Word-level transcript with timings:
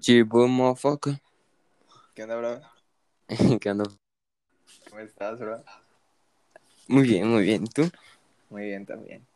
Chibu 0.00 0.48
motherfucker. 0.48 1.20
¿Qué 2.14 2.22
onda, 2.24 2.36
bro? 2.36 2.60
¿Qué 3.60 3.70
onda? 3.70 3.84
¿Cómo 4.88 5.00
estás, 5.00 5.38
bro? 5.38 5.62
Muy 6.88 7.02
bien, 7.02 7.28
muy 7.28 7.42
bien. 7.42 7.64
¿Y 7.64 7.68
tú? 7.68 7.90
Muy 8.50 8.64
bien 8.64 8.86
también. 8.86 9.26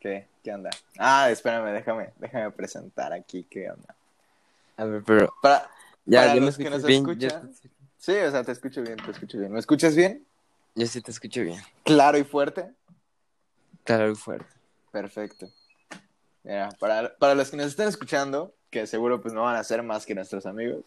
¿Qué? 0.00 0.28
¿Qué 0.42 0.52
onda? 0.52 0.70
Ah, 0.98 1.30
espérame, 1.30 1.72
déjame, 1.72 2.12
déjame 2.18 2.50
presentar 2.50 3.12
aquí 3.12 3.44
qué 3.44 3.70
onda. 3.70 3.94
A 4.76 4.84
ver, 4.84 5.02
pero 5.04 5.32
Para, 5.40 5.70
ya, 6.04 6.20
para 6.22 6.34
ya 6.34 6.40
me 6.40 6.46
los 6.46 6.58
que 6.58 6.68
nos 6.70 6.84
bien. 6.84 7.02
escuchan. 7.08 7.52
Sí, 7.98 8.12
o 8.16 8.30
sea, 8.30 8.42
te 8.42 8.52
escucho 8.52 8.82
bien, 8.82 8.96
te 8.96 9.10
escucho 9.12 9.38
bien. 9.38 9.52
¿Me 9.52 9.60
escuchas 9.60 9.94
bien? 9.94 10.26
yo 10.74 10.86
sí 10.86 11.00
te 11.00 11.10
escucho 11.10 11.42
bien. 11.42 11.60
Claro 11.84 12.18
y 12.18 12.24
fuerte. 12.24 12.72
Claro 13.84 14.10
y 14.10 14.14
fuerte. 14.16 14.52
Perfecto. 14.90 15.48
Mira, 16.42 16.70
para, 16.80 17.16
para 17.16 17.34
los 17.34 17.50
que 17.50 17.56
nos 17.56 17.66
están 17.66 17.88
escuchando, 17.88 18.54
que 18.72 18.88
seguro 18.88 19.20
pues 19.20 19.34
no 19.34 19.42
van 19.42 19.54
a 19.54 19.62
ser 19.62 19.82
más 19.82 20.04
que 20.06 20.14
nuestros 20.16 20.46
amigos, 20.46 20.82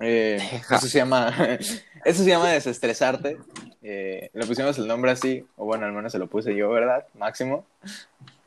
eh, 0.00 0.38
eso 0.70 0.86
se 0.88 0.98
llama, 0.98 1.32
eso 2.04 2.24
se 2.24 2.28
llama 2.28 2.50
desestresarte. 2.50 3.38
Eh, 3.82 4.30
le 4.32 4.46
pusimos 4.46 4.76
el 4.78 4.88
nombre 4.88 5.10
así, 5.12 5.46
o 5.56 5.66
bueno, 5.66 5.86
al 5.86 5.92
menos 5.92 6.10
se 6.10 6.18
lo 6.18 6.26
puse 6.26 6.56
yo, 6.56 6.70
¿verdad? 6.70 7.06
Máximo. 7.14 7.64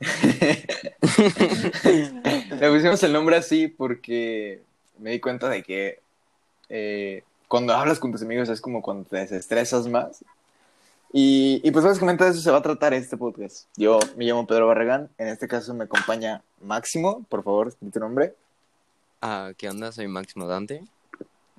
le 2.60 2.70
pusimos 2.70 3.02
el 3.02 3.12
nombre 3.12 3.36
así 3.36 3.68
porque 3.68 4.60
me 4.98 5.10
di 5.10 5.20
cuenta 5.20 5.48
de 5.48 5.62
que 5.62 6.00
eh, 6.68 7.22
cuando 7.48 7.74
hablas 7.74 8.00
con 8.00 8.12
tus 8.12 8.22
amigos 8.22 8.48
es 8.48 8.60
como 8.60 8.82
cuando 8.82 9.08
te 9.08 9.18
desestresas 9.18 9.86
más. 9.86 10.24
Y, 11.12 11.60
y, 11.62 11.70
pues 11.72 11.84
básicamente 11.84 12.24
de 12.24 12.30
eso 12.30 12.40
se 12.40 12.50
va 12.50 12.58
a 12.58 12.62
tratar 12.62 12.94
este 12.94 13.18
podcast. 13.18 13.66
Yo 13.76 13.98
me 14.16 14.24
llamo 14.24 14.46
Pedro 14.46 14.66
Barragán, 14.66 15.10
en 15.18 15.28
este 15.28 15.46
caso 15.46 15.74
me 15.74 15.84
acompaña 15.84 16.42
Máximo, 16.62 17.22
por 17.28 17.44
favor, 17.44 17.74
di 17.80 17.90
tu 17.90 18.00
nombre. 18.00 18.34
Ah, 19.20 19.50
¿qué 19.58 19.68
onda? 19.68 19.92
Soy 19.92 20.08
Máximo 20.08 20.46
Dante. 20.46 20.82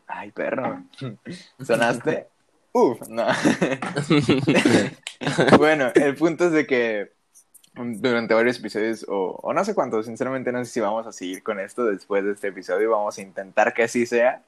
Ay, 0.08 0.32
perro. 0.32 0.82
¿Sonaste? 1.64 2.28
Uf, 2.72 3.00
no. 3.08 3.28
bueno, 5.58 5.92
el 5.94 6.16
punto 6.16 6.46
es 6.46 6.52
de 6.52 6.66
que 6.66 7.12
durante 7.76 8.34
varios 8.34 8.58
episodios, 8.60 9.06
o, 9.08 9.40
o, 9.42 9.54
no 9.54 9.64
sé 9.64 9.76
cuántos, 9.76 10.06
sinceramente 10.08 10.52
no 10.52 10.64
sé 10.66 10.72
si 10.72 10.80
vamos 10.80 11.06
a 11.08 11.12
seguir 11.12 11.44
con 11.44 11.60
esto 11.60 11.86
después 11.86 12.24
de 12.24 12.32
este 12.32 12.48
episodio, 12.48 12.92
vamos 12.92 13.18
a 13.18 13.22
intentar 13.22 13.74
que 13.74 13.84
así 13.84 14.06
sea. 14.06 14.42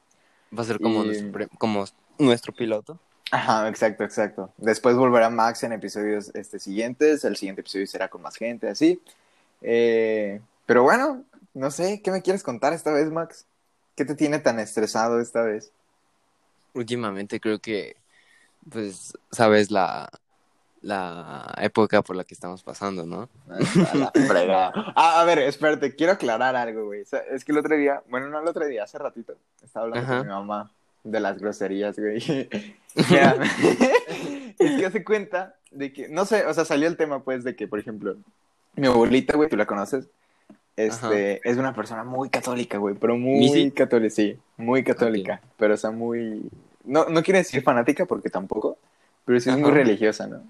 Va 0.58 0.64
a 0.64 0.66
ser 0.66 0.80
como, 0.80 1.04
Y- 1.04 1.08
nuestro, 1.08 1.32
pre- 1.32 1.48
como 1.60 1.86
nuestro 2.18 2.54
piloto. 2.54 2.98
Ajá, 3.32 3.68
exacto, 3.68 4.04
exacto. 4.04 4.54
Después 4.58 4.96
volverá 4.96 5.30
Max 5.30 5.64
en 5.64 5.74
episodios 5.74 6.32
este, 6.36 6.60
siguientes, 6.60 7.24
el 7.26 7.36
siguiente 7.36 7.62
episodio 7.62 7.88
será 7.88 8.08
con 8.08 8.22
más 8.22 8.36
gente, 8.36 8.70
así. 8.70 9.02
Eh, 9.62 10.42
pero 10.66 10.84
bueno, 10.84 11.24
no 11.54 11.72
sé, 11.72 12.02
¿qué 12.04 12.12
me 12.12 12.22
quieres 12.22 12.44
contar 12.44 12.74
esta 12.74 12.92
vez, 12.92 13.12
Max? 13.12 13.46
¿Qué 13.96 14.06
te 14.06 14.16
tiene 14.16 14.40
tan 14.40 14.60
estresado 14.60 15.20
esta 15.20 15.42
vez? 15.42 15.72
Últimamente 16.74 17.40
creo 17.40 17.60
que, 17.60 17.96
pues, 18.70 19.14
sabes 19.32 19.72
la, 19.72 20.10
la 20.82 21.52
época 21.62 22.04
por 22.04 22.16
la 22.16 22.26
que 22.26 22.36
estamos 22.36 22.62
pasando, 22.62 23.06
¿no? 23.06 23.30
A 23.50 23.96
la 23.96 24.12
fregada. 24.28 24.72
Ah, 24.96 25.22
a 25.22 25.26
ver, 25.26 25.40
espérate, 25.40 25.96
quiero 25.96 26.14
aclarar 26.14 26.56
algo, 26.56 26.86
güey. 26.86 27.02
O 27.02 27.06
sea, 27.06 27.20
es 27.20 27.44
que 27.44 27.52
el 27.52 27.58
otro 27.58 27.76
día, 27.76 28.04
bueno, 28.10 28.30
no 28.30 28.40
el 28.40 28.48
otro 28.48 28.66
día, 28.66 28.84
hace 28.84 29.00
ratito, 29.00 29.36
estaba 29.64 29.86
hablando 29.86 30.06
Ajá. 30.06 30.18
con 30.20 30.28
mi 30.28 30.34
mamá 30.34 30.72
de 31.06 31.20
las 31.20 31.40
groserías, 31.40 31.98
güey. 31.98 32.20
Mira, 33.10 33.38
es 34.60 34.72
que 34.78 34.86
hace 34.86 35.04
cuenta 35.04 35.56
de 35.72 35.94
que, 35.94 36.10
no 36.10 36.26
sé, 36.26 36.46
o 36.46 36.54
sea, 36.54 36.66
salió 36.66 36.88
el 36.88 36.98
tema, 36.98 37.24
pues, 37.24 37.44
de 37.44 37.56
que, 37.56 37.68
por 37.68 37.80
ejemplo, 37.80 38.18
mi 38.76 38.88
abuelita, 38.88 39.38
güey, 39.38 39.48
tú 39.48 39.56
la 39.56 39.66
conoces, 39.66 40.08
este, 40.76 41.48
es 41.48 41.58
una 41.58 41.74
persona 41.74 42.04
muy 42.04 42.30
católica, 42.30 42.78
güey, 42.78 42.96
pero 42.96 43.18
muy 43.18 43.72
católica, 43.72 44.14
sí, 44.14 44.38
muy 44.58 44.84
católica, 44.84 45.42
pero, 45.58 45.76
o 45.76 45.78
sea, 45.78 45.92
muy, 45.92 46.42
no, 46.84 47.06
no 47.06 47.24
quiere 47.24 47.40
decir 47.40 47.62
fanática 47.62 48.06
porque 48.06 48.30
tampoco, 48.30 48.78
pero 49.24 49.40
sí 49.40 49.50
es 49.50 49.58
muy 49.58 49.72
religiosa, 49.72 50.28
¿no? 50.28 50.42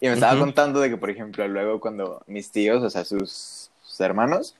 Y 0.00 0.08
me 0.08 0.14
estaba 0.14 0.38
contando 0.38 0.80
de 0.80 0.90
que, 0.90 0.96
por 0.96 1.10
ejemplo, 1.10 1.46
luego 1.46 1.78
cuando 1.78 2.22
mis 2.26 2.50
tíos, 2.50 2.82
o 2.82 2.90
sea, 2.90 3.04
sus, 3.04 3.70
sus 3.82 4.00
hermanos, 4.00 4.56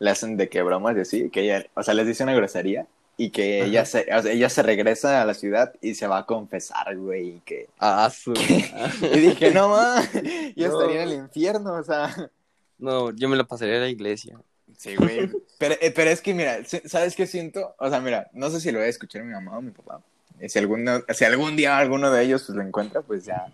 le 0.00 0.10
hacen 0.10 0.36
de 0.36 0.48
que 0.48 0.62
bromas 0.62 0.96
y 0.96 1.00
así, 1.00 1.30
que 1.30 1.42
ella, 1.42 1.66
o 1.74 1.82
sea, 1.82 1.94
les 1.94 2.06
dice 2.06 2.24
una 2.24 2.34
grosería 2.34 2.86
y 3.16 3.30
que 3.30 3.60
Ajá. 3.60 3.68
ella 3.68 3.84
se, 3.84 4.06
ella 4.32 4.48
se 4.48 4.62
regresa 4.62 5.20
a 5.22 5.24
la 5.24 5.34
ciudad 5.34 5.72
y 5.80 5.94
se 5.94 6.06
va 6.06 6.18
a 6.18 6.26
confesar, 6.26 6.96
güey, 6.96 7.28
y 7.36 7.40
que... 7.44 7.68
Ah, 7.78 8.10
su... 8.10 8.32
Y 9.02 9.18
dije, 9.18 9.50
no, 9.52 9.68
ma, 9.68 10.02
yo 10.56 10.68
No. 10.68 10.80
estaría 10.80 11.02
en 11.02 11.08
el 11.08 11.14
infierno, 11.16 11.74
o 11.74 11.82
sea... 11.82 12.30
No, 12.78 13.10
yo 13.12 13.28
me 13.28 13.36
la 13.36 13.44
pasaría 13.44 13.76
a 13.76 13.80
la 13.80 13.88
iglesia. 13.88 14.36
Sí, 14.76 14.96
güey. 14.96 15.30
Pero, 15.58 15.76
eh, 15.80 15.92
pero 15.94 16.10
es 16.10 16.20
que, 16.20 16.34
mira, 16.34 16.58
¿sabes 16.86 17.14
qué 17.14 17.26
siento? 17.28 17.74
O 17.78 17.88
sea, 17.88 18.00
mira, 18.00 18.28
no 18.32 18.50
sé 18.50 18.60
si 18.60 18.72
lo 18.72 18.78
voy 18.78 18.86
a 18.86 18.90
escuchar 18.90 19.22
mi 19.22 19.32
mamá 19.32 19.58
o 19.58 19.62
mi 19.62 19.70
papá. 19.70 20.00
Y 20.40 20.48
si, 20.48 20.58
alguno, 20.58 21.02
si 21.14 21.24
algún 21.24 21.54
día 21.54 21.78
alguno 21.78 22.10
de 22.10 22.24
ellos 22.24 22.42
pues, 22.44 22.56
lo 22.56 22.62
encuentra, 22.62 23.02
pues 23.02 23.24
ya. 23.24 23.52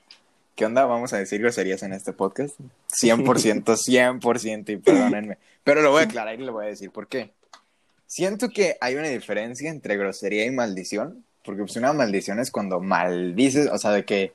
¿Qué 0.54 0.64
onda? 0.64 0.86
Vamos 0.86 1.12
a 1.12 1.18
decir 1.18 1.40
groserías 1.42 1.82
en 1.82 1.92
este 1.92 2.14
podcast. 2.14 2.58
100%, 2.88 3.64
100%, 3.64 4.70
y 4.70 4.76
perdónenme. 4.78 5.36
Pero 5.62 5.82
lo 5.82 5.90
voy 5.90 6.02
a 6.02 6.04
aclarar 6.06 6.40
y 6.40 6.44
le 6.44 6.50
voy 6.50 6.64
a 6.64 6.68
decir 6.68 6.90
por 6.90 7.08
qué. 7.08 7.32
Siento 8.08 8.48
que 8.48 8.76
hay 8.80 8.96
una 8.96 9.06
diferencia 9.06 9.70
entre 9.70 9.96
grosería 9.96 10.44
y 10.44 10.50
maldición. 10.50 11.24
Porque 11.44 11.62
pues 11.62 11.76
una 11.76 11.92
maldición 11.92 12.40
es 12.40 12.50
cuando 12.50 12.80
maldices, 12.80 13.68
o 13.70 13.78
sea, 13.78 13.92
de 13.92 14.04
que... 14.04 14.32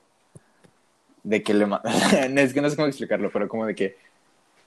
De 1.22 1.42
que 1.42 1.52
le... 1.54 1.66
es 2.42 2.54
que 2.54 2.60
no 2.62 2.70
sé 2.70 2.76
cómo 2.76 2.88
explicarlo, 2.88 3.30
pero 3.30 3.48
como 3.48 3.66
de 3.66 3.74
que 3.74 3.96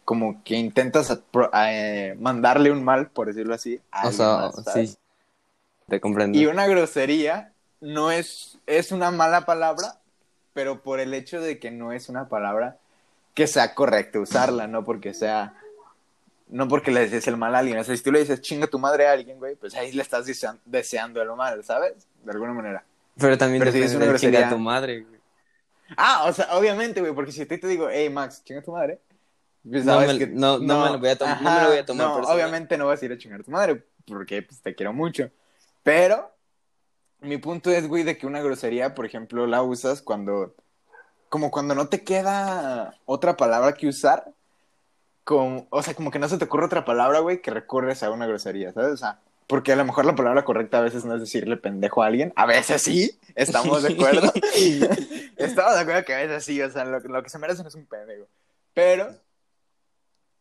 como 0.05 0.41
que 0.45 0.55
intentas 0.55 1.11
a- 1.11 1.19
pro- 1.19 1.49
a, 1.51 1.73
eh, 1.73 2.15
mandarle 2.17 2.71
un 2.71 2.81
mal, 2.83 3.09
por 3.09 3.27
decirlo 3.27 3.53
así, 3.53 3.81
a 3.91 4.07
O 4.07 4.11
sea, 4.13 4.51
sí. 4.73 4.95
Te 5.89 5.99
comprendo. 5.99 6.37
Y 6.37 6.45
una 6.45 6.65
grosería 6.67 7.51
no 7.81 8.11
es, 8.11 8.57
es 8.67 8.93
una 8.93 9.11
mala 9.11 9.45
palabra, 9.45 9.99
pero 10.53 10.81
por 10.81 11.01
el 11.01 11.13
hecho 11.13 11.41
de 11.41 11.59
que 11.59 11.71
no 11.71 11.91
es 11.91 12.07
una 12.07 12.29
palabra 12.29 12.77
que 13.33 13.47
sea 13.47 13.75
correcto 13.75 14.21
usarla, 14.21 14.67
no 14.67 14.85
porque 14.85 15.13
sea, 15.13 15.55
no 16.49 16.67
porque 16.67 16.91
le 16.91 17.03
dices 17.03 17.27
el 17.27 17.37
mal 17.37 17.53
a 17.55 17.59
alguien. 17.59 17.77
O 17.77 17.83
sea, 17.83 17.95
si 17.95 18.03
tú 18.03 18.11
le 18.11 18.19
dices 18.19 18.41
chinga 18.41 18.67
tu 18.67 18.79
madre 18.79 19.07
a 19.07 19.11
alguien, 19.13 19.37
güey, 19.37 19.55
pues 19.55 19.75
ahí 19.75 19.91
le 19.91 20.01
estás 20.01 20.25
desean- 20.25 20.59
deseando 20.65 21.21
el 21.21 21.29
mal, 21.35 21.63
¿sabes? 21.63 22.07
De 22.23 22.31
alguna 22.31 22.53
manera. 22.53 22.83
Pero 23.17 23.37
también 23.37 23.59
Pero 23.59 23.71
si 23.71 23.79
depende 23.79 23.95
es 24.05 24.09
una 24.09 24.17
chinga 24.19 24.31
grosería- 24.39 24.47
a 24.47 24.49
tu 24.49 24.59
madre, 24.59 25.01
güey. 25.01 25.19
Ah, 25.95 26.25
o 26.27 26.33
sea, 26.33 26.47
obviamente, 26.57 26.99
güey, 27.01 27.13
porque 27.13 27.31
si 27.31 27.41
a 27.41 27.47
ti 27.47 27.57
te 27.57 27.67
digo, 27.67 27.87
hey, 27.89 28.09
Max, 28.09 28.43
chinga 28.43 28.61
tu 28.61 28.71
madre. 28.71 28.99
pues 29.69 29.83
No 29.83 29.99
me- 29.99 30.17
que- 30.17 30.27
no- 30.27 30.59
no 30.59 30.85
me 30.85 30.91
lo 30.91 30.99
voy 30.99 31.09
a 31.09 31.17
tom- 31.17 31.29
no 31.41 31.51
me 31.53 31.61
lo 31.61 31.67
voy 31.69 31.77
a 31.79 31.85
tomar 31.85 32.07
no, 32.07 32.15
obviamente 32.29 32.77
no 32.77 32.87
vas 32.87 33.01
a 33.01 33.05
ir 33.05 33.11
a 33.11 33.17
chingar 33.17 33.41
a 33.41 33.43
tu 33.43 33.51
madre, 33.51 33.83
porque 34.05 34.41
pues, 34.41 34.61
te 34.61 34.73
quiero 34.73 34.93
mucho. 34.93 35.29
Pero 35.83 36.31
mi 37.19 37.37
punto 37.37 37.69
es, 37.71 37.85
güey, 37.87 38.03
de 38.03 38.17
que 38.17 38.25
una 38.27 38.41
grosería, 38.41 38.95
por 38.95 39.05
ejemplo, 39.05 39.45
la 39.45 39.63
usas 39.63 40.01
cuando, 40.01 40.55
como 41.27 41.51
cuando 41.51 41.75
no 41.75 41.89
te 41.89 42.01
queda 42.05 42.95
otra 43.05 43.35
palabra 43.35 43.73
que 43.73 43.87
usar, 43.87 44.31
como, 45.27 45.67
o 45.71 45.83
sea, 45.83 45.93
como 45.93 46.09
que 46.09 46.19
no 46.19 46.29
se 46.29 46.37
te 46.37 46.45
ocurre 46.45 46.67
otra 46.67 46.85
palabra, 46.85 47.19
güey, 47.19 47.41
que 47.41 47.51
recurres 47.51 48.01
a 48.01 48.11
una 48.11 48.25
grosería, 48.25 48.71
¿sabes? 48.71 48.93
O 48.93 48.97
sea, 48.97 49.19
porque 49.45 49.73
a 49.73 49.75
lo 49.75 49.83
mejor 49.83 50.05
la 50.05 50.15
palabra 50.15 50.45
correcta 50.45 50.77
a 50.77 50.81
veces 50.81 51.03
no 51.03 51.15
es 51.15 51.19
decirle 51.19 51.57
pendejo 51.57 52.01
a 52.01 52.05
alguien, 52.05 52.31
a 52.37 52.45
veces 52.45 52.81
sí, 52.81 53.19
estamos 53.35 53.83
de 53.83 53.93
acuerdo. 53.93 54.31
estamos 55.35 55.73
de 55.73 55.79
acuerdo 55.81 56.05
que 56.05 56.13
a 56.13 56.19
veces 56.19 56.45
sí, 56.45 56.61
o 56.61 56.71
sea, 56.71 56.85
lo, 56.85 57.01
lo 57.01 57.23
que 57.23 57.29
se 57.29 57.39
merecen 57.39 57.67
es 57.67 57.75
un 57.75 57.85
pendejo. 57.87 58.25
Pero 58.73 59.19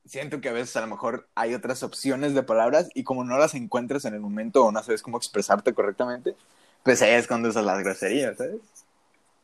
siento 0.05 0.41
que 0.41 0.51
a 0.51 0.53
veces 0.53 0.77
a 0.77 0.83
lo 0.83 0.87
mejor 0.87 1.29
hay 1.35 1.55
otras 1.55 1.83
opciones 1.83 2.35
de 2.35 2.45
palabras 2.45 2.89
y 2.95 3.03
como 3.03 3.25
no 3.25 3.39
las 3.39 3.55
encuentras 3.55 4.05
en 4.05 4.15
el 4.15 4.21
momento 4.21 4.65
o 4.65 4.71
no 4.71 4.81
sabes 4.85 5.03
cómo 5.03 5.17
expresarte 5.17 5.75
correctamente, 5.75 6.37
pues 6.85 7.03
ahí 7.03 7.15
es 7.15 7.27
cuando 7.27 7.49
usas 7.49 7.65
las 7.65 7.83
groserías, 7.83 8.37
¿sabes? 8.37 8.61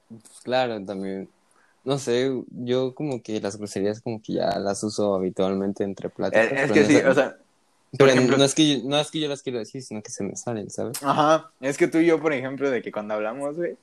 Pues 0.09 0.41
claro, 0.45 0.81
también. 0.85 1.29
No 1.85 1.99
sé, 1.99 2.31
yo 2.51 2.95
como 2.95 3.23
que 3.23 3.41
las 3.41 3.57
groserías 3.57 4.01
como 4.01 4.23
que 4.23 4.35
ya 4.35 4.59
las 4.59 4.83
uso 4.85 5.15
habitualmente 5.15 5.83
entre 5.85 6.09
pláticas. 6.09 6.53
Es, 6.53 6.63
es 6.65 6.73
que 6.73 6.81
no 6.83 6.87
sí, 6.87 6.97
es- 6.97 7.05
o 7.07 7.15
sea, 7.15 7.37
pero 7.99 8.11
ejemplo- 8.11 8.37
no 8.39 8.45
es 8.45 8.55
que 8.55 8.79
yo, 8.81 8.89
no 8.89 8.99
es 8.99 9.11
que 9.11 9.21
yo 9.21 9.29
las 9.29 9.43
quiero 9.43 9.59
decir, 9.59 9.83
sino 9.83 10.01
que 10.03 10.11
se 10.11 10.23
me 10.23 10.37
salen, 10.37 10.71
¿sabes? 10.71 11.03
Ajá, 11.03 11.51
es 11.61 11.77
que 11.77 11.89
tú 11.89 11.99
y 11.99 12.07
yo, 12.07 12.21
por 12.21 12.33
ejemplo, 12.33 12.71
de 12.71 12.83
que 12.83 12.93
cuando 12.93 13.15
hablamos, 13.15 13.57
güey, 13.57 13.77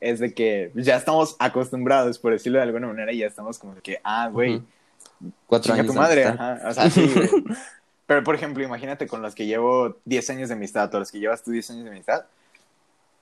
es 0.00 0.18
de 0.20 0.32
que 0.32 0.70
ya 0.76 0.96
estamos 0.96 1.36
acostumbrados, 1.38 2.18
por 2.18 2.32
decirlo 2.32 2.58
de 2.58 2.64
alguna 2.64 2.86
manera, 2.86 3.12
y 3.12 3.18
ya 3.18 3.26
estamos 3.26 3.58
como 3.58 3.74
de 3.74 3.80
que, 3.82 3.98
ah, 4.04 4.28
güey. 4.32 4.62
Cuatro 5.46 5.74
años 5.74 5.86
tu 5.86 5.92
madre, 5.92 6.24
ajá, 6.24 6.60
o 6.66 6.72
sea, 6.72 6.88
sí, 6.90 7.06
güey. 7.14 7.28
Pero, 8.06 8.24
por 8.24 8.34
ejemplo, 8.34 8.64
imagínate 8.64 9.06
con 9.06 9.22
los 9.22 9.34
que 9.34 9.46
llevo 9.46 9.96
10 10.04 10.30
años 10.30 10.48
de 10.48 10.54
amistad, 10.54 10.92
o 10.94 10.98
los 10.98 11.12
que 11.12 11.18
llevas 11.20 11.42
tú 11.42 11.50
10 11.50 11.70
años 11.70 11.84
de 11.84 11.90
amistad, 11.90 12.24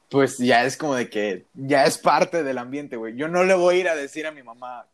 pues 0.08 0.38
ya 0.38 0.64
es 0.64 0.76
como 0.76 0.94
de 0.94 1.10
que 1.10 1.44
ya 1.54 1.84
es 1.84 1.98
parte 1.98 2.42
del 2.42 2.58
ambiente, 2.58 2.96
güey. 2.96 3.14
Yo 3.16 3.28
no 3.28 3.44
le 3.44 3.54
voy 3.54 3.76
a 3.76 3.78
ir 3.80 3.88
a 3.88 3.94
decir 3.96 4.26
a 4.26 4.32
mi 4.32 4.42
mamá 4.42 4.86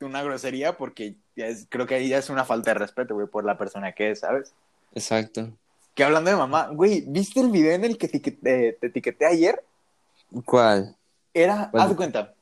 una 0.00 0.22
grosería 0.22 0.76
porque 0.76 1.14
ya 1.36 1.46
es- 1.46 1.66
creo 1.68 1.86
que 1.86 1.94
ahí 1.94 2.08
ya 2.08 2.18
es 2.18 2.28
una 2.30 2.44
falta 2.44 2.70
de 2.72 2.78
respeto, 2.78 3.14
güey, 3.14 3.26
por 3.26 3.44
la 3.44 3.56
persona 3.58 3.92
que 3.92 4.10
es, 4.10 4.20
¿sabes? 4.20 4.52
Exacto. 4.94 5.50
Que 5.94 6.04
hablando 6.04 6.30
de 6.30 6.36
mamá, 6.36 6.68
güey, 6.72 7.04
¿viste 7.06 7.38
el 7.40 7.50
video 7.50 7.72
en 7.72 7.84
el 7.84 7.98
que 7.98 8.08
etiquet- 8.10 8.38
eh, 8.46 8.76
te 8.80 8.86
etiqueté 8.88 9.26
ayer? 9.26 9.62
¿Cuál? 10.44 10.96
Era, 11.34 11.70
haz 11.72 11.88
de 11.90 11.96
cuenta, 11.96 12.34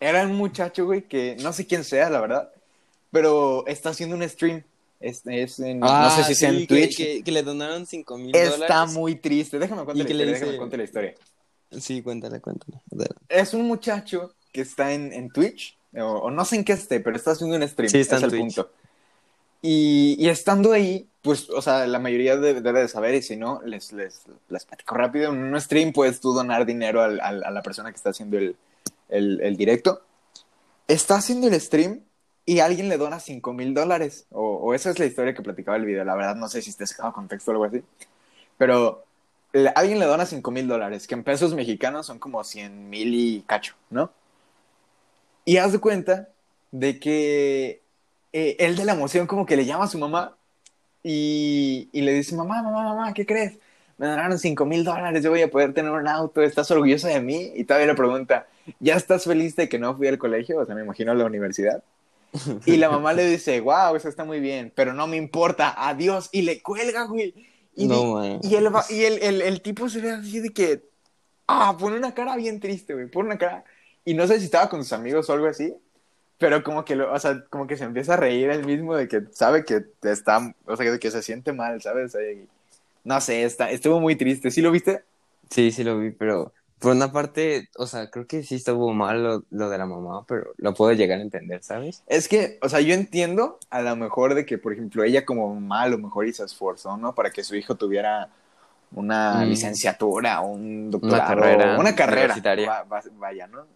era 0.00 0.24
un 0.26 0.34
muchacho, 0.36 0.86
güey, 0.86 1.02
que 1.02 1.36
no 1.42 1.52
sé 1.52 1.66
quién 1.66 1.84
sea, 1.84 2.08
la 2.10 2.20
verdad, 2.20 2.50
pero 3.10 3.64
está 3.66 3.90
haciendo 3.90 4.16
un 4.16 4.28
stream 4.28 4.62
Es, 4.98 5.20
es 5.26 5.58
en- 5.60 5.80
no 5.80 5.86
Ah, 5.90 6.10
sé 6.16 6.24
si 6.24 6.34
sea 6.34 6.48
en 6.48 6.66
Twitch. 6.66 6.96
Que, 6.96 7.22
que 7.22 7.30
le 7.30 7.42
donaron 7.42 7.84
5 7.84 8.16
mil 8.16 8.34
Está 8.34 8.76
dólares. 8.78 8.94
muy 8.94 9.14
triste. 9.16 9.58
Déjame 9.58 9.84
contar 9.84 9.94
¿Y 9.96 9.98
la 9.98 10.04
historia. 10.10 10.26
dice? 10.32 10.40
Déjame 10.46 10.58
contar 10.58 10.78
la 10.78 10.84
historia. 10.84 11.14
Sí, 11.70 12.02
cuéntale, 12.02 12.40
cuéntale. 12.40 12.78
Es 13.28 13.54
un 13.54 13.66
muchacho 13.66 14.34
que 14.52 14.60
está 14.62 14.92
en, 14.92 15.12
en 15.12 15.28
Twitch, 15.30 15.76
o, 15.96 16.04
o 16.04 16.30
no 16.30 16.44
sé 16.44 16.56
en 16.56 16.64
qué 16.64 16.72
esté, 16.72 17.00
pero 17.00 17.16
está 17.16 17.32
haciendo 17.32 17.56
un 17.56 17.68
stream. 17.68 17.90
Sí, 17.90 17.98
está 17.98 18.16
es 18.16 18.22
en 18.22 18.24
el 18.26 18.30
Twitch. 18.30 18.54
punto. 18.56 18.70
Y, 19.62 20.16
y 20.18 20.28
estando 20.28 20.72
ahí, 20.72 21.08
pues, 21.22 21.50
o 21.50 21.60
sea, 21.60 21.86
la 21.86 21.98
mayoría 21.98 22.36
de- 22.36 22.60
debe 22.60 22.82
de 22.82 22.88
saber, 22.88 23.14
y 23.16 23.22
si 23.22 23.36
no, 23.36 23.60
les, 23.64 23.92
les, 23.92 24.22
les 24.48 24.64
platico 24.64 24.94
rápido. 24.94 25.32
En 25.32 25.38
un 25.42 25.60
stream 25.60 25.92
puedes 25.92 26.20
tú 26.20 26.32
donar 26.32 26.64
dinero 26.66 27.02
al- 27.02 27.20
al- 27.20 27.42
a 27.42 27.50
la 27.50 27.62
persona 27.62 27.90
que 27.90 27.96
está 27.96 28.10
haciendo 28.10 28.38
el, 28.38 28.56
el, 29.08 29.40
el 29.40 29.56
directo. 29.56 30.02
Está 30.86 31.16
haciendo 31.16 31.48
el 31.48 31.60
stream 31.60 32.02
y 32.44 32.60
alguien 32.60 32.88
le 32.88 32.96
dona 32.96 33.18
5 33.18 33.52
mil 33.52 33.74
dólares. 33.74 34.26
O, 34.30 34.42
o 34.56 34.74
esa 34.74 34.90
es 34.90 34.98
la 35.00 35.06
historia 35.06 35.34
que 35.34 35.42
platicaba 35.42 35.76
el 35.76 35.84
video. 35.84 36.04
La 36.04 36.14
verdad, 36.14 36.36
no 36.36 36.48
sé 36.48 36.62
si 36.62 36.70
esté 36.70 36.86
sacado 36.86 37.12
contexto 37.12 37.50
o 37.50 37.54
algo 37.54 37.64
así. 37.64 37.82
Pero 38.56 39.04
alguien 39.74 39.98
le 39.98 40.06
dona 40.06 40.26
5 40.26 40.50
mil 40.50 40.68
dólares, 40.68 41.06
que 41.06 41.14
en 41.14 41.24
pesos 41.24 41.54
mexicanos 41.54 42.06
son 42.06 42.18
como 42.18 42.42
100 42.44 42.90
mil 42.90 43.14
y 43.14 43.42
cacho, 43.46 43.74
¿no? 43.90 44.10
Y 45.44 45.58
haz 45.58 45.72
de 45.72 45.78
cuenta 45.78 46.28
de 46.72 46.98
que 46.98 47.82
eh, 48.32 48.56
él 48.58 48.76
de 48.76 48.84
la 48.84 48.92
emoción 48.92 49.26
como 49.26 49.46
que 49.46 49.56
le 49.56 49.64
llama 49.64 49.84
a 49.84 49.88
su 49.88 49.98
mamá 49.98 50.36
y, 51.02 51.88
le 51.92 52.12
dice, 52.12 52.34
mamá, 52.34 52.62
mamá, 52.62 52.82
mamá, 52.82 53.14
¿qué 53.14 53.24
crees? 53.24 53.58
Me 53.96 54.08
donaron 54.08 54.38
5 54.38 54.64
mil 54.66 54.84
dólares, 54.84 55.22
yo 55.22 55.30
voy 55.30 55.42
a 55.42 55.50
poder 55.50 55.72
tener 55.72 55.92
un 55.92 56.08
auto, 56.08 56.42
¿estás 56.42 56.70
orgulloso 56.70 57.06
de 57.06 57.20
mí? 57.20 57.52
Y 57.54 57.64
todavía 57.64 57.86
le 57.86 57.94
pregunta, 57.94 58.46
¿ya 58.80 58.96
estás 58.96 59.24
feliz 59.24 59.56
de 59.56 59.68
que 59.68 59.78
no 59.78 59.96
fui 59.96 60.08
al 60.08 60.18
colegio? 60.18 60.58
O 60.58 60.66
sea, 60.66 60.74
me 60.74 60.82
imagino 60.82 61.12
a 61.12 61.14
la 61.14 61.24
universidad. 61.24 61.82
Y 62.66 62.76
la 62.76 62.90
mamá 62.90 63.12
le 63.12 63.24
dice, 63.26 63.60
wow, 63.60 63.96
eso 63.96 64.08
está 64.08 64.24
muy 64.24 64.40
bien, 64.40 64.72
pero 64.74 64.92
no 64.92 65.06
me 65.06 65.16
importa, 65.16 65.74
adiós. 65.76 66.28
Y 66.32 66.42
le 66.42 66.60
cuelga, 66.60 67.04
güey. 67.04 67.34
Y, 67.76 67.86
No, 67.86 68.24
y, 68.24 68.54
el, 68.54 68.68
y 68.90 69.04
el, 69.04 69.22
el, 69.22 69.42
el 69.42 69.60
tipo 69.60 69.88
se 69.88 70.00
ve 70.00 70.10
así 70.10 70.40
de 70.40 70.50
que, 70.50 70.82
ah, 71.46 71.76
pone 71.78 71.96
una 71.96 72.14
cara 72.14 72.34
bien 72.36 72.58
triste, 72.58 72.94
güey, 72.94 73.06
pone 73.06 73.28
una 73.28 73.38
cara. 73.38 73.64
Y 74.04 74.14
no 74.14 74.26
sé 74.26 74.38
si 74.38 74.46
estaba 74.46 74.68
con 74.68 74.82
sus 74.82 74.92
amigos 74.94 75.28
o 75.28 75.34
algo 75.34 75.46
así, 75.46 75.74
pero 76.38 76.62
como 76.62 76.84
que, 76.84 76.96
lo, 76.96 77.12
o 77.12 77.18
sea, 77.18 77.44
como 77.50 77.66
que 77.66 77.76
se 77.76 77.84
empieza 77.84 78.14
a 78.14 78.16
reír 78.16 78.50
él 78.50 78.64
mismo 78.64 78.96
de 78.96 79.08
que 79.08 79.22
sabe 79.30 79.64
que 79.64 79.84
está, 80.02 80.54
o 80.66 80.76
sea, 80.76 80.90
de 80.90 80.98
que 80.98 81.10
se 81.10 81.22
siente 81.22 81.52
mal, 81.52 81.80
¿sabes? 81.82 82.16
No 83.04 83.20
sé, 83.20 83.44
está, 83.44 83.70
estuvo 83.70 84.00
muy 84.00 84.16
triste. 84.16 84.50
¿Sí 84.50 84.62
lo 84.62 84.70
viste? 84.70 85.02
Sí, 85.50 85.70
sí 85.70 85.84
lo 85.84 85.98
vi, 85.98 86.10
pero 86.10 86.52
por 86.78 86.92
una 86.92 87.10
parte, 87.10 87.70
o 87.78 87.86
sea, 87.86 88.10
creo 88.10 88.26
que 88.26 88.42
sí 88.42 88.56
estuvo 88.56 88.92
mal 88.92 89.22
lo, 89.22 89.44
lo 89.50 89.70
de 89.70 89.78
la 89.78 89.86
mamá, 89.86 90.24
pero 90.26 90.52
lo 90.58 90.74
puedo 90.74 90.92
llegar 90.92 91.18
a 91.18 91.22
entender, 91.22 91.62
¿sabes? 91.62 92.02
Es 92.06 92.28
que, 92.28 92.58
o 92.62 92.68
sea, 92.68 92.80
yo 92.80 92.94
entiendo 92.94 93.58
a 93.70 93.80
lo 93.82 93.96
mejor 93.96 94.34
de 94.34 94.44
que, 94.44 94.58
por 94.58 94.72
ejemplo, 94.72 95.02
ella 95.02 95.24
como 95.24 95.54
mamá 95.54 95.82
a 95.82 95.88
lo 95.88 95.98
mejor 95.98 96.30
se 96.32 96.44
esforzó, 96.44 96.96
¿no? 96.96 97.14
Para 97.14 97.30
que 97.30 97.42
su 97.44 97.56
hijo 97.56 97.76
tuviera 97.76 98.28
una 98.92 99.44
Mm. 99.44 99.48
licenciatura, 99.48 100.40
un 100.40 100.90
doctorado, 100.90 101.26
carrera 101.40 101.78
una 101.78 101.94
carrera, 101.94 102.34
va- 102.68 102.82
va- 102.84 103.02
vaya, 103.18 103.46
¿no? 103.46 103.66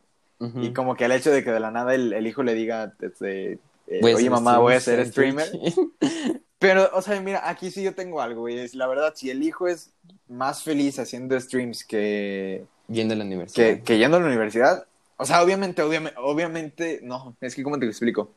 Y 0.62 0.72
como 0.72 0.96
que 0.96 1.04
el 1.04 1.12
hecho 1.12 1.30
de 1.30 1.44
que 1.44 1.50
de 1.50 1.60
la 1.60 1.70
nada 1.70 1.94
el, 1.94 2.12
el 2.12 2.26
hijo 2.26 2.42
le 2.42 2.54
diga, 2.54 2.94
este, 3.00 3.58
eh, 3.86 4.00
oye 4.14 4.30
mamá, 4.30 4.58
voy 4.58 4.74
a 4.74 4.80
ser 4.80 5.04
streamer. 5.06 5.50
Pero, 6.58 6.90
o 6.92 7.00
sea, 7.02 7.18
mira, 7.20 7.48
aquí 7.48 7.70
sí 7.70 7.82
yo 7.82 7.94
tengo 7.94 8.20
algo, 8.20 8.42
güey. 8.42 8.68
La 8.74 8.86
verdad, 8.86 9.14
si 9.16 9.30
el 9.30 9.42
hijo 9.42 9.66
es 9.66 9.90
más 10.28 10.62
feliz 10.62 10.98
haciendo 10.98 11.38
streams 11.40 11.84
que, 11.84 12.64
Yendo 12.90 13.14
a 13.14 13.16
la 13.16 13.24
universidad. 13.24 13.66
que, 13.76 13.82
que 13.82 13.98
yendo 13.98 14.16
a 14.16 14.20
la 14.20 14.26
universidad, 14.26 14.84
o 15.16 15.24
sea, 15.24 15.42
obviamente, 15.42 15.82
obviamente, 15.82 16.18
obviamente, 16.20 17.00
no, 17.02 17.36
es 17.40 17.54
que, 17.54 17.62
¿cómo 17.62 17.78
te 17.78 17.86
explico? 17.86 18.32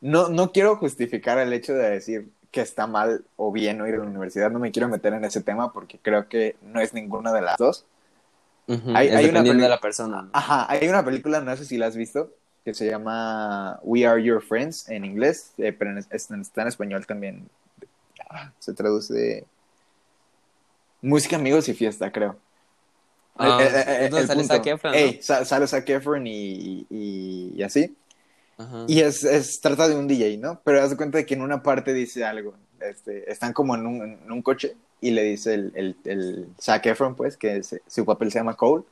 No, 0.00 0.28
no 0.28 0.52
quiero 0.52 0.76
justificar 0.76 1.38
el 1.38 1.52
hecho 1.52 1.72
de 1.74 1.90
decir 1.90 2.28
que 2.50 2.60
está 2.60 2.86
mal 2.86 3.24
o 3.36 3.50
bien 3.50 3.78
no 3.78 3.88
ir 3.88 3.94
a 3.94 3.98
la 3.98 4.04
universidad, 4.04 4.50
no 4.50 4.58
me 4.60 4.70
quiero 4.70 4.88
meter 4.88 5.12
en 5.14 5.24
ese 5.24 5.40
tema 5.40 5.72
porque 5.72 5.98
creo 6.00 6.28
que 6.28 6.56
no 6.62 6.80
es 6.80 6.94
ninguna 6.94 7.32
de 7.32 7.40
las 7.42 7.56
dos. 7.56 7.84
Ujú, 8.68 8.92
hay- 8.94 9.08
es 9.08 9.14
hay 9.16 9.28
una 9.30 9.42
de 9.42 9.68
la 9.68 9.80
persona. 9.80 10.22
¿no? 10.22 10.30
Ajá, 10.32 10.70
hay 10.70 10.86
una 10.88 11.04
película, 11.04 11.40
no 11.40 11.56
sé 11.56 11.64
si 11.64 11.76
la 11.78 11.86
has 11.86 11.96
visto, 11.96 12.30
que 12.64 12.74
se 12.74 12.86
llama 12.88 13.80
We 13.82 14.06
Are 14.06 14.22
Your 14.22 14.40
Friends 14.42 14.88
en 14.88 15.04
inglés, 15.04 15.52
eh, 15.58 15.72
pero 15.72 15.90
en, 15.90 15.98
es- 15.98 16.08
está 16.10 16.62
en 16.62 16.68
español 16.68 17.06
también. 17.06 17.48
Ah, 18.30 18.52
Se 18.58 18.72
traduce 18.72 19.44
Música, 21.02 21.36
Amigos 21.36 21.68
y 21.68 21.74
Fiesta, 21.74 22.10
creo. 22.12 22.36
Ah, 23.36 23.58
Eh, 23.60 23.66
eh, 24.06 24.10
eh, 24.16 24.26
sale. 24.26 24.44
Zac 24.44 24.66
Efron. 24.66 24.94
Ey, 24.94 25.18
sa- 25.22 25.44
sale 25.44 25.66
Zac 25.66 25.88
Efron 25.88 26.26
y, 26.26 26.86
y, 26.90 27.52
y 27.56 27.62
así. 27.62 27.96
Ajá. 28.56 28.84
Y 28.86 29.00
es, 29.00 29.24
es, 29.24 29.60
trata 29.60 29.88
de 29.88 29.96
un 29.96 30.06
DJ, 30.08 30.38
¿no? 30.38 30.60
Pero 30.64 30.82
haz 30.82 30.90
de 30.90 30.96
cuenta 30.96 31.18
de 31.18 31.26
que 31.26 31.34
en 31.34 31.42
una 31.42 31.62
parte 31.62 31.92
dice 31.94 32.24
algo. 32.24 32.54
Este, 32.80 33.30
están 33.30 33.52
como 33.52 33.74
en 33.74 33.86
un, 33.86 34.02
en 34.24 34.32
un 34.32 34.42
coche 34.42 34.76
y 35.00 35.10
le 35.12 35.22
dice 35.24 35.54
el, 35.54 35.72
el, 35.74 35.96
el 36.04 36.48
Zac 36.60 36.86
Efron, 36.86 37.14
pues, 37.16 37.36
que 37.36 37.56
es- 37.58 37.80
su 37.86 38.04
papel 38.04 38.30
se 38.32 38.38
llama 38.38 38.56
Cole, 38.56 38.84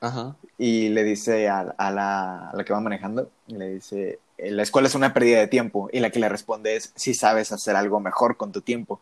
Ajá. 0.00 0.36
y 0.58 0.88
le 0.90 1.04
dice 1.04 1.48
a, 1.48 1.60
a 1.60 1.90
la, 1.90 2.50
a 2.50 2.56
la 2.56 2.64
que 2.64 2.72
va 2.72 2.80
manejando, 2.80 3.30
y 3.46 3.54
le 3.56 3.70
dice, 3.74 4.20
"Eh, 4.38 4.50
la 4.50 4.62
escuela 4.62 4.88
es 4.88 4.94
una 4.94 5.12
pérdida 5.14 5.38
de 5.40 5.48
tiempo, 5.48 5.88
y 5.92 6.00
la 6.00 6.10
que 6.10 6.20
le 6.20 6.28
responde 6.28 6.76
es, 6.76 6.92
si 6.96 7.14
sabes 7.14 7.52
hacer 7.52 7.76
algo 7.76 8.00
mejor 8.00 8.36
con 8.36 8.52
tu 8.52 8.60
tiempo. 8.60 9.00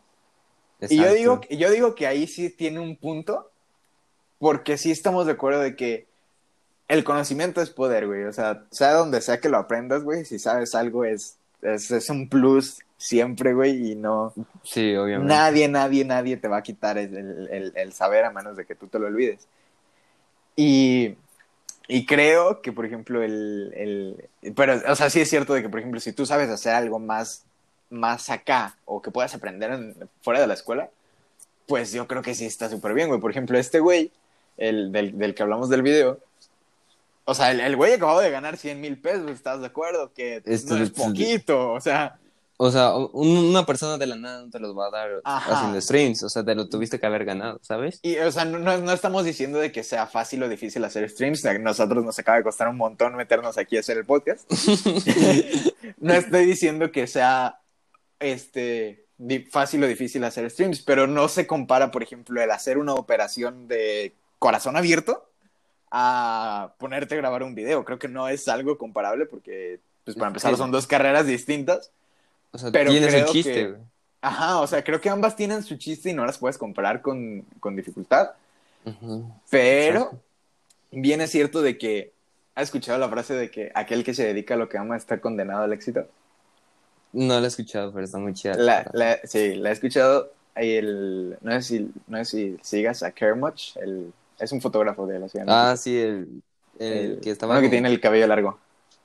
Y 0.89 1.01
yo 1.03 1.11
Exacto. 1.11 1.15
digo, 1.15 1.41
y 1.49 1.57
yo 1.57 1.71
digo 1.71 1.95
que 1.95 2.07
ahí 2.07 2.27
sí 2.27 2.51
tiene 2.51 2.79
un 2.81 2.97
punto, 2.97 3.51
porque 4.43 4.77
sí 4.77 4.91
estamos 4.91 5.25
de 5.25 5.31
acuerdo 5.31 5.61
de 5.61 5.77
que 5.77 6.05
el 6.89 7.05
conocimiento 7.05 7.61
es 7.61 7.69
poder, 7.69 8.07
güey. 8.07 8.25
O 8.25 8.33
sea, 8.33 8.65
sea 8.71 8.91
donde 8.91 9.21
sea 9.21 9.39
que 9.39 9.47
lo 9.47 9.57
aprendas, 9.57 10.03
güey, 10.03 10.25
si 10.25 10.37
sabes 10.37 10.75
algo 10.75 11.05
es, 11.05 11.37
es, 11.61 11.89
es 11.91 12.09
un 12.09 12.27
plus 12.27 12.79
siempre, 12.97 13.53
güey, 13.53 13.91
y 13.91 13.95
no... 13.95 14.33
Sí, 14.63 14.93
obviamente. 14.97 15.33
Nadie, 15.33 15.69
nadie, 15.69 16.03
nadie 16.03 16.35
te 16.35 16.49
va 16.49 16.57
a 16.57 16.61
quitar 16.61 16.97
el, 16.97 17.71
el- 17.73 17.93
saber 17.93 18.25
a 18.25 18.31
menos 18.31 18.57
de 18.57 18.65
que 18.65 18.75
tú 18.75 18.87
te 18.87 18.99
lo 18.99 19.07
olvides. 19.07 19.47
Y, 20.57 21.15
y 21.87 22.05
creo 22.05 22.61
que, 22.61 22.73
por 22.73 22.85
ejemplo, 22.85 23.23
el, 23.23 23.71
el... 24.41 24.53
Pero, 24.53 24.73
o 24.89 24.95
sea, 24.97 25.09
sí 25.09 25.21
es 25.21 25.29
cierto 25.29 25.53
de 25.53 25.61
que, 25.61 25.69
por 25.69 25.79
ejemplo, 25.79 26.01
si 26.01 26.11
tú 26.11 26.25
sabes 26.25 26.49
hacer 26.49 26.73
algo 26.73 26.99
más, 26.99 27.45
más 27.89 28.29
acá 28.29 28.75
o 28.83 29.01
que 29.01 29.09
puedas 29.09 29.33
aprender 29.33 29.71
en- 29.71 30.09
fuera 30.21 30.41
de 30.41 30.47
la 30.47 30.53
escuela, 30.53 30.89
pues 31.65 31.93
yo 31.93 32.07
creo 32.07 32.21
que 32.21 32.35
sí 32.35 32.45
está 32.45 32.69
súper 32.69 32.93
bien, 32.93 33.07
güey. 33.07 33.21
Por 33.21 33.31
ejemplo, 33.31 33.57
este 33.57 33.79
güey, 33.79 34.11
el 34.57 34.91
del, 34.91 35.17
del 35.17 35.33
que 35.35 35.43
hablamos 35.43 35.69
del 35.69 35.81
video, 35.81 36.19
o 37.25 37.33
sea, 37.33 37.51
el, 37.51 37.59
el 37.61 37.75
güey 37.75 37.93
acabó 37.93 38.19
de 38.19 38.29
ganar 38.31 38.57
100 38.57 38.81
mil 38.81 38.97
pesos, 38.99 39.31
¿estás 39.31 39.61
de 39.61 39.67
acuerdo? 39.67 40.11
Que 40.13 40.41
Esto 40.45 40.75
no 40.77 40.83
es- 40.83 40.89
poquito, 40.91 41.71
o 41.71 41.79
sea... 41.81 42.19
O 42.57 42.69
sea, 42.71 42.93
un- 42.95 43.37
una 43.49 43.65
persona 43.65 43.97
de 43.97 44.05
la 44.05 44.15
nada 44.15 44.43
no 44.43 44.49
te 44.49 44.59
los 44.59 44.77
va 44.77 44.87
a 44.87 44.91
dar 44.91 45.09
Ajá. 45.23 45.55
haciendo 45.57 45.81
streams. 45.81 46.21
O 46.23 46.29
sea, 46.29 46.45
te 46.45 46.53
lo 46.53 46.69
tuviste 46.69 46.99
que 46.99 47.05
haber 47.05 47.25
ganado, 47.25 47.59
¿sabes? 47.63 47.99
Y, 48.03 48.15
o 48.19 48.31
sea, 48.31 48.45
no, 48.45 48.59
no, 48.59 48.91
estamos 48.93 49.25
diciendo 49.25 49.57
de 49.57 49.71
que 49.71 49.83
sea 49.83 50.05
fácil 50.05 50.43
o 50.43 50.47
difícil 50.47 50.83
hacer 50.85 51.09
streams. 51.09 51.43
A 51.45 51.57
nosotros 51.57 52.05
nos 52.05 52.17
acaba 52.19 52.37
de 52.37 52.43
costar 52.43 52.67
un 52.69 52.77
montón 52.77 53.15
meternos 53.15 53.57
aquí 53.57 53.75
a 53.75 53.79
hacer 53.79 53.97
el 53.97 54.05
podcast. 54.05 54.49
no 55.97 56.13
estoy 56.13 56.45
diciendo 56.45 56.91
que 56.91 57.07
sea 57.07 57.59
este 58.19 59.05
fácil 59.51 59.83
o 59.83 59.87
difícil 59.87 60.23
hacer 60.23 60.49
streams, 60.49 60.81
pero 60.81 61.07
no 61.07 61.27
se 61.29 61.47
compara, 61.47 61.91
por 61.91 62.03
ejemplo, 62.03 62.41
el 62.41 62.51
hacer 62.51 62.77
una 62.77 62.93
operación 62.93 63.67
de 63.67 64.13
corazón 64.43 64.75
abierto 64.75 65.29
a 65.89 66.73
ponerte 66.77 67.15
a 67.15 67.17
grabar 67.17 67.43
un 67.43 67.55
video. 67.55 67.85
Creo 67.85 67.97
que 67.97 68.09
no 68.09 68.27
es 68.27 68.49
algo 68.49 68.77
comparable 68.77 69.25
porque, 69.25 69.79
pues, 70.03 70.17
para 70.17 70.27
empezar, 70.27 70.57
son 70.57 70.69
dos 70.69 70.85
carreras 70.85 71.25
distintas. 71.25 71.91
O 72.51 72.57
sea, 72.57 72.71
Pero 72.71 72.91
tienes 72.91 73.13
un 73.13 73.21
creo 73.21 73.31
chiste, 73.31 73.53
que-. 73.53 73.75
Ajá, 74.21 74.59
o 74.59 74.67
sea, 74.67 74.83
creo 74.83 74.99
que 74.99 75.09
ambas 75.09 75.37
tienen 75.37 75.63
su 75.63 75.77
chiste 75.77 76.09
y 76.09 76.13
no 76.13 76.25
las 76.25 76.37
puedes 76.37 76.57
comparar 76.57 77.01
con, 77.01 77.45
con 77.61 77.75
dificultad. 77.77 78.31
Pero 79.49 79.99
Exacto. 79.99 80.19
bien 80.91 81.21
es 81.21 81.31
cierto 81.31 81.61
de 81.61 81.77
que 81.77 82.11
ha 82.55 82.61
escuchado 82.61 82.99
la 82.99 83.07
frase 83.07 83.33
de 83.33 83.49
que 83.49 83.71
aquel 83.73 84.03
que 84.03 84.13
se 84.13 84.25
dedica 84.25 84.55
a 84.55 84.57
lo 84.57 84.67
que 84.67 84.77
ama 84.77 84.97
está 84.97 85.21
condenado 85.21 85.63
al 85.63 85.71
éxito. 85.71 86.05
No 87.13 87.39
lo 87.39 87.45
he 87.45 87.47
escuchado, 87.47 87.93
pero 87.93 88.03
está 88.03 88.17
muy 88.17 88.33
chida. 88.33 88.55
La, 88.55 88.89
la- 88.91 89.19
sí, 89.23 89.55
la 89.55 89.69
he 89.69 89.73
escuchado. 89.73 90.31
El, 90.55 91.37
no, 91.41 91.51
sé 91.53 91.61
si, 91.61 91.91
no 92.07 92.17
sé 92.19 92.25
si 92.25 92.57
sigas 92.61 93.01
a 93.03 93.11
Kermuch, 93.11 93.75
el, 93.77 94.13
es 94.39 94.51
un 94.51 94.61
fotógrafo 94.61 95.05
de 95.07 95.19
la 95.19 95.29
ciudad. 95.29 95.45
Ah, 95.49 95.77
sí, 95.77 95.97
el, 95.97 96.41
el, 96.79 96.93
El- 96.93 97.19
que 97.21 97.31
estaba 97.31 97.53
uno 97.53 97.61
que 97.61 97.67
con, 97.67 97.71
tiene 97.71 97.89
el 97.89 97.99
cabello 97.99 98.27
largo. 98.27 98.59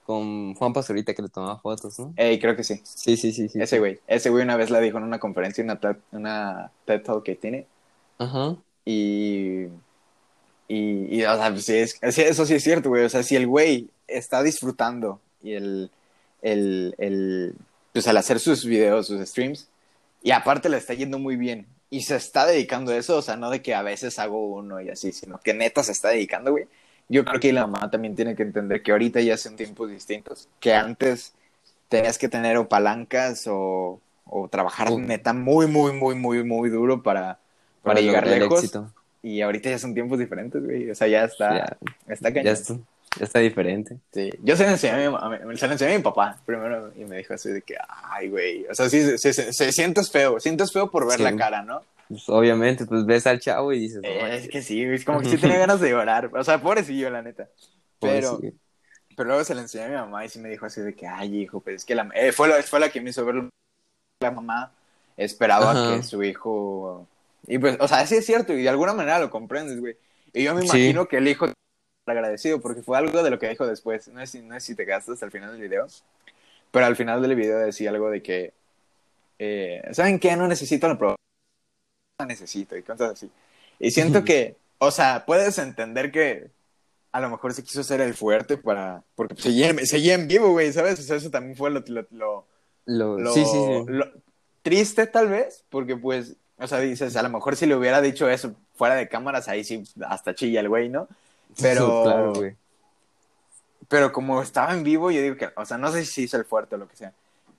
con 0.05 0.55
Juan 0.55 0.73
Pastorita 0.73 1.13
que 1.15 1.23
le 1.23 1.29
tomaba 1.29 1.59
fotos, 1.59 1.99
¿no? 1.99 2.13
Ey, 2.17 2.39
creo 2.39 2.57
que 2.57 2.65
sí. 2.65 2.81
Sí, 2.85 3.17
sí, 3.17 3.33
sí, 3.33 3.49
sí. 3.49 3.61
Ese 3.61 3.79
güey. 3.79 4.01
Ese 4.07 4.31
güey 4.31 4.43
una 4.45 4.57
vez 4.57 4.71
la 4.71 4.81
dijo 4.81 4.99
en 4.99 5.05
una 5.05 5.19
conferencia, 5.19 5.63
una 5.65 5.79
una 6.13 6.71
TED 6.85 7.03
Talk 7.03 7.23
que 7.25 7.35
tiene. 7.37 7.67
Ajá. 8.19 8.57
Y, 8.85 9.67
y, 10.69 11.17
y, 11.19 11.25
o 11.25 11.37
sea, 11.37 11.51
pues, 11.51 11.65
sí, 11.65 11.75
es- 11.77 11.99
eso 12.03 12.47
sí 12.47 12.55
es 12.55 12.63
cierto, 12.65 12.89
güey. 12.89 13.05
O 13.05 13.09
sea, 13.09 13.23
si 13.23 13.37
el 13.37 13.47
güey 13.47 13.89
está 14.07 14.43
disfrutando 14.43 15.21
y 15.43 15.53
el, 15.53 15.91
el, 16.43 16.95
el, 16.99 17.55
pues 17.93 18.07
al 18.09 18.17
hacer 18.17 18.39
sus 18.41 18.65
videos, 18.65 19.07
sus 19.07 19.21
streams, 19.29 19.69
y 20.23 20.31
aparte 20.33 20.69
le 20.69 20.77
está 20.79 20.95
yendo 20.95 21.19
muy 21.19 21.37
bien, 21.37 21.67
y 21.91 22.03
se 22.03 22.17
está 22.17 22.47
dedicando 22.47 22.93
a 22.93 22.97
eso, 22.97 23.17
o 23.19 23.23
sea, 23.23 23.37
no 23.37 23.51
de 23.51 23.63
que 23.63 23.75
a 23.75 23.83
veces 23.83 24.19
hago 24.19 24.47
uno 24.49 24.81
y 24.81 24.91
así, 24.91 25.13
sino 25.13 25.39
que 25.41 25.55
neta 25.55 25.83
se 25.83 25.93
está 25.93 26.09
dedicando, 26.11 26.51
güey. 26.53 26.67
Yo 27.09 27.25
creo 27.25 27.41
que 27.41 27.53
la 27.53 27.67
mamá 27.67 27.91
también 27.91 28.15
tiene 28.15 28.37
que 28.37 28.43
entender 28.43 28.83
que 28.83 28.93
ahorita 28.93 29.21
ya 29.23 29.37
son 29.39 29.57
tiempos 29.57 29.91
distintos, 29.91 30.49
que 30.61 30.75
antes 30.75 31.35
tenías 31.89 32.19
que 32.19 32.29
tener 32.29 32.57
o 32.59 32.69
palancas 32.69 33.47
o, 33.49 34.01
o 34.25 34.49
trabajar 34.49 34.91
neta 34.93 35.33
muy, 35.33 35.67
muy, 35.67 35.93
muy, 35.93 36.15
muy, 36.17 36.45
muy 36.45 36.71
duro 36.71 37.03
para, 37.03 37.41
para 37.83 38.01
llegar 38.01 38.27
lejos. 38.27 38.65
éxito. 38.65 38.93
Y 39.23 39.41
ahorita 39.43 39.71
ya 39.71 39.79
son 39.79 39.95
tiempos 39.95 40.19
diferentes, 40.19 40.63
güey. 40.63 40.91
O 40.91 40.95
sea, 40.95 41.09
ya 41.09 41.25
está, 41.25 41.57
Ya, 41.57 41.79
está 42.07 42.33
cañón. 42.33 42.45
ya 42.45 42.53
está, 42.53 42.75
está 43.21 43.39
diferente. 43.41 43.99
Sí. 44.13 44.31
Yo 44.43 44.57
se 44.57 44.65
lo 44.65 44.71
enseñé 44.71 45.05
a 45.07 45.11
mi, 45.11 45.17
a 45.19 45.47
mi- 45.47 45.57
se 45.57 45.67
lo 45.67 45.73
enseñé 45.73 45.95
a 45.95 45.99
mi 45.99 46.03
papá 46.05 46.39
primero 46.47 46.93
y 46.97 47.05
me 47.05 47.19
dijo 47.19 47.35
así 47.35 47.51
de 47.51 47.63
que, 47.63 47.77
ay, 47.89 48.29
güey. 48.29 48.67
O 48.67 48.75
sea, 48.75 48.89
sí, 48.89 49.19
se, 49.19 49.73
sientes 49.73 50.11
feo. 50.11 50.39
Sientes 50.41 50.73
feo 50.73 50.91
por 50.91 51.07
ver 51.09 51.21
la 51.21 51.35
cara, 51.37 51.63
¿no? 51.63 51.83
Pues, 52.09 52.29
obviamente, 52.29 52.87
pues 52.87 53.05
ves 53.05 53.27
al 53.27 53.39
chavo 53.41 53.73
y 53.73 53.81
dices, 53.81 54.01
"No 54.03 54.09
Eh, 54.09 54.19
manches". 54.23 54.43
es 54.45 54.49
que 54.49 54.63
sí, 54.63 54.83
es 54.83 55.05
como 55.05 55.21
que 55.21 55.29
sí 55.29 55.37
tenía 55.37 55.59
ganas 55.59 55.81
de 55.81 55.91
llorar. 55.91 56.31
O 56.35 56.43
sea, 56.45 56.61
pobrecillo, 56.61 57.11
la 57.11 57.23
neta. 57.23 57.49
Pero, 58.01 58.31
Pobrecillo. 58.33 58.57
pero 59.17 59.29
luego 59.29 59.45
se 59.45 59.55
lo 59.55 59.61
enseñé 59.61 59.85
a 59.85 59.89
mi 59.89 59.95
mamá 59.97 60.25
y 60.25 60.29
sí 60.29 60.39
me 60.39 60.49
dijo 60.49 60.65
así 60.67 60.81
de 60.81 60.95
que, 60.95 61.07
ay, 61.07 61.43
hijo, 61.43 61.61
pues 61.61 61.77
es 61.77 61.85
que 61.85 61.95
la, 61.95 62.09
eh, 62.15 62.33
fue, 62.33 62.49
la, 62.49 62.63
fue 62.63 62.81
la 62.81 62.89
que 62.91 63.01
me 63.01 63.11
hizo 63.11 63.25
ver 63.27 63.49
la 64.23 64.31
mamá 64.31 64.73
esperaba 65.17 65.73
Ajá. 65.73 65.97
que 65.97 66.03
su 66.03 66.23
hijo... 66.23 67.07
Y 67.47 67.59
pues, 67.59 67.77
o 67.81 67.89
sea, 67.89 68.07
sí 68.07 68.17
es 68.17 68.25
cierto 68.27 68.53
y 68.53 68.63
de 68.63 68.69
alguna 68.69 68.93
manera 68.95 69.19
lo 69.19 69.31
comprendes, 69.31 69.81
güey. 69.81 69.97
Y 70.33 70.45
yo 70.45 70.55
me 70.55 70.65
imagino 70.65 71.07
que 71.09 71.17
el 71.19 71.29
hijo 71.29 71.47
agradecido 72.11 72.61
porque 72.61 72.83
fue 72.83 72.97
algo 72.99 73.23
de 73.23 73.31
lo 73.31 73.39
que 73.39 73.49
dijo 73.49 73.67
después. 73.67 74.09
No 74.09 74.25
si, 74.27 74.43
no 74.43 74.55
sé 74.55 74.61
si 74.61 74.75
te 74.75 74.85
gastas 74.85 75.21
el 75.23 75.31
final 75.31 75.53
del 75.53 75.61
video. 75.61 75.87
Pero 76.71 76.87
al 76.87 76.97
final 76.97 77.23
del 77.23 77.35
video 77.35 77.59
decía 77.59 77.91
algo 77.91 78.11
de 78.11 78.23
que, 78.23 78.53
eh, 79.39 79.83
¿saben 79.93 80.19
qué? 80.19 80.37
No 80.37 80.47
necesito 80.49 80.87
la 80.89 80.99
prueba. 80.99 81.17
La 82.19 82.27
necesito 82.27 82.77
y 82.77 82.83
cosas 82.83 83.13
así. 83.13 83.31
Y 83.79 83.91
siento 83.91 84.25
que, 84.25 84.57
o 84.79 84.91
sea, 84.91 85.25
puedes 85.27 85.59
entender 85.59 86.11
que 86.11 86.51
a 87.13 87.21
lo 87.21 87.31
mejor 87.31 87.55
se 87.55 87.63
quiso 87.65 87.83
ser 87.83 88.01
el 88.03 88.15
fuerte 88.15 88.59
para... 88.59 89.03
Porque 89.15 89.41
seguía, 89.41 89.73
seguía 89.87 90.15
en 90.15 90.29
vivo, 90.29 90.51
güey, 90.51 90.73
¿sabes? 90.73 90.99
O 91.01 91.03
sea, 91.03 91.17
eso 91.17 91.31
también 91.31 91.57
fue 91.57 91.71
lo... 91.71 91.83
lo, 91.87 92.07
lo- 92.11 92.47
Lo- 92.85 93.19
lo- 93.19 93.33
sí, 93.33 93.45
sí, 93.45 93.51
sí. 93.53 93.85
lo- 93.87 94.11
triste 94.63 95.07
tal 95.07 95.29
vez, 95.29 95.65
porque 95.71 95.97
pues, 95.97 96.37
o 96.59 96.67
sea, 96.67 96.81
dices, 96.81 97.17
a 97.17 97.23
lo 97.23 97.31
mejor 97.31 97.57
si 97.57 97.65
le 97.67 97.75
hubiera 97.77 98.03
dicho 98.03 98.29
eso 98.29 98.55
fuera 98.75 98.95
de 98.97 99.09
cámaras, 99.09 99.49
ahí 99.49 99.65
sí, 99.65 99.83
hasta 100.07 100.35
chilla 100.35 100.61
el 100.61 100.69
güey, 100.69 100.89
¿no? 100.91 101.09
Pero, 101.61 102.03
claro, 102.05 102.35
güey. 102.35 102.57
pero 103.89 104.13
como 104.13 104.43
estaba 104.43 104.73
en 104.73 104.85
vivo, 104.85 105.11
yo 105.11 105.21
digo 105.21 105.37
que, 105.37 105.51
o 105.57 105.65
sea, 105.65 105.79
no 105.79 105.91
sé 105.91 106.05
si 106.05 106.23
hizo 106.23 106.37
el 106.37 106.45
fuerte 106.45 106.77
o 106.77 106.79
lo 106.79 106.89
que 106.89 106.97
sea, 106.97 107.13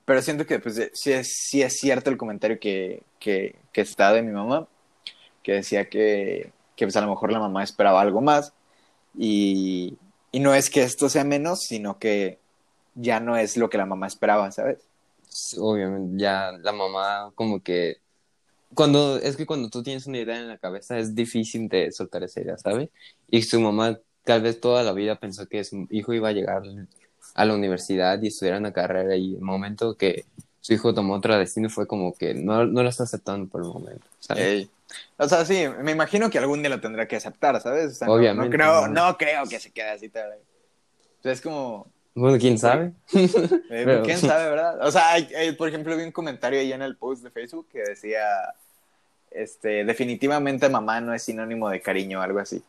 pero 0.04 0.22
siento 0.22 0.46
que 0.46 0.58
pues 0.58 0.90
sí 0.94 1.12
es, 1.12 1.32
sí 1.48 1.62
es 1.62 1.78
cierto 1.78 2.10
el 2.10 2.16
comentario 2.16 2.58
que, 2.58 3.02
que, 3.18 3.56
que 3.72 3.80
está 3.80 4.12
de 4.12 4.22
mi 4.22 4.32
mamá, 4.32 4.66
que 5.42 5.52
decía 5.52 5.88
que, 5.88 6.52
que 6.76 6.86
pues 6.86 6.96
a 6.96 7.00
lo 7.00 7.08
mejor 7.08 7.30
la 7.30 7.38
mamá 7.40 7.62
esperaba 7.62 8.00
algo 8.00 8.20
más 8.20 8.52
y, 9.16 9.98
y 10.32 10.40
no 10.40 10.54
es 10.54 10.70
que 10.70 10.82
esto 10.82 11.08
sea 11.08 11.24
menos, 11.24 11.60
sino 11.60 11.98
que 11.98 12.38
ya 12.94 13.20
no 13.20 13.36
es 13.36 13.56
lo 13.56 13.70
que 13.70 13.78
la 13.78 13.86
mamá 13.86 14.06
esperaba, 14.06 14.50
¿sabes? 14.50 14.78
Obviamente, 15.58 16.20
ya 16.22 16.52
la 16.52 16.72
mamá 16.72 17.32
como 17.34 17.62
que 17.62 17.98
cuando 18.74 19.18
es 19.18 19.36
que 19.36 19.46
cuando 19.46 19.68
tú 19.68 19.82
tienes 19.82 20.06
una 20.06 20.18
idea 20.18 20.38
en 20.38 20.48
la 20.48 20.58
cabeza 20.58 20.98
es 20.98 21.14
difícil 21.14 21.68
de 21.68 21.90
soltar 21.92 22.22
esa 22.22 22.40
idea, 22.40 22.56
¿sabes? 22.58 22.88
Y 23.30 23.42
su 23.42 23.60
mamá 23.60 23.98
tal 24.24 24.42
vez 24.42 24.60
toda 24.60 24.82
la 24.82 24.92
vida 24.92 25.16
pensó 25.16 25.46
que 25.48 25.64
su 25.64 25.86
hijo 25.90 26.12
iba 26.12 26.28
a 26.28 26.32
llegar 26.32 26.62
a 27.34 27.44
la 27.44 27.54
universidad 27.54 28.20
y 28.22 28.28
estudiar 28.28 28.58
una 28.58 28.72
carrera 28.72 29.16
y 29.16 29.34
el 29.34 29.40
momento 29.40 29.96
que 29.96 30.24
su 30.60 30.74
hijo 30.74 30.94
tomó 30.94 31.14
otro 31.14 31.36
destino 31.38 31.70
fue 31.70 31.86
como 31.86 32.14
que 32.14 32.34
no, 32.34 32.66
no 32.66 32.82
lo 32.82 32.88
está 32.88 33.04
aceptando 33.04 33.48
por 33.48 33.62
el 33.62 33.68
momento, 33.68 34.06
¿sabes? 34.18 34.44
Ey. 34.44 34.70
O 35.16 35.28
sea, 35.28 35.44
sí, 35.44 35.64
me 35.82 35.92
imagino 35.92 36.28
que 36.30 36.38
algún 36.38 36.60
día 36.60 36.68
lo 36.68 36.80
tendrá 36.80 37.06
que 37.06 37.16
aceptar, 37.16 37.60
¿sabes? 37.60 37.92
O 37.92 37.94
sea, 37.94 38.10
Obviamente, 38.10 38.56
No, 38.56 38.62
creo, 38.62 38.88
¿no? 38.88 39.06
no 39.06 39.16
creo 39.16 39.44
que 39.48 39.60
se 39.60 39.70
quede 39.70 39.90
así. 39.90 40.08
tal. 40.08 40.32
O 40.32 41.22
sea, 41.22 41.32
es 41.32 41.40
como, 41.40 41.86
Bueno, 42.14 42.38
quién 42.38 42.58
sabe. 42.58 42.92
eh, 43.14 43.28
Pero- 43.68 44.02
¿quién 44.02 44.18
sabe, 44.18 44.50
verdad? 44.50 44.86
O 44.86 44.90
sea, 44.90 45.12
hay- 45.12 45.28
hay- 45.34 45.52
por 45.52 45.68
ejemplo, 45.68 45.96
vi 45.96 46.02
un 46.04 46.12
comentario 46.12 46.60
ahí 46.60 46.72
en 46.72 46.82
el 46.82 46.96
post 46.96 47.22
de 47.22 47.30
Facebook 47.30 47.66
que 47.70 47.80
decía, 47.82 48.22
este, 49.30 49.84
definitivamente 49.84 50.68
mamá 50.68 51.00
no 51.00 51.14
es 51.14 51.22
sinónimo 51.22 51.68
de 51.70 51.80
cariño 51.80 52.18
o 52.18 52.22
algo 52.22 52.40
así. 52.40 52.62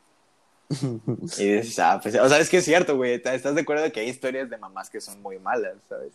Y 1.38 1.52
dices, 1.54 1.80
ah, 1.80 2.00
pues, 2.02 2.16
o 2.16 2.30
sea, 2.30 2.40
es 2.40 2.50
que 2.50 2.58
es 2.58 2.66
cierto, 2.66 2.96
güey, 2.96 3.14
¿estás 3.14 3.56
de 3.56 3.62
acuerdo 3.62 3.92
que 3.92 4.00
hay 4.00 4.10
historias 4.10 4.50
de 4.50 4.58
mamás 4.58 4.90
que 4.90 5.02
son 5.02 5.22
muy 5.22 5.38
malas, 5.40 5.74
¿sabes? 5.90 6.14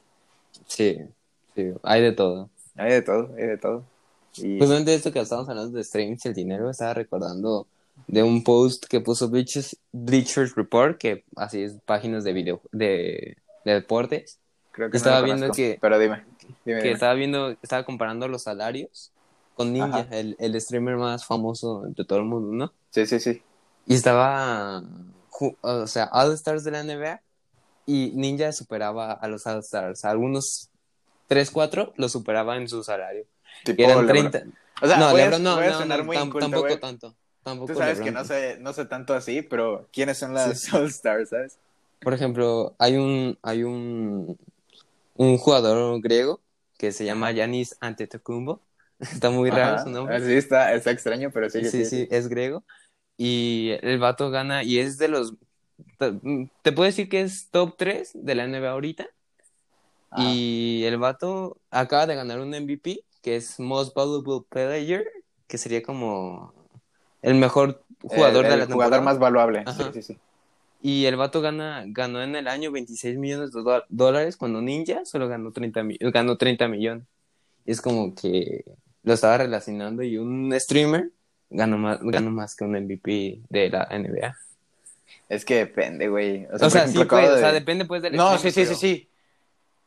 Sí, 0.67 0.99
sí, 1.55 1.73
hay 1.83 2.03
de 2.03 2.13
todo. 2.13 2.49
Hay 2.77 2.93
de 2.93 3.03
todo, 3.03 3.35
hay 3.37 3.47
de 3.47 3.59
todo. 3.59 3.85
Y... 4.39 4.59
Pues 4.59 4.85
de 4.85 4.95
esto 4.95 5.13
que 5.13 5.21
estábamos 5.21 5.49
hablando 5.49 5.77
de 5.77 5.85
streams 5.85 6.25
y 6.25 6.29
el 6.29 6.35
dinero, 6.35 6.71
estaba 6.71 6.95
recordando 6.95 7.67
de 8.07 8.23
un 8.23 8.45
post 8.45 8.87
que 8.87 9.01
puso 9.01 9.29
Bleachers, 9.29 9.77
Bleachers 9.93 10.55
Report, 10.55 10.99
que 10.99 11.25
así 11.37 11.63
es 11.63 11.75
páginas 11.85 12.25
de 12.25 12.33
video 12.33 12.61
de, 12.73 13.37
de 13.65 13.73
deportes, 13.75 14.39
creo 14.73 14.89
que 14.91 14.95
no 14.95 14.99
estaba 14.99 15.19
lo 15.21 15.25
viendo 15.25 15.43
conozco, 15.47 15.57
que- 15.57 15.79
Pero 15.81 15.99
dime, 15.99 16.25
dime, 16.65 16.79
que 16.81 16.85
dime. 16.85 16.93
estaba 16.93 17.15
viendo, 17.15 17.51
estaba 17.63 17.85
comparando 17.85 18.29
los 18.29 18.43
salarios 18.45 19.13
con 19.55 19.73
Ninja, 19.73 20.07
el, 20.11 20.37
el 20.39 20.61
streamer 20.61 20.97
más 20.97 21.25
famoso 21.25 21.83
de 21.87 22.05
todo 22.05 22.19
el 22.19 22.27
mundo, 22.27 22.53
¿no? 22.53 22.73
Sí, 22.91 23.07
sí, 23.07 23.19
sí. 23.19 23.43
Y 23.87 23.95
estaba, 23.95 24.83
o 25.63 25.87
sea, 25.87 26.11
All 26.13 26.33
Stars 26.35 26.63
de 26.65 26.71
la 26.73 26.83
NBA 26.83 27.23
y 27.87 28.11
Ninja 28.15 28.53
superaba 28.53 29.13
a 29.13 29.29
los 29.29 29.47
All 29.47 29.61
Stars, 29.61 30.05
algunos 30.05 30.69
3, 31.29 31.51
4 31.51 31.93
lo 31.97 32.09
superaba 32.09 32.57
en 32.57 32.69
su 32.69 32.85
salario. 32.85 33.25
Tipo 33.65 33.83
eran 33.83 34.07
LeBron. 34.07 34.31
30. 34.31 34.59
O 34.83 34.87
sea, 34.87 34.99
no, 34.99 35.11
voy 35.11 35.21
a- 35.23 35.25
LeBron 35.25 35.43
no, 35.43 35.55
voy 35.57 35.65
a 35.65 35.71
no, 35.71 35.85
no, 35.87 36.05
muy 36.05 36.17
tam- 36.17 36.27
inculto, 36.27 36.51
tampoco 36.51 36.79
tanto. 36.79 37.15
Tampoco 37.47 37.73
Tú 37.73 37.79
sabes 37.79 38.01
que 38.01 38.11
no 38.11 38.25
sé, 38.25 38.59
no 38.59 38.73
sé 38.73 38.87
tanto 38.87 39.15
así, 39.15 39.41
pero 39.41 39.87
¿quiénes 39.93 40.19
son 40.19 40.35
las 40.35 40.75
All 40.75 40.87
Stars, 40.87 41.29
sabes? 41.29 41.59
Por 42.01 42.13
ejemplo, 42.13 42.75
hay 42.77 42.97
un, 42.97 43.39
hay 43.41 43.63
un, 43.63 44.37
un 45.15 45.39
jugador 45.39 46.01
griego 46.01 46.41
que 46.77 46.91
se 46.91 47.05
llama 47.05 47.31
Yanis 47.31 47.77
Antetokounmpo. 47.79 48.61
Está 48.99 49.31
muy 49.31 49.51
raro 49.51 49.81
su 49.81 49.91
nombre. 49.91 50.19
Sí, 50.27 50.33
está, 50.33 50.75
está 50.75 50.91
extraño, 50.91 51.31
pero 51.31 51.49
sí. 51.49 51.65
Sí, 51.67 51.85
sí, 51.85 52.09
es 52.11 52.27
griego. 52.27 52.65
Y 53.17 53.77
el 53.81 54.01
vato 54.01 54.31
gana, 54.31 54.65
y 54.65 54.81
es 54.81 54.99
de 54.99 55.07
los. 55.07 55.35
Te, 55.99 56.19
te 56.63 56.73
puedo 56.73 56.87
decir 56.87 57.09
que 57.09 57.21
es 57.21 57.49
top 57.53 57.77
3 57.79 58.11
de 58.13 58.35
la 58.35 58.49
NBA 58.49 58.71
ahorita. 58.71 59.07
Ajá. 60.11 60.25
Y 60.25 60.83
el 60.83 60.99
vato 60.99 61.59
acaba 61.71 62.09
de 62.09 62.17
ganar 62.17 62.41
un 62.41 62.49
MVP, 62.49 63.05
que 63.23 63.37
es 63.37 63.61
Most 63.61 63.95
Valuable 63.95 64.45
Player, 64.49 65.05
que 65.47 65.59
sería 65.59 65.85
como 65.85 66.57
el 67.23 67.35
mejor 67.37 67.83
jugador 68.03 68.45
el, 68.45 68.51
de 68.51 68.55
el 68.55 68.61
la 68.61 68.67
jugador 68.67 68.93
temporada. 68.99 69.03
más 69.03 69.19
valuable. 69.19 69.63
Ajá. 69.67 69.85
Sí, 69.93 70.03
sí, 70.03 70.03
sí. 70.15 70.19
Y 70.83 71.07
el 71.07 71.17
vato 71.17 71.41
gana, 71.41 71.83
ganó 71.87 72.23
en 72.23 72.37
el 72.37 72.47
año 72.49 72.71
26 72.71 73.17
millones 73.19 73.53
de 73.53 73.63
dólares, 73.89 74.37
cuando 74.37 74.61
Ninja 74.61 75.05
solo 75.05 75.27
ganó 75.29 75.51
30, 75.51 75.83
mi- 75.83 75.97
ganó 76.01 76.37
30 76.37 76.69
millones. 76.69 77.05
Es 77.65 77.81
como 77.81 78.15
que 78.15 78.65
lo 79.03 79.13
estaba 79.15 79.39
relacionando 79.39 80.03
y 80.03 80.19
un 80.19 80.53
streamer 80.61 81.11
ganó 81.51 81.79
más, 81.79 81.99
ganó 82.03 82.31
más 82.31 82.55
que 82.55 82.65
un 82.65 82.77
MVP 82.77 83.41
de 83.49 83.71
la 83.71 83.89
NBA. 83.91 84.37
Es 85.29 85.45
que 85.45 85.57
depende, 85.57 86.09
güey. 86.09 86.47
O 86.47 86.67
O 86.67 86.71
sea, 86.71 86.87
sí, 86.87 86.99
pues, 87.05 87.29
o 87.31 87.39
sea, 87.39 87.49
de- 87.49 87.55
depende 87.61 87.85
pues 87.87 88.03
del 88.03 88.15
No, 88.15 88.33
sí, 88.39 88.51
streamer, 88.51 88.53
sí, 88.55 88.61
pero- 88.63 88.75
sí, 88.77 88.87
sí. 88.99 89.09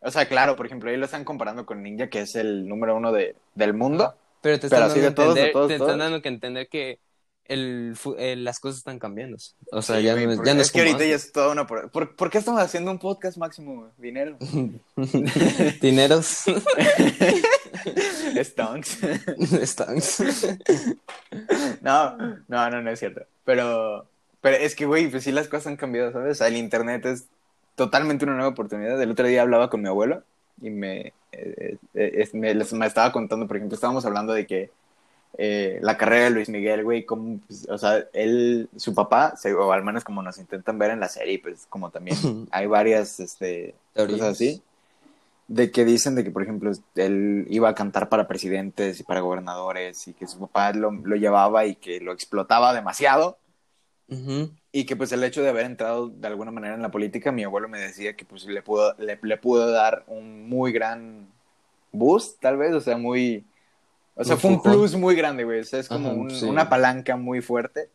O 0.02 0.12
sea, 0.12 0.26
claro, 0.28 0.56
por 0.56 0.66
ejemplo, 0.66 0.90
ahí 0.90 0.98
lo 0.98 1.06
están 1.06 1.24
comparando 1.24 1.66
con 1.66 1.84
Ninja, 1.84 2.10
que 2.10 2.22
es 2.22 2.36
el 2.36 2.68
número 2.68 2.96
uno 2.98 3.12
de, 3.12 3.36
del 3.56 3.74
mundo. 3.74 4.16
Pero 4.42 4.58
te 4.60 4.68
Pero 4.70 4.86
están, 4.86 4.92
así 4.92 5.00
dando, 5.02 5.10
de 5.10 5.16
todos, 5.16 5.36
de 5.36 5.42
entender, 5.42 5.54
todos, 5.54 5.68
te 5.68 5.78
todos. 5.78 5.90
están 5.90 6.00
dando 6.00 6.22
que 6.22 6.30
entender 6.30 6.68
que 6.70 7.00
el, 7.50 7.94
fu- 7.98 8.16
eh, 8.18 8.36
las 8.38 8.60
cosas 8.60 8.78
están 8.78 8.98
cambiando. 9.00 9.38
O 9.72 9.82
sea, 9.82 9.98
Sí, 9.98 10.04
ya, 10.04 10.16
no, 10.16 10.22
ya 10.46 10.54
no 10.54 10.62
es 10.62 10.68
es 10.68 10.72
que 10.72 10.80
ahorita 10.80 11.00
ya 11.06 11.16
es 11.16 11.32
toda 11.34 11.52
una... 11.52 11.68
¿Por, 11.68 11.90
por, 11.92 12.16
por 12.16 12.30
qué 12.30 12.38
estamos 12.38 12.62
haciendo 12.62 12.90
un 12.92 13.00
podcast 13.00 13.38
máximo 13.38 13.92
dinero? 13.98 14.38
Dineros. 15.82 16.44
Stonks. 18.44 19.00
Stonks. 19.64 20.24
No, 21.82 22.18
no, 22.48 22.70
no, 22.70 22.82
no 22.82 22.90
es 22.92 23.00
cierto. 23.00 23.22
Pero, 23.46 24.06
pero 24.42 24.58
es 24.58 24.76
que, 24.76 24.86
güey, 24.86 25.10
pues 25.10 25.24
sí 25.24 25.32
las 25.32 25.48
cosas 25.48 25.68
han 25.68 25.78
cambiado, 25.78 26.12
¿sabes? 26.12 26.32
O 26.32 26.36
sea, 26.36 26.48
el 26.48 26.58
internet 26.58 27.06
es 27.06 27.26
totalmente 27.76 28.26
una 28.26 28.36
nueva 28.36 28.50
oportunidad. 28.50 29.02
El 29.02 29.12
otro 29.12 29.28
día 29.28 29.42
hablaba 29.42 29.70
con 29.70 29.82
mi 29.82 29.88
abuelo 29.88 30.24
y 30.62 30.70
me, 30.70 31.14
eh, 31.32 31.78
eh, 31.94 32.30
me, 32.34 32.54
les- 32.54 32.74
me 32.74 32.86
estaba 32.86 33.12
contando, 33.12 33.48
por 33.48 33.58
ejemplo, 33.58 33.76
estábamos 33.76 34.06
hablando 34.06 34.34
de 34.34 34.46
que 34.46 34.70
eh, 35.38 35.80
la 35.82 35.98
carrera 35.98 36.26
de 36.26 36.32
Luis 36.32 36.50
Miguel, 36.50 36.84
güey, 36.84 37.06
como, 37.06 37.40
pues, 37.48 37.68
o 37.70 37.78
sea, 37.78 38.04
él, 38.14 38.70
su 38.76 38.94
papá, 38.94 39.36
o 39.58 39.72
al 39.72 39.84
menos 39.84 40.04
como 40.04 40.22
nos 40.22 40.38
intentan 40.38 40.78
ver 40.80 40.92
en 40.92 41.00
la 41.00 41.08
serie, 41.08 41.40
pues 41.40 41.66
como 41.70 41.92
también 41.92 42.18
hay 42.52 42.66
varias, 42.68 43.20
este, 43.20 43.76
Teorías. 43.94 44.20
cosas 44.20 44.34
así, 44.34 44.62
de 45.48 45.72
que 45.72 45.86
dicen 45.86 46.16
de 46.16 46.24
que, 46.24 46.32
por 46.32 46.44
ejemplo, 46.44 46.72
él 46.96 47.46
iba 47.50 47.70
a 47.70 47.76
cantar 47.76 48.10
para 48.10 48.28
presidentes 48.28 49.00
y 49.00 49.04
para 49.04 49.22
gobernadores 49.22 50.08
y 50.08 50.14
que 50.14 50.28
su 50.28 50.40
papá 50.40 50.74
lo, 50.74 50.92
lo 50.92 51.16
llevaba 51.16 51.66
y 51.66 51.76
que 51.76 52.00
lo 52.02 52.12
explotaba 52.12 52.74
demasiado 52.74 53.38
Ujú. 54.10 54.52
y 54.72 54.86
que 54.86 54.96
pues 54.96 55.12
el 55.12 55.24
hecho 55.24 55.42
de 55.42 55.50
haber 55.50 55.66
entrado 55.66 56.10
de 56.10 56.28
alguna 56.28 56.52
manera 56.52 56.76
en 56.76 56.82
la 56.82 56.92
política, 56.92 57.32
mi 57.32 57.44
abuelo 57.44 57.68
me 57.68 57.80
decía 57.80 58.16
que 58.16 58.26
pues 58.26 58.46
le 58.46 58.62
pudo, 58.62 58.94
le, 58.98 59.18
le 59.22 59.38
pudo 59.38 59.72
dar 59.72 60.04
un 60.08 60.48
muy 60.50 60.72
gran 60.72 61.28
boost, 61.92 62.40
tal 62.42 62.58
vez, 62.58 62.74
o 62.74 62.82
sea, 62.82 62.98
muy... 62.98 63.46
O 64.22 64.24
sea, 64.26 64.36
Un 64.36 64.42
fue 64.42 64.50
un 64.52 64.62
plus 64.62 64.96
muy 64.96 65.16
grande, 65.16 65.44
güey. 65.46 65.62
O 65.62 65.64
sea, 65.64 65.80
es 65.80 65.88
como 65.88 66.10
Ajá, 66.10 66.20
un- 66.20 66.30
sí. 66.32 66.46
una 66.46 66.68
palanca 66.70 67.16
muy 67.16 67.42
fuerte. 67.42 67.90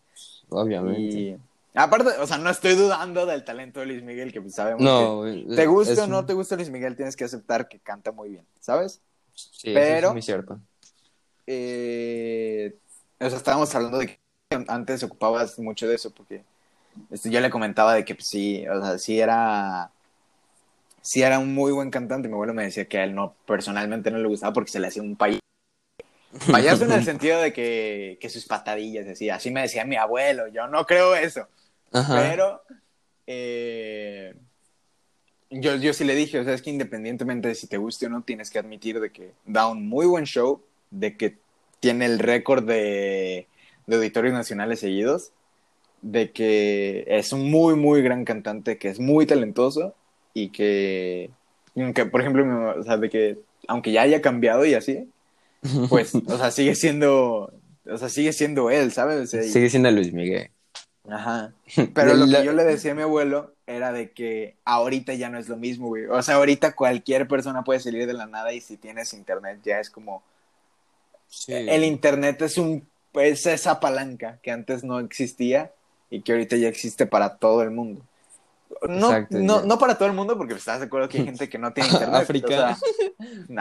Obviamente. 0.48 1.00
Y 1.00 1.36
aparte, 1.74 2.08
o 2.20 2.26
sea, 2.26 2.38
no 2.38 2.48
estoy 2.48 2.74
dudando 2.76 3.26
del 3.26 3.44
talento 3.44 3.80
de 3.80 3.86
Luis 3.86 4.02
Miguel, 4.02 4.32
que 4.32 4.40
pues 4.40 4.54
sabemos 4.54 4.80
No, 4.82 5.22
que 5.24 5.54
te 5.54 5.66
guste 5.66 5.92
es 5.92 5.98
o 5.98 6.06
no 6.06 6.20
un- 6.20 6.26
te 6.26 6.32
gusta 6.32 6.56
Luis 6.56 6.70
Miguel, 6.70 6.96
tienes 6.96 7.14
que 7.16 7.24
aceptar 7.24 7.68
que 7.68 7.78
canta 7.78 8.10
muy 8.12 8.30
bien, 8.30 8.46
¿sabes? 8.60 9.00
Sí, 9.34 9.70
eso 9.70 9.74
Pero- 9.74 10.06
es 10.08 10.12
muy 10.14 10.22
cierto. 10.22 10.58
eh, 11.46 12.74
o 13.20 13.28
sea, 13.28 13.36
estábamos 13.38 13.74
hablando 13.74 13.98
de 13.98 14.06
que 14.06 14.18
antes 14.68 15.02
ocupabas 15.02 15.58
mucho 15.58 15.86
de 15.88 15.94
eso, 15.96 16.10
porque 16.10 16.42
este, 17.10 17.30
yo 17.30 17.40
le 17.40 17.50
comentaba 17.50 17.94
de 17.94 18.04
que 18.04 18.14
pues, 18.14 18.26
sí, 18.28 18.66
o 18.68 18.80
sea, 18.80 18.98
sí 18.98 19.20
era, 19.20 19.90
sí 21.02 21.22
era 21.22 21.38
un 21.38 21.54
muy 21.54 21.72
buen 21.72 21.90
cantante. 21.90 22.28
Mi 22.28 22.34
abuelo 22.34 22.54
me 22.54 22.62
decía 22.64 22.84
que 22.86 22.98
a 22.98 23.04
él 23.04 23.14
no, 23.14 23.34
personalmente 23.46 24.10
no 24.10 24.18
le 24.18 24.28
gustaba 24.28 24.52
porque 24.52 24.70
se 24.70 24.80
le 24.80 24.86
hacía 24.88 25.02
un 25.02 25.16
payaso. 25.16 25.40
Payaso 26.50 26.84
en 26.86 26.92
el 26.92 27.04
sentido 27.04 27.40
de 27.40 27.52
que, 27.52 28.18
que 28.20 28.28
sus 28.28 28.46
patadillas, 28.46 29.06
así, 29.06 29.30
así 29.30 29.50
me 29.50 29.62
decía 29.62 29.84
mi 29.84 29.96
abuelo, 29.96 30.48
yo 30.48 30.66
no 30.68 30.86
creo 30.86 31.14
eso. 31.14 31.48
Ajá. 31.92 32.16
Pero 32.20 32.62
eh, 33.26 34.34
yo, 35.50 35.76
yo 35.76 35.92
sí 35.92 36.04
le 36.04 36.14
dije, 36.14 36.38
o 36.38 36.44
sea, 36.44 36.54
es 36.54 36.62
que 36.62 36.70
independientemente 36.70 37.48
de 37.48 37.54
si 37.54 37.66
te 37.66 37.76
guste 37.76 38.06
o 38.06 38.08
no, 38.08 38.22
tienes 38.22 38.50
que 38.50 38.58
admitir 38.58 39.00
de 39.00 39.10
que 39.10 39.32
da 39.46 39.66
un 39.68 39.88
muy 39.88 40.06
buen 40.06 40.24
show, 40.24 40.62
de 40.90 41.16
que 41.16 41.38
tiene 41.80 42.06
el 42.06 42.18
récord 42.18 42.64
de, 42.64 43.46
de 43.86 43.96
auditorios 43.96 44.34
nacionales 44.34 44.80
seguidos, 44.80 45.32
de 46.02 46.32
que 46.32 47.04
es 47.06 47.32
un 47.32 47.50
muy, 47.50 47.76
muy 47.76 48.02
gran 48.02 48.24
cantante, 48.24 48.78
que 48.78 48.88
es 48.88 48.98
muy 49.00 49.26
talentoso 49.26 49.94
y 50.34 50.50
que, 50.50 51.30
que 51.94 52.06
por 52.06 52.20
ejemplo, 52.20 52.78
o 52.78 52.82
sea, 52.82 52.96
de 52.96 53.08
que 53.08 53.38
aunque 53.68 53.92
ya 53.92 54.02
haya 54.02 54.20
cambiado 54.20 54.66
y 54.66 54.74
así, 54.74 55.08
pues, 55.88 56.14
o 56.26 56.38
sea, 56.38 56.50
sigue 56.50 56.74
siendo, 56.74 57.52
o 57.86 57.98
sea, 57.98 58.08
sigue 58.08 58.32
siendo 58.32 58.70
él, 58.70 58.92
¿sabes? 58.92 59.20
O 59.20 59.26
sea, 59.26 59.42
y- 59.44 59.48
Sigue 59.50 59.70
siendo 59.70 59.90
Luis 59.90 60.12
Miguel. 60.12 60.50
Ajá. 61.08 61.52
Pero 61.94 62.14
lo 62.14 62.26
que 62.26 62.44
yo 62.44 62.52
le 62.52 62.64
decía 62.64 62.92
a 62.92 62.94
mi 62.94 63.02
abuelo 63.02 63.52
era 63.66 63.92
de 63.92 64.10
que 64.10 64.56
ahorita 64.64 65.14
ya 65.14 65.28
no 65.28 65.38
es 65.38 65.48
lo 65.48 65.56
mismo, 65.56 65.88
güey. 65.88 66.06
O 66.06 66.22
sea, 66.22 66.36
ahorita 66.36 66.74
cualquier 66.74 67.28
persona 67.28 67.62
puede 67.64 67.80
salir 67.80 68.06
de 68.06 68.12
la 68.14 68.26
nada 68.26 68.52
y 68.52 68.60
si 68.60 68.76
tienes 68.76 69.12
internet 69.14 69.60
ya 69.64 69.80
es 69.80 69.90
como... 69.90 70.22
El 71.48 71.84
internet 71.84 72.40
es 72.42 72.58
un... 72.58 72.86
es 73.14 73.46
esa 73.46 73.80
palanca 73.80 74.38
que 74.42 74.50
antes 74.50 74.84
no 74.84 75.00
existía 75.00 75.72
y 76.10 76.20
que 76.22 76.32
ahorita 76.32 76.56
ya 76.56 76.68
existe 76.68 77.06
para 77.06 77.36
todo 77.36 77.62
el 77.62 77.70
mundo. 77.70 78.02
No, 78.88 79.06
Exacto, 79.06 79.38
no, 79.38 79.62
no 79.62 79.78
para 79.78 79.96
todo 79.96 80.08
el 80.08 80.14
mundo, 80.14 80.36
porque 80.36 80.54
estás 80.54 80.80
de 80.80 80.86
acuerdo 80.86 81.08
que 81.08 81.18
hay 81.18 81.24
gente 81.24 81.48
que 81.48 81.58
no 81.58 81.72
tiene 81.72 81.88
internet. 81.92 82.14
África. 82.22 82.76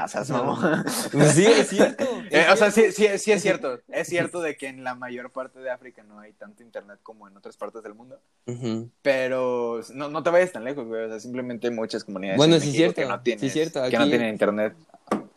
O 0.03 0.07
sea, 0.07 0.23
no, 0.27 0.43
mamón. 0.43 0.83
Pues 1.11 1.31
sí, 1.33 1.45
es 1.45 1.69
cierto. 1.69 2.03
Eh, 2.29 2.45
o 2.51 2.55
sea, 2.57 2.71
sí, 2.71 2.91
sí, 2.91 3.07
sí 3.17 3.31
es 3.31 3.41
cierto. 3.41 3.79
Es 3.87 4.07
cierto 4.07 4.41
de 4.41 4.57
que 4.57 4.67
en 4.67 4.83
la 4.83 4.93
mayor 4.95 5.31
parte 5.31 5.59
de 5.59 5.69
África 5.71 6.03
no 6.03 6.19
hay 6.19 6.33
tanto 6.33 6.63
internet 6.63 6.99
como 7.03 7.27
en 7.27 7.37
otras 7.37 7.55
partes 7.57 7.81
del 7.83 7.93
mundo. 7.93 8.19
Ujú. 8.47 8.89
Pero 9.01 9.81
no, 9.93 10.09
no 10.09 10.21
te 10.23 10.29
vayas 10.31 10.51
tan 10.51 10.63
lejos, 10.65 10.85
güey. 10.87 11.05
O 11.05 11.09
sea, 11.09 11.19
simplemente 11.19 11.67
hay 11.67 11.73
muchas 11.73 12.03
comunidades 12.03 12.37
Bueno, 12.37 12.55
en 12.55 12.61
sí, 12.61 12.67
México 12.67 12.77
cierto. 12.93 13.01
que 13.01 13.07
no 13.07 13.21
tienen, 13.21 13.39
Sí, 13.39 13.49
cierto. 13.49 13.81
que 13.89 13.97
no 13.97 14.01
Aquí- 14.03 14.09
tienen 14.11 14.29
internet. 14.29 14.75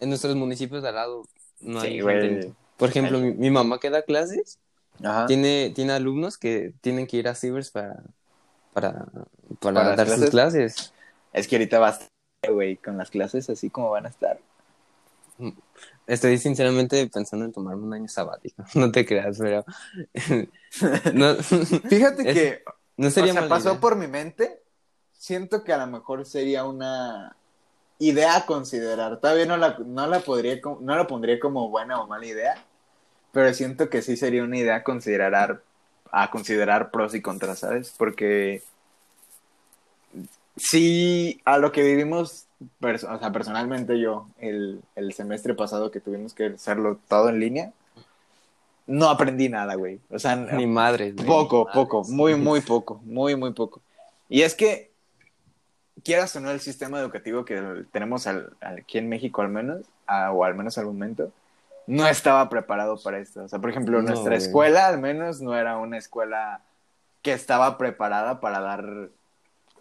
En 0.00 0.08
nuestros 0.08 0.34
municipios 0.34 0.82
de 0.82 0.88
al 0.88 0.94
lado 0.96 1.22
no 1.60 1.80
Sí, 1.80 1.86
hay 1.86 2.02
gente. 2.02 2.52
Por 2.76 2.88
ejemplo, 2.88 3.18
mi, 3.20 3.32
mi 3.32 3.50
mamá 3.50 3.78
que 3.78 3.90
da 3.90 4.02
clases 4.02 4.58
Ajá. 5.02 5.26
tiene, 5.26 5.70
tiene 5.74 5.92
alumnos 5.92 6.36
que 6.38 6.72
tienen 6.80 7.06
que 7.06 7.16
ir 7.18 7.28
a 7.28 7.34
cibers 7.34 7.70
para, 7.70 8.02
para, 8.76 8.92
para, 8.92 9.06
¿Para 9.58 9.84
las 9.88 9.96
dar 9.96 10.08
sus 10.10 10.28
clases. 10.30 10.92
Es 11.32 11.48
que 11.48 11.56
ahorita 11.56 11.78
vas, 11.78 12.10
güey, 12.46 12.76
con 12.76 12.98
las 12.98 13.10
clases 13.10 13.48
así 13.48 13.70
como 13.70 13.88
van 13.90 14.04
a 14.04 14.10
estar. 14.10 14.38
Estoy 16.06 16.36
sinceramente 16.36 17.06
pensando 17.08 17.46
en 17.46 17.52
tomarme 17.52 17.84
un 17.84 17.94
año 17.94 18.08
sabático. 18.08 18.64
No 18.74 18.92
te 18.92 19.06
creas, 19.06 19.38
pero. 19.38 19.64
no, 21.14 21.34
Fíjate 21.88 22.28
Es- 22.28 22.34
que, 22.34 22.62
no 22.98 23.08
o 23.08 23.10
sería 23.10 23.32
sea, 23.32 23.48
pasó 23.48 23.70
idea. 23.70 23.80
por 23.80 23.96
mi 23.96 24.08
mente. 24.08 24.62
Siento 25.12 25.64
que 25.64 25.72
a 25.72 25.78
lo 25.78 25.86
mejor 25.86 26.26
sería 26.26 26.64
una 26.64 27.34
idea 27.98 28.36
a 28.36 28.44
considerar. 28.46 29.20
Todavía 29.20 29.46
no 29.46 29.56
la, 29.56 29.78
no 29.78 30.06
la 30.06 30.20
podría, 30.20 30.60
no 30.80 30.96
la 30.96 31.06
pondría 31.06 31.40
como 31.40 31.70
buena 31.70 31.98
o 32.02 32.06
mala 32.06 32.26
idea. 32.26 32.54
Pero 33.32 33.54
siento 33.54 33.88
que 33.88 34.02
sí 34.02 34.18
sería 34.18 34.44
una 34.44 34.58
idea 34.58 34.76
a 34.76 34.84
considerar, 34.84 35.62
a 36.12 36.30
considerar 36.30 36.90
pros 36.90 37.14
y 37.14 37.20
contras, 37.22 37.60
¿sabes? 37.60 37.94
Porque 37.96 38.62
sí, 40.56 41.40
a 41.44 41.58
lo 41.58 41.72
que 41.72 41.82
vivimos, 41.82 42.46
o 42.80 43.18
sea, 43.18 43.32
personalmente 43.32 43.98
yo, 44.00 44.28
el, 44.38 44.80
el 44.94 45.12
semestre 45.12 45.54
pasado 45.54 45.90
que 45.90 46.00
tuvimos 46.00 46.34
que 46.34 46.46
hacerlo 46.46 46.98
todo 47.08 47.28
en 47.28 47.40
línea, 47.40 47.72
no 48.86 49.08
aprendí 49.08 49.48
nada, 49.48 49.74
güey. 49.74 50.00
O 50.10 50.18
sea, 50.18 50.36
Ni 50.36 50.66
madres. 50.66 51.14
güey, 51.14 51.26
poco, 51.26 51.66
ni 51.68 51.72
poco, 51.74 52.04
muy, 52.04 52.34
muy 52.36 52.60
poco, 52.62 53.00
muy, 53.04 53.36
muy 53.36 53.52
poco. 53.52 53.80
Y 54.28 54.42
es 54.42 54.54
que, 54.54 54.90
quieras 56.04 56.34
o 56.36 56.40
no, 56.40 56.50
el 56.50 56.60
sistema 56.60 57.00
educativo 57.00 57.44
que 57.44 57.84
tenemos 57.92 58.26
al- 58.26 58.52
al- 58.60 58.78
aquí 58.78 58.98
en 58.98 59.08
México 59.08 59.42
al 59.42 59.48
menos, 59.48 59.82
a- 60.06 60.32
o 60.32 60.44
al 60.44 60.54
menos 60.54 60.78
al 60.78 60.86
momento, 60.86 61.32
no 61.86 62.06
estaba 62.08 62.48
preparado 62.48 63.00
para 63.02 63.18
esto. 63.18 63.44
O 63.44 63.48
sea, 63.48 63.58
por 63.58 63.70
ejemplo, 63.70 63.98
No, 64.02 64.08
nuestra 64.08 64.30
güey. 64.30 64.38
escuela 64.38 64.86
al 64.88 64.98
menos 64.98 65.40
no 65.40 65.56
era 65.56 65.76
una 65.78 65.98
escuela 65.98 66.62
que 67.22 67.32
estaba 67.32 67.78
preparada 67.78 68.40
para 68.40 68.60
dar 68.60 69.08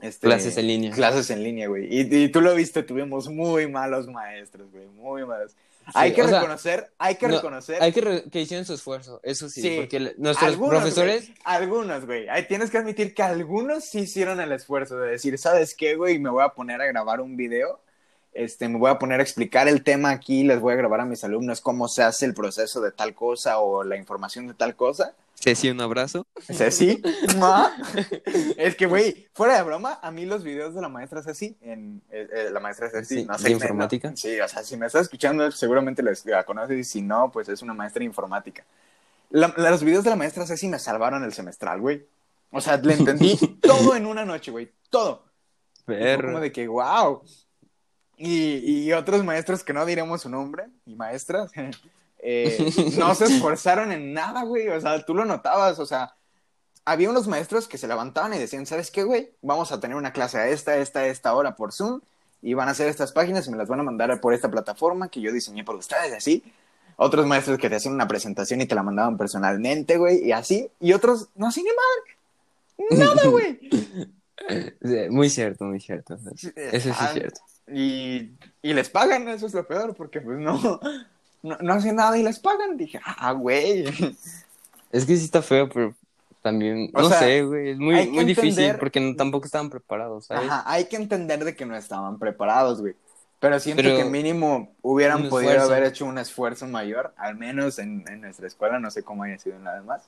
este, 0.01 0.27
Clases 0.27 0.57
en 0.57 0.67
línea. 0.67 0.91
Clases 0.91 1.29
en 1.29 1.43
línea, 1.43 1.67
güey. 1.67 1.87
Y, 1.89 2.01
y 2.23 2.29
tú 2.29 2.41
lo 2.41 2.53
viste, 2.53 2.83
tuvimos 2.83 3.29
muy 3.29 3.67
malos 3.69 4.07
maestros, 4.07 4.69
güey, 4.71 4.87
muy 4.87 5.25
malos. 5.25 5.55
hay 5.93 6.13
que 6.13 6.23
sea, 6.27 6.39
reconocer, 6.41 6.89
hay 6.97 7.15
que 7.15 7.27
no, 7.27 7.35
reconocer 7.35 7.81
Hay 7.81 7.91
que, 7.93 8.01
re- 8.01 8.23
que 8.31 8.41
hicieron 8.41 8.65
su 8.65 8.73
esfuerzo, 8.73 9.19
eso 9.23 9.47
sí, 9.49 9.61
Sí. 9.61 9.75
porque 9.77 10.15
nuestros 10.17 10.49
Algunos, 10.51 10.79
profesores, 10.79 11.27
güey, 11.27 11.37
algunos, 11.43 12.05
güey. 12.07 12.27
Ahí 12.29 12.47
tienes 12.47 12.71
que 12.71 12.79
admitir 12.79 13.13
que 13.13 13.21
algunos 13.23 13.85
sí 13.85 13.99
hicieron 13.99 14.39
el 14.41 14.51
esfuerzo 14.51 14.97
de 14.97 15.11
decir, 15.11 15.37
¿sabes 15.37 15.75
qué, 15.75 15.95
güey? 15.95 16.17
Me 16.19 16.29
voy 16.31 16.43
a 16.43 16.49
poner 16.49 16.81
a 16.81 16.87
grabar 16.87 17.21
un 17.21 17.37
video. 17.37 17.79
Este, 18.35 18.67
me 18.69 18.77
voy 18.77 18.91
a 18.91 18.99
poner 18.99 19.21
a 19.21 19.23
explicar 19.23 19.67
el 19.69 19.81
tema 19.81 20.09
aquí, 20.11 20.43
les 20.43 20.59
voy 20.59 20.73
a 20.73 20.75
grabar 20.75 20.99
a 20.99 21.05
mis 21.05 21.23
alumnos 21.23 21.61
cómo 21.61 21.87
se 21.87 22.03
hace 22.03 22.25
el 22.25 22.33
proceso 22.33 22.81
de 22.81 22.91
tal 22.91 23.15
cosa 23.15 23.59
o 23.59 23.83
la 23.83 23.95
información 23.95 24.45
de 24.47 24.53
tal 24.53 24.75
cosa. 24.75 25.13
Ceci, 25.41 25.69
un 25.69 25.79
abrazo. 25.81 26.25
Ceci, 26.41 27.01
¡mua! 27.37 27.71
es 28.57 28.75
que, 28.75 28.87
güey, 28.87 29.27
fuera 29.33 29.55
de 29.57 29.63
broma, 29.63 29.99
a 30.01 30.11
mí 30.11 30.25
los 30.25 30.43
videos 30.43 30.75
de 30.75 30.81
la 30.81 30.89
maestra 30.89 31.23
Ceci, 31.23 31.55
en, 31.61 32.01
eh, 32.11 32.27
eh, 32.31 32.49
la 32.51 32.59
maestra 32.59 32.89
Ceci, 32.89 33.21
Sí, 33.21 33.25
no 33.25 33.37
sé. 33.37 33.43
¿de 33.45 33.49
me- 33.51 33.55
informática? 33.55 34.11
no- 34.11 34.17
sí, 34.17 34.39
o 34.39 34.47
sea, 34.49 34.63
si 34.63 34.75
me 34.77 34.85
estás 34.87 35.03
escuchando, 35.03 35.49
seguramente 35.51 36.03
les- 36.03 36.25
la 36.25 36.43
conoces 36.43 36.77
y 36.77 36.83
si 36.83 37.01
no, 37.01 37.31
pues 37.31 37.47
es 37.49 37.61
una 37.61 37.73
maestra 37.73 37.99
de 37.99 38.05
informática. 38.05 38.63
La- 39.29 39.53
los 39.55 39.83
videos 39.83 40.03
de 40.03 40.09
la 40.09 40.15
maestra 40.17 40.45
Ceci 40.45 40.67
me 40.67 40.79
salvaron 40.79 41.23
el 41.23 41.33
semestral, 41.33 41.79
güey. 41.79 42.05
O 42.51 42.59
sea, 42.61 42.77
le 42.77 42.93
entendí 42.95 43.35
todo 43.61 43.95
en 43.95 44.05
una 44.05 44.25
noche, 44.25 44.51
güey, 44.51 44.71
todo. 44.89 45.23
Perro. 45.85 46.29
como 46.29 46.39
de 46.41 46.51
que, 46.51 46.67
wow. 46.67 47.21
Y, 48.17 48.83
y 48.83 48.93
otros 48.93 49.23
maestros 49.23 49.63
que 49.63 49.73
no 49.73 49.85
diremos 49.85 50.21
su 50.21 50.29
nombre, 50.29 50.65
y 50.85 50.95
maestras, 50.95 51.51
eh, 52.19 52.71
no 52.97 53.13
se 53.15 53.25
esforzaron 53.25 53.91
en 53.91 54.13
nada, 54.13 54.43
güey. 54.43 54.69
O 54.69 54.79
sea, 54.79 55.03
tú 55.03 55.13
lo 55.13 55.25
notabas, 55.25 55.79
o 55.79 55.85
sea, 55.85 56.15
había 56.85 57.09
unos 57.09 57.27
maestros 57.27 57.67
que 57.67 57.77
se 57.77 57.87
levantaban 57.87 58.33
y 58.33 58.37
decían, 58.37 58.65
¿sabes 58.65 58.91
qué, 58.91 59.03
güey? 59.03 59.31
Vamos 59.41 59.71
a 59.71 59.79
tener 59.79 59.97
una 59.97 60.13
clase 60.13 60.37
a 60.37 60.47
esta, 60.47 60.77
esta, 60.77 61.07
esta 61.07 61.33
hora 61.33 61.55
por 61.55 61.73
Zoom, 61.73 62.01
y 62.41 62.53
van 62.53 62.67
a 62.67 62.71
hacer 62.71 62.87
estas 62.87 63.11
páginas 63.11 63.47
y 63.47 63.51
me 63.51 63.57
las 63.57 63.67
van 63.67 63.79
a 63.79 63.83
mandar 63.83 64.21
por 64.21 64.33
esta 64.33 64.51
plataforma 64.51 65.09
que 65.09 65.19
yo 65.19 65.31
diseñé 65.31 65.63
por 65.63 65.75
ustedes, 65.75 66.13
así. 66.13 66.43
Otros 66.97 67.25
maestros 67.25 67.57
que 67.57 67.69
te 67.69 67.75
hacían 67.75 67.95
una 67.95 68.07
presentación 68.07 68.61
y 68.61 68.67
te 68.67 68.75
la 68.75 68.83
mandaban 68.83 69.17
personalmente, 69.17 69.97
güey, 69.97 70.25
y 70.25 70.31
así. 70.31 70.69
Y 70.79 70.93
otros, 70.93 71.27
no 71.35 71.47
hacían 71.47 71.65
ni 71.65 72.97
madre. 72.97 73.05
Nada, 73.05 73.27
güey. 73.29 73.59
Sí, 74.83 75.09
Muy 75.09 75.29
cierto, 75.29 75.63
muy 75.63 75.79
cierto. 75.79 76.19
Eso 76.35 76.49
sí 76.53 76.89
es 76.89 77.13
cierto. 77.13 77.39
Y, 77.71 78.31
y 78.61 78.73
les 78.73 78.89
pagan, 78.89 79.27
eso 79.27 79.47
es 79.47 79.53
lo 79.53 79.65
peor, 79.67 79.95
porque 79.95 80.21
pues 80.21 80.37
no, 80.39 80.59
no, 81.43 81.57
no 81.59 81.73
hacen 81.73 81.95
nada 81.95 82.17
y 82.17 82.23
les 82.23 82.39
pagan. 82.39 82.77
Dije, 82.77 82.99
ah, 83.05 83.31
güey. 83.31 83.85
Es 84.91 85.05
que 85.05 85.17
sí 85.17 85.25
está 85.25 85.41
feo, 85.41 85.67
pero 85.69 85.93
también, 86.41 86.91
O 86.93 87.01
no 87.01 87.09
sea, 87.09 87.19
sé, 87.19 87.41
güey, 87.43 87.71
es 87.71 87.77
muy, 87.79 88.07
muy 88.07 88.23
difícil 88.23 88.49
entender- 88.51 88.79
porque 88.79 88.99
no- 88.99 89.15
tampoco 89.15 89.45
estaban 89.45 89.69
preparados, 89.69 90.27
¿sabes? 90.27 90.49
Ajá, 90.49 90.63
hay 90.71 90.85
que 90.85 90.95
entender 90.95 91.43
de 91.43 91.55
que 91.55 91.65
no 91.65 91.75
estaban 91.75 92.19
preparados, 92.19 92.81
güey. 92.81 92.95
Pero 93.39 93.59
siento 93.59 93.81
Pero- 93.83 93.97
que 93.97 94.05
mínimo 94.05 94.73
hubieran 94.81 95.27
podido 95.29 95.51
esfuerzo. 95.51 95.73
haber 95.73 95.83
hecho 95.87 96.05
un 96.05 96.17
esfuerzo 96.19 96.67
mayor, 96.67 97.13
al 97.17 97.35
menos 97.35 97.79
en, 97.79 98.05
en 98.07 98.21
nuestra 98.21 98.45
escuela, 98.47 98.79
no 98.79 98.91
sé 98.91 99.03
cómo 99.03 99.23
haya 99.23 99.37
sido 99.39 99.55
en 99.57 99.63
la 99.63 99.73
demás, 99.75 100.03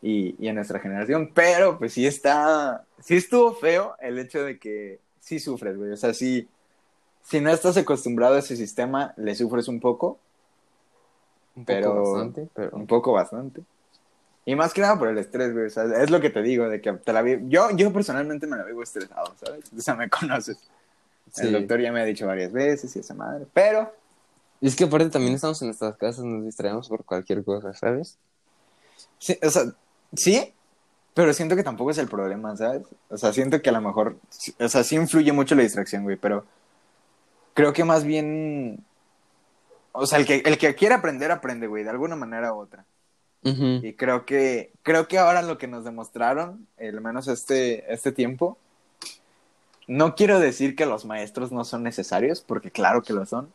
y, 0.00 0.34
y 0.38 0.48
en 0.48 0.54
nuestra 0.54 0.78
generación, 0.78 1.32
pero 1.34 1.78
pues 1.78 1.92
sí 1.92 2.06
está, 2.06 2.84
sí 3.00 3.16
estuvo 3.16 3.52
feo 3.54 3.96
el 4.00 4.18
hecho 4.18 4.42
de 4.44 4.58
que 4.58 5.00
sí 5.20 5.38
sufres, 5.40 5.76
güey, 5.76 5.90
o 5.92 5.96
sea, 5.96 6.14
sí, 6.14 6.48
si 7.28 7.40
no 7.40 7.50
estás 7.50 7.76
acostumbrado 7.76 8.36
a 8.36 8.38
ese 8.38 8.56
sistema, 8.56 9.12
le 9.16 9.34
sufres 9.34 9.68
un 9.68 9.80
poco, 9.80 10.18
Un 11.56 11.64
poco 11.64 11.66
pero- 11.66 12.02
bastante, 12.12 12.48
pero... 12.54 12.76
un 12.76 12.86
poco 12.86 13.12
bastante. 13.12 13.62
Y 14.44 14.54
más 14.54 14.72
que 14.72 14.80
nada 14.80 14.96
por 14.96 15.08
el 15.08 15.18
estrés, 15.18 15.52
güey, 15.52 15.66
o 15.66 15.70
sea, 15.70 15.84
es 16.00 16.08
lo 16.10 16.20
que 16.20 16.30
te 16.30 16.40
digo, 16.40 16.68
de 16.68 16.80
que 16.80 16.92
te 16.92 17.12
la 17.12 17.22
vi, 17.22 17.36
yo, 17.48 17.68
yo 17.72 17.92
personalmente 17.92 18.46
me 18.46 18.56
la 18.56 18.62
vivo 18.64 18.80
estresado, 18.82 19.34
¿sabes? 19.44 19.64
O 19.76 19.80
sea, 19.80 19.96
me 19.96 20.08
conoces. 20.08 20.58
El 21.38 21.46
Sí. 21.48 21.52
doctor 21.52 21.80
ya 21.80 21.90
me 21.90 22.00
ha 22.00 22.04
dicho 22.04 22.26
varias 22.28 22.52
veces 22.52 22.94
y 22.94 23.00
esa 23.00 23.12
madre, 23.14 23.46
pero 23.52 23.92
Y 24.60 24.68
es 24.68 24.76
que 24.76 24.84
aparte 24.84 25.10
también 25.10 25.34
estamos 25.34 25.60
en 25.62 25.68
nuestras 25.68 25.96
casas, 25.96 26.24
nos 26.24 26.44
distraemos 26.44 26.88
por 26.88 27.04
cualquier 27.04 27.42
cosa, 27.44 27.74
¿sabes? 27.74 28.16
sí, 29.18 29.36
o 29.42 29.50
sea, 29.50 29.64
sí, 30.14 30.54
pero 31.12 31.32
siento 31.34 31.56
que 31.56 31.62
tampoco 31.64 31.90
es 31.90 31.98
el 31.98 32.06
problema, 32.08 32.56
¿sabes? 32.56 32.82
O 33.10 33.16
sea, 33.18 33.32
siento 33.32 33.60
que 33.60 33.68
a 33.70 33.72
lo 33.72 33.80
mejor, 33.80 34.16
o 34.60 34.68
sea, 34.68 34.84
sí 34.84 34.94
influye 34.94 35.32
mucho 35.32 35.54
la 35.56 35.62
distracción, 35.62 36.04
güey, 36.04 36.16
pero 36.16 36.44
creo 37.56 37.72
que 37.72 37.84
más 37.84 38.04
bien 38.04 38.84
o 39.98 40.06
sea, 40.06 40.18
el 40.18 40.26
que, 40.26 40.42
el 40.44 40.58
que 40.58 40.74
quiere 40.74 40.94
aprender, 40.94 41.30
aprende, 41.30 41.66
güey, 41.66 41.82
de 41.82 41.88
alguna 41.88 42.16
manera 42.16 42.52
u 42.52 42.58
otra. 42.58 42.84
Y 43.82 43.94
creo 43.94 44.26
que, 44.26 44.72
creo 44.82 45.08
que 45.08 45.18
ahora 45.18 45.40
lo 45.40 45.56
que 45.56 45.66
nos 45.68 45.84
demostraron, 45.84 46.66
al 46.78 47.00
menos 47.00 47.28
este, 47.28 47.90
este 47.90 48.12
tiempo, 48.12 48.58
no 49.88 50.14
quiero 50.14 50.38
decir 50.38 50.76
que 50.76 50.84
los 50.84 51.06
maestros 51.06 51.50
no 51.50 51.64
son 51.64 51.82
necesarios, 51.82 52.42
porque 52.42 52.70
claro 52.70 53.02
que 53.02 53.14
lo 53.14 53.24
son, 53.24 53.50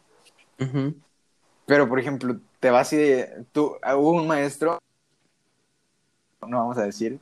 pero 1.67 1.87
por 1.87 1.99
ejemplo, 1.99 2.37
te 2.59 2.71
vas 2.71 2.91
y 2.93 2.97
de- 2.97 3.45
tú, 3.51 3.75
hubo 3.95 4.11
un 4.13 4.25
maestro, 4.27 4.79
no 6.47 6.57
vamos 6.57 6.77
a 6.79 6.85
decir, 6.85 7.19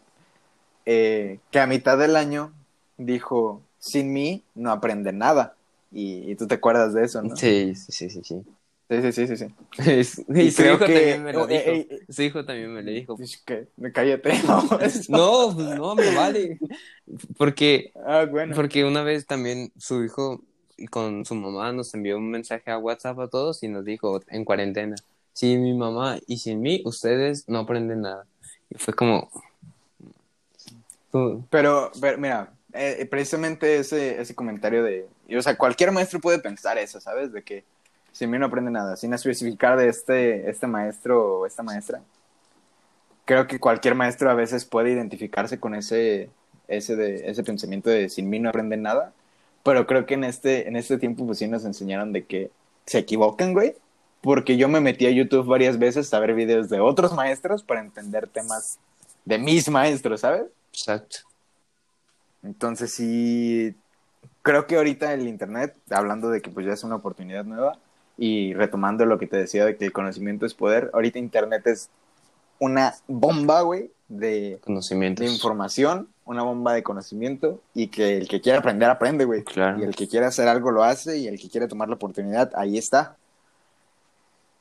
eh, 0.86 1.40
que 1.52 1.60
a 1.60 1.68
mitad 1.68 1.98
del 1.98 2.16
año 2.16 2.54
dijo, 2.98 3.62
sin 3.80 4.14
mí 4.14 4.44
no 4.56 4.72
aprende 4.72 5.12
nada. 5.12 5.56
Y, 5.92 6.32
y 6.32 6.36
tú 6.36 6.48
te 6.48 6.56
acuerdas 6.56 6.94
de 6.94 7.04
eso, 7.04 7.22
¿no? 7.22 7.36
Sí, 7.36 7.74
sí, 7.76 7.92
sí, 7.92 8.10
sí, 8.10 8.22
sí. 8.24 8.44
sí, 8.90 9.12
sí, 9.12 9.28
sí. 9.28 9.36
sí, 9.38 10.26
Y, 10.36 10.52
su 10.52 10.64
hijo 10.64 10.80
que- 10.80 10.86
también 10.86 11.24
me 11.24 11.34
lo 11.34 11.48
dijo. 11.48 11.72
Su 12.10 12.22
hijo 12.22 12.46
también 12.46 12.74
me 12.74 12.84
lo 12.84 12.92
dijo. 12.92 13.18
Que, 13.46 13.68
me 13.78 13.92
cállate. 13.92 14.34
no. 14.48 14.68
No, 15.10 15.56
pues 15.56 15.68
no, 15.78 15.96
me 15.96 16.16
vale. 16.16 16.60
Porque, 17.38 17.92
Ah, 18.06 18.26
bueno. 18.30 18.56
porque 18.56 18.86
una 18.86 19.04
vez 19.04 19.26
también 19.26 19.72
su 19.78 20.04
hijo 20.04 20.42
con 20.92 21.26
su 21.26 21.36
mamá 21.36 21.74
nos 21.74 21.94
envió 21.94 22.18
un 22.18 22.30
mensaje 22.30 22.72
a 22.72 22.78
WhatsApp 22.78 23.20
a 23.20 23.28
todos 23.28 23.64
y 23.64 23.68
nos 23.68 23.84
dijo 23.84 24.22
en 24.30 24.46
cuarentena, 24.46 24.96
sin 25.34 25.62
mi 25.64 25.74
mamá 25.74 26.20
y 26.28 26.38
sin 26.38 26.62
mí, 26.62 26.82
ustedes 26.86 27.50
no 27.50 27.60
aprenden 27.60 28.02
nada. 28.02 28.26
Y 28.70 28.78
fue 28.78 28.94
como... 28.94 29.30
Pero, 31.50 31.92
pero, 32.00 32.18
mira, 32.20 32.54
eh, 32.74 33.08
precisamente 33.10 33.78
ese, 33.80 34.22
ese 34.22 34.36
comentario 34.36 34.84
de, 34.84 35.08
y, 35.30 35.36
o 35.36 35.42
sea, 35.42 35.56
cualquier 35.58 35.92
maestro 35.92 36.20
puede 36.20 36.40
pensar 36.40 36.78
eso, 36.78 37.00
¿sabes? 37.00 37.32
De 37.32 37.44
que 37.44 37.64
si 38.12 38.28
mí 38.28 38.38
no 38.38 38.48
aprende 38.48 38.72
nada, 38.72 38.98
sin 38.98 39.14
especificar 39.14 39.78
de 39.78 39.88
este, 39.88 40.50
este 40.50 40.68
maestro 40.68 41.40
o 41.40 41.46
esta 41.46 41.64
maestra. 41.64 42.02
Creo 43.26 43.48
que 43.48 43.60
cualquier 43.60 43.96
maestro 43.96 44.30
a 44.30 44.34
veces 44.34 44.66
puede 44.66 44.92
identificarse 44.92 45.60
con 45.60 45.76
ese, 45.76 46.30
ese, 46.68 46.96
de, 46.96 47.30
ese 47.30 47.44
pensamiento 47.44 47.90
de 47.90 48.10
sin 48.10 48.30
mí 48.30 48.40
no 48.40 48.50
aprenden 48.50 48.82
nada, 48.82 49.14
pero 49.64 49.86
creo 49.86 50.06
que 50.06 50.16
en 50.16 50.24
este, 50.24 50.68
en 50.68 50.76
este 50.76 50.98
tiempo 50.98 51.26
pues 51.26 51.38
sí 51.38 51.48
nos 51.48 51.64
enseñaron 51.64 52.12
de 52.12 52.26
que 52.26 52.52
se 52.86 52.98
equivocan, 52.98 53.54
güey, 53.54 53.76
porque 54.22 54.58
yo 54.58 54.68
me 54.68 54.82
metí 54.82 55.06
a 55.06 55.12
YouTube 55.12 55.46
varias 55.46 55.78
veces 55.78 56.14
a 56.14 56.20
ver 56.20 56.34
videos 56.34 56.70
de 56.70 56.80
otros 56.80 57.14
maestros 57.14 57.64
para 57.64 57.82
entender 57.82 58.28
temas 58.28 58.80
de 59.26 59.38
mis 59.38 59.70
maestros, 59.70 60.22
¿sabes? 60.22 60.46
Exacto. 60.74 61.20
Entonces 62.42 62.92
sí, 62.92 63.76
creo 64.50 64.66
que 64.66 64.78
ahorita 64.78 65.14
el 65.14 65.28
Internet, 65.28 65.76
hablando 65.92 66.32
de 66.32 66.42
que 66.42 66.50
pues 66.50 66.66
ya 66.66 66.74
es 66.74 66.84
una 66.84 66.96
oportunidad 66.96 67.46
nueva 67.46 67.78
y 68.18 68.56
retomando 68.56 69.06
lo 69.06 69.20
que 69.20 69.28
te 69.28 69.38
decía 69.38 69.64
de 69.64 69.78
que 69.78 69.86
el 69.86 69.92
conocimiento 69.92 70.48
es 70.48 70.56
poder, 70.56 70.90
ahorita 70.92 71.20
Internet 71.20 71.68
es 71.68 71.92
una 72.58 72.96
bomba, 73.08 73.62
güey, 73.62 73.92
de, 74.08 74.60
de 74.66 75.26
información, 75.28 76.08
una 76.26 76.42
bomba 76.42 76.74
de 76.74 76.82
conocimiento 76.82 77.62
y 77.76 77.90
que 77.90 78.18
el 78.18 78.28
que 78.28 78.42
quiera 78.42 78.58
aprender, 78.58 78.90
aprende, 78.90 79.24
güey. 79.24 79.44
Claro. 79.44 79.80
Y 79.80 79.84
el 79.84 79.96
que 79.96 80.08
quiera 80.08 80.30
hacer 80.30 80.48
algo 80.48 80.72
lo 80.72 80.84
hace 80.84 81.20
y 81.20 81.28
el 81.28 81.40
que 81.40 81.48
quiere 81.48 81.68
tomar 81.68 81.88
la 81.88 81.96
oportunidad, 81.96 82.52
ahí 82.56 82.80
está. 82.80 83.18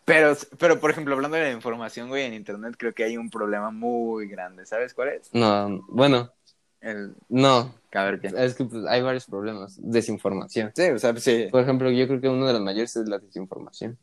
Pero, 0.05 0.37
pero, 0.59 0.81
por 0.81 0.91
ejemplo, 0.91 1.15
hablando 1.15 1.39
de 1.39 1.45
la 1.45 1.53
información, 1.53 2.09
güey, 2.09 2.25
en 2.25 2.35
Internet 2.35 2.75
creo 2.77 2.93
que 2.93 3.05
hay 3.05 3.17
un 3.17 3.31
problema 3.31 3.71
muy 3.71 4.29
grande. 4.29 4.67
¿Sabes 4.67 4.93
cuál 4.93 5.09
es? 5.09 5.31
No, 5.33 5.83
bueno, 5.89 6.31
El... 6.81 7.15
no. 7.29 7.75
A 7.93 8.05
ver, 8.05 8.21
¿qué? 8.21 8.31
Es 8.37 8.55
que 8.55 8.65
pues, 8.65 8.85
hay 8.87 9.03
varios 9.03 9.27
problemas. 9.27 9.77
Desinformación. 9.79 10.73
Sí, 10.75 10.83
o 10.91 10.99
sea, 10.99 11.17
sí. 11.17 11.49
Por 11.51 11.63
ejemplo, 11.63 11.91
yo 11.91 12.07
creo 12.07 12.21
que 12.21 12.29
uno 12.29 12.47
de 12.47 12.53
los 12.53 12.63
mayores 12.63 12.95
es 12.97 13.09
la 13.09 13.19
desinformación. 13.19 13.97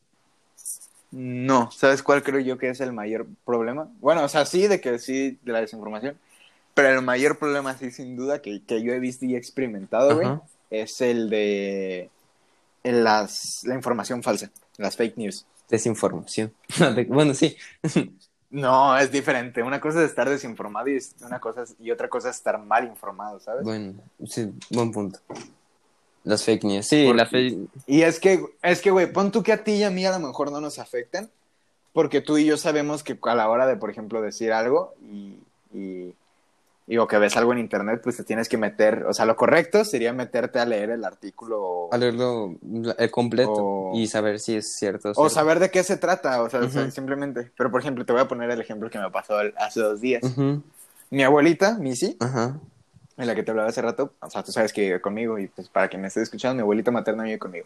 No, 1.11 1.71
¿sabes 1.71 2.03
cuál 2.03 2.23
creo 2.23 2.39
yo 2.39 2.57
que 2.57 2.69
es 2.69 2.81
el 2.81 2.91
mayor 2.91 3.27
problema? 3.45 3.87
Bueno, 4.01 4.23
o 4.23 4.27
sea, 4.27 4.45
sí, 4.45 4.67
de 4.67 4.81
que 4.81 4.99
sí, 4.99 5.37
de 5.43 5.51
la 5.53 5.61
desinformación, 5.61 6.17
pero 6.73 6.89
el 6.89 7.01
mayor 7.01 7.37
problema, 7.37 7.77
sí, 7.77 7.91
sin 7.91 8.17
duda, 8.17 8.41
que, 8.41 8.61
que 8.63 8.81
yo 8.81 8.91
he 8.91 8.99
visto 8.99 9.25
y 9.25 9.35
he 9.35 9.37
experimentado, 9.37 10.15
güey, 10.15 10.27
es 10.71 10.99
el 10.99 11.29
de 11.29 12.09
las, 12.83 13.63
la 13.65 13.75
información 13.75 14.23
falsa, 14.23 14.51
las 14.77 14.97
fake 14.97 15.17
news. 15.17 15.45
Desinformación. 15.69 16.53
De- 16.95 17.05
bueno, 17.09 17.33
sí. 17.33 17.55
No, 18.55 18.97
es 18.97 19.11
diferente. 19.11 19.61
Una 19.61 19.81
cosa 19.81 20.01
es 20.01 20.09
estar 20.09 20.29
desinformado 20.29 20.87
y, 20.87 20.97
una 21.25 21.39
cosa 21.41 21.63
es- 21.63 21.75
y 21.77 21.91
otra 21.91 22.07
cosa 22.07 22.29
es 22.29 22.37
estar 22.37 22.57
mal 22.57 22.85
informado, 22.85 23.37
¿sabes? 23.41 23.63
Bueno, 23.65 23.95
sí, 24.25 24.49
buen 24.71 24.91
punto. 24.93 25.19
Las 26.23 26.43
fake 26.43 26.63
news. 26.63 26.87
Sí, 26.87 27.03
Porque- 27.05 27.17
la 27.17 27.25
fake. 27.25 27.57
Y 27.85 28.01
es 28.03 28.19
que, 28.19 28.43
es 28.63 28.81
que, 28.81 28.91
güey, 28.91 29.11
pon 29.11 29.29
tú 29.31 29.43
que 29.43 29.51
a 29.51 29.61
ti 29.63 29.73
y 29.73 29.83
a 29.83 29.89
mí 29.91 30.05
a 30.05 30.17
lo 30.17 30.25
mejor 30.25 30.51
no 30.51 30.61
nos 30.61 30.79
afecten, 30.79 31.29
porque 31.91 32.21
tú 32.21 32.37
y 32.37 32.45
yo 32.45 32.55
sabemos 32.55 33.03
que 33.03 33.17
a 33.23 33.35
la 33.35 33.49
hora 33.49 33.67
de, 33.67 33.75
por 33.75 33.89
ejemplo, 33.89 34.21
decir 34.21 34.53
algo 34.53 34.93
y, 35.01 35.37
y, 35.73 36.13
y 36.87 36.97
o 36.97 37.07
que 37.07 37.17
ves 37.17 37.35
algo 37.35 37.51
en 37.51 37.57
internet, 37.59 38.01
pues 38.03 38.17
te 38.17 38.23
tienes 38.23 38.47
que 38.47 38.57
meter, 38.57 39.05
o 39.07 39.13
sea, 39.13 39.25
lo 39.25 39.35
correcto 39.35 39.83
sería 39.83 40.13
meterte 40.13 40.59
a 40.59 40.65
leer 40.65 40.91
el 40.91 41.03
artículo 41.03 41.89
A 41.91 41.97
leerlo 41.97 42.55
el 42.97 43.11
completo 43.11 43.51
O- 43.55 43.91
y 43.95 44.05
saber 44.07 44.39
si 44.39 44.55
es 44.57 44.75
cierto. 44.75 45.09
o 45.09 45.13
cierto. 45.15 45.29
saber 45.29 45.59
de 45.59 45.71
qué 45.71 45.83
se 45.83 45.97
trata, 45.97 46.41
o 46.43 46.49
sea, 46.49 46.59
o 46.61 46.69
sea, 46.69 46.91
simplemente. 46.91 47.51
Pero, 47.57 47.71
por 47.71 47.81
ejemplo, 47.81 48.05
te 48.05 48.13
voy 48.13 48.21
a 48.21 48.27
poner 48.27 48.51
el 48.51 48.61
ejemplo 48.61 48.89
que 48.89 48.99
me 48.99 49.09
pasó 49.09 49.41
el- 49.41 49.53
hace 49.57 49.79
dos 49.79 49.99
días. 49.99 50.23
Ujú, 50.23 50.61
Mi 51.09 51.23
abuelita, 51.23 51.77
Missy, 51.79 52.17
Ajá. 52.19 52.59
en 53.17 53.27
la 53.27 53.33
que 53.33 53.41
te 53.43 53.49
hablaba 53.51 53.69
hace 53.69 53.81
rato, 53.81 54.13
o 54.19 54.29
sea, 54.29 54.43
tú 54.43 54.51
sabes 54.51 54.71
que 54.73 54.81
vive 54.81 55.01
conmigo 55.01 55.39
y 55.39 55.47
pues 55.47 55.69
para 55.69 55.87
quien 55.87 56.01
me 56.01 56.07
esté 56.09 56.21
escuchando, 56.21 56.55
mi 56.55 56.61
abuelita 56.61 56.91
materna 56.91 57.23
vive 57.23 57.39
conmigo. 57.39 57.65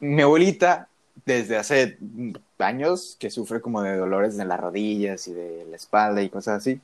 Mi 0.00 0.22
abuelita, 0.22 0.88
desde 1.24 1.56
hace 1.56 1.98
años, 2.58 3.16
que 3.18 3.30
sufre 3.30 3.60
como 3.60 3.82
de 3.82 3.96
dolores 3.96 4.36
de 4.36 4.44
las 4.44 4.60
rodillas 4.60 5.26
y 5.26 5.32
de 5.32 5.66
la 5.68 5.76
espalda 5.76 6.22
y 6.22 6.28
cosas 6.28 6.58
así, 6.58 6.80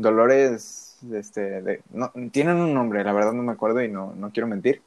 dolores, 0.00 0.96
este, 1.12 1.62
de, 1.62 1.82
no, 1.92 2.12
tienen 2.32 2.56
un 2.56 2.74
nombre, 2.74 3.02
la 3.04 3.12
verdad 3.12 3.32
no 3.32 3.42
me 3.42 3.52
acuerdo 3.52 3.82
y 3.82 3.88
no, 3.88 4.12
no 4.16 4.30
quiero 4.30 4.46
mentir. 4.46 4.82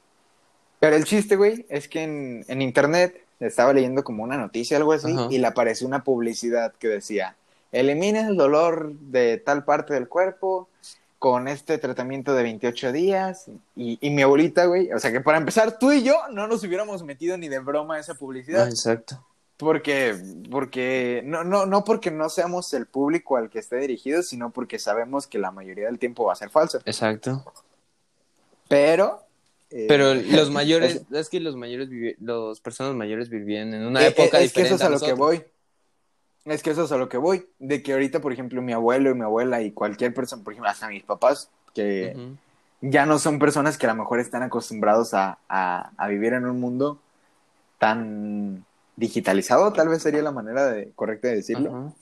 Pero 0.80 0.96
el 0.96 1.06
chiste, 1.06 1.36
güey, 1.36 1.66
es 1.70 1.88
que 1.88 2.04
en, 2.04 2.46
en 2.48 2.62
internet 2.62 3.24
estaba 3.40 3.74
leyendo 3.74 4.04
como 4.04 4.24
una 4.24 4.38
noticia, 4.38 4.78
algo 4.78 4.94
así, 4.94 5.12
Ajá. 5.12 5.28
y 5.30 5.38
le 5.38 5.48
apareció 5.48 5.88
una 5.88 6.04
publicidad 6.04 6.74
que 6.78 6.88
decía, 6.88 7.36
elimina 7.72 8.28
el 8.28 8.36
dolor 8.38 8.94
de 8.94 9.38
tal 9.38 9.64
parte 9.66 9.94
del 9.94 10.08
cuerpo 10.08 10.68
con 11.20 11.48
este 11.48 11.78
tratamiento 11.78 12.36
de 12.36 12.44
28 12.44 12.92
días. 12.92 13.46
Y, 13.78 13.98
y 14.02 14.10
mi 14.10 14.22
abuelita, 14.24 14.66
güey, 14.66 14.92
o 14.92 15.00
sea 15.00 15.12
que 15.12 15.22
para 15.22 15.38
empezar, 15.38 15.78
tú 15.80 15.92
y 15.94 16.04
yo 16.04 16.16
no 16.32 16.48
nos 16.48 16.64
hubiéramos 16.66 17.02
metido 17.04 17.38
ni 17.38 17.48
de 17.48 17.60
broma 17.60 17.96
a 17.96 18.00
esa 18.00 18.12
Ah, 18.12 18.16
publicidad. 18.20 18.68
exacto. 18.68 19.24
Porque, 19.58 20.16
porque, 20.50 21.22
no, 21.26 21.44
no, 21.44 21.66
no 21.66 21.84
porque 21.84 22.12
no 22.12 22.28
seamos 22.30 22.74
el 22.74 22.88
público 22.88 23.38
al 23.38 23.50
que 23.50 23.60
esté 23.60 23.78
dirigido, 23.78 24.24
sino 24.24 24.52
porque 24.52 24.80
sabemos 24.80 25.28
que 25.28 25.38
la 25.40 25.52
mayoría 25.52 25.86
del 25.86 26.00
tiempo 26.00 26.26
va 26.26 26.34
a 26.34 26.38
ser 26.38 26.50
falso. 26.50 26.80
Exacto. 26.86 27.44
Pero. 28.68 29.22
eh, 29.70 29.86
Pero 29.88 30.14
los 30.16 30.50
mayores, 30.50 31.04
es 31.12 31.30
que 31.30 31.40
los 31.40 31.56
mayores, 31.56 31.90
los 32.20 32.60
personas 32.62 32.96
mayores 32.96 33.30
vivían 33.30 33.74
en 33.74 33.86
una 33.86 34.04
eh, 34.04 34.08
época 34.08 34.40
eh, 34.40 34.46
es 34.46 34.54
que 34.54 34.64
diferente. 34.64 34.76
eso 34.76 34.76
es 34.76 34.82
a 34.82 34.90
lo 34.90 35.00
que 35.00 35.14
voy. 35.14 35.44
Es 36.46 36.62
que 36.62 36.72
eso 36.72 36.84
es 36.84 36.92
a 36.92 36.98
lo 36.98 37.08
que 37.08 37.18
voy. 37.18 37.48
De 37.60 37.82
que 37.84 37.94
ahorita, 37.94 38.20
por 38.20 38.34
ejemplo, 38.34 38.62
mi 38.62 38.74
abuelo 38.74 39.12
y 39.12 39.14
mi 39.14 39.22
abuela 39.24 39.62
y 39.62 39.72
cualquier 39.72 40.14
persona, 40.14 40.44
por 40.44 40.54
ejemplo, 40.54 40.70
hasta 40.70 40.90
mis 40.90 41.04
papás, 41.04 41.50
que 41.74 42.18
ya 42.82 43.06
no 43.06 43.18
son 43.18 43.40
personas 43.40 43.78
que 43.78 43.86
a 43.86 43.94
lo 43.94 43.96
mejor 43.96 44.20
están 44.20 44.44
acostumbrados 44.44 45.14
a, 45.14 45.38
a, 45.48 45.92
a 45.96 46.08
vivir 46.10 46.34
en 46.34 46.46
un 46.46 46.60
mundo 46.60 47.00
tan 47.80 48.66
digitalizado, 48.96 49.74
tal 49.74 49.90
vez 49.90 50.02
sería 50.02 50.22
la 50.22 50.32
manera 50.32 50.72
de, 50.72 50.92
correcta 50.96 51.28
de 51.30 51.36
decirlo. 51.36 51.94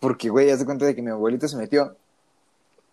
Porque, 0.00 0.28
güey, 0.28 0.50
haz 0.50 0.58
de 0.60 0.64
cuenta 0.66 0.84
de 0.84 0.94
que 0.94 1.02
mi 1.02 1.10
abuelito 1.10 1.48
se 1.48 1.56
metió 1.56 1.96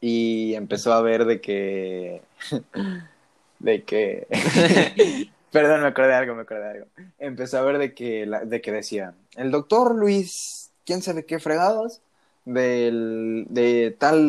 y 0.01 0.53
empezó 0.55 0.93
a 0.93 1.01
ver 1.01 1.25
de 1.25 1.41
que. 1.41 2.21
de 3.59 3.83
que. 3.83 4.27
Perdón, 5.51 5.81
me 5.81 5.87
acordé 5.87 6.07
de 6.09 6.13
algo, 6.15 6.35
me 6.35 6.41
acordé 6.41 6.61
de 6.61 6.69
algo. 6.71 6.85
Empezó 7.19 7.59
a 7.59 7.61
ver 7.61 7.77
de 7.77 7.93
que, 7.93 8.25
la- 8.25 8.43
de 8.45 8.61
que 8.61 8.71
decía: 8.71 9.13
el 9.35 9.51
doctor 9.51 9.93
Luis, 9.95 10.71
quién 10.85 11.01
sabe 11.01 11.25
qué 11.25 11.39
fregados, 11.39 12.01
del, 12.45 13.45
de 13.49 13.95
tal 13.99 14.23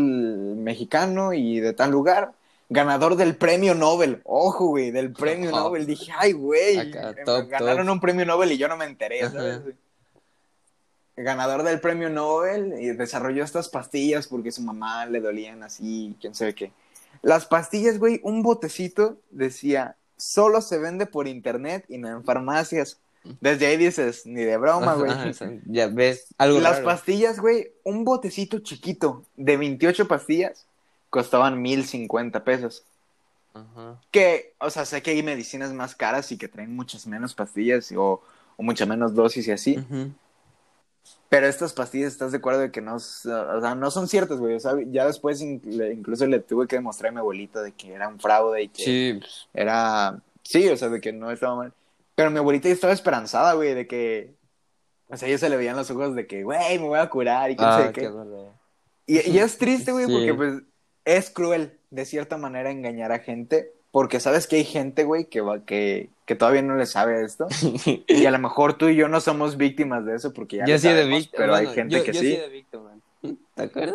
mexicano 0.57 1.33
y 1.33 1.61
de 1.61 1.72
tal 1.72 1.90
lugar, 1.90 2.33
ganador 2.68 3.16
del 3.16 3.37
premio 3.37 3.74
Nobel. 3.74 4.20
Ojo, 4.24 4.66
güey, 4.68 4.90
del 4.90 5.12
premio 5.12 5.50
Ojo. 5.50 5.59
Nobel. 5.61 5.87
Dije, 5.87 6.12
ay, 6.16 6.33
güey, 6.33 6.79
Acá, 6.79 7.14
top, 7.24 7.48
ganaron 7.48 7.87
top. 7.87 7.94
un 7.94 8.00
premio 8.00 8.24
Nobel 8.27 8.53
y 8.53 8.59
yo 8.59 8.68
no 8.68 8.77
me 8.77 8.85
enteré. 8.87 9.29
¿sabes? 9.31 9.61
ganador 11.16 11.62
del 11.62 11.81
premio 11.81 12.11
Nobel 12.11 12.74
y 12.81 12.88
desarrolló 12.90 13.44
estas 13.44 13.68
pastillas 13.68 14.27
porque 14.27 14.50
su 14.50 14.62
mamá 14.62 15.07
le 15.07 15.20
dolían 15.20 15.62
así, 15.62 16.16
quién 16.20 16.35
sabe 16.35 16.55
qué. 16.55 16.72
Las 17.22 17.46
pastillas, 17.46 17.98
güey, 17.98 18.20
un 18.24 18.42
botecito 18.42 19.16
decía, 19.31 19.96
solo 20.16 20.61
se 20.61 20.79
vende 20.79 21.07
por 21.07 21.29
internet 21.29 21.85
y 21.88 21.98
no 21.98 22.09
en 22.09 22.24
farmacias. 22.24 22.98
Desde 23.40 23.66
ahí 23.66 23.77
dices, 23.77 24.27
ni 24.27 24.42
de 24.42 24.57
broma, 24.57 24.94
güey. 24.94 25.12
Ya 25.66 25.87
ves 25.87 26.27
algo 26.37 26.61
Las 26.61 26.74
raro. 26.74 26.87
pastillas, 26.87 27.38
güey, 27.38 27.70
un 27.85 28.05
botecito 28.05 28.59
chiquito 28.59 29.24
de 29.37 29.57
28 29.57 30.09
pastillas 30.09 30.66
costaban 31.14 31.62
1050 31.62 32.42
pesos. 32.42 32.83
Ajá. 33.55 34.00
Que, 34.11 34.53
o 34.59 34.68
sea, 34.68 34.85
sé 34.85 35.00
que 35.00 35.12
hay 35.12 35.22
medicinas 35.22 35.72
más 35.72 35.94
caras 35.94 36.33
y 36.33 36.37
que 36.37 36.48
traen 36.48 36.74
muchas 36.74 37.07
menos 37.07 37.35
pastillas 37.35 37.92
o, 37.96 38.20
o 38.57 38.62
mucha 38.64 38.85
menos 38.85 39.14
dosis 39.14 39.46
y 39.46 39.53
así. 39.53 39.79
Ujú. 39.79 40.11
Pero 41.29 41.46
estas 41.46 41.72
pastillas, 41.72 42.12
¿estás 42.12 42.33
de 42.33 42.38
acuerdo 42.38 42.59
de 42.62 42.72
que 42.72 42.81
no, 42.81 42.96
o 42.96 42.98
sea, 42.98 43.77
no 43.77 43.90
son 43.92 44.09
ciertas, 44.09 44.40
güey? 44.40 44.57
O 44.57 44.61
sea, 44.61 44.72
ya 44.90 45.07
después 45.07 45.40
incluso 45.40 46.27
le 46.27 46.40
tuve 46.40 46.66
que 46.66 46.77
demostrar 46.77 47.11
a 47.11 47.12
mi 47.12 47.20
abuelita 47.20 47.62
de 47.62 47.70
que 47.70 47.92
era 47.92 48.09
un 48.09 48.18
fraude 48.18 48.64
y 48.64 48.68
que 48.68 49.20
era... 49.53 50.18
Sí, 50.42 50.68
o 50.68 50.77
sea, 50.77 50.88
de 50.88 51.00
que 51.00 51.12
no 51.12 51.31
estaba 51.31 51.55
mal. 51.55 51.72
Pero 52.16 52.33
mi 52.33 52.38
abuelita 52.38 52.66
ya 52.66 52.74
estaba 52.74 52.92
esperanzada, 52.92 53.53
güey, 53.53 53.72
de 53.74 53.87
que... 53.87 54.35
O 55.09 55.16
sea, 55.16 55.29
ella 55.29 55.38
se 55.38 55.48
le 55.48 55.57
veían 55.57 55.77
los 55.77 55.88
ojos 55.92 56.16
de 56.16 56.27
que, 56.27 56.42
güey, 56.42 56.77
me 56.81 56.88
voy 56.88 56.98
a 56.98 57.09
curar 57.09 57.53
y 57.53 57.57
quién 57.57 57.68
ah, 57.68 57.79
sabe 57.79 57.92
qué 57.92 58.00
qué. 58.00 58.11
Y, 59.07 59.31
y 59.31 59.38
es 59.38 59.59
triste, 59.59 59.92
güey, 59.92 60.07
Sí. 60.07 60.12
porque 60.12 60.35
pues 60.35 60.62
es 61.05 61.31
cruel, 61.31 61.79
de 61.90 62.05
cierta 62.05 62.37
manera, 62.37 62.71
engañar 62.71 63.12
a 63.12 63.19
gente. 63.21 63.73
Porque 63.90 64.19
sabes 64.19 64.49
que 64.49 64.57
hay 64.57 64.64
gente, 64.64 65.05
güey, 65.05 65.27
que, 65.27 65.40
va, 65.40 65.61
que, 65.64 66.11
que 66.27 66.35
todavía 66.35 66.62
no 66.62 66.75
le 66.77 66.85
sabe 66.87 67.25
esto. 67.25 67.47
Y 68.09 68.27
a 68.27 68.31
lo 68.33 68.38
mejor 68.40 68.75
tú 68.77 68.88
y 68.88 68.97
yo 68.97 69.09
no 69.09 69.21
somos 69.21 69.57
víctimas 69.57 70.05
de 70.05 70.17
eso 70.17 70.33
porque 70.33 70.57
ya 70.57 70.64
Yo 70.67 70.79
sí 70.79 70.88
de 70.88 71.07
víctima. 71.07 71.37
Pero 71.37 71.55
hay 71.55 71.67
gente 71.69 71.97
yo- 71.99 72.03
que 72.05 72.12
yo 72.12 72.21
sí. 72.21 72.37
de 72.37 72.49
víctima. 72.49 72.90
¿Te 73.55 73.62
acuerdas? 73.62 73.95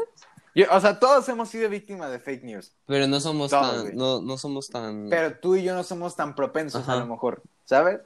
Yo- 0.56 0.66
o 0.72 0.80
sea, 0.80 1.00
todos 1.00 1.28
hemos 1.28 1.50
sido 1.50 1.70
víctimas 1.70 2.12
de 2.12 2.20
fake 2.20 2.44
news. 2.44 2.72
Pero 2.88 3.08
no 3.08 3.20
somos 3.20 3.52
Todos, 3.52 3.72
tan, 3.72 3.82
güey. 3.82 3.96
no, 3.96 4.22
no 4.22 4.38
somos 4.38 4.70
tan, 4.70 5.10
Pero 5.10 5.34
tú 5.38 5.58
y 5.58 5.64
yo 5.64 5.76
no 5.76 5.84
somos 5.84 6.16
tan 6.16 6.34
propensos, 6.34 6.82
Ajá. 6.84 6.94
a 6.94 7.00
lo 7.00 7.06
mejor, 7.06 7.42
¿sabes? 7.66 8.00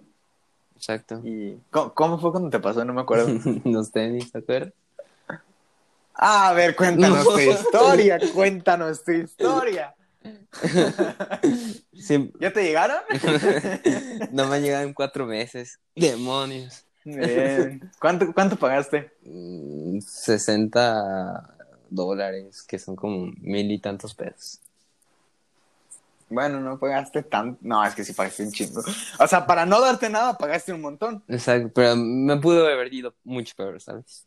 exacto. 0.76 1.22
Y 1.24 1.58
¿cómo, 1.70 1.94
cómo 1.94 2.20
fue 2.20 2.32
cuando 2.32 2.50
te 2.50 2.60
pasó? 2.60 2.84
No 2.84 2.94
me 2.94 3.02
acuerdo. 3.02 3.28
Los 3.66 3.92
tenis, 3.92 4.32
¿te 4.32 4.40
acuerdas? 4.40 4.74
A 6.16 6.54
ver, 6.54 6.76
cuéntanos 6.76 7.26
No. 7.26 7.34
tu 7.34 7.40
historia, 7.40 8.20
cuéntanos 8.34 9.04
tu 9.04 9.12
historia. 9.12 9.96
Siempre, 11.94 12.40
¿Ya 12.40 12.54
te 12.54 12.64
llegaron? 12.64 12.98
no 14.32 14.48
me 14.48 14.56
han 14.58 14.62
llegado 14.64 14.84
en 14.84 14.94
cuatro 14.94 15.26
meses. 15.26 15.80
Demonios. 15.96 16.86
Bien. 17.04 17.92
¿Cuánto, 18.00 18.32
¿Cuánto 18.34 18.56
pagaste? 18.56 19.12
Mm, 19.24 20.00
60 20.00 21.56
dólares, 21.90 22.64
que 22.64 22.80
son 22.80 22.96
como 22.96 23.32
mil 23.42 23.72
y 23.72 23.80
tantos 23.80 24.14
pesos. 24.14 24.60
Bueno, 26.30 26.60
no 26.62 26.80
pagaste 26.80 27.24
tanto. 27.24 27.60
No, 27.62 27.84
es 27.86 27.94
que 27.94 28.04
sí 28.04 28.14
pagaste 28.14 28.44
un 28.44 28.52
chingo. 28.52 28.82
O 29.20 29.28
sea, 29.28 29.46
para 29.46 29.66
no 29.66 29.82
darte 29.82 30.10
nada, 30.10 30.38
pagaste 30.38 30.74
un 30.74 30.82
montón. 30.82 31.24
Exacto, 31.28 31.70
pero 31.76 31.96
me 31.96 32.38
pudo 32.38 32.66
haber 32.68 32.92
ido 32.94 33.14
mucho 33.24 33.54
peor, 33.56 33.80
¿sabes? 33.82 34.26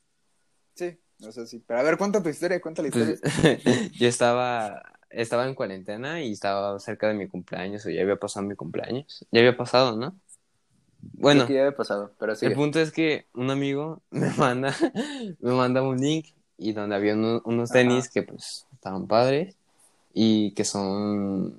Sí, 0.74 0.98
no 1.18 1.32
sé 1.32 1.46
si. 1.46 1.58
Pero 1.60 1.80
a 1.80 1.82
ver, 1.82 1.96
cuenta 1.98 2.22
tu 2.22 2.28
historia, 2.28 2.60
cuenta 2.60 2.82
la 2.82 2.88
historia. 2.88 3.16
Pues, 3.62 3.92
yo 3.98 4.08
estaba, 4.08 4.82
estaba 5.10 5.46
en 5.46 5.54
cuarentena 5.54 6.22
y 6.22 6.32
estaba 6.32 6.78
cerca 6.78 7.08
de 7.08 7.14
mi 7.14 7.28
cumpleaños, 7.28 7.84
o 7.86 7.90
ya 7.90 8.02
había 8.02 8.16
pasado 8.16 8.46
mi 8.46 8.54
cumpleaños. 8.54 9.24
Ya 9.30 9.40
había 9.40 9.56
pasado, 9.56 9.96
¿no? 9.96 10.14
Bueno, 11.12 11.46
que 11.46 11.54
ya 11.54 11.60
había 11.60 11.76
pasado, 11.76 12.12
pero 12.18 12.34
sí. 12.34 12.46
el 12.46 12.52
punto 12.54 12.80
es 12.80 12.90
que 12.92 13.26
un 13.34 13.50
amigo 13.50 14.02
me 14.10 14.30
manda, 14.30 14.74
me 15.40 15.52
manda 15.52 15.82
un 15.82 15.98
link 15.98 16.26
y 16.58 16.72
donde 16.72 16.96
había 16.96 17.14
uno- 17.14 17.42
unos 17.44 17.70
tenis 17.70 18.04
Ajá. 18.04 18.10
que 18.12 18.22
pues 18.22 18.66
estaban 18.72 19.06
padres 19.06 19.54
y 20.14 20.52
que 20.52 20.64
son, 20.64 21.54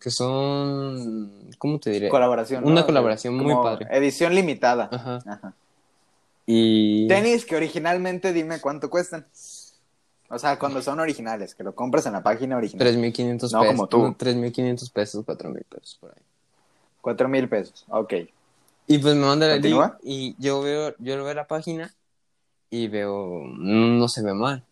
que 0.00 0.10
son, 0.10 1.50
¿cómo 1.58 1.78
te 1.78 1.90
diré? 1.90 2.08
Colaboración. 2.08 2.64
Una 2.64 2.80
¿no? 2.82 2.86
colaboración 2.86 3.36
muy 3.36 3.54
padre. 3.54 3.86
Edición 3.90 4.34
limitada. 4.34 4.88
Ajá. 4.92 5.18
Ajá. 5.26 5.54
Y 6.46 7.08
Tenis 7.08 7.44
que 7.44 7.56
originalmente 7.56 8.32
dime 8.32 8.60
cuánto 8.60 8.88
cuestan. 8.88 9.26
O 10.28 10.38
sea, 10.38 10.58
cuando 10.58 10.82
son 10.82 10.98
originales, 11.00 11.54
que 11.54 11.62
lo 11.64 11.74
compras 11.74 12.06
en 12.06 12.12
la 12.12 12.22
página 12.22 12.56
original. 12.56 12.86
3.500 12.86 13.52
No, 13.52 13.60
pesos. 13.60 13.66
como 13.76 13.86
tú. 13.88 13.98
no, 14.02 14.16
3.500 14.16 14.92
pesos, 14.92 15.24
4.000 15.24 15.64
pesos 15.64 15.96
por 16.00 16.10
ahí. 16.10 16.22
Cuatro 17.00 17.28
mil 17.28 17.48
pesos. 17.48 17.84
Ok. 17.88 18.14
Y 18.88 18.98
pues 18.98 19.14
me 19.14 19.24
manda 19.26 19.54
el 19.54 19.62
link 19.62 19.80
y 20.02 20.34
yo 20.40 20.60
veo, 20.60 20.92
yo 20.98 21.22
veo 21.24 21.34
la 21.34 21.46
página 21.46 21.94
y 22.68 22.88
veo, 22.88 23.44
no 23.46 24.08
se 24.08 24.22
ve 24.22 24.34
mal. 24.34 24.64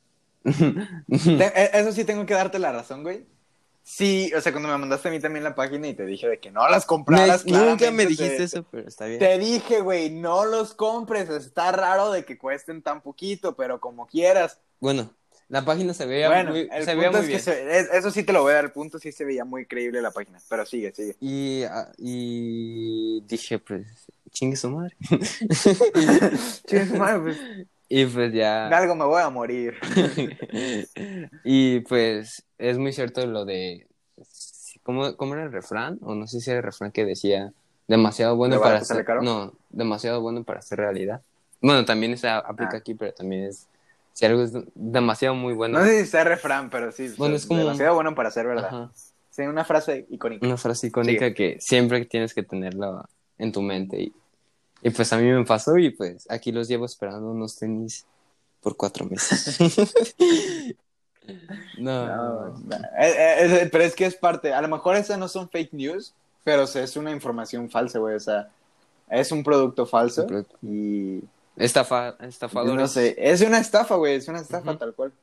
Eh, 0.44 1.70
Eso 1.74 1.92
sí 1.92 2.04
tengo 2.04 2.26
que 2.26 2.34
darte 2.34 2.58
la 2.58 2.72
razón, 2.72 3.02
güey. 3.04 3.24
Sí, 3.86 4.32
o 4.34 4.40
sea, 4.40 4.50
cuando 4.50 4.70
me 4.70 4.78
mandaste 4.78 5.08
a 5.08 5.10
mí 5.10 5.20
también 5.20 5.44
la 5.44 5.54
página 5.54 5.86
y 5.86 5.92
te 5.94 6.06
dije 6.06 6.26
de 6.26 6.40
que 6.40 6.50
no 6.50 6.66
las 6.70 6.84
Me- 6.84 6.86
compraras. 6.86 7.44
nunca 7.44 7.90
me 7.90 8.04
te- 8.04 8.08
dijiste 8.08 8.42
eso, 8.42 8.64
pero 8.70 8.88
está 8.88 9.04
bien. 9.04 9.18
Te 9.18 9.38
dije, 9.38 9.80
güey, 9.82 10.08
no 10.10 10.46
los 10.46 10.72
compres. 10.74 11.28
Está 11.28 11.70
raro 11.70 12.10
de 12.10 12.24
que 12.24 12.38
cuesten 12.38 12.80
tan 12.80 13.02
poquito, 13.02 13.54
pero 13.54 13.80
como 13.80 14.06
quieras. 14.06 14.58
Bueno, 14.80 15.14
la 15.48 15.66
página 15.66 15.92
se 15.92 16.06
veía 16.06 16.28
bueno, 16.30 16.52
muy, 16.52 16.66
el 16.72 16.84
se 16.86 16.94
veía 16.94 17.10
muy 17.10 17.20
es 17.20 17.24
que 17.26 17.28
bien. 17.28 17.40
se- 17.42 17.78
es- 17.78 17.90
eso 17.92 18.10
sí 18.10 18.22
te 18.22 18.32
lo 18.32 18.40
voy 18.40 18.52
a 18.52 18.54
dar. 18.54 18.64
El 18.64 18.72
punto 18.72 18.98
sí 18.98 19.12
se 19.12 19.26
veía 19.26 19.44
muy 19.44 19.66
creíble 19.66 20.00
la 20.00 20.10
página. 20.12 20.40
Pero 20.48 20.64
sigue, 20.64 20.90
sigue. 20.94 21.16
Y, 21.20 21.64
ah, 21.64 21.92
y 21.98 23.20
dije, 23.26 23.58
pues, 23.58 23.86
chingue 24.30 24.56
su 24.56 24.70
madre. 24.70 24.96
Chingue 26.66 26.86
su 26.86 26.96
madre, 26.96 27.20
pues, 27.20 27.36
Y 27.88 28.06
pues 28.06 28.32
de 28.32 28.38
ya. 28.38 28.68
algo 28.68 28.94
me 28.94 29.04
voy 29.04 29.22
a 29.22 29.28
morir. 29.30 29.74
y 31.44 31.80
pues 31.80 32.44
es 32.58 32.78
muy 32.78 32.92
cierto 32.92 33.26
lo 33.26 33.44
de. 33.44 33.86
¿Cómo, 34.82 35.16
cómo 35.16 35.34
era 35.34 35.44
el 35.44 35.52
refrán? 35.52 35.98
O 36.02 36.14
no 36.14 36.26
sé 36.26 36.40
si 36.40 36.50
era 36.50 36.58
el 36.58 36.64
refrán 36.64 36.92
que 36.92 37.04
decía 37.04 37.52
demasiado 37.88 38.36
bueno 38.36 38.56
¿De 38.56 38.60
para 38.60 38.82
ser. 38.84 39.04
caro? 39.04 39.22
No, 39.22 39.52
demasiado 39.70 40.20
bueno 40.20 40.44
para 40.44 40.60
ser 40.62 40.78
realidad. 40.78 41.22
Bueno, 41.60 41.84
también 41.84 42.16
se 42.18 42.28
aplica 42.28 42.74
Ah. 42.74 42.78
aquí, 42.78 42.94
pero 42.94 43.12
también 43.12 43.44
es. 43.44 43.66
Si 44.12 44.24
algo 44.26 44.42
es 44.42 44.52
demasiado 44.74 45.34
muy 45.34 45.54
bueno. 45.54 45.78
No 45.78 45.84
sé 45.84 46.04
si 46.04 46.10
sea 46.10 46.24
refrán, 46.24 46.70
pero 46.70 46.92
sí. 46.92 47.12
Bueno, 47.16 47.36
es 47.36 47.46
como- 47.46 47.60
demasiado 47.60 47.94
bueno 47.94 48.14
para 48.14 48.30
ser 48.30 48.46
verdad. 48.46 48.66
Ajá. 48.66 48.90
Sí, 49.30 49.42
una 49.42 49.64
frase 49.64 50.06
icónica. 50.10 50.46
Una 50.46 50.56
frase 50.56 50.86
icónica 50.86 51.34
que 51.34 51.56
siempre 51.60 52.04
tienes 52.04 52.32
que 52.34 52.44
tenerla 52.44 53.04
en 53.38 53.50
tu 53.50 53.62
mente. 53.62 54.00
Y, 54.00 54.12
y 54.84 54.90
pues 54.90 55.10
a 55.14 55.16
mí 55.16 55.24
me 55.24 55.44
pasó 55.46 55.78
y 55.78 55.88
pues 55.88 56.26
aquí 56.30 56.52
los 56.52 56.68
llevo 56.68 56.84
esperando 56.84 57.30
unos 57.30 57.56
tenis 57.56 58.04
por 58.60 58.76
cuatro 58.76 59.06
meses. 59.06 59.58
no. 61.78 62.06
No, 62.06 62.48
no. 62.50 62.76
Eh, 62.76 63.14
eh, 63.16 63.62
eh, 63.62 63.68
pero 63.72 63.82
es 63.82 63.94
que 63.94 64.04
es 64.04 64.14
parte. 64.14 64.52
A 64.52 64.60
lo 64.60 64.68
mejor 64.68 64.96
esas 64.96 65.18
no 65.18 65.26
son 65.26 65.48
fake 65.48 65.72
news, 65.72 66.12
pero 66.44 66.64
es 66.64 66.96
una 66.98 67.12
información 67.12 67.70
falsa, 67.70 67.98
güey. 67.98 68.14
O 68.14 68.20
sea, 68.20 68.50
es 69.08 69.32
un 69.32 69.42
producto 69.42 69.86
falso 69.86 70.26
y. 70.60 71.20
Estafa, 71.56 72.16
estafadores. 72.20 72.76
No 72.76 72.86
sé, 72.86 73.14
es 73.16 73.40
una 73.40 73.60
estafa, 73.60 73.94
güey. 73.94 74.16
Es 74.16 74.28
una 74.28 74.40
estafa 74.40 74.76
tal 74.76 74.92
cual. 74.92 75.14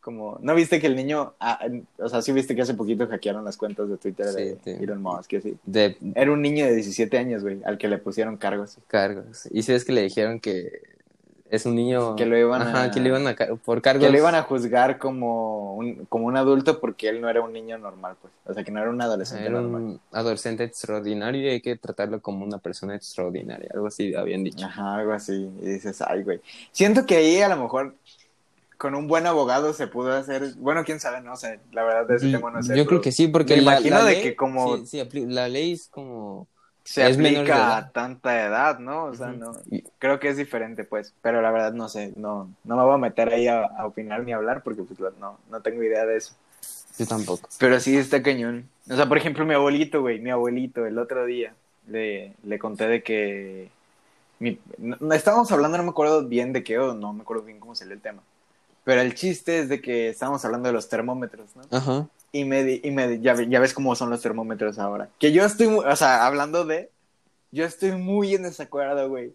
Como, 0.00 0.38
¿no 0.40 0.54
viste 0.54 0.80
que 0.80 0.86
el 0.86 0.96
niño, 0.96 1.34
ah, 1.40 1.60
o 1.98 2.08
sea, 2.08 2.22
sí 2.22 2.32
viste 2.32 2.54
que 2.56 2.62
hace 2.62 2.72
poquito 2.74 3.06
hackearon 3.06 3.44
las 3.44 3.56
cuentas 3.58 3.88
de 3.88 3.98
Twitter 3.98 4.26
de 4.26 4.56
Sí. 4.64 4.70
Elon 4.82 5.02
Musk, 5.02 5.34
así? 5.34 5.56
De 5.64 5.96
Era 6.14 6.32
un 6.32 6.40
niño 6.40 6.64
de 6.64 6.74
17 6.74 7.18
años, 7.18 7.42
güey, 7.42 7.60
al 7.64 7.76
que 7.76 7.86
le 7.88 7.98
pusieron 7.98 8.36
cargos. 8.38 8.78
cargos. 8.86 9.46
Y 9.50 9.62
si 9.62 9.72
es 9.72 9.84
que 9.84 9.92
le 9.92 10.02
dijeron 10.02 10.40
que 10.40 10.80
es 11.50 11.66
un 11.66 11.74
niño. 11.74 12.14
Que 12.16 12.24
lo 12.26 12.38
iban 12.38 12.62
Ajá, 12.62 12.84
a- 12.84 12.90
que 12.92 13.00
le 13.00 13.08
iban 13.08 13.26
a. 13.26 13.34
Por 13.64 13.82
cargos. 13.82 14.02
Que 14.06 14.10
le 14.10 14.18
iban 14.18 14.34
a 14.36 14.42
juzgar 14.42 14.98
como 14.98 15.74
un, 15.74 16.06
como 16.06 16.26
un 16.28 16.36
adulto 16.36 16.80
porque 16.80 17.08
él 17.08 17.20
no 17.20 17.28
era 17.28 17.42
un 17.42 17.52
niño 17.52 17.76
normal, 17.76 18.14
pues. 18.22 18.32
O 18.46 18.54
sea, 18.54 18.62
que 18.64 18.70
no 18.70 18.80
era 18.80 18.88
un 18.88 19.02
adolescente 19.02 19.46
Era 19.46 19.60
normal. 19.60 19.82
un 19.82 20.00
adolescente 20.12 20.64
extraordinario 20.64 21.42
y 21.42 21.48
hay 21.48 21.60
que 21.60 21.76
tratarlo 21.76 22.22
como 22.22 22.44
una 22.44 22.58
persona 22.58 22.94
extraordinaria. 22.94 23.68
Algo 23.74 23.88
así 23.88 24.14
habían 24.14 24.44
dicho. 24.44 24.64
Ajá, 24.64 24.94
algo 24.94 25.12
así. 25.12 25.50
Y 25.60 25.66
dices, 25.66 26.00
ay, 26.06 26.22
güey. 26.22 26.40
Siento 26.72 27.04
que 27.04 27.16
ahí 27.16 27.40
a 27.42 27.48
lo 27.48 27.56
mejor 27.62 27.96
con 28.80 28.94
un 28.94 29.06
buen 29.08 29.26
abogado 29.26 29.74
se 29.74 29.86
pudo 29.88 30.10
hacer. 30.14 30.54
Bueno, 30.56 30.84
quién 30.84 31.00
sabe, 31.00 31.20
no 31.20 31.36
sé. 31.36 31.60
La 31.72 31.84
verdad 31.84 32.06
de 32.06 32.16
ese 32.16 32.30
tema 32.30 32.50
no 32.50 32.62
sé. 32.62 32.74
Yo 32.74 32.86
creo 32.86 33.02
que 33.02 33.12
sí, 33.12 33.28
porque 33.28 33.54
me 33.56 33.60
la, 33.60 33.72
imagino 33.72 33.98
la 33.98 34.04
de 34.06 34.12
ley- 34.14 34.22
que 34.22 34.36
como- 34.36 34.78
sí, 34.78 34.98
la 35.28 35.48
ley 35.50 35.72
es 35.72 35.88
como 35.88 36.46
se 36.82 37.06
es 37.06 37.14
aplica 37.18 37.76
a 37.76 37.90
tanta 37.92 38.42
edad, 38.42 38.78
¿no? 38.78 39.04
O 39.04 39.14
sea, 39.14 39.32
no. 39.32 39.52
Creo 39.98 40.18
que 40.18 40.30
es 40.30 40.38
diferente, 40.38 40.84
pues. 40.84 41.12
Pero 41.20 41.42
la 41.42 41.50
verdad 41.50 41.74
no 41.74 41.90
sé. 41.90 42.14
No, 42.16 42.48
no 42.64 42.76
me 42.76 42.82
voy 42.82 42.94
a 42.94 42.96
meter 42.96 43.28
ahí 43.28 43.48
a, 43.48 43.64
a 43.66 43.84
opinar 43.86 44.24
ni 44.24 44.32
a 44.32 44.36
hablar 44.36 44.62
porque 44.62 44.82
pues 44.82 44.98
no, 45.20 45.38
no 45.50 45.60
tengo 45.60 45.82
idea 45.82 46.06
de 46.06 46.16
eso. 46.16 46.34
yo 46.98 47.06
tampoco. 47.06 47.50
Pero 47.58 47.78
sí 47.80 47.98
está 47.98 48.22
cañón. 48.22 48.66
O 48.90 48.96
sea, 48.96 49.06
por 49.06 49.18
ejemplo, 49.18 49.44
mi 49.44 49.52
abuelito, 49.52 50.00
güey, 50.00 50.20
mi 50.20 50.30
abuelito, 50.30 50.86
el 50.86 50.96
otro 50.96 51.26
día, 51.26 51.52
le, 51.86 52.32
le 52.44 52.58
conté 52.58 52.88
de 52.88 53.02
que... 53.02 53.68
Mi, 54.38 54.58
no, 54.78 55.12
estábamos 55.12 55.52
hablando, 55.52 55.76
no 55.76 55.84
me 55.84 55.90
acuerdo 55.90 56.26
bien 56.26 56.54
de 56.54 56.64
qué, 56.64 56.78
o 56.78 56.94
no 56.94 57.12
me 57.12 57.20
acuerdo 57.22 57.42
bien 57.42 57.60
cómo 57.60 57.74
salió 57.74 57.92
el 57.92 58.00
tema. 58.00 58.22
Pero 58.84 59.00
el 59.02 59.14
chiste 59.14 59.58
es 59.60 59.68
de 59.68 59.80
que 59.80 60.08
estábamos 60.08 60.44
hablando 60.44 60.68
de 60.68 60.72
los 60.72 60.88
termómetros, 60.88 61.48
¿no? 61.56 61.62
Ajá. 61.76 62.06
Y 62.32 62.44
me, 62.44 62.80
y 62.82 62.90
me 62.90 63.20
ya, 63.20 63.34
ya 63.42 63.60
ves 63.60 63.74
cómo 63.74 63.94
son 63.96 64.08
los 64.10 64.22
termómetros 64.22 64.78
ahora. 64.78 65.08
Que 65.18 65.32
yo 65.32 65.44
estoy, 65.44 65.66
o 65.66 65.96
sea, 65.96 66.26
hablando 66.26 66.64
de... 66.64 66.90
Yo 67.52 67.64
estoy 67.64 67.92
muy 67.92 68.34
en 68.34 68.44
desacuerdo, 68.44 69.08
güey. 69.08 69.32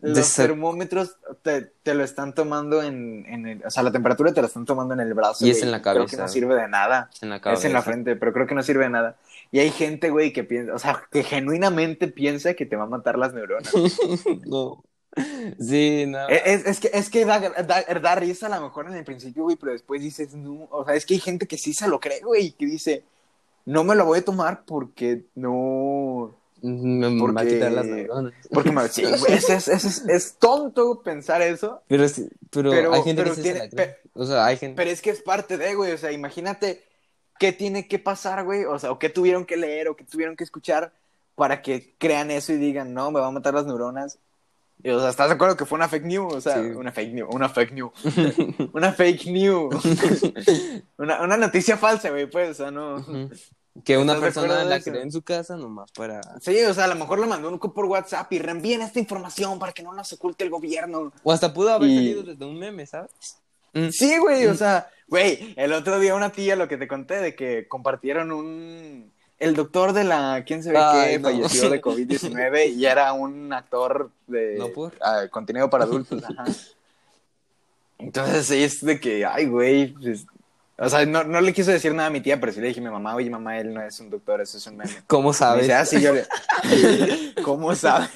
Los 0.00 0.16
Desa- 0.18 0.42
termómetros 0.46 1.16
te, 1.42 1.62
te 1.82 1.94
lo 1.94 2.04
están 2.04 2.34
tomando 2.34 2.82
en, 2.82 3.24
en 3.28 3.46
el... 3.46 3.66
O 3.66 3.70
sea, 3.70 3.82
la 3.82 3.90
temperatura 3.90 4.32
te 4.32 4.40
la 4.42 4.46
están 4.46 4.64
tomando 4.66 4.94
en 4.94 5.00
el 5.00 5.12
brazo. 5.14 5.44
Y 5.46 5.50
es 5.50 5.56
güey, 5.56 5.64
en 5.64 5.70
la 5.72 5.80
Creo 5.82 5.94
que 5.94 5.98
cabeza. 6.16 6.22
no 6.22 6.28
sirve 6.28 6.54
de 6.54 6.68
nada. 6.68 7.10
En 7.22 7.30
la 7.30 7.36
Es 7.36 7.42
cabeza. 7.42 7.66
en 7.66 7.72
la 7.72 7.82
frente, 7.82 8.14
pero 8.16 8.32
creo 8.32 8.46
que 8.46 8.54
no 8.54 8.62
sirve 8.62 8.84
de 8.84 8.90
nada. 8.90 9.16
Y 9.50 9.58
hay 9.60 9.70
gente, 9.70 10.10
güey, 10.10 10.32
que 10.32 10.44
piensa, 10.44 10.74
o 10.74 10.78
sea, 10.78 11.02
que 11.10 11.24
genuinamente 11.24 12.06
piensa 12.08 12.52
que 12.54 12.66
te 12.66 12.76
va 12.76 12.84
a 12.84 12.88
matar 12.88 13.18
las 13.18 13.32
neuronas. 13.34 13.72
no. 14.46 14.84
Sí, 15.60 16.04
no. 16.06 16.28
es, 16.28 16.42
es- 16.46 16.66
es 16.66 16.80
que, 16.80 16.90
es 16.92 17.10
que 17.10 17.24
da, 17.24 17.40
da, 17.40 17.82
da 17.82 18.14
risa 18.14 18.46
a 18.46 18.56
lo 18.58 18.60
mejor 18.66 18.86
en 18.86 18.94
el 18.94 19.04
principio, 19.04 19.44
güey, 19.44 19.56
pero 19.56 19.72
después 19.72 20.00
dices, 20.02 20.34
no, 20.34 20.68
o 20.70 20.84
sea, 20.84 20.94
es 20.94 21.06
que 21.06 21.14
hay 21.14 21.20
gente 21.20 21.46
que 21.46 21.58
sí 21.58 21.72
se 21.74 21.88
lo 21.88 21.98
cree, 21.98 22.20
güey, 22.20 22.52
que 22.52 22.66
dice, 22.66 23.04
no 23.64 23.84
me 23.84 23.94
lo 23.96 24.04
voy 24.04 24.20
a 24.20 24.24
tomar 24.24 24.64
porque 24.64 25.24
no, 25.34 26.34
Me 26.62 27.00
va 27.08 27.08
a 27.08 27.18
Porque- 27.18 27.48
quitar 27.54 27.72
las 27.72 27.86
neuronas. 27.86 28.32
Porque 28.52 28.70
me, 28.72 28.88
sí, 28.88 29.02
güey, 29.20 29.32
es, 29.34 29.48
es, 29.50 29.68
es, 29.68 30.04
es 30.08 30.34
tonto 30.38 31.02
pensar 31.02 31.42
eso, 31.42 31.82
Pero, 31.88 32.04
pero, 32.50 32.70
Pero- 32.70 32.92
hay 32.94 33.02
gente 33.02 33.22
pero 33.22 33.34
que 33.34 33.36
sí 33.36 33.42
tiene- 33.42 33.58
se 33.60 33.64
la 33.64 33.70
cree. 33.70 33.96
O 34.14 34.24
sea, 34.26 34.46
hay 34.46 34.56
gente... 34.56 34.76
pero 34.76 34.90
es 34.90 35.00
que 35.02 35.10
es 35.10 35.22
parte 35.22 35.56
de, 35.56 35.74
güey, 35.74 35.92
o 35.92 35.98
sea, 35.98 36.10
imagínate 36.12 36.84
qué 37.38 37.52
tiene 37.52 37.86
que 37.88 37.98
pasar, 38.00 38.44
güey, 38.44 38.64
o 38.64 38.78
sea, 38.78 38.90
o 38.90 38.98
qué 38.98 39.08
tuvieron 39.08 39.44
que 39.46 39.56
leer 39.56 39.88
o 39.88 39.96
qué 39.96 40.04
tuvieron 40.04 40.34
que 40.36 40.42
escuchar 40.44 40.92
para 41.36 41.62
que 41.62 41.94
crean 41.98 42.30
eso 42.32 42.52
y 42.52 42.56
digan, 42.56 42.92
no, 42.94 43.10
me 43.12 43.20
va 43.20 43.28
a 43.28 43.30
matar 43.30 43.54
las 43.54 43.64
neuronas. 43.66 44.18
Y, 44.82 44.90
o 44.90 45.00
sea, 45.00 45.10
¿estás 45.10 45.28
de 45.28 45.34
acuerdo 45.34 45.56
que 45.56 45.64
fue 45.66 45.76
una 45.76 45.88
fake 45.88 46.04
news? 46.04 46.34
O 46.34 46.40
sea, 46.40 46.54
Sí. 46.54 46.60
una 46.70 46.92
fake 46.92 47.12
news, 47.14 47.28
una 47.34 47.48
fake 47.48 47.72
news, 47.72 47.92
una 48.72 48.92
fake 48.92 49.26
news, 49.26 49.74
una, 50.98 51.20
una 51.22 51.36
noticia 51.36 51.76
falsa, 51.76 52.10
güey, 52.10 52.26
pues, 52.30 52.50
o 52.50 52.54
sea, 52.54 52.70
no. 52.70 53.04
Que 53.84 53.96
una 53.96 54.14
¿Estás 54.14 54.34
de 54.34 54.40
acuerdo 54.40 54.46
persona 54.56 54.64
la 54.64 54.80
cree 54.80 55.02
en 55.02 55.12
su 55.12 55.22
casa 55.22 55.56
nomás 55.56 55.90
para... 55.92 56.20
Sí, 56.40 56.60
o 56.64 56.74
sea, 56.74 56.84
a 56.84 56.88
lo 56.88 56.96
mejor 56.96 57.20
le 57.20 57.26
mandó 57.28 57.48
un 57.48 57.58
por 57.60 57.84
WhatsApp 57.84 58.32
y 58.32 58.40
reenvíen 58.40 58.82
esta 58.82 58.98
información 58.98 59.58
para 59.60 59.72
que 59.72 59.84
no 59.84 59.92
nos 59.92 60.12
oculte 60.12 60.42
el 60.42 60.50
gobierno. 60.50 61.12
O 61.22 61.32
hasta 61.32 61.52
pudo 61.54 61.70
haber 61.72 61.88
Y- 61.88 61.94
salido 61.96 62.22
desde 62.24 62.44
un 62.44 62.58
meme, 62.58 62.86
¿sabes? 62.86 63.10
Mm. 63.74 63.88
Sí, 63.90 64.18
güey, 64.18 64.46
o 64.46 64.54
sea, 64.54 64.88
güey, 65.06 65.54
el 65.56 65.72
otro 65.72 66.00
día 66.00 66.14
una 66.16 66.30
tía, 66.32 66.56
lo 66.56 66.66
que 66.66 66.76
te 66.76 66.88
conté, 66.88 67.16
de 67.20 67.34
que 67.36 67.68
compartieron 67.68 68.32
un... 68.32 69.12
El 69.38 69.54
doctor 69.54 69.92
de 69.92 70.04
la... 70.04 70.42
¿Quién 70.46 70.62
se 70.62 70.72
ve 70.72 71.18
no. 71.18 71.28
falleció 71.28 71.70
de 71.70 71.80
COVID-19 71.82 72.74
y 72.74 72.86
era 72.86 73.12
un 73.12 73.52
actor 73.52 74.10
de... 74.26 74.56
No, 74.58 74.68
por. 74.68 74.94
ah, 75.00 75.26
contenido 75.30 75.70
para 75.70 75.84
adultos, 75.84 76.22
ajá. 76.24 76.44
Entonces 77.98 78.46
sí, 78.46 78.62
es 78.62 78.84
de 78.84 79.00
que, 79.00 79.24
ay, 79.24 79.46
güey, 79.46 79.88
pues, 79.94 80.24
o 80.76 80.88
sea, 80.88 81.04
no, 81.04 81.24
no 81.24 81.40
le 81.40 81.52
quiso 81.52 81.72
decir 81.72 81.92
nada 81.92 82.08
a 82.08 82.12
mi 82.12 82.20
tía, 82.20 82.38
pero 82.38 82.52
sí 82.52 82.60
le 82.60 82.68
dije 82.68 82.78
a 82.78 82.82
mi 82.84 82.90
mamá, 82.90 83.16
oye, 83.16 83.28
mamá, 83.28 83.58
él 83.58 83.74
no 83.74 83.82
es 83.82 83.98
un 83.98 84.08
doctor, 84.10 84.40
eso 84.40 84.58
es 84.58 84.66
un 84.68 84.76
meme. 84.76 84.90
¿Cómo 85.08 85.32
sabes? 85.32 85.62
dice, 85.62 85.74
ah, 85.74 85.84
sí, 85.84 86.00
yo 86.00 86.12
le... 86.14 86.24
¿Cómo 87.42 87.74
sabe? 87.74 88.08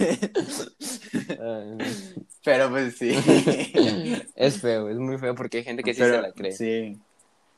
Ay, 1.28 2.14
Pero 2.44 2.70
pues 2.70 2.96
sí. 2.96 3.12
es 4.37 4.61
feo, 4.61 4.88
es 4.88 4.96
muy 4.98 5.18
feo 5.18 5.35
porque 5.35 5.58
hay 5.58 5.64
gente 5.64 5.82
que 5.82 5.94
sí 5.94 6.00
Pero, 6.00 6.14
se 6.16 6.22
la 6.22 6.32
cree. 6.32 6.52
Sí. 6.52 6.96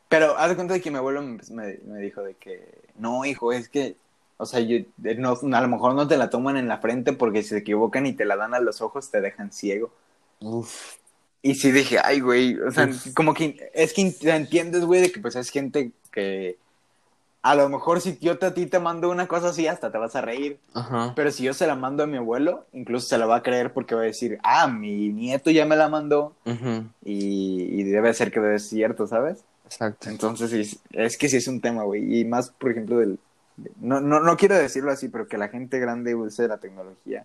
Pero 0.08 0.38
haz 0.38 0.48
de 0.48 0.54
cuenta 0.56 0.74
de 0.74 0.80
que 0.80 0.90
mi 0.90 0.96
abuelo 0.96 1.20
me, 1.20 1.38
me- 1.50 1.78
me 1.84 1.98
dijo 1.98 2.22
de 2.22 2.34
que, 2.34 2.83
no, 2.98 3.24
hijo, 3.24 3.52
es 3.52 3.68
que, 3.68 3.96
o 4.36 4.46
sea, 4.46 4.60
yo, 4.60 4.76
eh, 4.76 4.88
no, 5.18 5.34
a 5.52 5.60
lo 5.60 5.68
mejor 5.68 5.94
no 5.94 6.06
te 6.08 6.16
la 6.16 6.30
toman 6.30 6.56
en 6.56 6.68
la 6.68 6.78
frente 6.78 7.12
porque 7.12 7.42
si 7.42 7.50
se 7.50 7.58
equivocan 7.58 8.06
y 8.06 8.12
te 8.12 8.24
la 8.24 8.36
dan 8.36 8.54
a 8.54 8.60
los 8.60 8.80
ojos 8.80 9.10
te 9.10 9.20
dejan 9.20 9.52
ciego. 9.52 9.90
Uf. 10.40 10.96
Y 11.42 11.54
sí 11.56 11.72
dije, 11.72 11.98
ay, 12.02 12.20
güey, 12.20 12.58
o 12.60 12.70
sea, 12.70 12.86
Uf. 12.86 13.12
como 13.14 13.34
que 13.34 13.70
es 13.74 13.92
que 13.92 14.12
entiendes, 14.22 14.84
güey, 14.84 15.00
de 15.02 15.12
que 15.12 15.20
pues 15.20 15.36
es 15.36 15.50
gente 15.50 15.92
que 16.10 16.56
a 17.42 17.54
lo 17.54 17.68
mejor 17.68 18.00
si 18.00 18.16
yo 18.22 18.38
te- 18.38 18.46
a 18.46 18.54
ti 18.54 18.64
te 18.64 18.78
mando 18.78 19.10
una 19.10 19.26
cosa 19.28 19.48
así 19.50 19.66
hasta 19.66 19.92
te 19.92 19.98
vas 19.98 20.16
a 20.16 20.22
reír, 20.22 20.58
Ajá. 20.72 21.12
pero 21.14 21.30
si 21.30 21.42
yo 21.42 21.52
se 21.52 21.66
la 21.66 21.74
mando 21.74 22.02
a 22.02 22.06
mi 22.06 22.16
abuelo, 22.16 22.64
incluso 22.72 23.06
se 23.06 23.18
la 23.18 23.26
va 23.26 23.36
a 23.36 23.42
creer 23.42 23.74
porque 23.74 23.94
va 23.94 24.00
a 24.00 24.04
decir, 24.04 24.38
ah, 24.42 24.66
mi 24.66 25.10
nieto 25.10 25.50
ya 25.50 25.66
me 25.66 25.76
la 25.76 25.90
mandó 25.90 26.32
y 27.04 27.82
debe 27.84 28.14
ser 28.14 28.32
que 28.32 28.40
debe 28.40 28.58
ser 28.58 28.68
cierto, 28.70 29.06
¿sabes? 29.06 29.44
Exacto. 29.64 30.08
Entonces, 30.10 30.78
es 30.92 31.16
que 31.18 31.28
sí 31.28 31.36
es 31.38 31.48
un 31.48 31.60
tema, 31.60 31.82
güey. 31.84 32.20
Y 32.20 32.24
más, 32.24 32.50
por 32.50 32.70
ejemplo, 32.70 32.98
del... 32.98 33.18
de- 33.56 33.70
No, 33.80 34.00
no, 34.00 34.20
no 34.20 34.36
quiero 34.36 34.56
decirlo 34.56 34.90
así, 34.92 35.08
pero 35.08 35.26
que 35.26 35.38
la 35.38 35.48
gente 35.48 35.78
grande 35.78 36.14
use 36.14 36.46
la 36.48 36.58
tecnología. 36.58 37.24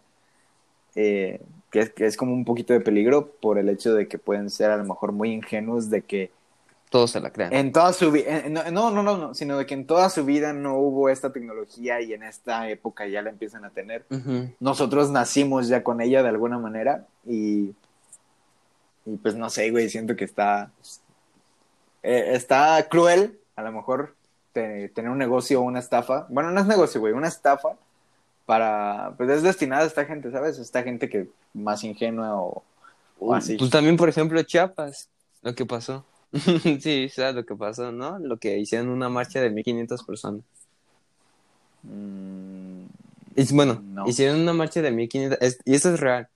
eh, 0.95 1.41
que, 1.71 1.80
es, 1.82 1.89
que 1.91 2.06
es 2.08 2.17
como 2.17 2.34
un 2.34 2.45
poquito 2.45 2.73
de 2.73 2.82
peligro 2.82 3.32
por 3.39 3.60
el 3.60 3.69
hecho 3.69 3.93
de 3.93 4.08
que 4.08 4.17
pueden 4.17 4.49
ser 4.49 4.71
a 4.71 4.78
lo 4.78 4.86
mejor 4.86 5.12
muy 5.12 5.32
ingenuos 5.32 5.89
de 5.91 6.02
que 6.02 6.32
Todos 6.89 7.12
se 7.12 7.19
la 7.19 7.30
crean. 7.32 7.54
en 7.54 7.71
toda 7.71 7.93
su 7.93 8.12
vida... 8.12 8.41
No, 8.49 8.63
no, 8.71 8.89
no, 8.89 9.04
no, 9.04 9.17
no, 9.17 9.34
sino 9.36 9.56
de 9.58 9.67
que 9.67 9.75
en 9.75 9.86
toda 9.86 10.10
su 10.10 10.25
vida 10.25 10.52
no 10.52 10.78
hubo 10.80 11.10
esta 11.10 11.32
tecnología 11.32 12.02
y 12.02 12.13
en 12.13 12.23
esta 12.23 12.67
época 12.69 13.06
ya 13.08 13.21
la 13.21 13.30
empiezan 13.30 13.65
a 13.65 13.69
tener. 13.69 14.06
Nosotros 14.60 15.12
nacimos 15.12 15.67
ya 15.67 15.84
con 15.84 16.02
ella 16.02 16.23
de 16.23 16.30
alguna 16.30 16.58
manera 16.58 17.06
y... 17.25 17.75
Y 19.06 19.15
pues 19.17 19.36
no 19.36 19.49
sé, 19.49 19.69
güey, 19.71 19.89
siento 19.89 20.15
que 20.15 20.25
está 20.25 20.71
eh, 22.03 22.31
está 22.33 22.88
cruel, 22.89 23.39
a 23.55 23.62
lo 23.63 23.71
mejor, 23.71 24.15
te- 24.53 24.89
tener 24.89 25.12
un 25.12 25.17
negocio 25.17 25.59
o 25.59 25.63
una 25.63 25.79
estafa. 25.79 26.25
Bueno, 26.29 26.51
no 26.51 26.59
es 26.62 26.67
negocio, 26.67 26.99
güey, 27.01 27.13
una 27.13 27.27
estafa 27.27 27.69
para, 28.45 29.13
pues 29.17 29.29
es 29.29 29.43
destinada 29.43 29.83
a 29.83 29.88
esta 29.88 30.05
gente, 30.05 30.31
¿sabes? 30.31 30.57
Esta 30.57 30.81
gente 30.83 31.09
que 31.09 31.27
más 31.53 31.83
ingenua 31.83 32.35
o, 32.41 32.63
o 33.19 33.33
así. 33.35 33.57
Pues 33.57 33.69
también, 33.69 33.95
por 33.97 34.09
ejemplo, 34.09 34.41
Chiapas, 34.43 35.09
lo 35.41 35.53
que 35.53 35.65
pasó. 35.65 36.03
sí, 36.81 37.09
sabes 37.09 37.35
lo 37.35 37.45
que 37.45 37.55
pasó, 37.55 37.91
¿no? 37.91 38.17
Lo 38.19 38.38
que 38.38 38.57
hicieron 38.57 38.89
una 38.89 39.09
marcha 39.09 39.39
de 39.41 39.49
1500 39.49 40.03
personas. 40.03 40.41
Mm, 41.83 42.85
Y, 43.35 43.53
bueno, 43.53 43.81
No. 43.83 44.07
hicieron 44.07 44.41
una 44.41 44.53
marcha 44.53 44.81
de 44.81 44.91
1500, 44.91 45.38
es- 45.41 45.59
y 45.63 45.75
esto 45.75 45.93
es 45.93 45.99
real. 45.99 46.27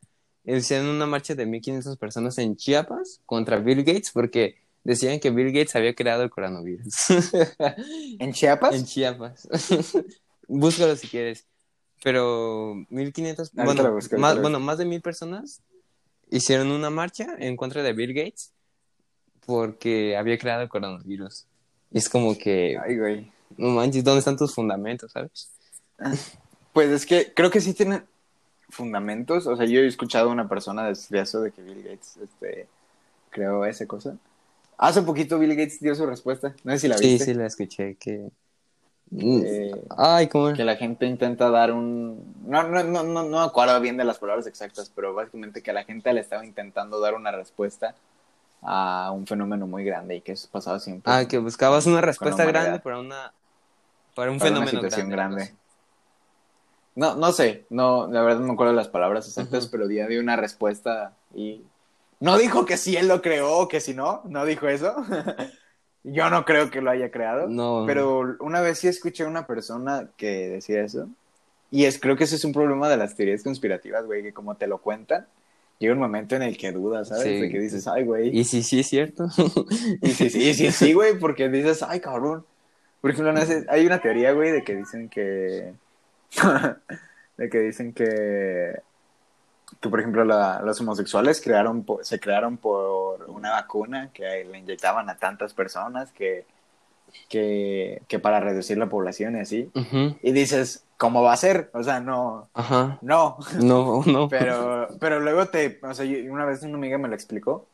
Hicieron 0.45 0.87
una 0.87 1.05
marcha 1.05 1.35
de 1.35 1.45
1500 1.45 1.97
personas 1.97 2.37
en 2.37 2.55
Chiapas 2.55 3.21
contra 3.25 3.57
Bill 3.57 3.83
Gates 3.83 4.11
porque 4.11 4.57
decían 4.83 5.19
que 5.19 5.29
Bill 5.31 5.51
Gates 5.51 5.75
había 5.75 5.93
creado 5.93 6.23
el 6.23 6.29
coronavirus. 6.29 6.93
¿En 8.19 8.33
Chiapas? 8.33 8.75
en 8.75 8.85
Chiapas. 8.85 9.47
Búscalo 10.47 10.95
si 10.95 11.07
quieres. 11.07 11.45
Pero 12.03 12.75
1500, 12.89 13.51
Ahorita 13.55 13.63
bueno, 13.63 13.93
busco, 13.93 14.17
más, 14.17 14.35
lo 14.35 14.41
bueno, 14.41 14.59
más 14.59 14.77
de 14.77 14.85
mil 14.85 15.01
personas 15.01 15.61
hicieron 16.29 16.71
una 16.71 16.89
marcha 16.89 17.27
en 17.39 17.55
contra 17.55 17.81
de 17.81 17.93
Bill 17.93 18.13
Gates 18.13 18.51
porque 19.45 20.17
había 20.17 20.37
creado 20.37 20.63
el 20.63 20.69
coronavirus. 20.69 21.45
Y 21.91 21.99
es 21.99 22.09
como 22.09 22.37
que, 22.37 22.77
Ay, 22.83 22.97
güey. 22.97 23.31
no 23.57 23.69
manches, 23.69 24.03
¿dónde 24.03 24.19
están 24.19 24.35
tus 24.35 24.53
fundamentos, 24.53 25.11
sabes? 25.11 25.51
Pues 26.73 26.89
es 26.89 27.05
que 27.05 27.31
creo 27.33 27.51
que 27.51 27.61
sí 27.61 27.73
tiene 27.73 28.03
fundamentos. 28.69 29.47
O 29.47 29.55
sea, 29.55 29.65
yo 29.65 29.79
he 29.81 29.87
escuchado 29.87 30.29
a 30.29 30.33
una 30.33 30.49
persona 30.49 30.87
de, 30.87 30.97
de 31.09 31.19
eso, 31.21 31.39
de 31.39 31.51
que 31.51 31.61
Bill 31.61 31.83
Gates 31.83 32.17
este, 32.17 32.67
creó 33.29 33.63
esa 33.65 33.85
cosa. 33.85 34.17
Hace 34.77 35.01
poquito 35.03 35.39
Bill 35.39 35.55
Gates 35.55 35.79
dio 35.79 35.95
su 35.95 36.05
respuesta. 36.05 36.55
No 36.63 36.71
sé 36.73 36.79
si 36.79 36.87
la 36.87 36.97
Sí, 36.97 37.05
viste. 37.13 37.25
sí, 37.25 37.33
la 37.33 37.45
escuché, 37.47 37.95
que... 37.97 38.29
Eh, 39.15 39.71
Ay, 39.95 40.27
¿cómo? 40.27 40.53
que 40.53 40.63
la 40.63 40.75
gente 40.75 41.05
intenta 41.05 41.49
dar 41.49 41.71
un... 41.71 42.33
No, 42.47 42.63
no, 42.63 42.83
no, 42.83 43.03
no, 43.03 43.23
no 43.23 43.39
me 43.39 43.45
acuerdo 43.45 43.79
bien 43.79 43.97
de 43.97 44.03
las 44.03 44.17
palabras 44.19 44.47
exactas, 44.47 44.91
pero 44.95 45.13
básicamente 45.13 45.61
que 45.61 45.71
la 45.73 45.83
gente 45.83 46.11
le 46.13 46.21
estaba 46.21 46.45
intentando 46.45 46.99
dar 46.99 47.13
una 47.13 47.31
respuesta 47.31 47.95
a 48.61 49.11
un 49.13 49.27
fenómeno 49.27 49.67
muy 49.67 49.83
grande 49.83 50.15
y 50.15 50.21
que 50.21 50.31
eso 50.33 50.47
pasaba 50.51 50.79
siempre. 50.79 51.11
Ah, 51.13 51.27
que 51.27 51.37
buscabas 51.37 51.85
una 51.85 52.01
respuesta 52.01 52.45
grande 52.45 52.79
para 52.79 52.99
una... 52.99 53.33
Para 54.15 54.31
un 54.31 54.39
Para 54.39 54.51
una 54.51 54.65
fenómeno 54.65 54.69
situación 54.71 55.09
grande. 55.09 55.35
grande. 55.35 55.55
No, 56.95 57.15
no 57.15 57.31
sé, 57.31 57.65
no, 57.71 58.07
la 58.07 58.21
verdad 58.21 58.39
no 58.39 58.47
me 58.47 58.53
acuerdo 58.53 58.71
de 58.73 58.77
las 58.77 58.87
palabras 58.87 59.27
exactas, 59.27 59.67
pero 59.67 59.87
dio 59.87 60.07
dio 60.07 60.19
una 60.21 60.35
respuesta 60.35 61.13
y 61.33 61.63
no 62.23 62.37
dijo 62.37 62.65
que 62.65 62.77
si 62.77 62.95
él 62.95 63.09
lo 63.09 63.21
creó 63.21 63.57
o 63.57 63.67
que 63.67 63.81
si 63.81 63.93
no, 63.93 64.21
no 64.23 64.45
dijo 64.45 64.69
eso. 64.69 64.95
Yo 66.03 66.29
no 66.29 66.45
creo 66.45 66.69
que 66.69 66.79
lo 66.79 66.89
haya 66.89 67.11
creado. 67.11 67.49
No. 67.49 67.83
Pero 67.85 68.37
una 68.39 68.61
vez 68.61 68.79
sí 68.79 68.87
escuché 68.87 69.23
a 69.23 69.27
una 69.27 69.45
persona 69.45 70.09
que 70.15 70.47
decía 70.47 70.83
eso. 70.83 71.09
Y 71.69 71.83
es, 71.83 71.99
creo 71.99 72.15
que 72.15 72.23
ese 72.23 72.37
es 72.37 72.45
un 72.45 72.53
problema 72.53 72.87
de 72.87 72.95
las 72.95 73.15
teorías 73.17 73.43
conspirativas, 73.43 74.05
güey, 74.05 74.23
que 74.23 74.31
como 74.31 74.55
te 74.55 74.67
lo 74.67 74.77
cuentan, 74.77 75.27
llega 75.79 75.93
un 75.93 75.99
momento 75.99 76.37
en 76.37 76.43
el 76.43 76.57
que 76.57 76.71
dudas, 76.71 77.09
¿sabes? 77.09 77.23
Sí. 77.23 77.41
De 77.41 77.49
que 77.49 77.59
dices, 77.59 77.87
ay, 77.89 78.05
güey. 78.05 78.29
Y 78.37 78.45
sí, 78.45 78.63
sí 78.63 78.79
es 78.79 78.87
cierto. 78.87 79.27
Y 80.01 80.11
sí, 80.11 80.29
sí, 80.29 80.53
sí, 80.53 80.71
sí, 80.71 80.93
güey, 80.93 81.19
porque 81.19 81.49
dices, 81.49 81.83
ay, 81.83 81.99
cabrón. 81.99 82.45
Por 83.01 83.11
ejemplo, 83.11 83.33
hay 83.67 83.85
una 83.85 83.99
teoría, 83.99 84.31
güey, 84.31 84.51
de 84.51 84.63
que 84.63 84.75
dicen 84.77 85.09
que. 85.09 85.73
de 87.37 87.49
que 87.49 87.59
dicen 87.59 87.91
que. 87.91 88.79
Que, 89.81 89.89
por 89.89 89.99
ejemplo, 89.99 90.23
la- 90.25 90.61
los 90.63 90.79
homosexuales 90.81 91.41
crearon 91.41 91.83
po- 91.83 92.03
se 92.03 92.19
crearon 92.19 92.57
por 92.57 93.25
una 93.29 93.51
vacuna 93.51 94.09
que 94.13 94.43
le 94.45 94.57
inyectaban 94.57 95.09
a 95.09 95.17
tantas 95.17 95.53
personas 95.53 96.11
que, 96.11 96.45
que, 97.29 98.01
que 98.07 98.19
para 98.19 98.39
reducir 98.39 98.77
la 98.77 98.87
población 98.89 99.35
y 99.37 99.39
así. 99.41 99.69
Y 100.21 100.31
dices, 100.31 100.83
¿cómo 100.97 101.21
va 101.21 101.33
a 101.33 101.37
ser? 101.37 101.69
O 101.73 101.83
sea, 101.83 101.99
no, 101.99 102.47
Ajá. 102.53 102.97
no. 103.01 103.37
No, 103.61 104.03
no. 104.05 104.27
Pero, 104.29 104.87
pero 104.99 105.19
luego 105.19 105.45
te, 105.47 105.79
o 105.83 105.93
sea, 105.93 106.05
yo- 106.05 106.31
una 106.31 106.45
vez 106.45 106.63
una 106.63 106.75
amiga 106.77 106.97
me 106.97 107.07
lo 107.07 107.15
explicó 107.15 107.65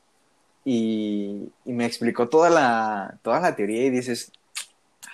y, 0.65 1.51
y 1.65 1.73
me 1.73 1.86
explicó 1.86 2.28
toda 2.28 2.49
la, 2.49 3.15
toda 3.21 3.39
la 3.39 3.55
teoría 3.55 3.86
y 3.86 3.89
dices, 3.89 4.32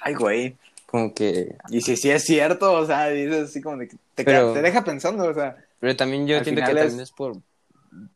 ay, 0.01 0.15
güey, 0.15 0.57
Como 0.87 1.13
que... 1.13 1.55
y 1.69 1.81
si 1.81 1.95
sí 1.97 2.09
es 2.11 2.23
cierto, 2.23 2.73
o 2.73 2.85
sea, 2.85 3.07
dices 3.07 3.49
así 3.49 3.61
como 3.61 3.77
de 3.77 3.87
que 3.87 3.97
te, 4.15 4.23
Pero- 4.23 4.53
te 4.53 4.61
deja 4.61 4.83
pensando, 4.83 5.25
o 5.25 5.33
sea, 5.33 5.57
Pero 5.85 5.95
también 5.97 6.25
yo 6.25 6.35
entiendo 6.35 6.63
que 6.63 6.71
es- 6.71 6.77
también 6.79 6.99
es 7.03 7.11
por, 7.11 7.37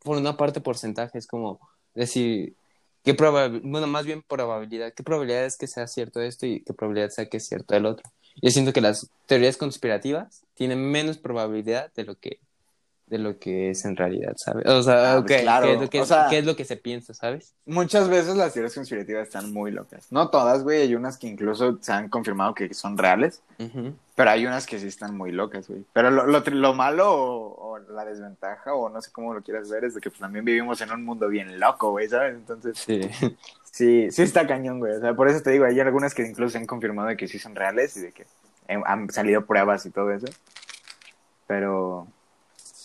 por 0.02 0.16
una 0.16 0.36
parte 0.36 0.60
porcentaje, 0.60 1.16
es 1.18 1.28
como 1.28 1.60
decir, 1.94 2.56
¿qué 3.04 3.14
probabilidad, 3.14 3.62
bueno, 3.64 3.86
más 3.86 4.04
bien 4.04 4.22
probabilidad, 4.26 4.92
qué 4.92 5.04
probabilidad 5.04 5.44
es 5.44 5.56
que 5.56 5.68
sea 5.68 5.86
cierto 5.86 6.20
esto 6.20 6.46
y 6.46 6.64
qué 6.64 6.74
probabilidad 6.74 7.10
sea 7.10 7.26
que 7.28 7.36
es 7.36 7.46
cierto 7.46 7.76
el 7.76 7.86
otro? 7.86 8.10
Yo 8.42 8.50
siento 8.50 8.72
que 8.72 8.80
las 8.80 9.08
teorías 9.26 9.56
conspirativas 9.56 10.44
tienen 10.54 10.80
menos 10.90 11.18
probabilidad 11.18 11.92
de 11.94 12.02
lo 12.02 12.16
que 12.18 12.40
de 13.10 13.18
lo 13.18 13.38
que 13.38 13.70
es 13.70 13.84
en 13.84 13.96
realidad, 13.96 14.34
¿sabes? 14.36 14.64
O 14.66 14.82
sea, 14.82 15.14
Ah, 15.16 15.22
pues 15.22 15.38
ok, 15.38 15.42
claro, 15.42 15.66
¿qué, 15.66 15.72
es 15.74 15.80
lo 15.80 15.90
que, 15.90 16.00
o 16.00 16.06
sea- 16.06 16.26
qué 16.30 16.38
es 16.38 16.46
lo 16.46 16.54
que 16.56 16.64
se 16.64 16.76
piensa, 16.76 17.12
¿sabes? 17.12 17.52
Muchas 17.66 18.08
veces 18.08 18.36
las 18.36 18.54
teorías 18.54 18.72
conspirativas 18.74 19.24
están 19.24 19.52
muy 19.52 19.72
locas. 19.72 20.06
No 20.10 20.30
todas, 20.30 20.62
güey. 20.62 20.82
Hay 20.82 20.94
unas 20.94 21.18
que 21.18 21.26
incluso 21.26 21.76
se 21.82 21.92
han 21.92 22.08
confirmado 22.08 22.54
que 22.54 22.72
son 22.72 22.96
reales. 22.96 23.42
Pero 24.14 24.30
hay 24.30 24.46
unas 24.46 24.66
que 24.66 24.78
sí 24.78 24.86
están 24.86 25.16
muy 25.16 25.32
locas, 25.32 25.66
güey. 25.68 25.84
Pero 25.92 26.10
lo, 26.10 26.24
lo, 26.26 26.74
malo 26.74 27.12
o, 27.12 27.72
o 27.72 27.78
la 27.78 28.04
desventaja, 28.04 28.74
o 28.74 28.88
no 28.88 29.02
sé 29.02 29.10
cómo 29.12 29.34
lo 29.34 29.42
quieras 29.42 29.68
ver, 29.68 29.84
es 29.84 29.94
de 29.94 30.00
que 30.00 30.10
pues, 30.10 30.20
también 30.20 30.44
vivimos 30.44 30.80
en 30.80 30.92
un 30.92 31.04
mundo 31.04 31.28
bien 31.28 31.58
loco, 31.58 31.90
güey, 31.90 32.08
¿sabes? 32.08 32.34
Entonces, 32.34 32.78
Sí. 32.78 33.00
sí, 33.72 34.08
sí 34.10 34.22
está 34.22 34.46
cañón, 34.46 34.78
güey. 34.78 34.92
O 34.94 35.00
sea, 35.00 35.14
por 35.14 35.28
eso 35.28 35.42
te 35.42 35.50
digo, 35.50 35.64
hay 35.64 35.80
algunas 35.80 36.14
que 36.14 36.22
incluso 36.26 36.52
se 36.52 36.58
han 36.58 36.66
confirmado 36.66 37.08
de 37.08 37.16
que 37.16 37.26
sí 37.28 37.38
son 37.40 37.56
reales 37.56 37.96
y 37.96 38.00
de 38.02 38.12
que 38.12 38.22
eh, 38.68 38.80
han 38.86 39.10
salido 39.10 39.44
pruebas 39.44 39.84
y 39.86 39.90
todo 39.90 40.12
eso. 40.12 40.26
Pero, 41.46 42.06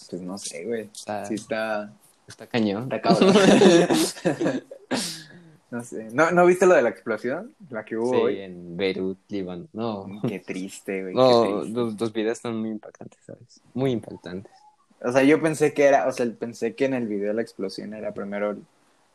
pues 0.10 0.22
no 0.22 0.38
sé, 0.38 0.66
güey. 0.66 0.90
Está, 0.94 1.26
Sí 1.26 1.36
está... 1.36 1.94
está 2.28 2.48
cañón. 2.48 2.84
Está 2.84 3.02
cabrón. 3.02 3.34
no 5.72 5.84
sé. 5.84 6.08
¿No, 6.12 6.32
¿No 6.32 6.46
viste 6.46 6.66
lo 6.66 6.74
de 6.76 6.82
la 6.82 6.90
explosión? 6.90 7.54
La 7.70 7.84
que 7.84 7.98
hubo 7.98 8.12
Sí, 8.12 8.16
hoy. 8.22 8.40
en 8.42 8.78
Beirut, 8.78 9.18
Líbano. 9.30 9.68
No, 9.74 10.08
Qué 10.28 10.40
triste, 10.40 11.02
güey. 11.04 11.16
no 11.16 11.44
triste. 11.62 11.70
los, 11.80 12.00
los 12.00 12.14
videos 12.14 12.38
están 12.38 12.56
muy 12.58 12.70
impactantes, 12.70 13.20
¿sabes? 13.26 13.62
Muy 13.74 13.92
impactantes. 13.92 14.52
O 15.02 15.12
sea, 15.12 15.24
yo 15.24 15.42
pensé 15.42 15.74
que 15.74 15.84
era, 15.86 16.08
o 16.08 16.12
sea, 16.12 16.26
pensé 16.40 16.74
que 16.76 16.86
en 16.86 16.94
el 16.94 17.08
video 17.08 17.28
de 17.30 17.34
la 17.36 17.42
explosión 17.42 17.94
era 17.94 18.14
primero 18.14 18.52
el, 18.52 18.64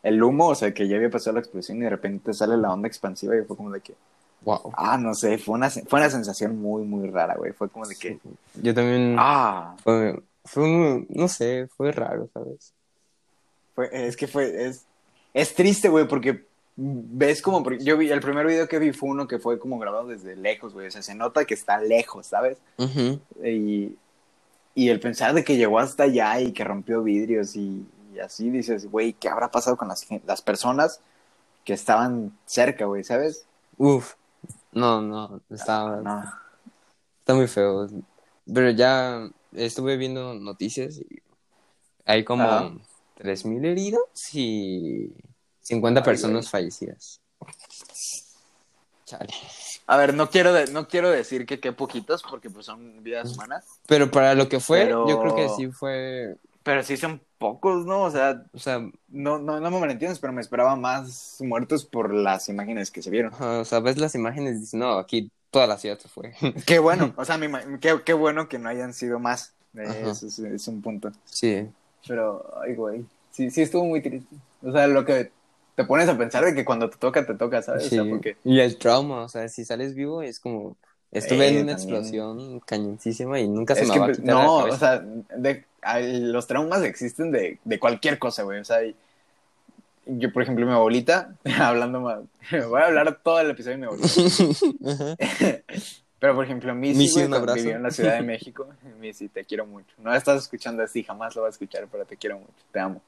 el 0.02 0.22
humo, 0.22 0.48
o 0.48 0.54
sea, 0.54 0.72
que 0.74 0.86
ya 0.86 0.96
había 0.96 1.10
pasado 1.10 1.34
la 1.34 1.40
explosión 1.40 1.78
y 1.78 1.82
de 1.82 1.90
repente 1.90 2.32
sale 2.34 2.56
la 2.56 2.72
onda 2.72 2.86
expansiva 2.88 3.36
y 3.36 3.42
fue 3.44 3.56
como 3.56 3.70
de 3.70 3.80
que, 3.80 3.94
Wow. 4.42 4.72
ah, 4.74 4.96
no 4.96 5.12
sé, 5.14 5.36
fue 5.36 5.54
una, 5.54 5.68
fue 5.68 5.98
una 6.00 6.08
sensación 6.08 6.56
muy, 6.60 6.82
muy 6.84 7.10
rara, 7.10 7.34
güey. 7.36 7.52
Fue 7.52 7.68
como 7.68 7.86
de 7.86 7.94
que, 7.96 8.18
Yo 8.62 8.72
también. 8.74 9.16
ah, 9.18 9.74
Fue, 9.82 10.22
fue 10.44 10.64
un- 10.64 11.06
no 11.10 11.28
sé, 11.28 11.68
fue 11.76 11.92
raro, 11.92 12.28
¿sabes? 12.32 12.72
fue, 13.74 13.88
es 13.92 14.16
que 14.16 14.26
fue, 14.26 14.66
es, 14.66 14.84
es 15.32 15.54
triste, 15.54 15.88
güey, 15.88 16.06
porque 16.08 16.44
ves 16.76 17.40
como, 17.42 17.68
yo 17.72 17.96
vi, 17.96 18.10
el 18.10 18.20
primer 18.20 18.46
video 18.46 18.66
que 18.68 18.78
vi 18.78 18.92
fue 18.92 19.10
uno 19.10 19.26
que 19.28 19.38
fue 19.38 19.58
como 19.58 19.78
grabado 19.78 20.08
desde 20.08 20.36
lejos, 20.36 20.72
güey, 20.72 20.88
o 20.88 20.90
sea, 20.90 21.02
se 21.02 21.14
nota 21.14 21.44
que 21.44 21.54
está 21.54 21.78
lejos, 21.80 22.26
¿sabes? 22.26 22.58
Ujú. 22.78 23.20
Y, 23.44 23.96
y 24.74 24.88
el 24.88 25.00
pensar 25.00 25.34
de 25.34 25.44
que 25.44 25.56
llegó 25.56 25.78
hasta 25.78 26.04
allá 26.04 26.40
y 26.40 26.52
que 26.52 26.64
rompió 26.64 27.02
vidrios 27.02 27.54
y, 27.56 27.86
y 28.14 28.18
así 28.18 28.50
dices, 28.50 28.90
güey, 28.90 29.12
¿qué 29.14 29.28
habrá 29.28 29.50
pasado 29.50 29.76
con 29.76 29.88
las, 29.88 30.06
las 30.26 30.42
personas 30.42 31.00
que 31.64 31.72
estaban 31.74 32.36
cerca, 32.46 32.86
güey, 32.86 33.04
¿sabes? 33.04 33.44
Uf. 33.76 34.14
No, 34.72 35.00
no, 35.02 35.40
está, 35.50 35.96
No. 35.96 36.22
está 37.20 37.34
muy 37.34 37.46
feo. 37.48 37.88
Pero 38.52 38.70
ya 38.70 39.28
estuve 39.52 39.96
viendo 39.96 40.34
noticias 40.34 40.98
y 40.98 41.22
hay 42.04 42.24
como 42.24 42.44
Ajá. 42.44 42.72
3.000 43.16 43.64
heridos 43.64 44.02
y 44.34 45.12
50 45.62 46.00
Ay, 46.00 46.04
personas 46.04 46.50
fallecidas. 46.50 47.20
Chale. 49.04 49.32
A 49.86 49.96
ver, 49.96 50.14
no 50.14 50.30
quiero, 50.30 50.52
de- 50.52 50.70
no 50.72 50.86
quiero 50.86 51.10
decir 51.10 51.44
que 51.46 51.58
qué 51.58 51.72
poquitos, 51.72 52.22
porque 52.22 52.48
pues 52.48 52.66
son 52.66 53.02
vidas 53.02 53.34
humanas, 53.34 53.64
Pero 53.86 54.10
para 54.10 54.34
lo 54.34 54.48
que 54.48 54.60
fue, 54.60 54.84
Pero- 54.84 55.08
yo 55.08 55.20
creo 55.20 55.34
que 55.34 55.48
sí 55.48 55.68
fue, 55.72 56.36
pero 56.62 56.82
sí 56.84 56.96
son 56.96 57.20
pocos, 57.38 57.86
¿no? 57.86 58.02
O 58.02 58.10
sea, 58.10 58.44
o 58.52 58.58
sea, 58.58 58.78
no, 59.08 59.38
no, 59.38 59.58
no 59.58 59.70
me 59.70 59.80
malentiendes, 59.80 60.18
pero 60.20 60.32
me 60.32 60.40
esperaba 60.42 60.76
más 60.76 61.38
muertos 61.40 61.84
por 61.84 62.14
las 62.14 62.48
imágenes 62.48 62.90
que 62.92 63.02
se 63.02 63.10
vieron. 63.10 63.32
o 63.34 63.64
sea, 63.64 63.80
ves 63.80 63.96
las 63.98 64.14
imágenes 64.14 64.56
y 64.56 64.60
dices, 64.60 64.74
no, 64.74 64.92
aquí 64.98 65.30
toda 65.50 65.66
la 65.66 65.78
ciudad 65.78 65.98
se 65.98 66.08
fue. 66.08 66.32
Qué 66.66 66.78
bueno, 66.78 67.12
o 67.16 67.24
sea, 67.24 67.36
ima- 67.38 67.78
qué, 67.80 68.00
qué 68.04 68.12
bueno 68.12 68.48
que 68.48 68.58
no 68.58 68.68
hayan 68.68 68.94
sido 68.94 69.18
más. 69.18 69.52
Eh. 69.76 69.84
Eso 70.10 70.26
es, 70.26 70.38
es 70.38 70.68
un 70.68 70.82
punto. 70.82 71.12
Sí. 71.24 71.68
Pero, 72.06 72.44
ay, 72.62 72.74
güey. 72.74 73.04
Sí, 73.30 73.50
sí 73.50 73.62
estuvo 73.62 73.84
muy 73.84 74.00
triste. 74.02 74.34
O 74.62 74.72
sea, 74.72 74.86
lo 74.88 75.04
que 75.04 75.30
te 75.76 75.84
pones 75.84 76.08
a 76.08 76.18
pensar 76.18 76.44
de 76.44 76.54
que 76.54 76.64
cuando 76.64 76.90
te 76.90 76.96
toca, 76.98 77.24
te 77.24 77.34
toca, 77.34 77.62
¿sabes? 77.62 77.86
Sí. 77.88 77.98
O 77.98 78.02
sea, 78.04 78.10
porque. 78.10 78.36
Y 78.44 78.60
el 78.60 78.76
trauma, 78.78 79.22
o 79.22 79.28
sea, 79.28 79.48
si 79.48 79.64
sales 79.64 79.94
vivo 79.94 80.22
es 80.22 80.40
como... 80.40 80.76
Estuve 81.12 81.46
Eh, 81.46 81.48
en 81.58 81.64
una 81.64 81.76
también. 81.76 81.96
explosión 81.98 82.60
cañoncísima 82.60 83.40
y 83.40 83.48
nunca 83.48 83.74
se 83.74 83.82
Es 83.82 83.88
me 83.88 83.94
que, 83.94 84.00
va 84.00 84.06
a 84.06 84.12
quitar 84.12 84.26
no, 84.26 84.66
la 84.68 84.74
o 84.74 84.76
sea, 84.78 85.00
de, 85.00 85.64
los 86.32 86.46
traumas 86.46 86.82
existen 86.84 87.32
de, 87.32 87.58
de 87.64 87.78
cualquier 87.80 88.18
cosa, 88.18 88.44
güey. 88.44 88.60
O 88.60 88.64
sea, 88.64 88.84
y- 88.84 88.94
yo, 90.18 90.32
por 90.32 90.42
ejemplo, 90.42 90.66
mi 90.66 90.72
abuelita, 90.72 91.34
hablando 91.60 92.00
más, 92.00 92.20
voy 92.68 92.80
a 92.80 92.86
hablar 92.86 93.20
todo 93.22 93.40
el 93.40 93.50
episodio 93.50 93.76
de 93.76 93.80
mi 93.80 93.86
abuelita. 93.86 95.64
Pero, 96.20 96.34
por 96.34 96.44
ejemplo, 96.44 96.74
Missy, 96.74 96.98
Missy, 96.98 97.22
un 97.22 97.32
abrazo. 97.34 97.56
vivió 97.56 97.76
en 97.76 97.82
la 97.82 97.90
Ciudad 97.90 98.14
de 98.16 98.22
México, 98.22 98.66
Missy, 99.00 99.28
te 99.28 99.42
quiero 99.44 99.64
mucho. 99.66 99.88
No 99.98 100.14
estás 100.14 100.42
escuchando 100.42 100.82
así, 100.82 101.02
jamás 101.02 101.34
lo 101.34 101.42
vas 101.42 101.48
a 101.48 101.52
escuchar, 101.52 101.88
pero 101.90 102.04
te 102.04 102.16
quiero 102.16 102.38
mucho, 102.38 102.52
te 102.72 102.78
amo. 102.78 103.00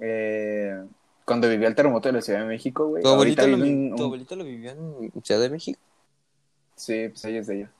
Eh, 0.00 0.82
cuando 1.24 1.48
vivió 1.48 1.68
el 1.68 1.74
terremoto 1.76 2.08
de 2.08 2.14
la 2.14 2.20
Ciudad 2.22 2.40
de 2.40 2.46
México, 2.46 2.88
güey. 2.88 3.02
¿Tu 3.02 3.08
abuelita, 3.08 3.46
lo, 3.46 3.56
un- 3.58 3.94
tu 3.96 4.02
abuelita 4.04 4.34
lo 4.34 4.42
vivió 4.44 4.72
en 4.72 5.12
Ciudad 5.22 5.40
de 5.40 5.50
México? 5.50 5.78
Sí, 6.74 7.08
pues 7.10 7.24
ella 7.26 7.38
es 7.40 7.46
de 7.46 7.58
ella. 7.58 7.70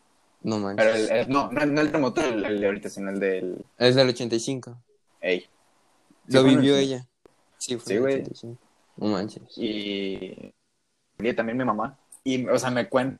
No 0.42 0.58
manches. 0.60 0.86
Pero 0.86 0.96
el, 0.96 1.10
el- 1.10 1.28
no, 1.28 1.50
no, 1.50 1.66
no 1.66 1.80
el 1.80 1.86
terremoto, 1.88 2.20
el, 2.20 2.44
el 2.44 2.60
de 2.60 2.66
ahorita, 2.66 2.88
sino 2.88 3.10
el 3.10 3.18
del... 3.18 3.64
Es 3.78 3.94
del 3.96 4.08
85. 4.10 4.76
Ey. 5.22 5.46
Lo 6.28 6.44
vivió 6.44 6.74
85. 6.74 6.78
ella. 6.78 7.06
Sí, 7.60 7.76
fue 7.76 7.94
Sí, 7.94 7.98
güey. 7.98 8.14
85. 8.22 8.58
No 8.96 9.06
manches. 9.08 9.42
y, 9.56 10.52
y 11.18 11.32
también 11.34 11.58
mi 11.58 11.64
mamá. 11.64 11.96
Y, 12.24 12.46
o 12.48 12.58
sea, 12.58 12.70
me 12.70 12.88
cuenta 12.88 13.18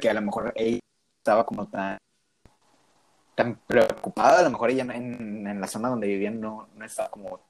que 0.00 0.10
a 0.10 0.14
lo 0.14 0.22
mejor 0.22 0.52
ella 0.56 0.78
estaba 1.18 1.44
como 1.46 1.66
tan, 1.68 1.98
tan 3.34 3.56
preocupada, 3.66 4.40
a 4.40 4.42
lo 4.42 4.50
mejor 4.50 4.70
ella 4.70 4.82
en, 4.94 5.46
en 5.46 5.60
la 5.60 5.66
zona 5.66 5.88
donde 5.88 6.06
vivían 6.06 6.40
no, 6.40 6.68
no 6.74 6.84
estaba 6.84 7.10
como 7.10 7.40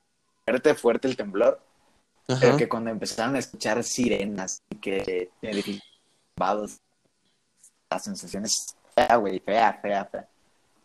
fuerte, 0.45 0.75
fuerte 0.75 1.09
el 1.09 1.17
temblor, 1.17 1.61
pero 2.41 2.57
que 2.57 2.69
cuando 2.69 2.91
empezaron 2.91 3.37
a 3.37 3.39
escuchar 3.39 3.83
sirenas 3.85 4.63
y 4.71 4.77
que 4.77 5.31
edificios 5.43 5.85
tumbados, 6.35 6.79
la 7.91 7.99
sensación 7.99 8.45
es 8.45 8.77
fea, 8.95 9.17
güey, 9.17 9.39
fea, 9.41 9.79
fea, 9.81 10.05
fea. 10.07 10.29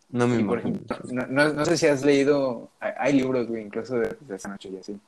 No 0.10 0.28
me 0.28 0.40
Y 0.40 0.44
por 0.44 0.60
imagino. 0.60 0.86
ejemplo, 0.86 0.98
no, 1.14 1.28
no, 1.28 1.54
no 1.54 1.66
sé 1.66 1.78
si 1.78 1.88
has 1.88 2.04
leído, 2.04 2.70
hay, 2.80 2.92
hay 2.98 3.14
libros, 3.14 3.48
güey, 3.48 3.64
incluso 3.64 3.96
de, 3.96 4.18
de 4.20 4.36
esa 4.36 4.50
noche 4.50 4.70
y 4.70 4.78
así, 4.78 5.00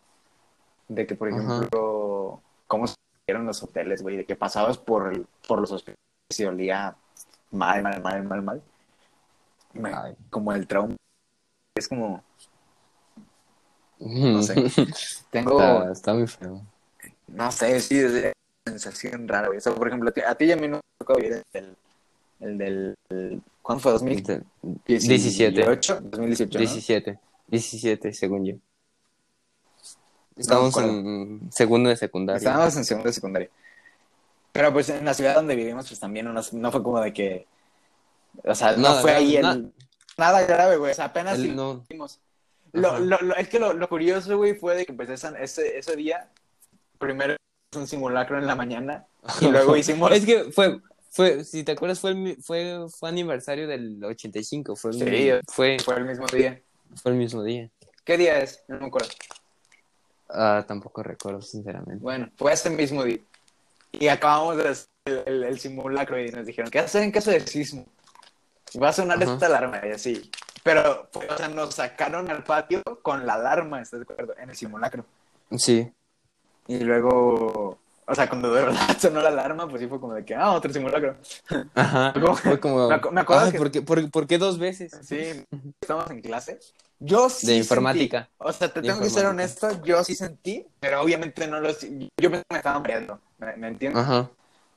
de 0.95 1.05
que, 1.07 1.15
por 1.15 1.29
Ajá. 1.29 1.37
ejemplo, 1.41 2.41
cómo 2.67 2.87
se 2.87 2.95
hicieron 3.23 3.45
los 3.45 3.61
hoteles, 3.63 4.01
güey, 4.01 4.17
de 4.17 4.25
que 4.25 4.35
pasabas 4.35 4.77
por, 4.77 5.13
el- 5.13 5.25
por 5.47 5.59
los 5.59 5.71
hospitales 5.71 5.97
y 6.37 6.45
olía 6.45 6.95
mal, 7.51 7.81
mal, 7.83 8.01
mal, 8.01 8.23
mal, 8.23 8.41
mal. 8.41 8.61
Me- 9.73 9.93
Ay. 9.93 10.15
como 10.29 10.51
el 10.53 10.67
trauma. 10.67 10.95
Es 11.75 11.87
como, 11.87 12.23
No 13.99 14.41
sé. 14.43 14.53
tengo, 15.31 15.59
Está, 15.59 15.91
está 15.91 16.13
muy 16.13 16.27
feo. 16.27 16.61
no 17.27 17.51
sé, 17.51 17.79
sí, 17.79 17.97
es 17.99 18.13
de 18.13 18.33
sensación 18.67 19.27
rara, 19.27 19.47
güey. 19.47 19.57
O 19.57 19.61
sea, 19.61 19.73
por 19.73 19.87
ejemplo, 19.87 20.11
a 20.27 20.35
ti, 20.35 20.45
y 20.45 20.51
a 20.51 20.55
mí 20.57 20.67
nos 20.67 20.81
tocó 20.99 21.15
vivir 21.15 21.41
el, 21.53 21.75
el 22.39 22.57
del, 22.57 22.95
el- 23.09 23.41
¿cuándo 23.61 23.81
fue? 23.81 23.93
¿2018? 23.93 24.43
17. 24.85 25.61
2018, 25.65 26.01
¿no? 26.11 26.59
17. 26.59 27.19
17, 27.47 28.13
según 28.13 28.45
yo. 28.45 28.55
Estábamos 30.35 30.75
en 30.77 31.51
segundo 31.51 31.89
de 31.89 31.95
secundaria. 31.97 32.37
Estábamos 32.37 32.75
en 32.77 32.85
segundo 32.85 33.07
de 33.09 33.13
secundaria. 33.13 33.49
Pero 34.51 34.71
pues 34.73 34.89
en 34.89 35.03
la 35.05 35.13
ciudad 35.13 35.35
donde 35.35 35.55
vivimos, 35.55 35.87
pues 35.87 35.99
también 35.99 36.31
no, 36.31 36.33
no 36.51 36.71
fue 36.71 36.83
como 36.83 36.99
de 37.01 37.13
que. 37.13 37.47
O 38.43 38.55
sea, 38.55 38.75
no 38.75 38.95
fue 38.95 39.11
ahí 39.13 39.35
el. 39.37 39.41
na- 39.43 39.61
Nada 40.17 40.43
grave, 40.43 40.77
güey. 40.77 40.91
O 40.91 40.95
sea, 40.95 41.05
apenas 41.05 41.39
El- 41.39 41.55
no. 41.55 41.83
vimos. 41.89 42.19
Lo, 42.71 42.99
lo, 42.99 43.19
lo- 43.21 43.35
es 43.35 43.47
que 43.49 43.59
lo, 43.59 43.73
lo 43.73 43.87
curioso, 43.89 44.35
güey, 44.37 44.55
fue 44.55 44.75
de 44.75 44.85
que 44.85 44.93
pues 44.93 45.09
esa- 45.09 45.37
ese, 45.39 45.77
ese 45.77 45.95
día, 45.95 46.29
primero 46.99 47.33
hicimos 47.71 47.83
un 47.83 47.87
simulacro 47.87 48.37
en 48.37 48.45
la 48.47 48.55
mañana 48.55 49.05
y 49.41 49.45
luego 49.47 49.75
hicimos. 49.75 50.11
Es 50.11 50.25
que 50.25 50.51
fue, 50.51 50.79
fue, 51.09 51.43
si 51.43 51.63
te 51.63 51.71
acuerdas, 51.73 51.99
fue, 51.99 52.11
el 52.11 52.37
fue, 52.43 52.85
fue 52.89 53.09
aniversario 53.09 53.67
del 53.67 54.03
85. 54.03 54.75
Fue, 54.75 54.91
el 54.91 54.99
Sí, 54.99 55.31
fue, 55.51 55.77
Fue 55.83 55.95
el 55.97 56.05
mismo 56.05 56.25
día. 56.27 56.61
fue 57.01 57.11
el 57.11 57.17
mismo 57.17 57.43
día. 57.43 57.69
¿Qué 58.03 58.17
día 58.17 58.39
es? 58.39 58.63
No 58.67 58.79
me 58.79 58.87
acuerdo. 58.87 59.09
Ah, 60.29 60.63
tampoco 60.67 61.03
recuerdo, 61.03 61.41
sinceramente. 61.41 62.01
Bueno, 62.01 62.29
fue 62.37 62.53
ese 62.53 62.69
mismo 62.69 63.03
día. 63.03 63.19
Y 63.91 64.07
acabamos 64.07 64.57
de 64.57 64.69
hacer 64.69 64.87
el, 65.05 65.23
el- 65.25 65.43
el 65.43 65.59
simulacro 65.59 66.19
y 66.19 66.29
nos 66.31 66.45
dijeron, 66.45 66.71
¿qué 66.71 66.79
hacer 66.79 67.03
en 67.03 67.11
caso 67.11 67.29
de 67.31 67.39
sismo? 67.45 67.85
Va 68.81 68.89
a 68.89 68.93
sonar 68.93 69.21
esta 69.21 69.45
alarma 69.45 69.81
y 69.87 69.91
así. 69.91 70.31
Pero, 70.63 71.07
fue- 71.11 71.27
o 71.27 71.37
sea, 71.37 71.47
nos 71.49 71.75
sacaron 71.75 72.29
al 72.31 72.43
patio 72.43 72.81
con 73.01 73.25
la 73.27 73.33
alarma, 73.35 73.81
¿estás 73.81 73.99
de 73.99 74.03
acuerdo? 74.11 74.33
En 74.39 74.49
el 74.49 74.55
simulacro. 74.55 75.05
Sí. 75.57 75.91
Y 76.67 76.79
luego, 76.79 77.77
o 78.07 78.15
sea, 78.15 78.27
cuando 78.29 78.51
de 78.53 78.61
verdad 78.65 78.97
sonó 78.97 79.21
la 79.21 79.27
alarma, 79.29 79.67
pues 79.69 79.81
sí 79.81 79.87
fue 79.87 79.99
como 79.99 80.13
de 80.15 80.25
que, 80.25 80.33
ah, 80.33 80.53
otro 80.53 80.71
simulacro. 80.73 81.15
Ajá. 81.75 82.13
Fue 82.43 82.59
como. 82.59 82.87
Me 82.89 82.95
acu- 82.95 83.11
me 83.11 83.21
acuerdo 83.21 83.43
Ay, 83.45 83.51
que- 83.51 83.57
¿por, 83.59 83.71
qué, 83.71 83.81
por, 83.83 84.09
por 84.09 84.25
qué 84.27 84.37
dos 84.39 84.57
veces? 84.57 84.97
Sí, 85.03 85.45
estamos 85.81 86.09
en 86.09 86.21
clase. 86.21 86.59
Yo 87.05 87.29
sí 87.29 87.47
De 87.47 87.57
informática. 87.57 88.29
sentí- 88.29 88.33
o 88.37 88.53
sea, 88.53 88.71
te 88.73 88.81
tengo 88.81 89.01
que 89.01 89.09
ser 89.09 89.25
honesto, 89.25 89.83
yo 89.83 90.03
sí 90.05 90.15
sentí, 90.15 90.65
pero 90.79 91.01
obviamente 91.01 91.45
no 91.47 91.59
lo... 91.59 91.69
Yo 92.17 92.29
me 92.29 92.41
estaban 92.49 92.81
mareando, 92.81 93.19
¿me, 93.39 93.57
me 93.57 93.67
entiendes? 93.67 94.01
Ajá. 94.01 94.19
O 94.21 94.29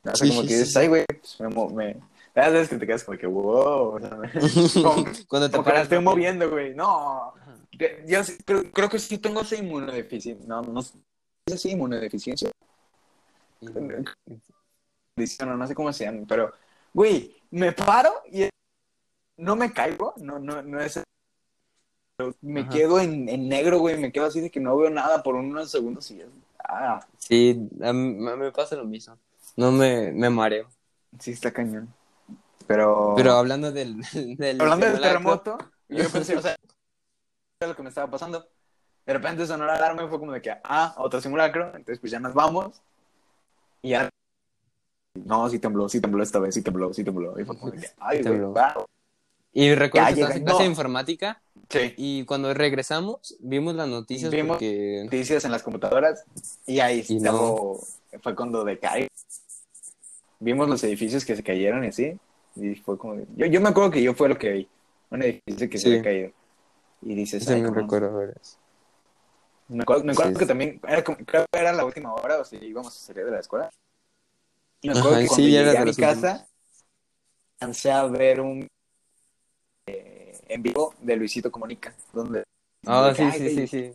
sea, 0.02 0.14
Sí, 0.16 0.28
como 0.30 0.42
sí, 0.42 0.48
que 0.48 0.54
sí. 0.54 0.58
dices, 0.60 0.76
ay, 0.76 0.88
güey, 0.88 1.04
pues, 1.06 1.40
me, 1.40 1.48
me- 1.94 1.96
Las 2.34 2.52
veces 2.52 2.68
que 2.68 2.76
te 2.78 2.86
quedas 2.86 3.04
como 3.04 3.16
que, 3.16 3.26
wow. 3.28 4.00
como- 4.82 5.04
Cuando 5.28 5.48
te 5.50 5.52
como 5.52 5.52
que 5.52 5.56
la 5.56 5.62
paras 5.62 5.82
estoy 5.84 6.00
moviendo, 6.00 6.50
güey. 6.50 6.74
No. 6.74 7.32
Yo 8.06 8.24
sí- 8.24 8.38
creo, 8.44 8.72
creo 8.72 8.88
que 8.88 8.98
sí 8.98 9.18
tengo 9.18 9.42
esa 9.42 9.54
inmunodeficiencia. 9.56 10.46
No, 10.48 10.62
no 10.62 10.82
sé. 10.82 10.94
¿Es 11.46 11.54
así 11.54 11.70
inmunodeficiencia? 11.70 12.50
No, 15.44 15.56
no 15.56 15.66
sé 15.66 15.74
cómo 15.74 15.92
se 15.92 16.04
llama, 16.04 16.24
pero, 16.28 16.52
güey, 16.92 17.34
me 17.50 17.72
paro 17.72 18.12
y 18.30 18.48
no 19.38 19.56
me 19.56 19.72
caigo, 19.72 20.12
no, 20.18 20.38
no, 20.38 20.60
no 20.62 20.80
es. 20.80 21.00
Me 22.40 22.60
Ajá. 22.62 22.70
quedo 22.70 23.00
en, 23.00 23.28
en 23.28 23.48
negro, 23.48 23.78
güey, 23.78 23.98
me 23.98 24.10
quedo 24.10 24.26
así 24.26 24.40
de 24.40 24.50
que 24.50 24.60
no 24.60 24.76
veo 24.76 24.90
nada 24.90 25.22
por 25.22 25.34
unos 25.34 25.70
segundos 25.70 26.10
y 26.10 26.18
ya. 26.18 26.26
Ah, 26.68 27.00
Sí, 27.18 27.68
me 27.78 28.52
pasa 28.52 28.76
lo 28.76 28.84
mismo. 28.84 29.16
No 29.56 29.70
me, 29.72 30.12
me 30.12 30.30
mareo. 30.30 30.68
sí 31.18 31.32
está 31.32 31.52
cañón. 31.52 31.92
Pero, 32.66 33.14
Pero 33.16 33.32
hablando 33.32 33.70
del, 33.70 34.00
del 34.38 34.60
hablando 34.60 34.86
del 34.86 35.00
terremoto, 35.00 35.58
yo 35.88 36.08
pensé, 36.10 36.36
o 36.36 36.42
sea, 36.42 36.56
lo 37.60 37.76
que 37.76 37.82
me 37.82 37.90
estaba 37.90 38.10
pasando. 38.10 38.48
De 39.04 39.12
repente 39.12 39.46
sonó 39.46 39.66
la 39.66 39.74
alarma 39.76 40.02
y 40.02 40.08
fue 40.08 40.18
como 40.18 40.32
de 40.32 40.42
que, 40.42 40.52
ah, 40.64 40.94
otro 40.98 41.20
simulacro, 41.20 41.66
entonces 41.68 42.00
pues 42.00 42.10
ya 42.10 42.18
nos 42.18 42.34
vamos. 42.34 42.80
Y 43.82 43.90
ya. 43.90 44.08
No, 45.24 45.48
sí 45.48 45.58
tembló, 45.58 45.88
sí 45.88 46.00
tembló 46.00 46.22
esta 46.22 46.38
vez, 46.40 46.54
sí 46.54 46.62
tembló, 46.62 46.92
sí 46.92 47.04
tembló. 47.04 47.38
Y 47.38 47.44
fue 47.44 47.56
como 47.56 47.70
de 47.72 47.80
que, 47.82 47.86
ay, 47.98 48.22
güey, 48.22 48.24
Tembló. 48.24 48.48
wow. 48.52 48.84
Y 49.52 49.74
recuerdo 49.74 50.06
que 50.08 50.12
estabas 50.20 50.36
en 50.36 50.44
clase 50.44 50.62
de 50.64 50.68
informática 50.68 51.40
Sí. 51.68 51.94
y 51.96 52.24
cuando 52.24 52.54
regresamos 52.54 53.36
vimos 53.40 53.74
las 53.74 53.88
noticias 53.88 54.30
Vimos- 54.30 54.56
porque... 54.56 55.02
noticias 55.04 55.44
en 55.44 55.50
las 55.52 55.62
computadoras 55.62 56.24
y 56.66 56.78
ahí 56.80 57.04
Y 57.08 57.16
estuvo- 57.16 57.80
fue 58.22 58.34
cuando 58.36 58.64
decae. 58.64 59.08
Vimos 60.38 60.68
los 60.68 60.82
edificios 60.84 61.24
que 61.24 61.34
se 61.34 61.42
cayeron 61.42 61.84
y 61.84 61.88
así. 61.88 62.16
Y 62.56 62.74
fue 62.76 62.96
como. 62.96 63.16
Yo, 63.36 63.46
yo 63.46 63.60
me 63.60 63.68
acuerdo 63.70 63.90
que 63.90 64.02
yo 64.02 64.14
fue 64.14 64.28
lo 64.28 64.38
que 64.38 64.52
vi. 64.52 64.68
Un 65.10 65.22
edificio 65.22 65.68
que 65.68 65.78
se 65.78 65.88
había 65.88 66.02
caído. 66.02 66.30
Y 67.02 67.14
dices. 67.14 67.44
Cómo- 67.46 67.74
recuerdo 67.74 68.22
eso. 68.22 68.56
Me 69.68 69.82
acuerdo, 69.82 70.04
me 70.04 70.12
acuerdo 70.12 70.32
Sí, 70.32 70.38
que 70.38 70.46
también. 70.46 70.80
Era 70.86 71.02
como- 71.02 71.18
creo 71.18 71.44
que 71.50 71.58
era 71.58 71.72
la 71.72 71.84
última 71.84 72.14
hora 72.14 72.38
o 72.40 72.44
si 72.44 72.56
íbamos 72.56 72.94
a 72.96 72.98
salir 73.06 73.24
de 73.24 73.30
la 73.32 73.40
escuela. 73.40 73.70
Y 74.82 74.88
me 74.88 74.92
acuerdo 74.98 75.16
Ajá, 75.16 75.20
que 75.22 75.26
cuando 75.28 75.46
llegué 75.46 75.58
a 75.58 75.72
de 75.80 75.84
mi 75.84 75.94
casa, 75.94 76.46
alcancé 77.58 77.90
a 77.90 78.04
ver 78.06 78.40
un. 78.40 78.68
En 80.48 80.62
vivo 80.62 80.94
de 81.00 81.16
Luisito 81.16 81.50
Comunica. 81.50 81.94
Donde. 82.12 82.44
Ah, 82.86 83.12
sí, 83.14 83.30
sí, 83.32 83.48
sí, 83.50 83.66
sí. 83.66 83.92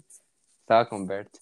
Estaba 0.61 0.87
con 0.87 1.05
Bert. 1.07 1.37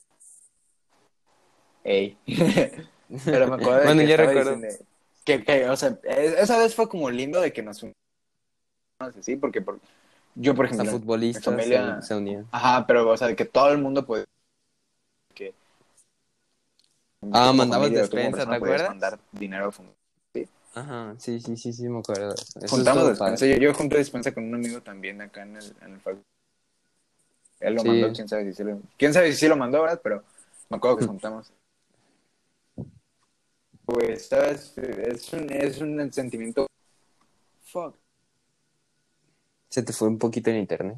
Ey. 1.84 2.18
Pero 3.26 3.48
me 3.48 3.56
acuerdo 3.56 3.80
de 3.80 3.86
Bueno, 3.86 4.02
que 4.02 4.08
ya 4.08 4.18
recuerdo. 4.18 4.56
diciendo 4.56 4.86
que, 5.26 5.44
que, 5.44 5.70
o 5.70 5.76
sea, 5.76 6.00
es- 6.04 6.34
esa 6.34 6.58
vez 6.58 6.76
fue 6.76 6.88
como 6.90 7.10
lindo 7.10 7.42
de 7.42 7.52
que 7.54 7.62
nos 7.64 7.82
unimos 7.82 7.96
así, 9.00 9.36
porque 9.36 9.62
por, 9.62 9.80
yo, 10.36 10.56
por 10.56 10.66
ejemplo, 10.66 10.86
futbolistas 10.92 11.48
mi 11.48 11.62
familia- 11.62 12.02
se, 12.02 12.08
se 12.08 12.16
unían. 12.16 12.48
ajá, 12.52 12.86
pero, 12.88 13.10
o 13.10 13.18
sea, 13.18 13.28
de 13.28 13.36
que 13.36 13.46
todo 13.46 13.72
el 13.72 13.78
mundo 13.80 14.06
puede, 14.06 14.26
que, 15.34 15.54
Ah, 17.32 17.52
mandabas 17.54 17.92
despensa, 17.92 18.48
¿te 18.50 18.56
acuerdas? 18.56 18.90
mandar 18.90 19.20
dinero 19.32 19.66
a 19.68 19.72
Ajá, 20.80 21.14
sí, 21.18 21.42
sí, 21.42 21.58
sí, 21.58 21.74
sí, 21.74 21.90
me 21.90 22.00
acuerdo. 22.00 22.34
eso. 22.34 22.68
Juntamos 22.70 23.10
despensa, 23.10 23.46
yo, 23.46 23.58
yo 23.58 23.74
junté 23.74 23.98
despensa 23.98 24.34
con 24.34 24.46
un 24.46 24.56
amigo 24.56 24.82
también 24.82 25.20
acá 25.22 25.44
en 25.44 25.58
el, 25.58 25.66
en 25.82 25.94
el 25.94 26.24
Él 27.60 27.74
lo 27.76 27.82
Sí. 27.82 27.88
mandó, 27.90 28.14
quién 28.14 28.30
sabe 28.30 28.46
si 28.46 28.54
sí 28.54 28.64
lo, 28.64 28.82
quién 28.98 29.14
sabe 29.14 29.34
si 29.34 29.40
sí 29.40 29.48
lo 29.50 29.58
mandó, 29.58 29.82
¿verdad? 29.82 30.00
Pero 30.02 30.24
me 30.70 30.78
acuerdo 30.78 30.98
que 30.98 31.06
juntamos. 31.06 31.52
Pues, 33.84 34.28
¿sabes? 34.28 34.78
Es 34.78 35.34
un, 35.34 35.52
es 35.52 35.82
un 35.82 36.14
sentimiento. 36.14 36.68
Fuck. 37.66 37.98
Se 39.70 39.84
te 39.84 39.92
fue 39.92 40.08
un 40.08 40.18
poquito 40.18 40.50
en 40.50 40.58
internet. 40.58 40.98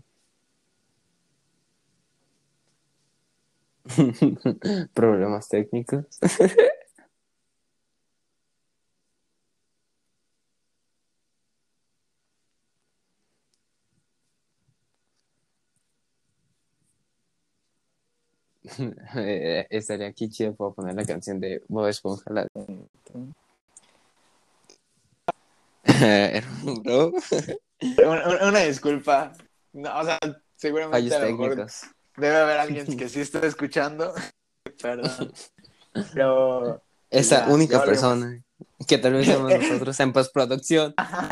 Problemas 4.93 5.49
técnicos. 5.49 6.05
Eh, 18.60 18.60
Estaría 19.69 20.07
aquí 20.07 20.29
chido 20.29 20.55
para 20.55 20.71
poner 20.71 20.95
la 20.95 21.05
canción 21.05 21.39
de 21.39 21.61
Bob 21.67 21.87
Esponja. 21.87 22.31
La... 22.31 22.47
Bro, 26.83 27.11
Una, 28.47 28.59
disculpa. 28.59 29.33
No, 29.73 29.99
o 29.99 30.03
sea, 30.03 30.19
seguramente 30.55 30.97
fallos 30.97 31.13
a 31.13 31.19
lo 31.19 31.25
mejor 31.31 31.49
técnicos. 31.49 31.81
debe 32.17 32.37
haber 32.37 32.57
alguien 32.59 32.97
que 32.97 33.09
sí 33.09 33.21
esté 33.21 33.45
escuchando. 33.45 34.13
Perdón. 34.81 35.33
Pero. 36.13 36.81
Esa 37.09 37.45
Ya, 37.47 37.53
única 37.53 37.83
persona 37.83 38.41
que 38.87 38.97
tal 38.97 39.13
vez 39.13 39.25
seamos 39.25 39.51
nosotros 39.53 39.99
en 39.99 40.13
postproducción, 40.13 40.93
Ajá. 40.97 41.29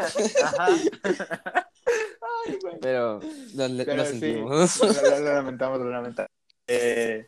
Ay, 2.46 2.60
pero 2.82 3.20
lo, 3.56 3.68
lo 3.68 3.86
Pero 3.86 4.06
sí, 4.06 4.12
sentimos. 4.20 4.80
lo 4.82 5.20
lamentamos, 5.20 5.80
lo 5.80 5.90
lamentamos. 5.90 6.32
Eh, 6.72 7.28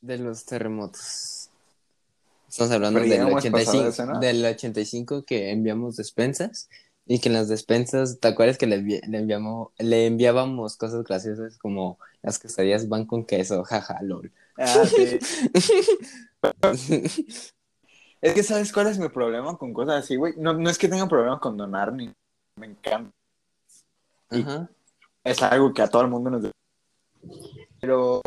De 0.00 0.18
los 0.18 0.44
terremotos. 0.44 1.50
Estamos 2.48 2.72
hablando 2.72 3.00
del 3.00 3.12
hemos 3.12 3.44
pasado 3.46 3.78
85, 3.78 3.88
eso, 3.88 4.06
¿no? 4.06 4.20
del 4.20 4.44
85 4.44 5.22
que 5.24 5.50
enviamos 5.50 5.96
despensas 5.96 6.68
y 7.06 7.20
que 7.20 7.28
en 7.28 7.34
las 7.34 7.48
despensas, 7.48 8.18
¿te 8.20 8.28
acuerdas 8.28 8.58
que 8.58 8.66
le, 8.66 8.78
envi- 8.80 9.04
le 9.06 9.18
enviamos, 9.18 9.68
le 9.78 10.06
enviábamos 10.06 10.76
cosas 10.76 11.04
graciosas 11.04 11.58
como 11.58 11.98
las 12.22 12.38
quesadillas 12.38 12.88
van 12.88 13.06
con 13.06 13.24
queso, 13.24 13.64
jaja, 13.64 14.00
lol. 14.02 14.32
ah, 14.58 14.84
sí. 14.86 15.18
Es 18.20 18.32
que, 18.32 18.42
¿sabes 18.42 18.72
cuál 18.72 18.86
es 18.86 18.98
mi 18.98 19.10
problema 19.10 19.58
con 19.58 19.74
cosas 19.74 20.02
así, 20.02 20.16
güey? 20.16 20.32
No, 20.38 20.54
no 20.54 20.70
es 20.70 20.78
que 20.78 20.88
tenga 20.88 21.06
problema 21.06 21.38
con 21.40 21.58
donar, 21.58 21.92
ni 21.92 22.10
me 22.56 22.66
encanta. 22.66 23.12
Ajá. 24.30 24.70
Es 25.24 25.42
algo 25.42 25.72
que 25.72 25.82
a 25.82 25.88
todo 25.88 26.02
el 26.02 26.08
mundo 26.08 26.30
nos... 26.30 26.50
Pero... 27.80 28.20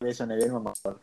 Me 0.00 0.12
sonaría 0.12 0.46
el 0.46 0.52
mamador. 0.52 1.00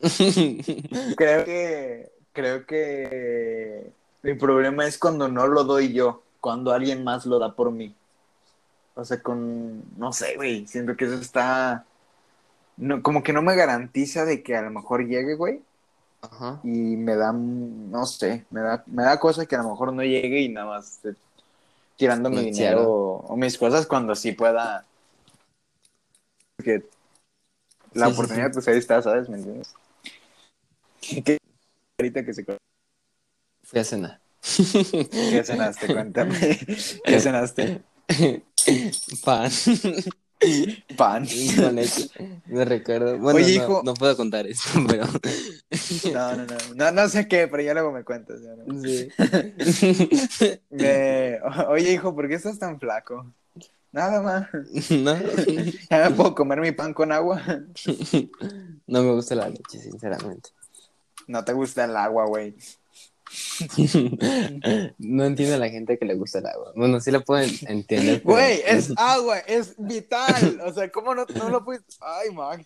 Creo 1.16 1.44
que... 1.44 2.12
Creo 2.32 2.64
que... 2.64 3.92
Mi 4.22 4.34
problema 4.34 4.86
es 4.86 4.98
cuando 4.98 5.28
no 5.28 5.48
lo 5.48 5.64
doy 5.64 5.92
yo, 5.92 6.22
cuando 6.40 6.72
alguien 6.72 7.02
más 7.02 7.26
lo 7.26 7.38
da 7.38 7.54
por 7.54 7.72
mí. 7.72 7.92
O 8.94 9.04
sea, 9.04 9.20
con... 9.20 9.82
No 9.98 10.12
sé, 10.12 10.36
güey. 10.36 10.66
Siento 10.66 10.96
que 10.96 11.06
eso 11.06 11.16
está... 11.16 11.84
No, 12.76 13.02
como 13.02 13.22
que 13.22 13.32
no 13.32 13.42
me 13.42 13.56
garantiza 13.56 14.24
de 14.24 14.42
que 14.42 14.56
a 14.56 14.62
lo 14.62 14.70
mejor 14.70 15.06
llegue, 15.06 15.34
güey. 15.34 15.60
Ajá. 16.22 16.60
y 16.62 16.68
me 16.68 17.16
da, 17.16 17.32
no 17.32 18.04
sé, 18.04 18.44
me 18.50 18.60
da, 18.60 18.84
me 18.86 19.02
da 19.04 19.18
cosa 19.18 19.46
que 19.46 19.56
a 19.56 19.62
lo 19.62 19.70
mejor 19.70 19.92
no 19.92 20.02
llegue 20.02 20.40
y 20.42 20.50
nada 20.50 20.66
más 20.66 21.00
tirando 22.00 22.30
mi 22.30 22.42
dinero 22.46 22.82
o, 22.82 23.26
o 23.28 23.36
mis 23.36 23.58
cosas 23.58 23.86
cuando 23.86 24.14
sí 24.14 24.32
pueda. 24.32 24.86
Que 26.64 26.82
la 27.92 28.08
Sí, 28.08 28.14
sí, 28.14 28.14
oportunidad, 28.14 28.46
sí. 28.46 28.54
pues 28.54 28.68
ahí 28.68 28.78
está, 28.78 29.02
¿sabes? 29.02 29.28
¿Me 29.28 29.36
entiendes? 29.36 29.74
Que 31.24 31.36
ahorita 31.98 32.24
que 32.24 32.32
se 32.32 32.44
Fui 33.62 33.80
a 33.80 33.84
cenar. 33.84 34.20
¿Qué 35.30 35.44
cenaste? 35.44 35.86
Cuéntame. 35.92 36.58
¿Qué 37.04 37.20
cenaste? 37.20 37.82
Pan. 39.24 39.50
Pan. 40.96 41.26
Me 42.46 42.64
recuerdo. 42.64 43.18
Bueno, 43.18 43.36
Oye, 43.38 43.58
no, 43.58 43.64
hijo. 43.64 43.82
no 43.84 43.94
puedo 43.94 44.16
contar 44.16 44.46
esto, 44.46 44.68
pero. 44.88 45.04
No, 46.12 46.36
no, 46.36 46.44
no, 46.46 46.56
no. 46.74 46.92
No 46.92 47.08
sé 47.08 47.28
qué, 47.28 47.46
pero 47.48 47.62
ya 47.62 47.74
luego 47.74 47.92
me 47.92 48.04
cuentas. 48.04 48.40
ya 48.42 48.54
luego. 48.54 48.82
Sí. 48.82 49.08
Me- 50.70 51.38
Oye, 51.68 51.92
hijo, 51.92 52.14
¿por 52.14 52.28
qué 52.28 52.34
estás 52.34 52.58
tan 52.58 52.78
flaco? 52.80 53.32
Nada 53.92 54.22
más. 54.22 54.48
no. 54.90 55.14
¿Ya 55.90 56.08
me 56.08 56.14
puedo 56.14 56.34
comer 56.34 56.60
mi 56.60 56.72
pan 56.72 56.94
con 56.94 57.12
agua? 57.12 57.42
No 58.86 59.02
me 59.02 59.12
gusta 59.12 59.34
la 59.34 59.48
leche, 59.48 59.78
sinceramente. 59.78 60.50
No 61.26 61.44
te 61.44 61.52
gusta 61.52 61.84
el 61.84 61.96
agua, 61.96 62.26
güey. 62.26 62.54
No 64.98 65.24
entiendo 65.24 65.54
a 65.54 65.58
la 65.58 65.68
gente 65.68 65.98
que 65.98 66.04
le 66.04 66.14
gusta 66.14 66.38
el 66.40 66.46
agua. 66.46 66.72
Bueno, 66.74 67.00
sí 67.00 67.10
la 67.10 67.20
pueden 67.20 67.50
entender. 67.68 68.22
pero- 68.22 68.34
Güey, 68.34 68.60
es 68.66 68.92
agua, 68.96 69.38
es 69.40 69.74
vital. 69.78 70.60
O 70.64 70.72
sea, 70.72 70.90
¿cómo 70.90 71.14
no, 71.14 71.26
no 71.36 71.48
lo 71.50 71.64
puedes? 71.64 71.82
Ay, 72.00 72.30
Max. 72.30 72.64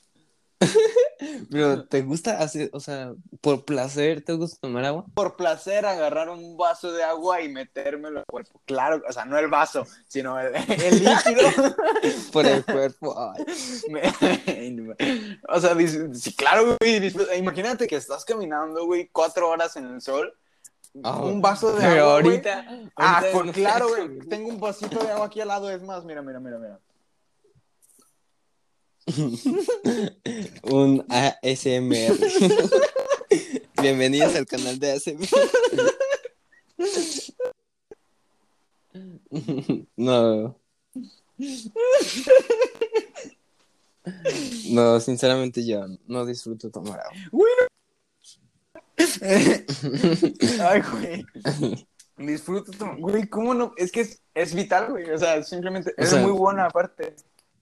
Pero 1.51 1.85
¿te 1.85 2.01
gusta 2.03 2.39
hacer, 2.39 2.71
o 2.73 2.81
sea, 2.81 3.12
por 3.41 3.65
placer 3.65 4.23
te 4.25 4.33
gusta 4.33 4.57
tomar 4.61 4.85
agua? 4.85 5.05
Por 5.15 5.37
placer 5.37 5.85
agarrar 5.85 6.29
un 6.31 6.57
vaso 6.57 6.93
de 6.93 7.03
agua 7.03 7.43
y 7.43 7.49
metérmelo 7.49 8.21
al 8.21 8.25
cuerpo. 8.27 8.61
Claro, 8.65 9.03
o 9.07 9.12
sea, 9.12 9.25
no 9.25 9.39
el 9.39 9.49
vaso, 9.49 9.87
sino 10.07 10.39
el, 10.41 10.55
el 10.69 11.05
líquido. 11.05 11.75
Por 12.33 12.47
el 12.47 12.65
cuerpo. 12.65 13.15
Ay. 13.19 13.45
O 15.49 15.61
sea, 15.61 15.75
dice- 15.75 16.15
sí, 16.15 16.35
claro, 16.35 16.77
güey. 16.81 17.12
Imagínate 17.37 17.87
que 17.87 17.97
estás 17.97 18.25
caminando, 18.25 18.87
güey, 18.87 19.09
cuatro 19.12 19.49
horas 19.51 19.77
en 19.77 19.87
el 19.87 20.01
sol. 20.01 20.33
Ah, 21.03 21.22
un 21.22 21.42
vaso 21.42 21.72
de 21.72 21.84
agua. 21.84 22.12
ahorita. 22.14 22.66
Ah, 22.97 23.18
ahorita 23.18 23.32
por 23.32 23.47
no 23.47 23.53
claro, 23.53 23.88
güey. 23.88 24.18
Tengo 24.28 24.49
un 24.49 24.61
vasito 24.61 25.03
de 25.03 25.11
agua 25.11 25.26
aquí 25.26 25.40
al 25.40 25.49
lado, 25.49 25.68
es 25.70 25.82
más, 25.82 26.05
mira, 26.05 26.22
mira, 26.22 26.38
mira, 26.38 26.59
mira. 26.59 26.80
Un 30.62 31.05
ASMR. 31.11 32.16
Bienvenidos 33.82 34.34
al 34.36 34.47
canal 34.47 34.78
de 34.78 34.92
ASMR. 34.92 35.28
No. 39.97 40.57
No, 44.70 45.01
sinceramente 45.01 45.66
yo 45.66 45.86
no 46.07 46.24
disfruto 46.24 46.70
tomar 46.70 47.01
agua. 47.01 47.18
Ay, 50.62 50.83
güey. 50.93 51.27
Disfruto, 52.17 52.71
to- 52.73 52.97
güey, 52.99 53.27
¿cómo 53.29 53.55
no? 53.55 53.73
Es 53.77 53.91
que 53.91 54.03
es, 54.03 54.23
es 54.35 54.55
vital, 54.55 54.91
güey. 54.91 55.11
O 55.11 55.19
sea, 55.19 55.43
simplemente 55.43 55.91
O 55.99 56.03
es 56.03 56.11
sea- 56.11 56.21
muy 56.23 56.33
buena 56.33 56.67
aparte. 56.67 57.17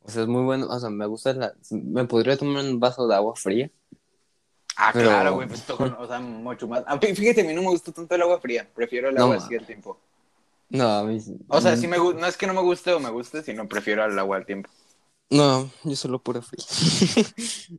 O 0.04 0.10
sea, 0.10 0.22
es 0.22 0.28
muy 0.28 0.42
bueno. 0.42 0.66
O 0.68 0.78
sea, 0.80 0.90
me 0.90 1.06
gusta 1.06 1.32
la. 1.32 1.54
Me 1.70 2.04
podría 2.04 2.36
tomar 2.36 2.64
un 2.64 2.78
vaso 2.80 3.06
de 3.06 3.14
agua 3.14 3.34
fría. 3.36 3.70
Ah, 4.76 4.90
Pero- 4.92 5.08
claro, 5.10 5.34
güey, 5.34 5.48
pues 5.48 5.62
todo, 5.62 5.96
o 5.98 6.06
sea, 6.06 6.18
mucho 6.20 6.66
más. 6.68 6.82
Ah, 6.86 6.98
fí- 6.98 7.14
Fíjate, 7.14 7.42
a 7.42 7.44
mí 7.44 7.52
no 7.54 7.62
me 7.62 7.68
gusta 7.68 7.92
tanto 7.92 8.14
el 8.14 8.22
agua 8.22 8.40
fría, 8.40 8.68
prefiero 8.74 9.08
el 9.10 9.18
agua 9.18 9.36
así 9.36 9.54
al 9.54 9.66
tiempo. 9.66 9.98
No, 10.70 10.88
a 10.88 11.04
mí. 11.04 11.18
O 11.48 11.60
sea, 11.60 11.76
sí 11.76 11.86
me 11.86 11.98
gu- 11.98 12.14
no 12.18 12.26
es 12.26 12.36
que 12.36 12.46
no 12.46 12.54
me 12.54 12.62
guste 12.62 12.92
o 12.92 13.00
me 13.00 13.10
guste, 13.10 13.42
sino 13.42 13.68
prefiero 13.68 14.04
el 14.04 14.18
agua 14.18 14.38
al 14.38 14.46
tiempo. 14.46 14.70
No, 15.30 15.70
yo 15.84 15.96
solo 15.96 16.18
pura 16.22 16.40
fría. 16.42 16.64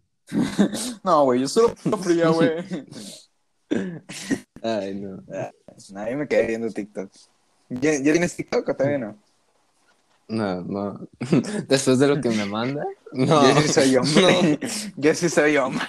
No, 1.03 1.25
güey, 1.25 1.41
yo 1.41 1.47
solo 1.47 1.75
fría, 2.01 2.29
güey. 2.29 2.49
Ay, 4.61 4.95
no. 4.95 5.23
Nadie 5.91 6.15
me 6.15 6.27
quedé 6.27 6.47
viendo 6.47 6.69
TikTok. 6.69 7.11
¿Ya, 7.69 7.93
¿Ya 7.97 8.11
tienes 8.11 8.35
TikTok 8.35 8.67
o 8.69 8.75
todavía 8.75 8.97
no? 8.99 9.17
No, 10.27 10.61
no. 10.61 11.07
Después 11.67 11.99
de 11.99 12.07
lo 12.07 12.21
que 12.21 12.29
me 12.29 12.45
manda. 12.45 12.83
No. 13.13 13.43
Yo 13.53 13.61
sí 13.61 13.67
soy 13.67 13.95
hombre. 13.97 14.59
Yo 14.97 15.13
sí 15.13 15.29
soy 15.29 15.57
hombre. 15.57 15.85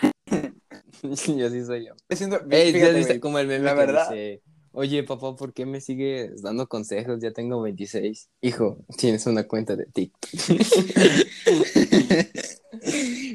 yo 1.03 1.17
sí 1.51 1.65
soy 1.65 1.87
yo. 1.87 1.95
Siento- 2.11 2.43
Ey, 2.51 2.71
ya 2.71 2.79
fíjate, 2.79 2.95
viste 2.99 3.13
güey, 3.15 3.21
como 3.21 3.39
el 3.39 3.47
meme 3.47 3.65
la 3.65 3.71
que 3.73 3.77
verdad- 3.79 4.11
dice, 4.11 4.43
oye, 4.73 5.05
papá, 5.05 5.35
¿por 5.35 5.55
qué 5.55 5.65
me 5.65 5.81
sigues 5.81 6.43
dando 6.43 6.67
consejos? 6.69 7.21
Ya 7.23 7.31
tengo 7.33 7.63
26. 7.63 8.29
Hijo, 8.43 8.77
tienes 8.99 9.27
una 9.27 9.45
cuenta 9.45 9.75
de 9.77 9.87
TikTok. 9.87 10.31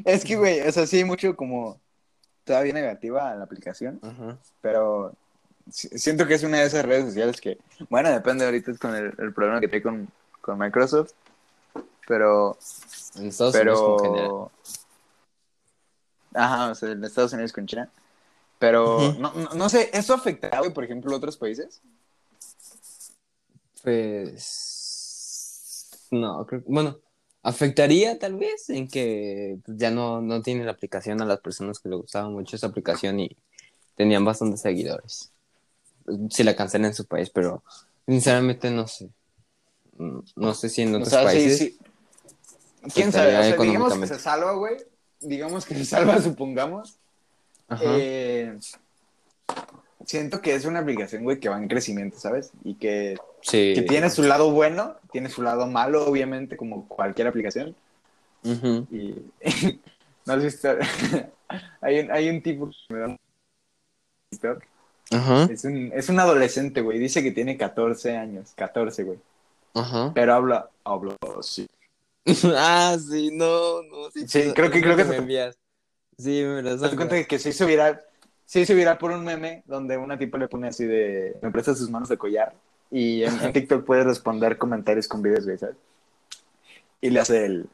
Es 0.06 0.24
que, 0.26 0.36
güey, 0.36 0.62
o 0.62 0.72
sea, 0.72 0.86
sí 0.86 0.98
hay 0.98 1.04
mucho 1.06 1.36
como 1.36 1.82
todavía 2.50 2.74
negativa 2.74 3.30
a 3.30 3.36
la 3.36 3.44
aplicación, 3.44 4.02
pero 4.60 5.14
si- 5.72 5.88
siento 6.00 6.26
que 6.26 6.34
es 6.34 6.42
una 6.44 6.58
de 6.58 6.66
esas 6.66 6.84
redes 6.84 7.06
sociales 7.06 7.40
que, 7.40 7.60
bueno, 7.92 8.10
depende 8.10 8.44
ahorita 8.44 8.74
con 8.82 8.96
el, 8.96 9.14
el 9.20 9.34
problema 9.34 9.60
que 9.60 9.68
trae 9.68 9.84
con, 9.84 10.08
con 10.42 10.58
Microsoft, 10.58 11.12
pero, 12.08 12.58
En 13.20 13.28
Estados 13.28 13.54
Unidos 13.54 13.82
con 13.82 14.50
ajá, 16.34 16.72
o 16.72 16.76
sea, 16.76 16.90
en 16.92 17.04
Estados 17.04 17.34
Unidos 17.34 17.54
con 17.54 17.68
China, 17.68 17.88
pero, 18.58 19.14
no, 19.20 19.32
no, 19.36 19.50
no 19.54 19.70
sé, 19.70 19.92
¿eso 19.94 20.16
afectará, 20.16 20.64
por 20.74 20.84
ejemplo, 20.84 21.14
a 21.14 21.18
otros 21.18 21.38
países? 21.38 21.84
Pues 23.84 25.92
no, 26.10 26.48
creo 26.48 26.64
bueno, 26.66 26.98
afectaría 27.44 28.20
tal 28.20 28.36
vez 28.36 28.70
en 28.70 28.88
que 28.88 29.58
pues, 29.66 29.78
ya 29.78 29.92
no, 29.92 30.22
no 30.22 30.42
tiene 30.42 30.66
la 30.66 30.72
aplicación 30.72 31.22
a 31.22 31.26
las 31.26 31.40
personas 31.40 31.80
que 31.80 31.90
le 31.90 31.96
gustaba 31.96 32.30
mucho 32.30 32.56
esa 32.56 32.68
aplicación 32.68 33.20
y 33.20 33.36
tenían 33.96 34.26
bastantes 34.26 34.62
seguidores. 34.62 35.32
Si 36.30 36.44
la 36.44 36.56
cancelan 36.56 36.88
en 36.90 36.96
su 36.96 37.06
país, 37.06 37.30
pero 37.30 37.64
sinceramente 38.08 38.72
no 38.72 38.88
sé. 38.88 39.10
Mm, 39.98 40.20
No 40.36 40.54
sé 40.54 40.70
si 40.70 40.82
en 40.82 40.96
O 40.96 40.98
otros 40.98 41.10
sea, 41.10 41.22
sí, 41.22 41.26
países. 41.26 41.58
sí. 41.60 41.78
¿Quién 42.94 43.12
sabe? 43.12 43.38
O 43.38 43.44
sea, 43.44 43.58
digamos 43.58 43.94
que 44.00 44.08
se 44.08 44.20
salva, 44.20 44.54
güey, 44.54 44.78
digamos 45.20 45.66
que 45.66 45.76
se 45.76 45.86
salva, 45.86 46.20
supongamos, 46.22 46.98
Ajá. 47.68 47.84
Eh, 47.86 48.58
siento 50.06 50.42
que 50.42 50.54
es 50.56 50.66
una 50.66 50.80
aplicación, 50.80 51.24
güey, 51.24 51.40
que 51.40 51.50
va 51.50 51.58
en 51.58 51.68
crecimiento, 51.68 52.18
¿sabes? 52.20 52.52
Y 52.64 52.76
que, 52.76 53.18
sí. 53.42 53.74
que 53.76 53.82
tiene 53.84 54.10
su 54.10 54.24
lado 54.24 54.52
bueno, 54.52 54.96
tiene 55.12 55.30
su 55.30 55.42
lado 55.42 55.68
malo, 55.68 56.06
obviamente, 56.06 56.58
como 56.58 56.88
cualquier 56.88 57.28
aplicación. 57.28 57.76
Ujú. 58.44 58.88
Y 58.92 59.16
no 60.26 60.34
has 60.34 60.44
visto. 60.44 60.70
hay, 61.82 62.00
un, 62.00 62.12
hay 62.12 62.30
un 62.30 62.42
tipo 62.42 62.70
que 62.88 62.94
me 62.94 63.00
da. 63.00 63.18
Ajá. 65.12 65.48
Es 65.52 65.64
un, 65.66 65.92
es 65.94 66.08
un 66.10 66.20
adolescente, 66.20 66.82
güey. 66.82 67.00
Dice 67.00 67.24
que 67.24 67.32
tiene 67.32 67.58
14 67.58 68.16
años. 68.16 68.52
14, 68.56 69.04
güey. 69.04 69.20
Ajá. 69.74 70.12
Pero 70.14 70.34
habla, 70.34 70.70
habla 70.84 71.16
así. 71.40 71.68
ah, 72.56 72.96
sí, 73.00 73.32
no, 73.34 73.82
no. 73.84 74.12
Sí, 74.12 74.28
Sí, 74.28 74.52
creo 74.54 74.70
que- 74.70 74.82
creo 74.82 74.96
que 74.96 75.04
me 75.06 75.12
te- 75.12 75.18
envías. 75.18 75.58
Sí, 76.18 76.44
me 76.44 76.62
lo 76.62 76.76
¿Te 76.76 76.82
das 76.86 76.96
cuenta 76.96 77.24
que 77.24 77.40
se 77.40 77.50
hizo 77.50 77.66
viral? 77.66 78.02
Se 78.50 78.60
hizo 78.62 78.74
viral 78.74 78.98
por 78.98 79.12
un 79.12 79.24
meme 79.24 79.62
donde 79.68 79.96
una 79.96 80.18
tipa 80.18 80.40
le 80.40 80.48
pone 80.48 80.70
así 80.70 80.84
de. 80.84 81.36
Me 81.44 81.52
presta 81.52 81.76
sus 81.76 81.88
manos 81.92 82.10
de 82.10 82.18
collar. 82.18 82.56
Y 82.90 83.22
en, 83.22 83.40
en 83.44 83.54
TikTok 83.54 83.86
puedes 83.86 84.08
responder 84.08 84.58
comentarios 84.58 85.08
con 85.08 85.22
videos, 85.22 85.46
güey, 85.46 85.60
¿sabes? 85.60 85.76
Y 87.00 87.12
le 87.12 87.20
hace 87.20 87.46
el. 87.46 87.68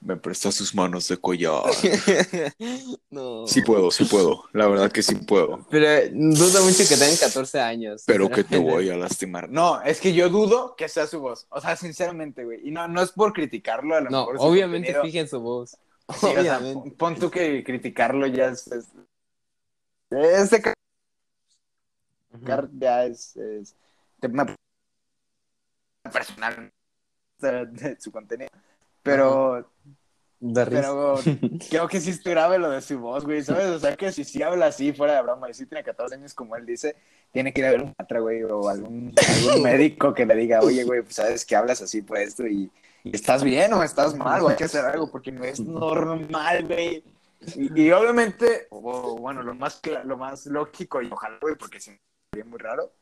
Me 0.00 0.14
presta 0.16 0.52
sus 0.52 0.76
manos 0.76 1.08
de 1.08 1.16
collar. 1.16 1.64
no. 3.10 3.48
Sí 3.48 3.62
puedo, 3.62 3.90
sí 3.90 4.04
puedo. 4.04 4.44
La 4.52 4.68
verdad 4.68 4.92
que 4.92 5.02
sí 5.02 5.16
puedo. 5.16 5.66
Pero 5.70 5.86
eh, 5.86 6.10
dudo 6.12 6.62
mucho 6.62 6.84
que 6.88 6.96
tengan 6.96 7.16
14 7.16 7.58
años. 7.60 8.04
Pero 8.06 8.30
que 8.30 8.44
te 8.44 8.58
voy 8.58 8.88
a 8.90 8.96
lastimar. 8.96 9.50
No, 9.50 9.82
es 9.82 10.00
que 10.00 10.12
yo 10.14 10.28
dudo 10.28 10.76
que 10.76 10.88
sea 10.88 11.08
su 11.08 11.18
voz. 11.18 11.46
O 11.50 11.60
sea, 11.60 11.74
sinceramente, 11.74 12.44
güey. 12.44 12.60
Y 12.62 12.70
no, 12.70 12.86
no 12.86 13.02
es 13.02 13.10
por 13.10 13.32
criticarlo, 13.32 13.96
a 13.96 14.00
lo 14.02 14.10
No, 14.10 14.30
mejor. 14.30 14.36
obviamente 14.38 14.92
contenido- 14.92 15.02
fijen 15.04 15.28
su 15.28 15.40
voz. 15.40 15.76
Sí, 16.20 16.26
o 16.26 16.42
sea, 16.42 16.60
pon- 16.60 16.90
pon 16.92 17.14
tú 17.16 17.28
que 17.28 17.64
criticarlo 17.64 18.26
ya 18.28 18.50
es. 18.50 18.68
es... 18.68 18.86
Este 20.10 20.62
ca- 20.62 20.74
Ujú. 22.32 22.68
ya 22.78 23.04
es, 23.04 23.36
es 23.36 23.74
tema 24.20 24.46
personal 26.12 26.72
de, 27.38 27.96
su 28.00 28.10
contenido. 28.10 28.50
Pero, 29.02 29.70
pero 30.40 31.18
creo 31.70 31.88
que 31.88 32.00
sí 32.00 32.10
es 32.10 32.22
grave 32.22 32.58
lo 32.58 32.70
de 32.70 32.80
su 32.80 32.98
voz, 32.98 33.24
güey, 33.24 33.42
¿sabes? 33.42 33.66
O 33.66 33.78
sea, 33.78 33.96
que 33.96 34.12
si 34.12 34.24
sí 34.24 34.42
habla 34.42 34.66
así, 34.66 34.92
fuera 34.92 35.16
de 35.16 35.22
broma, 35.22 35.50
y 35.50 35.54
si 35.54 35.66
tiene 35.66 35.84
14 35.84 36.14
años 36.14 36.34
como 36.34 36.56
él 36.56 36.66
dice, 36.66 36.96
tiene 37.32 37.52
que 37.52 37.60
ir 37.60 37.66
a 37.66 37.70
ver 37.70 37.82
un 37.82 37.94
patra, 37.94 38.20
güey, 38.20 38.42
o 38.42 38.68
algún, 38.68 39.14
algún 39.28 39.62
médico 39.62 40.14
que 40.14 40.26
le 40.26 40.34
diga, 40.34 40.60
oye, 40.60 40.84
güey, 40.84 41.02
pues 41.02 41.14
sabes 41.16 41.44
que 41.44 41.56
hablas 41.56 41.80
así 41.82 42.02
por 42.02 42.18
esto 42.18 42.46
y, 42.46 42.70
y 43.04 43.14
estás 43.14 43.42
bien 43.42 43.72
o 43.72 43.82
estás 43.82 44.14
mal, 44.14 44.42
o 44.42 44.48
hay 44.48 44.56
que 44.56 44.64
hacer 44.64 44.84
algo, 44.84 45.10
porque 45.10 45.32
no 45.32 45.44
es 45.44 45.60
normal, 45.60 46.66
güey. 46.66 47.02
Y, 47.56 47.82
y 47.82 47.92
obviamente, 47.92 48.66
o, 48.70 49.16
bueno, 49.16 49.42
lo 49.42 49.54
más, 49.54 49.80
lo 50.04 50.16
más 50.16 50.46
lógico, 50.46 51.00
y 51.00 51.10
ojalá, 51.10 51.38
güey, 51.40 51.56
porque 51.56 51.80
si 51.80 51.96
sería 52.32 52.44
muy 52.48 52.58
raro, 52.58 52.92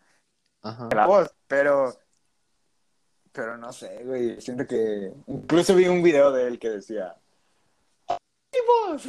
Ajá. 0.62 0.88
la 0.94 1.06
voz, 1.06 1.34
pero 1.46 1.96
pero 3.32 3.58
no 3.58 3.70
sé, 3.70 4.02
güey, 4.02 4.40
siento 4.40 4.66
que 4.66 5.12
incluso 5.26 5.74
vi 5.74 5.88
un 5.88 6.02
video 6.02 6.32
de 6.32 6.46
él 6.46 6.58
que 6.58 6.70
decía 6.70 7.14
¿Qué 8.50 8.58
voz? 8.66 9.06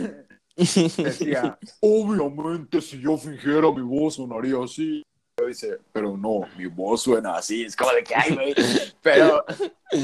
Decía, 0.97 1.57
obviamente 1.81 2.81
si 2.81 2.99
yo 2.99 3.17
fingiera 3.17 3.71
mi 3.71 3.83
voz 3.83 4.15
sonaría 4.15 4.57
así. 4.63 5.03
Dice, 5.47 5.79
pero 5.91 6.15
no, 6.17 6.41
mi 6.57 6.65
voz 6.67 7.01
suena 7.03 7.35
así, 7.37 7.65
es 7.65 7.75
como 7.75 7.91
de 7.91 8.03
que 8.03 8.13
ay, 8.15 8.35
güey. 8.35 8.55
Pero, 9.01 9.43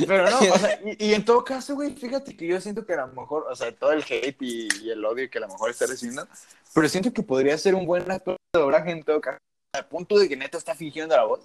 pero 0.07 0.29
no, 0.29 0.39
o 0.39 0.57
sea, 0.57 0.79
y, 0.97 1.07
y 1.09 1.13
en 1.13 1.23
todo 1.25 1.43
caso, 1.43 1.75
güey, 1.75 1.93
fíjate 1.95 2.35
que 2.35 2.47
yo 2.47 2.59
siento 2.61 2.85
que 2.85 2.93
a 2.93 3.05
lo 3.05 3.13
mejor, 3.13 3.45
o 3.49 3.55
sea, 3.55 3.71
todo 3.75 3.91
el 3.91 4.03
hate 4.03 4.41
y, 4.41 4.67
y 4.83 4.89
el 4.89 5.03
odio 5.05 5.29
que 5.29 5.37
a 5.37 5.41
lo 5.41 5.47
mejor 5.49 5.69
está 5.69 5.85
recibiendo, 5.85 6.27
pero 6.73 6.89
siento 6.89 7.11
que 7.13 7.21
podría 7.23 7.57
ser 7.57 7.75
un 7.75 7.85
buen 7.85 8.09
actor 8.09 8.35
de 8.53 8.59
doblaje 8.61 8.91
en 8.91 9.03
todo 9.03 9.21
caso, 9.21 9.37
al 9.75 9.87
punto 9.87 10.17
de 10.17 10.27
que 10.29 10.35
neta 10.37 10.57
está 10.57 10.73
fingiendo 10.75 11.15
la 11.15 11.25
voz. 11.25 11.41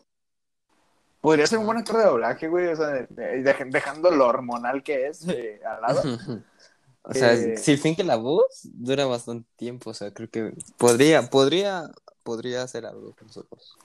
Podría 1.21 1.47
ser 1.49 1.59
un 1.59 1.67
buen 1.67 1.79
actor 1.79 1.97
de 1.99 2.05
doblaje, 2.05 2.47
güey, 2.49 2.69
o 2.69 2.77
sea, 2.77 2.87
de- 2.89 3.07
de- 3.11 3.43
dej- 3.43 3.71
dejando 3.71 4.11
lo 4.11 4.27
hormonal 4.27 4.83
que 4.85 5.09
es 5.09 5.27
eh, 5.29 5.61
al 5.65 5.81
lado. 5.83 6.03
O 7.03 7.15
sea, 7.15 7.33
Eh, 7.33 7.57
si 7.57 7.79
finge 7.79 8.05
la 8.05 8.17
voz, 8.17 8.61
dura 8.65 9.07
bastante 9.07 9.49
tiempo. 9.57 9.89
O 9.91 9.95
sea, 9.95 10.13
creo 10.13 10.29
que 10.29 10.53
podría, 10.77 11.23
podría, 11.31 11.91
podría 12.23 12.63
hacer 12.63 12.85
algo 12.85 13.15
con 13.19 13.33
su 13.33 13.47
voz. 13.49 13.79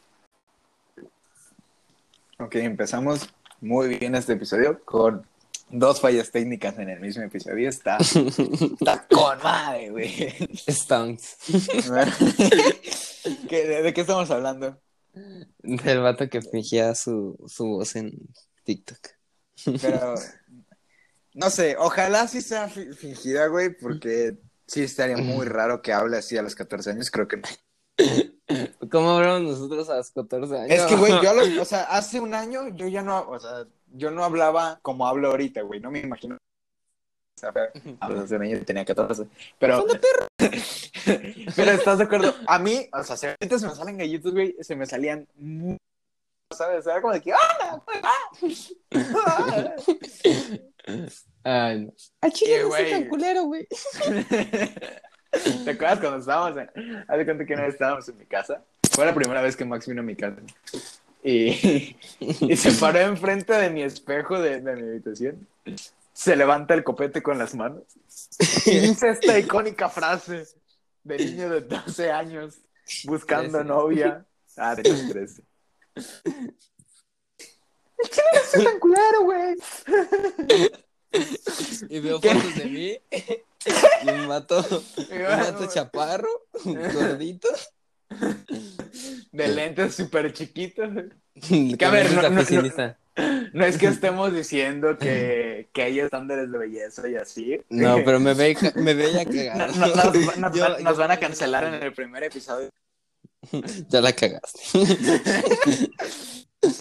Ok, 2.39 2.55
empezamos 2.55 3.29
muy 3.61 3.97
bien 3.97 4.15
este 4.15 4.33
episodio 4.33 4.83
con 4.83 5.25
dos 5.69 6.01
fallas 6.01 6.31
técnicas 6.31 6.77
en 6.77 6.89
el 6.89 6.99
mismo 6.99 7.23
episodio 7.23 7.69
está, 7.69 7.97
está 8.79 9.07
con 9.09 9.37
madre, 9.41 9.89
güey. 9.89 10.29
Stonks. 10.69 11.37
¿Qué- 13.49 13.67
de, 13.67 13.93
qué 13.93 14.01
estamos 14.01 14.29
hablando? 14.31 14.79
Del 15.59 15.99
vato 16.01 16.29
que 16.29 16.41
fingía 16.41 16.93
su, 16.95 17.37
su 17.47 17.65
voz 17.67 17.95
en 17.95 18.11
TikTok. 18.63 18.99
Pero, 19.81 20.15
no 21.33 21.49
sé, 21.49 21.75
ojalá 21.77 22.27
sí 22.27 22.41
sea 22.41 22.67
fi- 22.67 22.93
fingida, 22.93 23.47
güey, 23.47 23.69
porque 23.75 24.37
sí 24.67 24.83
estaría 24.83 25.17
muy 25.17 25.45
raro 25.45 25.81
que 25.81 25.93
hable 25.93 26.17
así 26.17 26.37
a 26.37 26.41
los 26.41 26.55
14 26.55 26.91
años, 26.91 27.11
creo 27.11 27.27
que 27.27 27.37
no. 27.37 27.43
¿Cómo 28.91 29.11
hablamos 29.11 29.41
nosotros 29.43 29.89
a 29.89 29.97
los 29.97 30.11
14 30.11 30.57
años? 30.57 30.71
Es 30.71 30.83
que, 30.83 30.95
güey, 30.95 31.13
yo, 31.21 31.29
a 31.29 31.33
los- 31.33 31.49
o 31.59 31.65
sea, 31.65 31.83
hace 31.83 32.19
un 32.19 32.33
año 32.33 32.69
yo 32.69 32.87
ya 32.87 33.01
no, 33.01 33.29
o 33.29 33.39
sea, 33.39 33.65
yo 33.93 34.11
no 34.11 34.23
hablaba 34.23 34.79
como 34.81 35.07
hablo 35.07 35.29
ahorita, 35.31 35.61
güey, 35.61 35.79
no 35.79 35.91
me 35.91 35.99
imagino. 35.99 36.35
O 36.35 37.39
sea, 37.39 37.51
a 37.99 38.07
hace 38.07 38.35
un 38.35 38.43
año 38.43 38.63
tenía 38.63 38.85
14, 38.85 39.27
pero... 39.59 39.85
pero, 41.55 41.71
¿estás 41.71 41.97
de 41.97 42.03
acuerdo? 42.05 42.33
A 42.47 42.59
mí, 42.59 42.87
o 42.93 43.03
sea, 43.03 43.17
si 43.17 43.25
ahorita 43.27 43.59
se 43.59 43.67
me 43.67 43.75
salen 43.75 43.97
gallitos, 43.97 44.31
güey, 44.31 44.55
se 44.61 44.75
me 44.75 44.85
salían. 44.85 45.27
¿Sabes? 46.51 46.85
Era 46.85 47.01
como 47.01 47.13
de 47.13 47.21
que... 47.21 47.33
¡Ah! 47.33 47.81
¡Ah! 48.03 49.73
Ay, 51.43 51.85
no. 51.85 51.93
Al 52.21 52.33
chile 52.33 52.63
no 52.63 52.69
soy 52.71 52.81
güey. 52.81 52.91
tan 52.91 53.09
culero, 53.09 53.43
güey. 53.43 53.67
¿Te 55.63 55.71
acuerdas 55.71 55.99
cuando 55.99 56.17
estábamos 56.17 56.57
en... 56.57 57.05
Haz 57.07 57.17
de 57.17 57.25
cuenta 57.25 57.45
que 57.45 57.53
una 57.53 57.63
vez 57.63 57.73
estábamos 57.73 58.07
en 58.07 58.17
mi 58.17 58.25
casa. 58.25 58.63
Fue 58.91 59.05
la 59.05 59.15
primera 59.15 59.41
vez 59.41 59.55
que 59.55 59.65
Max 59.65 59.87
vino 59.87 60.01
a 60.01 60.03
mi 60.03 60.15
casa. 60.15 60.37
Y, 61.23 61.95
y 62.19 62.55
se 62.55 62.71
paró 62.73 62.99
enfrente 62.99 63.53
de 63.53 63.69
mi 63.69 63.81
espejo 63.81 64.39
de, 64.39 64.61
de 64.61 64.75
mi 64.75 64.89
habitación. 64.89 65.47
Se 66.13 66.35
levanta 66.35 66.73
el 66.75 66.83
copete 66.83 67.23
con 67.23 67.39
las 67.39 67.55
manos. 67.55 67.83
Y 68.65 68.79
dice 68.79 69.09
esta 69.09 69.39
icónica 69.39 69.89
frase 69.89 70.45
de 71.03 71.17
niño 71.17 71.49
de 71.49 71.61
12 71.61 72.11
años 72.11 72.59
buscando 73.05 73.63
novia. 73.63 74.25
Ah, 74.55 74.75
tenía 74.75 75.07
13. 75.09 75.43
El 75.95 76.03
chile 78.09 78.27
no 78.33 78.39
soy 78.51 78.63
tan 78.63 78.79
culero, 78.79 79.23
güey. 79.23 79.55
Y 81.89 81.99
veo 81.99 82.19
¿Qué? 82.19 82.33
fotos 82.33 82.55
de 82.55 82.65
mí. 82.65 82.97
Un 84.05 84.27
vato, 84.27 84.59
un 84.59 85.23
vato 85.23 85.67
chaparro, 85.67 86.29
gordito. 86.65 87.47
De 89.31 89.47
lentes 89.47 89.95
súper 89.95 90.33
chiquitos. 90.33 90.89
Que 91.33 91.85
a 91.85 91.89
ver, 91.89 92.11
no- 92.11 92.21
no- 92.21 92.29
no- 92.29 92.41
oficinista. 92.41 92.97
No 93.53 93.63
es 93.65 93.77
que 93.77 93.85
estemos 93.87 94.33
diciendo 94.33 94.97
que, 94.97 95.69
que 95.71 95.83
hay 95.83 95.99
estándares 95.99 96.51
de 96.51 96.57
belleza 96.57 97.07
y 97.07 97.15
así. 97.15 97.61
No, 97.69 97.97
pero 98.03 98.19
me 98.19 98.33
ve, 98.33 98.57
me 98.75 98.93
ve 98.95 99.11
ya 99.13 99.23
No- 99.25 99.31
cagado. 99.31 99.73
no- 99.73 99.95
nos, 99.95 100.37
nos- 100.37 100.55
Yo- 100.55 100.69
nos 100.79 100.83
yo- 100.83 100.97
van 100.97 101.11
a 101.11 101.17
cancelar 101.19 101.63
en 101.65 101.75
el 101.75 101.93
primer 101.93 102.23
episodio. 102.23 102.69
Ya 103.89 104.01
la 104.01 104.13
cagaste. 104.13 104.59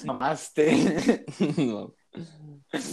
Mamaste. 0.05 1.25
No. 1.57 1.95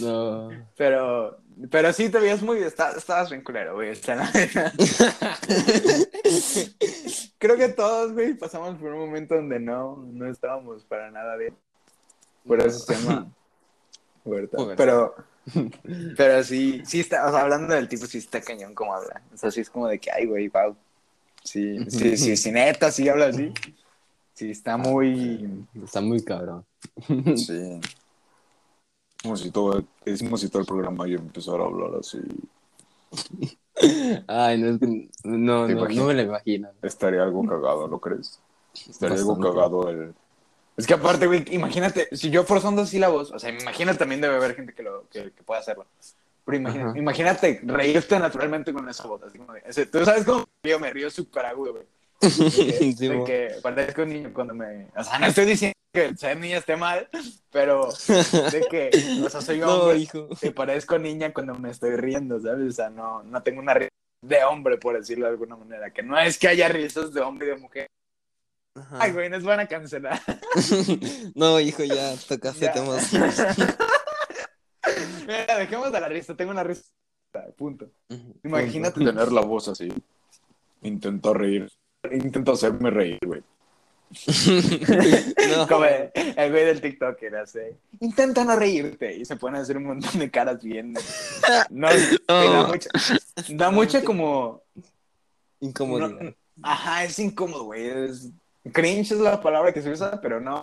No. 0.00 0.50
Pero, 0.76 1.38
pero 1.70 1.92
sí 1.92 2.08
te 2.08 2.18
veías 2.18 2.42
muy. 2.42 2.58
está- 2.58 2.92
estabas 2.92 3.30
bien 3.30 3.42
culero, 3.42 3.74
güey. 3.74 3.90
está 3.90 4.14
la 4.14 4.30
neta. 4.30 4.72
Creo 7.38 7.56
que 7.56 7.68
todos, 7.68 8.12
güey, 8.12 8.34
pasamos 8.34 8.76
por 8.78 8.92
un 8.92 8.98
momento 9.00 9.34
donde 9.36 9.58
no, 9.58 9.96
no 10.12 10.30
estábamos 10.30 10.84
para 10.84 11.10
nada 11.10 11.36
bien. 11.36 11.54
Por 12.46 12.60
eso 12.60 12.78
se 12.80 12.94
llama. 12.94 13.30
Pero, 14.76 15.14
pero 16.16 16.44
sí, 16.44 16.82
sí 16.84 17.00
está, 17.00 17.26
o 17.26 17.30
sea, 17.30 17.40
hablando 17.42 17.74
del 17.74 17.88
tipo, 17.88 18.06
sí 18.06 18.18
está 18.18 18.40
cañón 18.40 18.74
como 18.74 18.94
habla. 18.94 19.22
O 19.32 19.36
sea, 19.36 19.50
sí 19.50 19.60
es 19.60 19.70
como 19.70 19.88
de 19.88 19.98
que, 19.98 20.10
ay, 20.12 20.26
güey, 20.26 20.48
wow. 20.48 20.76
Sí, 21.42 21.78
sí, 21.88 22.16
sí, 22.18 22.36
sí, 22.36 22.52
neta, 22.52 22.90
sí 22.92 23.08
habla 23.08 23.26
así. 23.26 23.52
Sí, 24.34 24.50
está 24.50 24.76
muy. 24.76 25.66
Está 25.82 26.00
muy 26.02 26.22
cabrón. 26.22 26.64
Sí. 27.36 27.80
Como 29.22 29.36
si 29.36 29.50
todo, 29.50 29.82
es 30.04 30.22
como 30.22 30.36
si 30.36 30.48
todo 30.48 30.60
el 30.60 30.66
programa 30.66 31.06
yo 31.06 31.18
empezara 31.18 31.62
a 31.62 31.66
hablar 31.66 31.90
así. 32.00 32.18
Ay, 34.26 34.58
no, 34.58 34.68
es 34.70 34.78
que 34.78 34.86
no, 35.24 35.66
¿Te 35.66 35.74
no, 35.74 36.04
me 36.06 36.14
lo 36.14 36.22
imagino. 36.22 36.70
Estaría 36.82 37.22
algo 37.22 37.46
cagado, 37.46 37.88
¿no 37.88 37.98
crees? 37.98 38.40
Estaría 38.88 39.16
algo 39.18 39.38
cagado 39.38 39.88
el... 39.88 40.14
Es 40.76 40.86
que 40.86 40.94
aparte, 40.94 41.26
güey, 41.26 41.44
imagínate, 41.50 42.08
si 42.12 42.30
yo 42.30 42.44
forzando 42.44 42.86
sílabos, 42.86 43.32
o 43.32 43.38
sea, 43.38 43.52
me 43.52 43.60
imagino 43.60 43.94
también 43.96 44.20
debe 44.20 44.36
haber 44.36 44.54
gente 44.54 44.72
que, 44.72 44.82
lo, 44.82 45.06
que, 45.10 45.32
que 45.32 45.42
pueda 45.42 45.60
hacerlo. 45.60 45.86
Pero 46.44 46.68
Ajá. 46.68 46.94
imagínate 46.96 47.60
reírte 47.64 48.18
naturalmente 48.18 48.72
con 48.72 48.88
esa 48.88 49.06
voz. 49.06 49.22
Así 49.22 49.38
como 49.38 49.52
de, 49.52 49.62
ese- 49.66 49.86
Tú 49.86 50.02
sabes 50.04 50.24
cómo 50.24 50.46
yo 50.62 50.80
me 50.80 50.90
río 50.90 51.10
súper 51.10 51.44
agudo, 51.44 51.72
güey. 51.72 51.84
De 52.20 52.28
que, 52.28 52.92
Sí, 52.94 53.08
de 53.08 53.24
que 53.24 53.54
parezco 53.62 54.02
un 54.02 54.08
niño 54.08 54.30
cuando 54.32 54.54
me... 54.54 54.86
O 54.96 55.04
sea, 55.04 55.18
no 55.18 55.26
estoy 55.26 55.44
diciendo 55.46 55.74
que 55.92 56.16
ser 56.16 56.38
niña 56.38 56.58
esté 56.58 56.76
mal, 56.76 57.08
pero 57.50 57.88
de 58.52 58.66
que, 58.70 58.90
o 59.24 59.28
sea, 59.30 59.40
soy 59.40 59.58
No, 59.60 59.82
hombre 59.82 59.98
hijo. 59.98 60.28
y 60.42 60.50
parezco 60.50 60.98
niña 60.98 61.32
cuando 61.32 61.54
me 61.54 61.70
estoy 61.70 61.96
riendo, 61.96 62.38
¿sabes? 62.40 62.68
O 62.68 62.72
sea, 62.72 62.90
no, 62.90 63.22
no 63.24 63.42
tengo 63.42 63.60
una 63.60 63.74
risa 63.74 63.90
de 64.22 64.44
hombre, 64.44 64.78
por 64.78 64.96
decirlo 64.98 65.26
de 65.26 65.32
alguna 65.32 65.56
manera. 65.56 65.90
Que 65.92 66.02
no 66.02 66.18
es 66.18 66.38
que 66.38 66.48
haya 66.48 66.68
risas 66.68 67.12
de 67.12 67.20
hombre 67.20 67.46
y 67.46 67.50
de 67.50 67.56
mujer. 67.56 67.86
Ajá. 68.76 68.98
Ay, 69.00 69.12
güey, 69.12 69.28
nos 69.28 69.42
van 69.42 69.60
a 69.60 69.66
cancelar. 69.66 70.20
No, 71.34 71.58
hijo, 71.60 71.82
ya 71.84 72.14
tocaste 72.28 72.66
Ya. 72.66 72.72
temas. 72.72 73.12
Mira, 75.26 75.58
dejemos 75.58 75.92
de 75.92 76.00
la 76.00 76.08
risa, 76.08 76.36
tengo 76.36 76.50
una 76.50 76.64
risa. 76.64 76.82
Punto. 77.56 77.88
Imagínate 78.42 79.04
tener 79.04 79.30
la 79.30 79.42
voz 79.42 79.68
así. 79.68 79.88
Intento 80.82 81.32
reír. 81.34 81.70
Intento 82.10 82.52
hacerme 82.52 82.90
reír, 82.90 83.18
güey. 83.24 83.42
No. 85.56 85.68
Como 85.68 85.84
el 85.84 86.10
el 86.14 86.50
güey 86.50 86.64
del 86.64 86.80
TikTok 86.80 87.22
era 87.22 87.42
así. 87.42 87.60
Intenta 88.00 88.44
no 88.44 88.56
reírte. 88.56 89.16
Y 89.16 89.24
se 89.24 89.36
pueden 89.36 89.56
hacer 89.56 89.76
un 89.76 89.84
montón 89.84 90.18
de 90.18 90.30
caras 90.30 90.62
bien. 90.62 90.94
No, 91.70 91.88
da 93.50 93.70
mucho 93.70 94.04
como. 94.04 94.62
Incomodidad. 95.60 96.08
no- 96.20 96.34
ajá, 96.62 97.04
es 97.04 97.18
incómodo, 97.18 97.64
güey. 97.64 97.86
Es, 97.86 98.30
cringe 98.72 99.12
es 99.12 99.18
la 99.20 99.40
palabra 99.40 99.72
que 99.72 99.82
se 99.82 99.90
usa, 99.90 100.20
pero 100.20 100.40
no. 100.40 100.62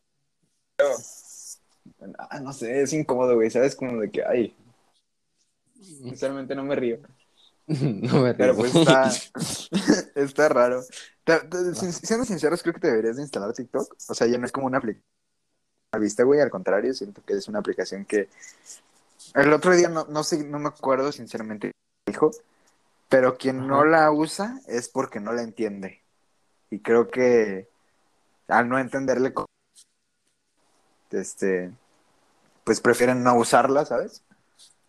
Pero- 0.77 0.89
ah, 2.17 2.39
no 2.39 2.51
sé, 2.53 2.81
es 2.81 2.93
incómodo, 2.93 3.35
güey. 3.35 3.49
¿Sabes? 3.49 3.75
Como 3.75 3.99
de 4.01 4.11
que, 4.11 4.23
ay, 4.25 4.55
sinceramente 5.81 6.53
no 6.55 6.63
me 6.63 6.75
río. 6.75 6.99
No 7.67 8.21
me 8.21 8.33
Pero 8.33 8.55
pues 8.55 8.73
está, 8.73 9.11
está 10.15 10.49
raro. 10.49 10.81
Sin- 11.73 11.91
siendo 11.91 12.25
sinceros, 12.25 12.61
creo 12.61 12.73
que 12.73 12.79
te 12.79 12.87
deberías 12.87 13.17
de 13.17 13.23
instalar 13.23 13.53
TikTok. 13.53 13.95
O 14.07 14.13
sea, 14.13 14.27
ya 14.27 14.37
no 14.37 14.45
es 14.45 14.51
como 14.51 14.67
una 14.67 14.77
aplicación 14.77 15.05
a 15.91 15.97
vista, 15.97 16.23
güey. 16.23 16.39
Al 16.39 16.49
contrario, 16.49 16.93
siento 16.93 17.21
que 17.25 17.33
es 17.33 17.47
una 17.47 17.59
aplicación 17.59 18.05
que... 18.05 18.29
El 19.33 19.51
otro 19.51 19.75
día 19.75 19.89
no, 19.89 20.05
no 20.05 20.23
sé, 20.23 20.43
no 20.45 20.59
me 20.59 20.69
acuerdo 20.69 21.11
sinceramente 21.11 21.71
dijo, 22.05 22.31
pero 23.09 23.37
quien 23.37 23.67
no 23.67 23.83
la 23.83 24.09
usa 24.11 24.61
es 24.67 24.87
porque 24.87 25.19
no 25.19 25.33
la 25.33 25.41
entiende. 25.41 26.01
Y 26.69 26.79
creo 26.79 27.09
que 27.09 27.67
al 28.47 28.69
no 28.69 28.79
entenderle, 28.79 29.33
este, 31.11 31.71
pues 32.63 32.79
prefieren 32.79 33.23
no 33.23 33.35
usarla, 33.35 33.85
¿sabes? 33.85 34.23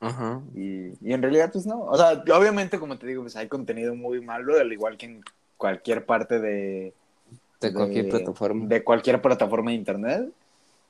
Ajá. 0.01 0.41
Y, 0.55 0.89
y 1.07 1.13
en 1.13 1.23
realidad, 1.23 1.51
pues 1.53 1.67
no. 1.67 1.81
O 1.83 1.97
sea, 1.97 2.23
obviamente, 2.37 2.79
como 2.79 2.99
te 2.99 3.07
digo, 3.07 3.23
pues 3.23 3.37
hay 3.37 3.49
contenido 3.49 3.95
muy 3.95 4.21
malo, 4.21 4.59
al 4.59 4.73
igual 4.73 4.97
que 4.97 5.07
en 5.07 5.21
cualquier 5.57 6.07
parte 6.07 6.39
de, 6.39 6.93
De 7.61 7.73
cualquier 7.73 8.05
de- 8.05 8.11
plataforma. 8.11 8.67
de 8.67 8.85
cualquier 8.85 9.21
plataforma 9.21 9.71
de 9.71 9.77
internet. 9.77 10.31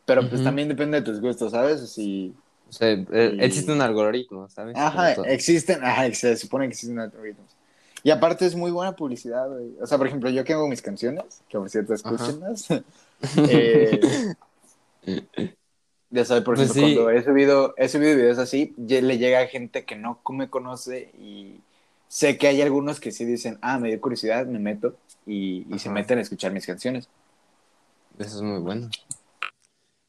Pero 0.05 0.23
pues 0.23 0.35
Ujú. 0.35 0.45
también 0.45 0.69
depende 0.69 1.01
de 1.01 1.05
tus 1.07 1.21
gustos, 1.21 1.53
¿sabes? 1.53 1.91
Si... 1.91 2.35
O 2.69 2.73
sea, 2.73 2.91
eh, 2.91 3.35
Y- 3.39 3.45
existe 3.45 3.73
un 3.73 3.81
algoritmo, 3.81 4.49
¿sabes? 4.51 4.77
Ajá, 4.77 5.13
existen, 5.27 5.83
ajá, 5.83 6.13
se 6.13 6.37
supone 6.37 6.67
que 6.67 6.73
existen 6.73 6.99
algoritmos. 6.99 7.47
Y 8.03 8.11
aparte 8.11 8.47
es 8.47 8.55
muy 8.55 8.71
buena 8.71 8.95
publicidad, 8.95 9.49
güey. 9.49 9.73
O 9.81 9.87
sea, 9.87 9.99
por 9.99 10.07
ejemplo, 10.07 10.31
yo 10.31 10.45
que 10.45 10.53
hago 10.53 10.69
mis 10.69 10.81
canciones, 10.83 11.43
que 11.49 11.59
por 11.59 11.69
cierto, 11.69 11.95
escúchenlas. 11.95 12.69
eh, 13.51 14.35
ya 16.11 16.25
sabes, 16.25 16.45
por 16.45 16.57
Pues 16.57 16.71
ejemplo, 16.71 16.89
sí. 16.89 16.95
cuando 16.95 17.11
he 17.11 17.23
subido, 17.23 17.75
he 17.77 17.89
subido 17.89 18.17
videos 18.17 18.39
así, 18.39 18.75
le 18.77 19.19
llega 19.19 19.41
a 19.41 19.47
gente 19.47 19.85
que 19.85 19.97
no 19.97 20.21
me 20.31 20.49
conoce 20.49 21.11
y 21.21 21.61
sé 22.09 22.39
que 22.39 22.49
hay 22.49 22.63
algunos 22.63 23.01
que 23.01 23.13
sí 23.13 23.25
dicen, 23.25 23.59
ah, 23.61 23.79
me 23.79 23.89
dio 23.89 24.01
curiosidad, 24.01 24.47
me 24.47 24.59
meto 24.59 24.97
y, 25.27 25.67
y 25.75 25.79
se 25.79 25.91
meten 25.91 26.19
a 26.19 26.23
escuchar 26.23 26.53
mis 26.53 26.67
canciones. 26.67 27.09
Eso 28.19 28.37
es 28.37 28.43
muy 28.43 28.59
bueno. 28.59 28.89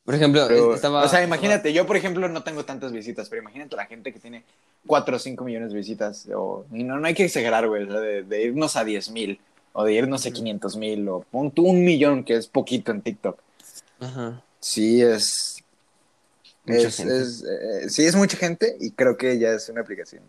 Por 0.06 0.16
ejemplo, 0.16 0.46
Pero, 0.48 0.74
estaba... 0.74 1.04
o 1.04 1.08
sea, 1.08 1.24
imagínate, 1.24 1.72
yo 1.72 1.86
por 1.86 1.96
ejemplo 1.96 2.28
no 2.30 2.42
tengo 2.44 2.66
tantas 2.66 2.92
visitas, 2.92 3.30
pero 3.30 3.42
imagínate 3.44 3.76
la 3.76 3.86
gente 3.86 4.12
que 4.12 4.20
tiene 4.20 4.44
4 4.88 5.16
o 5.16 5.20
5 5.20 5.44
millones 5.44 5.72
de 5.72 5.78
visitas. 5.78 6.28
O, 6.34 6.66
y 6.74 6.84
no, 6.84 7.00
no 7.00 7.06
hay 7.06 7.14
que 7.14 7.26
exagerar, 7.26 7.68
güey, 7.68 7.84
o 7.84 7.92
sea, 7.92 8.00
de, 8.00 8.24
de 8.24 8.44
irnos 8.44 8.76
a 8.76 8.84
10 8.84 9.12
mil 9.12 9.40
o 9.74 9.84
de 9.84 9.94
irnos 9.94 10.26
a 10.26 10.32
500 10.32 10.78
mil 10.78 11.08
o 11.10 11.20
pon 11.30 11.52
tú 11.52 11.68
un 11.68 11.84
millón, 11.84 12.24
que 12.24 12.36
es 12.36 12.48
poquito 12.48 12.92
en 12.92 13.02
TikTok. 13.02 13.40
Ajá. 14.00 14.42
Sí, 14.60 15.02
es, 15.02 15.59
Es- 16.76 17.00
es, 17.00 17.44
eh, 17.44 17.90
sí, 17.90 18.06
es 18.06 18.16
mucha 18.16 18.38
gente 18.38 18.76
y 18.80 18.92
creo 18.92 19.18
que 19.18 19.38
ya 19.40 19.52
es 19.54 19.70
una 19.70 19.82
aplicación. 19.82 20.24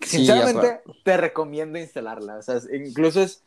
Sí, 0.00 0.18
Sinceramente, 0.18 0.80
te 1.04 1.16
recomiendo 1.16 1.78
instalarla. 1.78 2.36
O 2.36 2.42
sea, 2.42 2.60
incluso 2.72 3.22
es, 3.22 3.40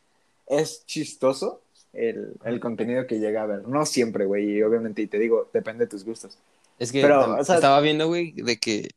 es 0.47 0.83
chistoso 0.85 1.61
el, 1.93 2.33
el 2.43 2.59
contenido 2.59 3.05
que 3.07 3.19
llega 3.19 3.43
a 3.43 3.45
ver. 3.45 3.67
No 3.67 3.85
siempre, 3.85 4.25
güey, 4.25 4.57
y 4.57 4.63
obviamente, 4.63 5.01
y 5.03 5.07
te 5.07 5.19
digo, 5.19 5.49
depende 5.53 5.85
de 5.85 5.89
tus 5.89 6.03
gustos. 6.03 6.37
Es 6.79 6.91
que 6.91 7.01
Pero, 7.01 7.35
o 7.37 7.43
sea- 7.43 7.55
estaba 7.55 7.79
viendo, 7.81 8.07
güey, 8.07 8.31
de 8.31 8.57
que. 8.57 8.89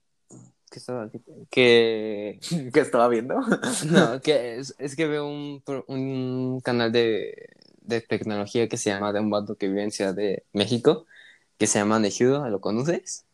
¿Qué 0.71 0.79
estaba? 0.79 1.11
Que. 1.51 2.41
¿Qué 2.73 2.81
estaba 2.81 3.09
viendo? 3.09 3.35
No, 3.91 4.21
que 4.23 4.57
es, 4.57 4.75
es 4.79 4.97
que 4.97 5.07
veo 5.07 5.27
un, 5.27 5.63
un 5.89 6.61
canal 6.65 6.91
de, 6.93 7.51
de 7.83 8.01
tecnología 8.01 8.69
que 8.69 8.79
se 8.79 8.89
llama 8.91 9.13
de 9.13 9.21
un 9.21 9.29
vato 9.29 9.57
que 9.57 9.69
vive 9.69 9.83
en 9.83 9.91
Ciudad 9.91 10.15
de 10.15 10.45
México, 10.55 11.05
que 11.63 11.69
se 11.69 11.79
llama 11.79 12.01
Nejudo, 12.01 12.49
¿lo 12.51 12.61
conoces? 12.61 13.25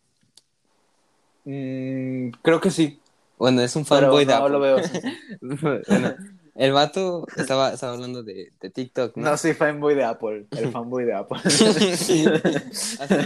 Mm, 1.47 2.29
creo 2.43 2.61
que 2.61 2.71
sí. 2.71 3.01
Bueno, 3.39 3.63
es 3.63 3.75
un 3.75 3.87
fanboy 3.87 4.27
de 4.27 4.35
no 4.35 4.39
Apple. 4.41 4.53
lo 4.53 4.61
veo. 4.61 4.77
Bueno, 5.89 6.15
el 6.55 6.73
vato 6.73 7.27
estaba, 7.39 7.73
estaba 7.73 7.95
hablando 7.95 8.23
de, 8.23 8.53
de 8.61 8.69
TikTok, 8.69 9.17
¿no? 9.17 9.31
No 9.31 9.37
soy 9.39 9.55
fanboy 9.55 9.95
de 9.95 10.05
Apple. 10.05 10.47
El 10.51 10.69
fanboy 10.73 11.07
de 11.07 11.15
Apple. 11.15 11.39
Así, 11.43 12.27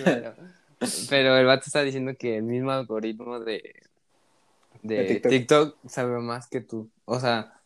pero, 0.05 0.35
pero 1.11 1.37
el 1.37 1.47
vato 1.47 1.65
está 1.67 1.83
diciendo 1.83 2.13
que 2.17 2.37
el 2.37 2.45
mismo 2.45 2.71
algoritmo 2.71 3.41
de, 3.41 3.75
de, 4.83 4.95
De 4.99 5.05
TikTok. 5.05 5.31
TikTok. 5.33 5.77
sabe 5.89 6.21
más 6.21 6.47
que 6.47 6.61
tú. 6.61 6.89
O 7.07 7.19
sea, 7.19 7.61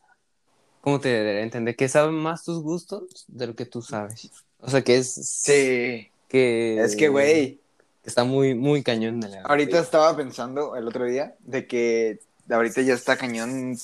¿cómo 0.80 1.00
te 1.00 1.10
debería 1.10 1.42
entender? 1.42 1.76
Que 1.76 1.90
sabe 1.90 2.12
más 2.12 2.44
tus 2.44 2.62
gustos 2.62 3.26
de 3.28 3.48
lo 3.48 3.54
que 3.54 3.66
tú 3.66 3.82
sabes. 3.82 4.30
O 4.58 4.70
sea, 4.70 4.80
que 4.80 4.96
es... 4.96 5.12
Sí. 5.12 6.08
Que, 6.28 6.80
Es 6.80 6.96
que, 6.96 7.08
güey, 7.08 7.60
está 8.04 8.24
muy, 8.24 8.54
muy 8.54 8.82
cañón 8.82 9.20
de 9.20 9.28
la... 9.28 9.42
ahorita 9.42 9.78
estaba 9.78 10.16
pensando 10.16 10.76
el 10.76 10.86
otro 10.88 11.04
día 11.04 11.34
de 11.40 11.66
que 11.66 12.20
ahorita 12.48 12.82
ya 12.82 12.94
está 12.94 13.16
cañón. 13.16 13.76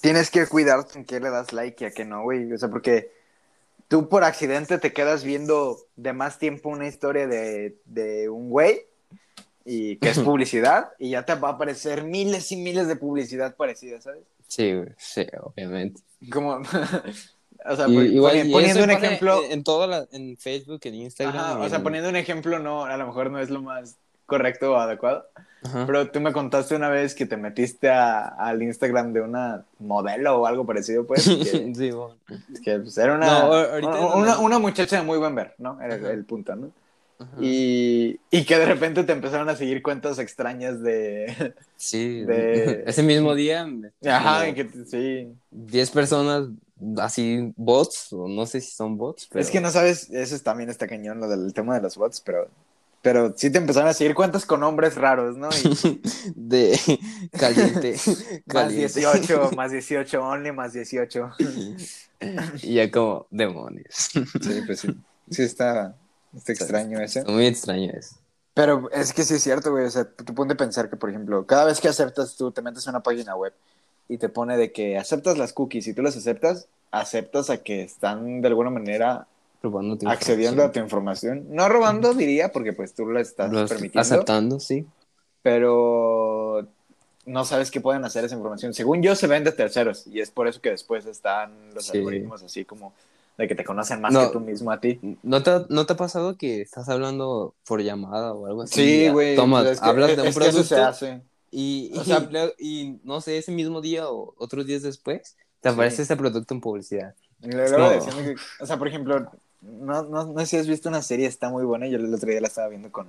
Tienes 0.00 0.30
que 0.30 0.46
cuidarte 0.46 0.98
en 0.98 1.04
qué 1.04 1.20
le 1.20 1.30
das 1.30 1.52
like 1.52 1.84
y 1.84 1.86
a 1.86 1.90
qué 1.90 2.04
no, 2.04 2.22
güey. 2.22 2.52
O 2.52 2.58
sea, 2.58 2.68
porque 2.68 3.10
tú 3.88 4.08
por 4.08 4.24
accidente 4.24 4.78
te 4.78 4.92
quedas 4.92 5.24
viendo 5.24 5.78
de 5.96 6.12
más 6.12 6.38
tiempo 6.38 6.68
una 6.68 6.86
historia 6.86 7.26
de, 7.26 7.76
de 7.84 8.28
un 8.28 8.48
güey 8.50 8.82
y 9.64 9.96
que 9.96 10.10
es 10.10 10.18
publicidad 10.20 10.92
y 10.98 11.10
ya 11.10 11.24
te 11.24 11.34
va 11.34 11.50
a 11.50 11.52
aparecer 11.52 12.04
miles 12.04 12.50
y 12.52 12.56
miles 12.56 12.88
de 12.88 12.96
publicidad 12.96 13.56
parecida, 13.56 14.00
¿sabes? 14.00 14.22
Sí, 14.48 14.74
güey, 14.74 14.88
sí, 14.96 15.26
obviamente. 15.42 16.00
Como, 16.30 16.60
o 17.66 17.76
sea, 17.76 17.88
Y- 17.88 17.94
por- 17.94 18.04
igual, 18.04 18.46
y 18.48 18.52
poniendo 18.52 18.84
un 18.84 18.90
ejemplo, 18.90 19.44
En, 19.44 19.52
en 19.52 19.64
todo 19.64 19.86
la- 19.86 20.06
en 20.12 20.36
Facebook, 20.36 20.80
en 20.84 20.94
Instagram. 20.94 21.36
Ajá, 21.36 21.58
o 21.58 21.68
sea, 21.68 21.78
en- 21.78 21.84
poniendo 21.84 22.08
un 22.08 22.16
ejemplo, 22.16 22.58
no, 22.58 22.84
a 22.84 22.96
lo 22.96 23.06
mejor 23.06 23.30
no 23.30 23.38
es 23.38 23.50
lo 23.50 23.60
más 23.62 23.96
correcto 24.26 24.72
o 24.72 24.76
adecuado, 24.76 25.26
Ajá. 25.64 25.84
pero 25.86 26.08
tú 26.10 26.20
me 26.20 26.32
contaste 26.32 26.76
una 26.76 26.88
vez 26.88 27.14
que 27.16 27.26
te 27.26 27.36
metiste 27.36 27.88
a- 27.90 28.22
al 28.28 28.62
Instagram 28.62 29.12
de 29.12 29.20
una 29.22 29.64
modelo 29.80 30.38
o 30.40 30.46
algo 30.46 30.64
parecido, 30.64 31.04
pues, 31.06 31.24
que, 31.28 31.34
Sí, 31.74 31.90
bueno. 31.90 32.16
que, 32.64 32.78
pues, 32.78 32.96
era 32.96 33.14
una, 33.16 33.26
No, 33.40 33.48
una, 33.48 33.80
no. 33.80 34.16
una- 34.16 34.38
una 34.38 34.58
muchacha 34.60 34.96
de 34.98 35.02
muy 35.02 35.18
buen 35.18 35.34
ver, 35.34 35.54
¿no? 35.58 35.80
Era 35.82 35.96
Ajá. 35.96 36.10
el 36.12 36.24
punto, 36.24 36.54
¿no? 36.54 36.70
Y, 37.38 38.18
y 38.30 38.44
que 38.46 38.58
de 38.58 38.64
repente 38.64 39.04
te 39.04 39.12
empezaron 39.12 39.46
a 39.50 39.54
seguir 39.56 39.82
cuentas 39.82 40.18
extrañas 40.18 40.82
de... 40.82 41.52
Sí, 41.76 42.22
de- 42.22 42.84
ese 42.86 43.02
mismo 43.02 43.34
día, 43.34 43.68
Ajá, 44.06 44.54
que 44.54 44.66
sí. 44.86 45.28
10 45.50 45.90
personas, 45.90 46.44
así, 46.98 47.52
bots, 47.56 48.12
o 48.12 48.28
no 48.28 48.46
sé 48.46 48.60
si 48.60 48.70
son 48.72 48.96
bots, 48.96 49.28
pero... 49.30 49.42
Es 49.42 49.50
que 49.50 49.60
no 49.60 49.70
sabes, 49.70 50.10
eso 50.10 50.34
es- 50.36 50.42
también 50.42 50.70
está 50.70 50.86
cañón, 50.88 51.20
lo 51.20 51.28
del 51.28 51.52
tema 51.52 51.74
de 51.74 51.82
los 51.82 51.96
bots, 51.96 52.20
pero... 52.20 52.48
Pero 53.02 53.32
sí 53.34 53.48
te 53.50 53.56
empezaron 53.56 53.88
a 53.88 53.94
seguir 53.94 54.14
cuentas 54.14 54.44
con 54.44 54.60
nombres 54.60 54.94
raros, 54.96 55.34
¿no? 55.38 55.48
Y, 55.50 56.02
De 56.34 56.78
caliente. 57.32 57.92
Más 58.52 58.74
caliente. 58.74 59.00
18, 59.00 59.52
más 59.56 59.72
18, 59.72 60.22
only 60.22 60.52
más 60.52 60.74
18. 60.74 61.30
Y 62.62 62.74
ya 62.74 62.90
como, 62.90 63.26
demonios. 63.30 64.10
Sí, 64.42 64.62
pues 64.66 64.80
sí. 64.80 64.88
Sí, 65.30 65.42
está, 65.42 65.96
está 66.36 66.52
extraño 66.52 67.00
eso. 67.00 67.24
Muy 67.26 67.46
extraño 67.46 67.90
eso. 67.94 68.16
Pero 68.52 68.90
es 68.90 69.14
que 69.14 69.24
sí 69.24 69.34
es 69.34 69.42
cierto, 69.42 69.70
güey. 69.70 69.86
O 69.86 69.90
sea, 69.90 70.04
tú 70.04 70.34
ponte 70.34 70.52
a 70.52 70.56
pensar 70.56 70.90
que, 70.90 70.96
por 70.96 71.08
ejemplo, 71.08 71.46
cada 71.46 71.64
vez 71.64 71.80
que 71.80 71.88
aceptas, 71.88 72.36
tú 72.36 72.50
te 72.52 72.60
metes 72.60 72.86
a 72.86 72.90
una 72.90 73.02
página 73.02 73.34
web 73.34 73.54
y 74.10 74.18
te 74.18 74.28
pone 74.28 74.56
de 74.58 74.72
que 74.72 74.98
aceptas 74.98 75.38
las 75.38 75.52
cookies 75.54 75.86
y 75.86 75.94
tú 75.94 76.02
las 76.02 76.16
aceptas, 76.16 76.66
aceptas 76.90 77.48
a 77.48 77.58
que 77.62 77.82
están 77.82 78.42
de 78.42 78.48
alguna 78.48 78.68
manera 78.70 79.26
accediendo 80.06 80.62
a 80.64 80.72
tu 80.72 80.80
información. 80.80 81.46
No 81.50 81.68
robando, 81.68 82.12
diría, 82.14 82.50
porque 82.50 82.72
pues 82.72 82.92
tú 82.94 83.06
lo 83.06 83.20
estás 83.20 83.52
Lo 83.52 83.66
permitiendo. 83.66 84.00
Aceptando, 84.00 84.58
sí. 84.60 84.86
pero 85.42 86.66
no 87.26 87.44
sabes 87.44 87.70
qué 87.70 87.80
pueden 87.80 88.04
hacer 88.04 88.24
esa 88.24 88.34
información. 88.34 88.74
Según 88.74 89.02
yo, 89.02 89.14
se 89.14 89.26
ven 89.26 89.44
de 89.44 89.52
terceros 89.52 90.06
y 90.06 90.20
es 90.20 90.30
por 90.30 90.48
eso 90.48 90.60
que 90.60 90.70
después 90.70 91.06
están 91.06 91.52
los 91.74 91.86
Sí. 91.86 91.98
algoritmos 91.98 92.42
así 92.42 92.64
como 92.64 92.92
de 93.38 93.48
que 93.48 93.54
te 93.54 93.64
conocen 93.64 94.00
más 94.00 94.12
No. 94.12 94.26
que 94.26 94.32
tú 94.32 94.40
mismo 94.40 94.70
a 94.70 94.80
ti. 94.80 94.98
¿No 95.22 95.42
te, 95.42 95.50
¿No 95.68 95.86
te 95.86 95.92
ha 95.94 95.96
pasado 95.96 96.36
que 96.36 96.60
estás 96.60 96.88
hablando 96.88 97.54
por 97.66 97.80
llamada 97.80 98.32
o 98.34 98.46
algo 98.46 98.62
así? 98.62 98.74
Sí, 98.74 99.08
güey. 99.10 99.36
Toma, 99.36 99.62
es 99.68 99.80
que- 99.80 99.88
hablas 99.88 100.08
de 100.08 100.16
un 100.16 100.22
que 100.22 100.28
eso 100.28 100.40
producto 100.40 100.64
se 100.64 100.80
hace. 100.80 101.20
Y, 101.50 101.92
O 101.98 102.04
sea- 102.04 102.28
y 102.58 102.80
y 102.80 103.00
no 103.04 103.20
sé, 103.20 103.38
ese 103.38 103.52
mismo 103.52 103.80
día 103.80 104.08
o 104.08 104.34
otros 104.38 104.66
días 104.66 104.82
después, 104.82 105.36
te 105.60 105.68
aparece 105.68 105.96
Sí. 105.96 106.02
ese 106.02 106.16
producto 106.16 106.54
en 106.54 106.60
publicidad. 106.60 107.14
Y 107.42 107.50
luego 107.52 107.90
diciendo 107.90 108.22
que- 108.22 108.36
o 108.62 108.66
sea, 108.66 108.76
por 108.78 108.88
ejemplo, 108.88 109.30
no, 109.62 110.02
no, 110.04 110.24
no 110.26 110.40
sé 110.40 110.46
si 110.46 110.56
has 110.56 110.66
visto 110.66 110.88
una 110.88 111.02
serie, 111.02 111.26
está 111.26 111.50
muy 111.50 111.64
buena. 111.64 111.86
Yo 111.86 111.98
el 111.98 112.14
otro 112.14 112.30
día 112.30 112.40
la 112.40 112.48
estaba 112.48 112.68
viendo 112.68 112.90
con. 112.90 113.08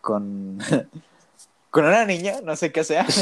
con. 0.00 0.58
con 1.70 1.84
una 1.84 2.04
niña, 2.04 2.40
no 2.44 2.54
sé 2.54 2.70
qué 2.70 2.84
sea. 2.84 3.04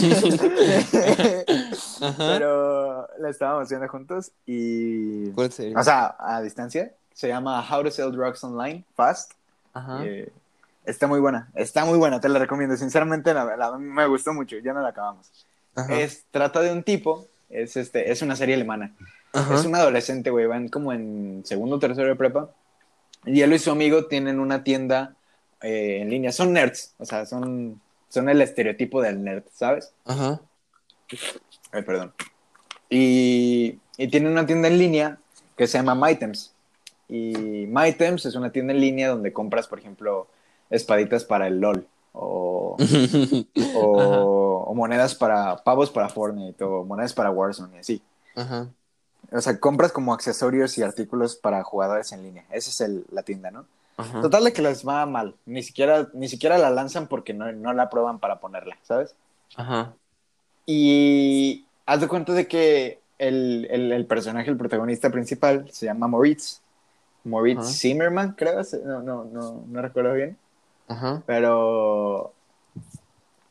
Pero 2.18 3.08
la 3.18 3.30
estábamos 3.30 3.68
viendo 3.68 3.88
juntos 3.88 4.32
y. 4.46 5.30
¿Cuál 5.30 5.52
sería? 5.52 5.78
O 5.78 5.82
sea, 5.82 6.16
a 6.18 6.40
distancia. 6.42 6.92
Se 7.14 7.28
llama 7.28 7.64
How 7.70 7.84
to 7.84 7.90
Sell 7.90 8.10
Drugs 8.12 8.42
Online 8.44 8.84
Fast. 8.94 9.32
Ajá. 9.74 10.04
Eh, 10.04 10.30
está 10.84 11.06
muy 11.06 11.20
buena, 11.20 11.50
está 11.54 11.84
muy 11.84 11.98
buena, 11.98 12.20
te 12.20 12.28
la 12.28 12.38
recomiendo. 12.38 12.76
Sinceramente, 12.76 13.32
la, 13.34 13.56
la- 13.56 13.78
me 13.78 14.06
gustó 14.06 14.32
mucho, 14.32 14.56
ya 14.58 14.72
no 14.72 14.80
la 14.82 14.88
acabamos. 14.88 15.30
Ajá. 15.74 15.98
Es, 15.98 16.24
trata 16.30 16.60
de 16.60 16.72
un 16.72 16.82
tipo, 16.82 17.26
es, 17.48 17.76
este, 17.76 18.10
es 18.10 18.22
una 18.22 18.36
serie 18.36 18.54
alemana. 18.54 18.94
Ajá. 19.32 19.54
Es 19.54 19.64
un 19.64 19.74
adolescente, 19.74 20.30
güey, 20.30 20.46
van 20.46 20.68
como 20.68 20.92
en 20.92 21.42
segundo 21.44 21.76
o 21.76 21.78
tercero 21.78 22.08
de 22.08 22.16
prepa. 22.16 22.50
Y 23.24 23.40
él 23.40 23.52
y 23.52 23.58
su 23.58 23.70
amigo 23.70 24.06
tienen 24.06 24.40
una 24.40 24.64
tienda 24.64 25.14
eh, 25.60 26.00
en 26.02 26.10
línea. 26.10 26.32
Son 26.32 26.52
nerds, 26.52 26.94
o 26.98 27.04
sea, 27.06 27.24
son, 27.24 27.80
son 28.08 28.28
el 28.28 28.42
estereotipo 28.42 29.00
del 29.00 29.22
nerd, 29.22 29.44
¿sabes? 29.54 29.94
Ajá. 30.04 30.40
Ay, 31.72 31.82
perdón. 31.82 32.12
Y, 32.90 33.78
y 33.96 34.08
tienen 34.08 34.32
una 34.32 34.44
tienda 34.44 34.68
en 34.68 34.78
línea 34.78 35.18
que 35.56 35.66
se 35.66 35.78
llama 35.78 35.94
MyTems. 35.94 36.52
Y 37.08 37.66
MyTems 37.68 38.26
es 38.26 38.34
una 38.34 38.50
tienda 38.52 38.72
en 38.72 38.80
línea 38.80 39.08
donde 39.08 39.32
compras, 39.32 39.66
por 39.68 39.78
ejemplo, 39.78 40.26
espaditas 40.72 41.24
para 41.24 41.46
el 41.46 41.60
LOL. 41.60 41.86
O, 42.14 42.76
o, 43.74 44.64
o 44.68 44.74
monedas 44.74 45.14
para 45.14 45.56
pavos 45.62 45.90
para 45.90 46.08
Fortnite 46.08 46.62
o 46.64 46.84
monedas 46.84 47.12
para 47.14 47.30
Warzone 47.30 47.76
y 47.76 47.80
así. 47.80 48.02
Ajá. 48.36 48.68
O 49.30 49.40
sea, 49.40 49.58
compras 49.58 49.92
como 49.92 50.12
accesorios 50.12 50.76
y 50.76 50.82
artículos 50.82 51.36
para 51.36 51.62
jugadores 51.62 52.12
en 52.12 52.22
línea. 52.22 52.44
Esa 52.50 52.68
es 52.70 52.80
el- 52.82 53.06
la 53.10 53.22
tienda, 53.22 53.50
¿no? 53.50 53.64
Ajá. 53.96 54.20
Total 54.20 54.44
de 54.44 54.52
que 54.52 54.60
les 54.62 54.86
va 54.86 55.06
mal. 55.06 55.34
Ni 55.46 55.62
siquiera, 55.62 56.08
ni 56.12 56.28
siquiera 56.28 56.58
la 56.58 56.70
lanzan 56.70 57.06
porque 57.06 57.32
no, 57.32 57.50
no 57.52 57.72
la 57.72 57.88
prueban 57.88 58.18
para 58.18 58.40
ponerla, 58.40 58.76
¿sabes? 58.82 59.14
Ajá. 59.56 59.94
Y 60.66 61.64
haz 61.86 62.00
de 62.00 62.08
cuenta 62.08 62.32
de 62.32 62.46
que 62.46 63.00
el, 63.18 63.66
el- 63.70 63.92
el 63.92 64.06
personaje, 64.06 64.50
el 64.50 64.56
protagonista 64.56 65.10
principal, 65.10 65.66
se 65.70 65.86
llama 65.86 66.08
Moritz. 66.08 66.60
Moritz. 67.24 67.78
Zimmerman, 67.78 68.32
creo. 68.32 68.60
No, 68.84 69.00
no, 69.02 69.24
no, 69.24 69.64
no 69.66 69.82
recuerdo 69.82 70.12
bien. 70.14 70.36
Ajá. 70.88 71.22
Pero 71.26 72.32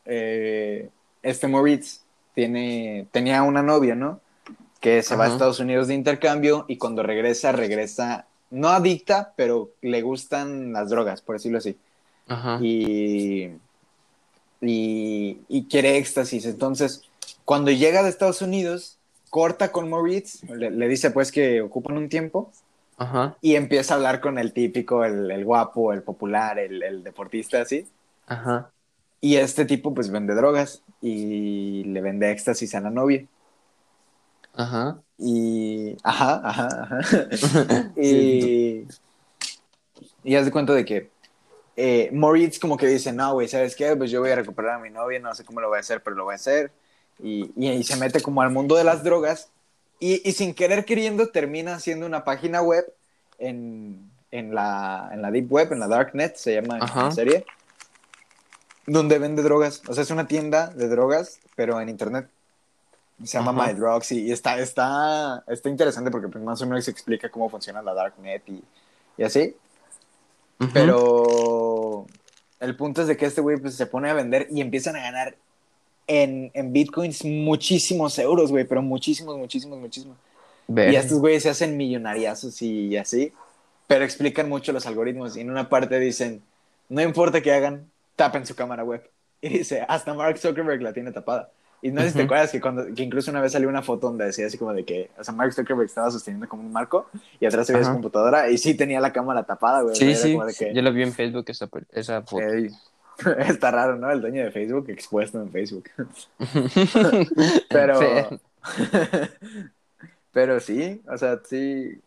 eh, 0.04 0.90
este 1.22 1.48
Moritz 1.48 2.00
tiene, 2.34 3.06
tenía 3.12 3.42
una 3.42 3.62
novia, 3.62 3.94
¿no? 3.94 4.20
Que 4.80 5.02
se 5.02 5.16
va 5.16 5.24
a. 5.24 5.28
Estados 5.28 5.60
Unidos 5.60 5.88
de 5.88 5.94
intercambio 5.94 6.64
y 6.68 6.76
cuando 6.76 7.02
regresa, 7.02 7.52
regresa, 7.52 8.26
no 8.50 8.68
adicta, 8.68 9.32
pero 9.36 9.70
le 9.80 10.02
gustan 10.02 10.72
las 10.72 10.90
drogas, 10.90 11.22
por 11.22 11.36
decirlo 11.36 11.58
así. 11.58 11.76
Ajá. 12.28 12.58
Y, 12.60 13.50
y, 14.60 15.38
y 15.48 15.64
quiere 15.68 15.98
éxtasis. 15.98 16.46
Entonces, 16.46 17.02
cuando 17.44 17.70
llega 17.70 18.02
de 18.02 18.08
Estados 18.08 18.42
Unidos, 18.42 18.98
corta 19.30 19.72
con 19.72 19.88
Moritz, 19.88 20.42
le, 20.44 20.70
le 20.70 20.88
dice 20.88 21.10
pues 21.10 21.32
que 21.32 21.62
ocupan 21.62 21.96
un 21.96 22.08
tiempo 22.08 22.50
Ajá. 22.96 23.36
y 23.40 23.56
empieza 23.56 23.94
a 23.94 23.96
hablar 23.96 24.20
con 24.20 24.38
el 24.38 24.52
típico, 24.52 25.04
el, 25.04 25.30
el 25.30 25.44
guapo, 25.44 25.92
el 25.92 26.02
popular, 26.02 26.58
el, 26.58 26.82
el 26.82 27.02
deportista, 27.02 27.62
así. 27.62 27.88
Ajá. 28.26 28.70
Y 29.20 29.36
este 29.36 29.64
tipo 29.64 29.94
pues 29.94 30.10
vende 30.10 30.34
drogas 30.34 30.82
y 31.00 31.84
le 31.84 32.00
vende 32.00 32.30
éxtasis 32.30 32.74
a 32.74 32.80
la 32.80 32.90
novia. 32.90 33.26
Ajá. 34.54 35.00
Y... 35.18 35.96
Ajá, 36.02 36.40
ajá, 36.44 36.68
ajá. 36.82 37.92
y... 38.00 38.86
Y 40.24 40.36
haz 40.36 40.44
de 40.44 40.52
cuenta 40.52 40.72
de 40.72 40.84
que 40.84 41.10
eh, 41.76 42.10
Moritz 42.12 42.58
como 42.58 42.76
que 42.76 42.86
dice, 42.86 43.12
no, 43.12 43.32
güey, 43.34 43.48
¿sabes 43.48 43.74
qué? 43.74 43.96
Pues 43.96 44.10
yo 44.10 44.20
voy 44.20 44.30
a 44.30 44.36
recuperar 44.36 44.74
a 44.76 44.78
mi 44.78 44.90
novia, 44.90 45.18
no 45.18 45.34
sé 45.34 45.44
cómo 45.44 45.60
lo 45.60 45.68
voy 45.68 45.78
a 45.78 45.80
hacer, 45.80 46.02
pero 46.02 46.14
lo 46.14 46.24
voy 46.24 46.32
a 46.32 46.36
hacer. 46.36 46.70
Y, 47.18 47.52
y, 47.56 47.70
y 47.70 47.82
se 47.82 47.96
mete 47.96 48.20
como 48.20 48.42
al 48.42 48.50
mundo 48.50 48.76
de 48.76 48.84
las 48.84 49.02
drogas 49.02 49.50
y, 50.02 50.28
y, 50.28 50.32
sin 50.32 50.52
querer 50.52 50.84
queriendo 50.84 51.28
termina 51.28 51.76
haciendo 51.76 52.06
una 52.06 52.24
página 52.24 52.60
web 52.60 52.92
en, 53.38 54.10
en, 54.32 54.52
la, 54.52 55.10
en 55.12 55.22
la 55.22 55.30
Deep 55.30 55.46
Web, 55.48 55.72
en 55.72 55.78
la 55.78 55.86
Darknet, 55.86 56.34
se 56.34 56.54
llama 56.54 56.78
en 56.78 56.80
la 56.80 57.12
serie, 57.12 57.46
donde 58.84 59.20
vende 59.20 59.44
drogas. 59.44 59.80
O 59.86 59.94
sea, 59.94 60.02
es 60.02 60.10
una 60.10 60.26
tienda 60.26 60.66
de 60.70 60.88
drogas, 60.88 61.38
pero 61.54 61.80
en 61.80 61.88
Internet. 61.88 62.28
Se 63.22 63.38
llama 63.38 63.52
My 63.52 63.74
Drugs 63.74 64.10
y, 64.10 64.32
está, 64.32 64.58
está, 64.58 65.44
está 65.46 65.68
interesante 65.68 66.10
porque 66.10 66.26
pues, 66.26 66.42
más 66.42 66.60
o 66.62 66.66
menos 66.66 66.84
se 66.84 66.90
explica 66.90 67.28
cómo 67.28 67.48
funciona 67.48 67.80
la 67.80 67.94
Darknet 67.94 68.42
y, 68.48 68.64
y 69.18 69.22
así. 69.22 69.54
Pero 70.72 72.06
el 72.58 72.74
punto 72.74 73.02
es 73.02 73.06
de 73.06 73.16
que 73.16 73.26
este 73.26 73.40
güey 73.40 73.58
pues, 73.58 73.76
se 73.76 73.86
pone 73.86 74.10
a 74.10 74.14
vender 74.14 74.48
y 74.50 74.62
empiezan 74.62 74.96
a 74.96 75.00
ganar 75.00 75.36
en, 76.06 76.50
en 76.54 76.72
bitcoins 76.72 77.24
muchísimos 77.24 78.18
euros, 78.18 78.50
güey, 78.50 78.64
pero 78.64 78.82
muchísimos, 78.82 79.36
muchísimos, 79.36 79.78
muchísimos. 79.78 80.16
Y 80.68 80.96
estos 80.96 81.18
güeyes 81.18 81.42
se 81.42 81.50
hacen 81.50 81.76
millonariazos 81.76 82.60
y 82.62 82.96
así, 82.96 83.32
pero 83.86 84.04
explican 84.04 84.48
mucho 84.48 84.72
los 84.72 84.86
algoritmos 84.86 85.36
y 85.36 85.40
en 85.40 85.50
una 85.50 85.68
parte 85.68 85.98
dicen, 85.98 86.42
no 86.88 87.02
importa 87.02 87.40
que 87.40 87.52
hagan, 87.52 87.90
tapen 88.16 88.46
su 88.46 88.54
cámara 88.54 88.84
web. 88.84 89.08
Y 89.40 89.48
dice, 89.48 89.84
hasta 89.88 90.14
Mark 90.14 90.38
Zuckerberg 90.38 90.80
la 90.82 90.92
tiene 90.92 91.10
tapada. 91.10 91.50
Y 91.84 91.90
no 91.90 92.00
sé 92.00 92.10
si 92.10 92.16
te 92.16 92.22
acuerdas 92.22 92.52
que, 92.52 92.60
cuando, 92.60 92.94
que 92.94 93.02
incluso 93.02 93.32
una 93.32 93.40
vez 93.40 93.50
salió 93.50 93.68
una 93.68 93.82
foto 93.82 94.06
donde 94.06 94.26
decía 94.26 94.46
así 94.46 94.56
como 94.56 94.72
de 94.72 94.84
que, 94.84 95.10
o 95.18 95.24
sea, 95.24 95.34
Mark 95.34 95.52
Zuckerberg 95.52 95.86
estaba 95.86 96.12
sosteniendo 96.12 96.48
como 96.48 96.62
un 96.62 96.70
marco 96.70 97.06
y 97.40 97.46
atrás 97.46 97.66
se 97.66 97.72
veía 97.72 97.84
su 97.84 97.92
computadora 97.92 98.48
y 98.50 98.56
sí 98.56 98.74
tenía 98.74 99.00
la 99.00 99.12
cámara 99.12 99.42
tapada, 99.42 99.82
güey. 99.82 99.96
Sí, 99.96 100.14
sí, 100.14 100.38
que... 100.56 100.72
yo 100.72 100.80
lo 100.80 100.92
vi 100.92 101.02
en 101.02 101.12
Facebook 101.12 101.44
esa, 101.48 101.68
esa 101.90 102.22
foto. 102.22 102.44
está 103.38 103.70
raro, 103.70 103.96
¿no? 103.96 104.10
El 104.10 104.20
dueño 104.20 104.44
de 104.44 104.50
Facebook 104.50 104.90
expuesto 104.90 105.40
en 105.40 105.50
Facebook. 105.50 105.84
pero... 107.68 108.00
pero 110.32 110.60
sí, 110.60 111.02
o 111.08 111.16
sea, 111.16 111.40
sí... 111.44 112.00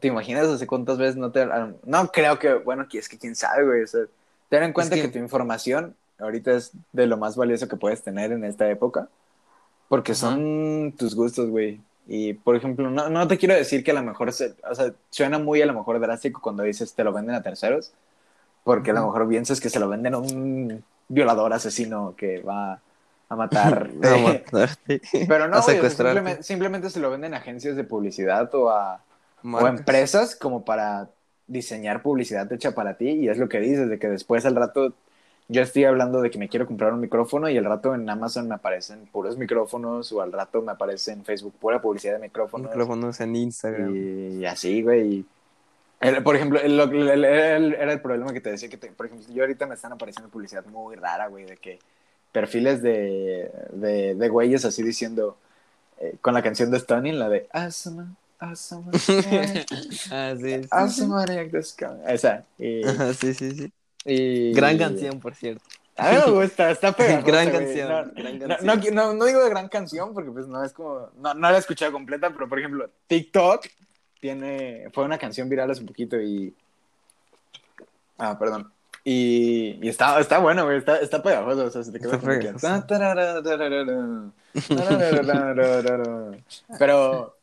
¿Te 0.00 0.08
imaginas 0.08 0.46
hace 0.46 0.66
cuántas 0.66 0.98
veces 0.98 1.16
no 1.16 1.30
te... 1.30 1.46
No 1.84 2.08
creo 2.08 2.38
que, 2.38 2.54
bueno, 2.54 2.86
es 2.92 3.08
que 3.08 3.18
quién 3.18 3.34
sabe, 3.34 3.64
güey. 3.64 3.82
O 3.82 3.86
sea, 3.86 4.02
ten 4.48 4.62
en 4.62 4.72
cuenta 4.72 4.96
que... 4.96 5.02
que 5.02 5.08
tu 5.08 5.18
información 5.18 5.94
ahorita 6.18 6.52
es 6.52 6.72
de 6.92 7.06
lo 7.06 7.16
más 7.16 7.36
valioso 7.36 7.68
que 7.68 7.76
puedes 7.76 8.02
tener 8.02 8.32
en 8.32 8.44
esta 8.44 8.68
época. 8.70 9.08
Porque 9.88 10.14
son 10.14 10.92
tus 10.98 11.14
gustos, 11.14 11.48
güey. 11.48 11.80
Y, 12.06 12.34
por 12.34 12.56
ejemplo, 12.56 12.90
no, 12.90 13.08
no, 13.08 13.28
te 13.28 13.38
quiero 13.38 13.54
decir 13.54 13.84
que 13.84 13.90
a 13.90 13.94
lo 13.94 14.02
mejor, 14.02 14.32
se, 14.32 14.54
o 14.68 14.74
sea, 14.74 14.92
suena 15.10 15.38
muy 15.38 15.60
a 15.62 15.66
lo 15.66 15.74
mejor 15.74 16.00
drástico 16.00 16.40
cuando 16.40 16.62
dices 16.62 16.94
te 16.94 17.04
lo 17.04 17.12
venden 17.12 17.34
a 17.34 17.42
terceros, 17.42 17.92
porque 18.68 18.90
a 18.90 18.92
lo 18.92 19.06
mejor 19.06 19.26
piensas 19.26 19.62
que 19.62 19.70
se 19.70 19.80
lo 19.80 19.88
venden 19.88 20.12
a 20.12 20.18
un 20.18 20.84
violador 21.08 21.54
asesino 21.54 22.14
que 22.14 22.42
va 22.42 22.78
a 23.30 23.34
matar. 23.34 23.88
Pero 25.26 25.48
no, 25.48 25.62
simplemente, 25.62 26.42
simplemente, 26.42 26.90
se 26.90 27.00
lo 27.00 27.10
venden 27.10 27.32
a 27.32 27.38
agencias 27.38 27.76
de 27.76 27.84
publicidad 27.84 28.54
o 28.54 28.68
a, 28.68 29.02
o 29.42 29.64
a 29.64 29.70
empresas 29.70 30.36
como 30.36 30.66
para 30.66 31.08
diseñar 31.46 32.02
publicidad 32.02 32.52
hecha 32.52 32.72
para 32.74 32.98
ti 32.98 33.08
y 33.08 33.30
es 33.30 33.38
lo 33.38 33.48
que 33.48 33.58
dices, 33.58 33.88
de 33.88 33.98
que 33.98 34.08
después 34.08 34.44
al 34.44 34.54
rato 34.54 34.92
yo 35.48 35.62
estoy 35.62 35.84
hablando 35.84 36.20
de 36.20 36.30
que 36.30 36.36
me 36.36 36.50
quiero 36.50 36.66
comprar 36.66 36.92
un 36.92 37.00
micrófono 37.00 37.48
y 37.48 37.56
al 37.56 37.64
rato 37.64 37.94
en 37.94 38.06
Amazon 38.10 38.48
me 38.48 38.56
aparecen 38.56 39.06
puros 39.06 39.38
micrófonos 39.38 40.12
o 40.12 40.20
al 40.20 40.30
rato 40.30 40.60
me 40.60 40.72
aparece 40.72 41.12
en 41.12 41.24
Facebook 41.24 41.54
pura 41.58 41.80
publicidad 41.80 42.16
de 42.16 42.18
micrófonos. 42.18 42.68
Micrófonos 42.68 43.18
en 43.22 43.34
Instagram. 43.34 43.96
Y, 43.96 44.44
así, 44.44 44.82
güey. 44.82 45.24
Por 46.22 46.36
ejemplo, 46.36 46.60
el, 46.60 47.24
era 47.24 47.92
el 47.92 48.00
problema 48.00 48.32
que 48.32 48.40
te 48.40 48.50
decía 48.50 48.68
que, 48.68 48.78
por 48.78 49.06
ejemplo, 49.06 49.26
yo 49.32 49.42
ahorita 49.42 49.66
me 49.66 49.74
están 49.74 49.92
apareciendo 49.92 50.30
publicidad 50.30 50.64
muy 50.66 50.96
rara, 50.96 51.26
güey, 51.26 51.44
de 51.44 51.56
que 51.56 51.78
perfiles 52.30 52.82
de, 52.82 53.50
de, 53.72 54.14
de 54.14 54.28
güeyes 54.28 54.64
así 54.64 54.82
diciendo, 54.82 55.36
eh, 55.98 56.16
con 56.20 56.34
la 56.34 56.42
canción 56.42 56.70
de 56.70 56.78
Stunning, 56.78 57.18
la 57.18 57.28
de 57.28 57.48
Asma, 57.52 58.14
Asma, 58.38 58.92
Asma, 60.70 61.24
esa. 62.06 62.44
Y, 62.58 62.82
sí, 63.18 63.34
sí, 63.34 63.72
sí. 64.04 64.52
Gran 64.52 64.78
canción, 64.78 65.18
por 65.18 65.34
cierto. 65.34 65.64
A 65.96 66.12
mí 66.12 66.18
me 66.24 66.30
gusta, 66.30 66.70
está 66.70 66.92
pegajosa, 66.96 67.26
gran, 67.26 67.50
canción, 67.50 67.88
no, 67.88 68.12
gran 68.14 68.38
canción. 68.38 68.94
No, 68.94 69.14
no, 69.14 69.24
digo 69.24 69.42
de 69.42 69.50
gran 69.50 69.68
canción 69.68 70.14
porque 70.14 70.30
pues 70.30 70.46
no 70.46 70.62
es 70.62 70.72
como, 70.72 71.10
no, 71.20 71.34
no 71.34 71.50
la 71.50 71.56
he 71.56 71.58
escuchado 71.58 71.90
completa, 71.90 72.30
pero 72.30 72.48
por 72.48 72.60
ejemplo, 72.60 72.88
TikTok 73.08 73.66
tiene, 74.20 74.88
fue 74.92 75.04
una 75.04 75.18
canción 75.18 75.48
viral 75.48 75.70
hace 75.70 75.80
un 75.80 75.86
poquito 75.86 76.20
y, 76.20 76.54
ah, 78.18 78.38
perdón, 78.38 78.70
y, 79.04 79.78
y 79.80 79.88
está, 79.88 80.20
está 80.20 80.38
bueno, 80.38 80.64
güey, 80.64 80.78
está, 80.78 80.98
está 80.98 81.22
pegajoso, 81.22 81.64
o 81.64 81.70
sea, 81.70 81.82
se 81.82 81.92
te 81.92 81.98
queda 81.98 82.18
Pero, 86.78 87.36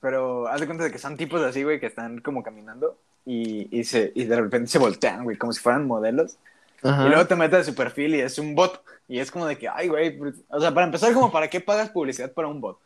pero 0.00 0.48
haz 0.48 0.60
de 0.60 0.66
cuenta 0.66 0.84
de 0.84 0.92
que 0.92 0.98
son 0.98 1.16
tipos 1.16 1.42
así, 1.42 1.62
güey, 1.62 1.80
que 1.80 1.86
están 1.86 2.20
como 2.20 2.42
caminando 2.42 2.96
y, 3.26 3.68
y, 3.76 3.84
se, 3.84 4.12
y 4.14 4.24
de 4.24 4.40
repente 4.40 4.70
se 4.70 4.78
voltean, 4.78 5.24
güey, 5.24 5.36
como 5.36 5.52
si 5.52 5.60
fueran 5.60 5.86
modelos. 5.86 6.38
Y 6.82 7.08
luego 7.08 7.26
te 7.26 7.34
metes 7.34 7.60
a 7.60 7.64
su 7.64 7.74
perfil 7.74 8.14
y 8.14 8.20
es 8.20 8.38
un 8.38 8.54
bot. 8.54 8.82
Y 9.08 9.18
es 9.18 9.30
como 9.30 9.46
de 9.46 9.58
que, 9.58 9.68
ay, 9.68 9.88
güey, 9.88 10.16
pues, 10.16 10.36
o 10.48 10.60
sea, 10.60 10.72
para 10.72 10.86
empezar, 10.86 11.12
como, 11.12 11.32
¿para 11.32 11.48
qué 11.48 11.60
pagas 11.60 11.90
publicidad 11.90 12.32
para 12.32 12.48
un 12.48 12.60
bot? 12.60 12.78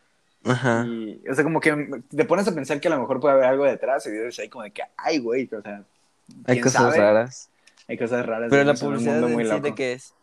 Ajá. 0.45 0.86
Y, 0.86 1.22
o 1.28 1.34
sea, 1.34 1.45
como 1.45 1.61
que 1.61 2.03
te 2.14 2.24
pones 2.24 2.49
a 2.49 2.55
pensar 2.55 2.80
que 2.80 2.88
a 2.88 2.93
lo 2.93 3.01
mejor 3.01 3.20
puede 3.20 3.34
haber 3.34 3.47
algo 3.47 3.64
detrás 3.64 4.07
y 4.07 4.11
dices 4.11 4.38
ahí 4.38 4.49
como 4.49 4.64
de 4.64 4.70
que, 4.70 4.82
ay, 4.97 5.18
güey, 5.18 5.49
o 5.53 5.61
sea, 5.61 5.84
hay 6.47 6.61
cosas 6.61 6.97
raras. 6.97 7.51
Hay 7.88 7.99
cosas 7.99 8.24
raras. 8.24 8.49
Pero 8.51 8.64
la 8.64 8.74
publicidad 8.74 9.20
muy 9.20 9.45
sí, 9.45 9.61
de 9.61 9.74
qué 9.74 9.93
es? 9.95 10.14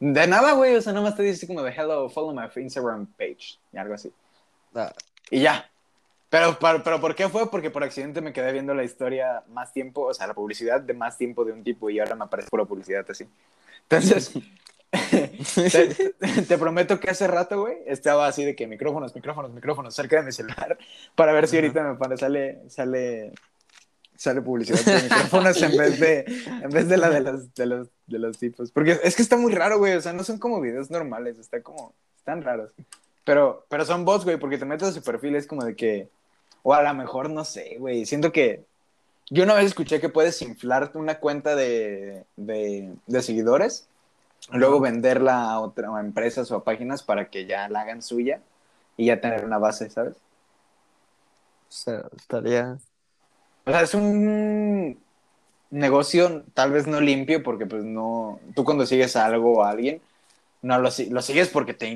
De 0.00 0.26
nada, 0.26 0.52
güey, 0.52 0.76
o 0.76 0.80
sea, 0.80 0.92
nomás 0.92 1.16
te 1.16 1.22
dice 1.22 1.46
como 1.46 1.62
de 1.62 1.72
hello, 1.72 2.08
follow 2.08 2.32
my 2.32 2.48
Instagram 2.54 3.06
page 3.18 3.58
y 3.72 3.78
algo 3.78 3.94
así. 3.94 4.12
Ah. 4.74 4.92
Y 5.30 5.40
ya, 5.40 5.68
pero, 6.30 6.58
pero, 6.60 6.82
pero, 6.82 7.00
¿por 7.00 7.14
qué 7.14 7.28
fue? 7.28 7.50
Porque 7.50 7.70
por 7.70 7.82
accidente 7.82 8.20
me 8.20 8.32
quedé 8.32 8.52
viendo 8.52 8.74
la 8.74 8.84
historia 8.84 9.42
más 9.48 9.72
tiempo, 9.72 10.02
o 10.02 10.14
sea, 10.14 10.26
la 10.26 10.34
publicidad 10.34 10.80
de 10.80 10.92
más 10.92 11.16
tiempo 11.16 11.44
de 11.44 11.52
un 11.52 11.64
tipo 11.64 11.88
y 11.88 11.98
ahora 11.98 12.14
me 12.14 12.24
aparece 12.24 12.50
pura 12.50 12.64
publicidad 12.64 13.04
así. 13.08 13.26
Entonces, 13.82 14.32
te, 16.48 16.58
prometo 16.58 16.98
que 16.98 17.10
hace 17.10 17.26
rato, 17.26 17.60
güey, 17.60 17.76
estaba 17.86 18.26
así 18.26 18.44
de 18.44 18.56
que 18.56 18.66
micrófonos, 18.66 19.14
micrófonos, 19.14 19.52
micrófonos 19.52 19.94
cerca 19.94 20.16
de 20.16 20.22
mi 20.22 20.32
celular 20.32 20.78
para 21.14 21.32
ver 21.32 21.46
si 21.46 21.56
ahorita 21.56 21.82
me 21.82 21.94
pone, 21.96 22.16
sale, 22.16 22.62
sale, 22.68 23.32
sale 24.16 24.40
publicidad 24.40 24.80
de 24.80 25.02
micrófonos 25.02 25.60
en 25.62 25.76
vez 25.76 26.00
de, 26.00 26.24
en 26.62 26.70
vez 26.70 26.88
de 26.88 26.96
la 26.96 27.10
de 27.10 27.20
los, 27.20 27.54
de 27.54 27.66
los, 27.66 27.88
de 28.06 28.18
los 28.18 28.38
tipos. 28.38 28.70
Porque 28.72 28.98
es 29.02 29.14
que 29.14 29.22
está 29.22 29.36
muy 29.36 29.52
raro, 29.52 29.78
güey, 29.78 29.94
o 29.94 30.00
sea, 30.00 30.12
no 30.12 30.24
son 30.24 30.38
como 30.38 30.60
videos 30.60 30.90
normales, 30.90 31.38
está 31.38 31.62
como, 31.62 31.92
están 32.16 32.42
raros. 32.42 32.70
Pero, 33.24 33.66
pero 33.68 33.84
son 33.84 34.06
bots, 34.06 34.24
güey, 34.24 34.38
porque 34.38 34.56
te 34.56 34.64
metes 34.64 34.88
a 34.88 34.92
su 34.92 35.02
perfil, 35.02 35.36
es 35.36 35.46
como 35.46 35.64
de 35.64 35.76
que 35.76 36.08
o 36.62 36.74
a 36.74 36.82
lo 36.82 36.94
mejor, 36.94 37.30
no 37.30 37.44
sé, 37.44 37.76
güey. 37.78 38.06
Siento 38.06 38.32
que. 38.32 38.64
Yo 39.30 39.44
una 39.44 39.54
vez 39.54 39.66
escuché 39.66 40.00
que 40.00 40.08
puedes 40.08 40.40
inflar 40.40 40.90
una 40.94 41.18
cuenta 41.18 41.54
de, 41.54 42.24
de, 42.36 43.22
seguidores, 43.22 43.88
luego 44.50 44.80
venderla 44.80 45.50
a, 45.50 45.60
otra, 45.60 45.94
a 45.96 46.00
empresas 46.00 46.50
o 46.50 46.56
a 46.56 46.64
páginas 46.64 47.02
para 47.02 47.28
que 47.28 47.46
ya 47.46 47.68
la 47.68 47.82
hagan 47.82 48.02
suya 48.02 48.40
y 48.96 49.06
ya 49.06 49.20
tener 49.20 49.44
una 49.44 49.58
base, 49.58 49.90
¿sabes? 49.90 50.14
O 51.68 51.70
sea, 51.72 52.04
estaría. 52.16 52.78
O 53.66 53.70
sea, 53.70 53.82
es 53.82 53.94
un 53.94 54.98
negocio 55.70 56.44
tal 56.54 56.72
vez 56.72 56.86
no 56.86 57.00
limpio 57.00 57.42
porque 57.42 57.66
pues 57.66 57.84
no. 57.84 58.40
Tú 58.54 58.64
cuando 58.64 58.86
sigues 58.86 59.16
a 59.16 59.26
algo 59.26 59.58
o 59.58 59.62
a 59.62 59.70
alguien, 59.70 60.00
no 60.62 60.78
lo, 60.78 60.88
lo 61.10 61.22
sigues 61.22 61.48
porque 61.48 61.74
te. 61.74 61.94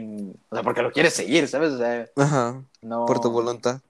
O 0.50 0.54
sea, 0.54 0.62
porque 0.62 0.82
lo 0.82 0.92
quieres 0.92 1.14
seguir, 1.14 1.48
¿sabes? 1.48 1.72
O 1.72 1.78
sea, 1.78 2.06
Ajá. 2.16 2.62
No... 2.82 3.06
Por 3.06 3.20
tu 3.20 3.30
voluntad. 3.30 3.80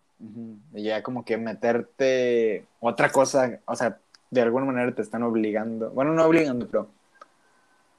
Y 0.74 0.84
ya 0.84 1.02
como 1.02 1.24
que 1.24 1.36
meterte 1.36 2.64
otra 2.78 3.10
cosa, 3.10 3.58
o 3.64 3.74
sea, 3.74 3.98
de 4.30 4.40
alguna 4.40 4.66
manera 4.66 4.94
te 4.94 5.02
están 5.02 5.24
obligando, 5.24 5.90
bueno, 5.90 6.12
no 6.12 6.24
obligando, 6.24 6.68
pero 6.68 6.88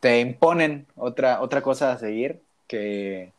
te 0.03 0.19
imponen 0.19 0.85
otra, 0.97 1.39
otra 1.39 1.61
cosa 1.61 1.93
a 1.93 1.97
seguir 1.97 2.41
que, 2.67 3.31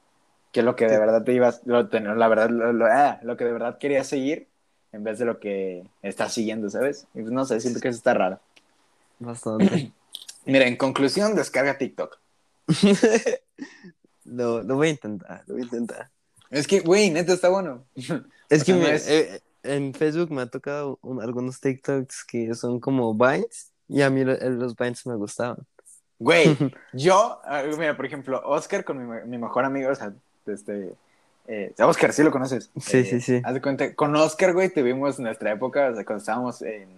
que 0.50 0.62
lo 0.62 0.76
que 0.76 0.86
de 0.86 0.98
verdad 0.98 1.22
te 1.22 1.34
ibas, 1.34 1.60
lo, 1.66 1.82
la 1.82 2.28
verdad, 2.28 2.48
ah, 2.90 3.20
lo, 3.22 3.36
que 3.36 3.44
de 3.44 3.52
verdad 3.52 3.76
querías 3.76 4.06
seguir 4.06 4.48
en 4.90 5.04
vez 5.04 5.18
de 5.18 5.26
lo 5.26 5.40
que 5.40 5.84
estás 6.00 6.32
siguiendo, 6.32 6.70
¿sabes? 6.70 7.06
Y 7.12 7.20
pues 7.20 7.32
no 7.32 7.44
sé, 7.44 7.60
siento 7.60 7.80
que 7.80 7.88
eso 7.88 7.98
está 7.98 8.14
raro. 8.14 8.40
Bastante. 9.18 9.92
Mira, 10.46 10.66
en 10.66 10.76
conclusión, 10.76 11.34
descarga 11.34 11.76
TikTok. 11.76 12.18
lo, 14.24 14.62
lo 14.62 14.76
voy 14.76 14.88
a 14.88 14.90
intentar, 14.92 15.42
lo 15.46 15.56
voy 15.56 15.64
a 15.64 15.66
intentar. 15.66 16.10
Es 16.48 16.66
que, 16.66 16.80
güey, 16.80 17.10
neta 17.10 17.34
está 17.34 17.50
bueno. 17.50 17.84
Es 18.48 18.64
que 18.64 18.72
eh, 18.72 19.40
en 19.64 19.92
Facebook 19.92 20.30
me 20.30 20.40
ha 20.40 20.46
tocado 20.46 20.98
algunos 21.20 21.60
TikToks 21.60 22.24
que 22.24 22.54
son 22.54 22.80
como 22.80 23.12
Vines 23.12 23.72
y 23.86 24.00
a 24.00 24.08
mí 24.08 24.24
los 24.24 24.74
Vines 24.76 25.04
me 25.04 25.16
gustaban. 25.16 25.58
Güey, 26.18 26.56
yo, 26.92 27.40
mira, 27.78 27.96
por 27.96 28.06
ejemplo, 28.06 28.40
Oscar 28.44 28.84
con 28.84 29.28
mi, 29.28 29.38
mejor 29.38 29.64
amigo, 29.64 29.90
o 29.90 29.94
sea, 29.94 30.12
este, 30.46 30.94
eh, 31.46 31.74
Oscar, 31.78 32.12
sí 32.12 32.22
lo 32.22 32.30
conoces. 32.30 32.70
Sí, 32.78 32.98
eh, 32.98 33.04
sí, 33.04 33.20
sí. 33.20 33.42
Haz 33.44 33.54
de 33.54 33.60
cuenta, 33.60 33.94
con 33.94 34.14
Oscar, 34.16 34.52
güey, 34.52 34.68
tuvimos 34.72 35.18
nuestra 35.18 35.52
época, 35.52 35.90
o 35.90 35.94
sea, 35.94 36.04
cuando 36.04 36.20
estábamos 36.20 36.62
en 36.62 36.88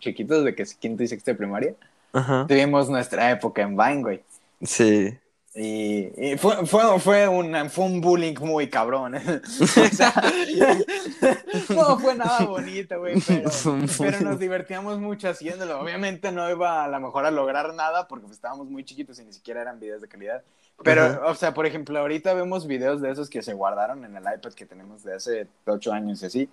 chiquitos, 0.00 0.44
de 0.44 0.54
que 0.54 0.62
es 0.62 0.74
quinto 0.74 1.02
y 1.02 1.08
sexto 1.08 1.30
de 1.30 1.36
primaria. 1.36 1.74
Ajá. 2.12 2.46
tuvimos 2.46 2.88
nuestra 2.88 3.28
época 3.32 3.62
en 3.62 3.76
Vine, 3.76 4.02
güey. 4.02 4.22
Sí. 4.62 5.18
Y, 5.56 6.10
y 6.16 6.36
fue, 6.36 6.66
fue, 6.66 6.98
fue, 6.98 7.28
una, 7.28 7.68
fue 7.68 7.84
un 7.84 8.00
bullying 8.00 8.34
muy 8.40 8.68
cabrón. 8.68 9.14
o 9.14 9.66
sea, 9.66 10.12
no 11.68 11.98
fue 12.00 12.16
nada 12.16 12.44
bonito, 12.44 12.98
güey, 12.98 13.20
pero, 13.26 13.50
pero, 13.98 14.20
nos 14.22 14.40
divertíamos 14.40 14.98
mucho 14.98 15.28
haciéndolo. 15.28 15.78
Obviamente 15.80 16.32
no 16.32 16.50
iba 16.50 16.84
a 16.84 16.88
lo 16.88 16.98
mejor 16.98 17.24
a 17.24 17.30
lograr 17.30 17.72
nada 17.72 18.08
porque 18.08 18.24
pues, 18.24 18.34
estábamos 18.34 18.68
muy 18.68 18.84
chiquitos 18.84 19.20
y 19.20 19.24
ni 19.24 19.32
siquiera 19.32 19.62
eran 19.62 19.78
videos 19.78 20.02
de 20.02 20.08
calidad. 20.08 20.42
Pero, 20.82 21.04
Ajá. 21.04 21.26
o 21.26 21.34
sea, 21.36 21.54
por 21.54 21.66
ejemplo, 21.66 21.96
ahorita 22.00 22.34
vemos 22.34 22.66
videos 22.66 23.00
de 23.00 23.12
esos 23.12 23.30
que 23.30 23.40
se 23.40 23.54
guardaron 23.54 24.04
en 24.04 24.16
el 24.16 24.24
iPad 24.24 24.54
que 24.54 24.66
tenemos 24.66 25.04
de 25.04 25.14
hace 25.14 25.46
ocho 25.66 25.92
años 25.92 26.20
y 26.22 26.26
así. 26.26 26.48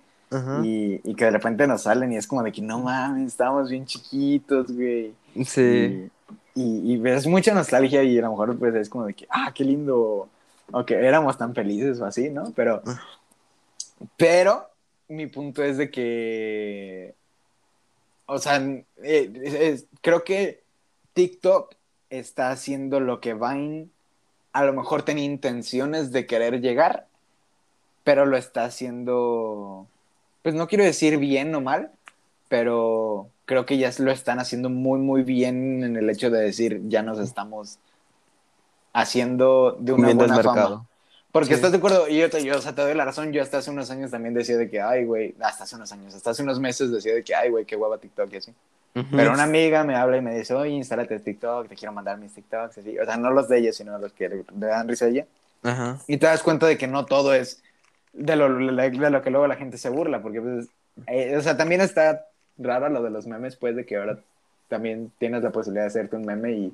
Y, 0.62 1.00
y, 1.04 1.14
que 1.14 1.26
de 1.26 1.30
repente 1.30 1.66
nos 1.66 1.82
salen 1.82 2.10
y 2.10 2.16
es 2.16 2.26
como 2.26 2.42
de 2.42 2.52
que 2.52 2.62
no 2.62 2.78
mames, 2.78 3.32
estábamos 3.32 3.68
bien 3.68 3.84
chiquitos, 3.84 4.72
güey. 4.72 5.14
Sí. 5.44 5.60
Y, 5.60 6.10
y, 6.54 6.92
y, 6.92 6.96
ves 6.98 7.26
mucha 7.26 7.54
nostalgia 7.54 8.02
y 8.02 8.18
a 8.18 8.22
lo 8.22 8.30
mejor 8.30 8.58
pues 8.58 8.74
es 8.74 8.88
como 8.88 9.06
de 9.06 9.14
que, 9.14 9.26
ah, 9.30 9.52
qué 9.54 9.64
lindo, 9.64 10.28
o 10.70 10.84
que 10.84 10.94
éramos 10.94 11.38
tan 11.38 11.54
felices 11.54 12.00
o 12.00 12.04
así, 12.04 12.30
¿no? 12.30 12.52
Pero, 12.54 12.82
pero 14.16 14.68
mi 15.08 15.26
punto 15.26 15.62
es 15.62 15.76
de 15.78 15.90
que, 15.90 17.14
o 18.26 18.38
sea, 18.38 18.56
eh, 19.02 19.32
es, 19.44 19.86
creo 20.00 20.24
que 20.24 20.62
TikTok 21.14 21.74
está 22.10 22.50
haciendo 22.50 23.00
lo 23.00 23.20
que 23.20 23.34
Vine 23.34 23.88
a 24.52 24.64
lo 24.64 24.72
mejor 24.72 25.02
tenía 25.02 25.24
intenciones 25.24 26.12
de 26.12 26.26
querer 26.26 26.60
llegar, 26.60 27.06
pero 28.04 28.26
lo 28.26 28.36
está 28.36 28.64
haciendo, 28.64 29.86
pues 30.42 30.54
no 30.54 30.68
quiero 30.68 30.84
decir 30.84 31.16
bien 31.18 31.54
o 31.54 31.60
mal, 31.60 31.90
pero 32.48 33.28
creo 33.44 33.66
que 33.66 33.78
ya 33.78 33.90
lo 33.98 34.10
están 34.10 34.38
haciendo 34.38 34.70
muy, 34.70 34.98
muy 34.98 35.22
bien 35.22 35.82
en 35.82 35.96
el 35.96 36.08
hecho 36.10 36.30
de 36.30 36.40
decir, 36.40 36.80
ya 36.88 37.02
nos 37.02 37.18
estamos 37.18 37.78
haciendo 38.92 39.76
de 39.80 39.92
una 39.92 40.08
Comiendo 40.08 40.26
buena 40.26 40.42
fama. 40.42 40.86
Porque 41.32 41.48
sí. 41.48 41.54
estás 41.54 41.72
de 41.72 41.78
acuerdo, 41.78 42.08
y 42.08 42.18
yo, 42.18 42.28
te, 42.28 42.44
yo, 42.44 42.58
o 42.58 42.60
sea, 42.60 42.74
te 42.74 42.82
doy 42.82 42.94
la 42.94 43.06
razón, 43.06 43.32
yo 43.32 43.42
hasta 43.42 43.58
hace 43.58 43.70
unos 43.70 43.90
años 43.90 44.10
también 44.10 44.34
decía 44.34 44.58
de 44.58 44.68
que, 44.68 44.82
ay, 44.82 45.06
güey, 45.06 45.34
hasta 45.40 45.64
hace 45.64 45.76
unos 45.76 45.90
años, 45.90 46.14
hasta 46.14 46.30
hace 46.30 46.42
unos 46.42 46.60
meses 46.60 46.92
decía 46.92 47.14
de 47.14 47.24
que, 47.24 47.34
ay, 47.34 47.48
güey, 47.48 47.64
qué 47.64 47.74
guapa 47.74 47.96
TikTok 47.96 48.30
y 48.34 48.36
así. 48.36 48.50
Uh 48.94 49.00
-huh. 49.00 49.06
Pero 49.16 49.32
una 49.32 49.44
amiga 49.44 49.82
me 49.82 49.96
habla 49.96 50.18
y 50.18 50.20
me 50.20 50.36
dice, 50.36 50.52
oye, 50.52 50.72
instálate 50.72 51.18
TikTok, 51.18 51.68
te 51.68 51.74
quiero 51.74 51.92
mandar 51.92 52.18
mis 52.18 52.34
TikToks, 52.34 52.76
así. 52.76 52.98
O 52.98 53.04
sea, 53.06 53.16
no 53.16 53.30
los 53.30 53.48
de 53.48 53.58
ella, 53.58 53.72
sino 53.72 53.96
los 53.98 54.12
que 54.12 54.28
le, 54.28 54.44
le 54.58 54.66
dan 54.66 54.86
risa 54.86 55.06
a 55.06 55.08
ella. 55.08 55.26
Uh 55.64 55.68
-huh. 55.68 55.98
Y 56.06 56.18
te 56.18 56.26
das 56.26 56.42
cuenta 56.42 56.66
de 56.66 56.76
que 56.76 56.86
no 56.86 57.06
todo 57.06 57.32
es 57.32 57.62
de 58.12 58.36
lo, 58.36 58.54
de 58.54 59.10
lo 59.10 59.22
que 59.22 59.30
luego 59.30 59.46
la 59.46 59.56
gente 59.56 59.78
se 59.78 59.88
burla, 59.88 60.20
porque, 60.20 60.42
pues, 60.42 60.68
eh, 61.06 61.34
o 61.38 61.40
sea, 61.40 61.56
también 61.56 61.80
está 61.80 62.26
raro 62.58 62.88
lo 62.88 63.02
de 63.02 63.10
los 63.10 63.26
memes, 63.26 63.56
pues, 63.56 63.76
de 63.76 63.84
que 63.84 63.96
ahora 63.96 64.18
también 64.68 65.12
tienes 65.18 65.42
la 65.42 65.52
posibilidad 65.52 65.84
de 65.84 65.88
hacerte 65.88 66.16
un 66.16 66.24
meme 66.24 66.52
y, 66.52 66.72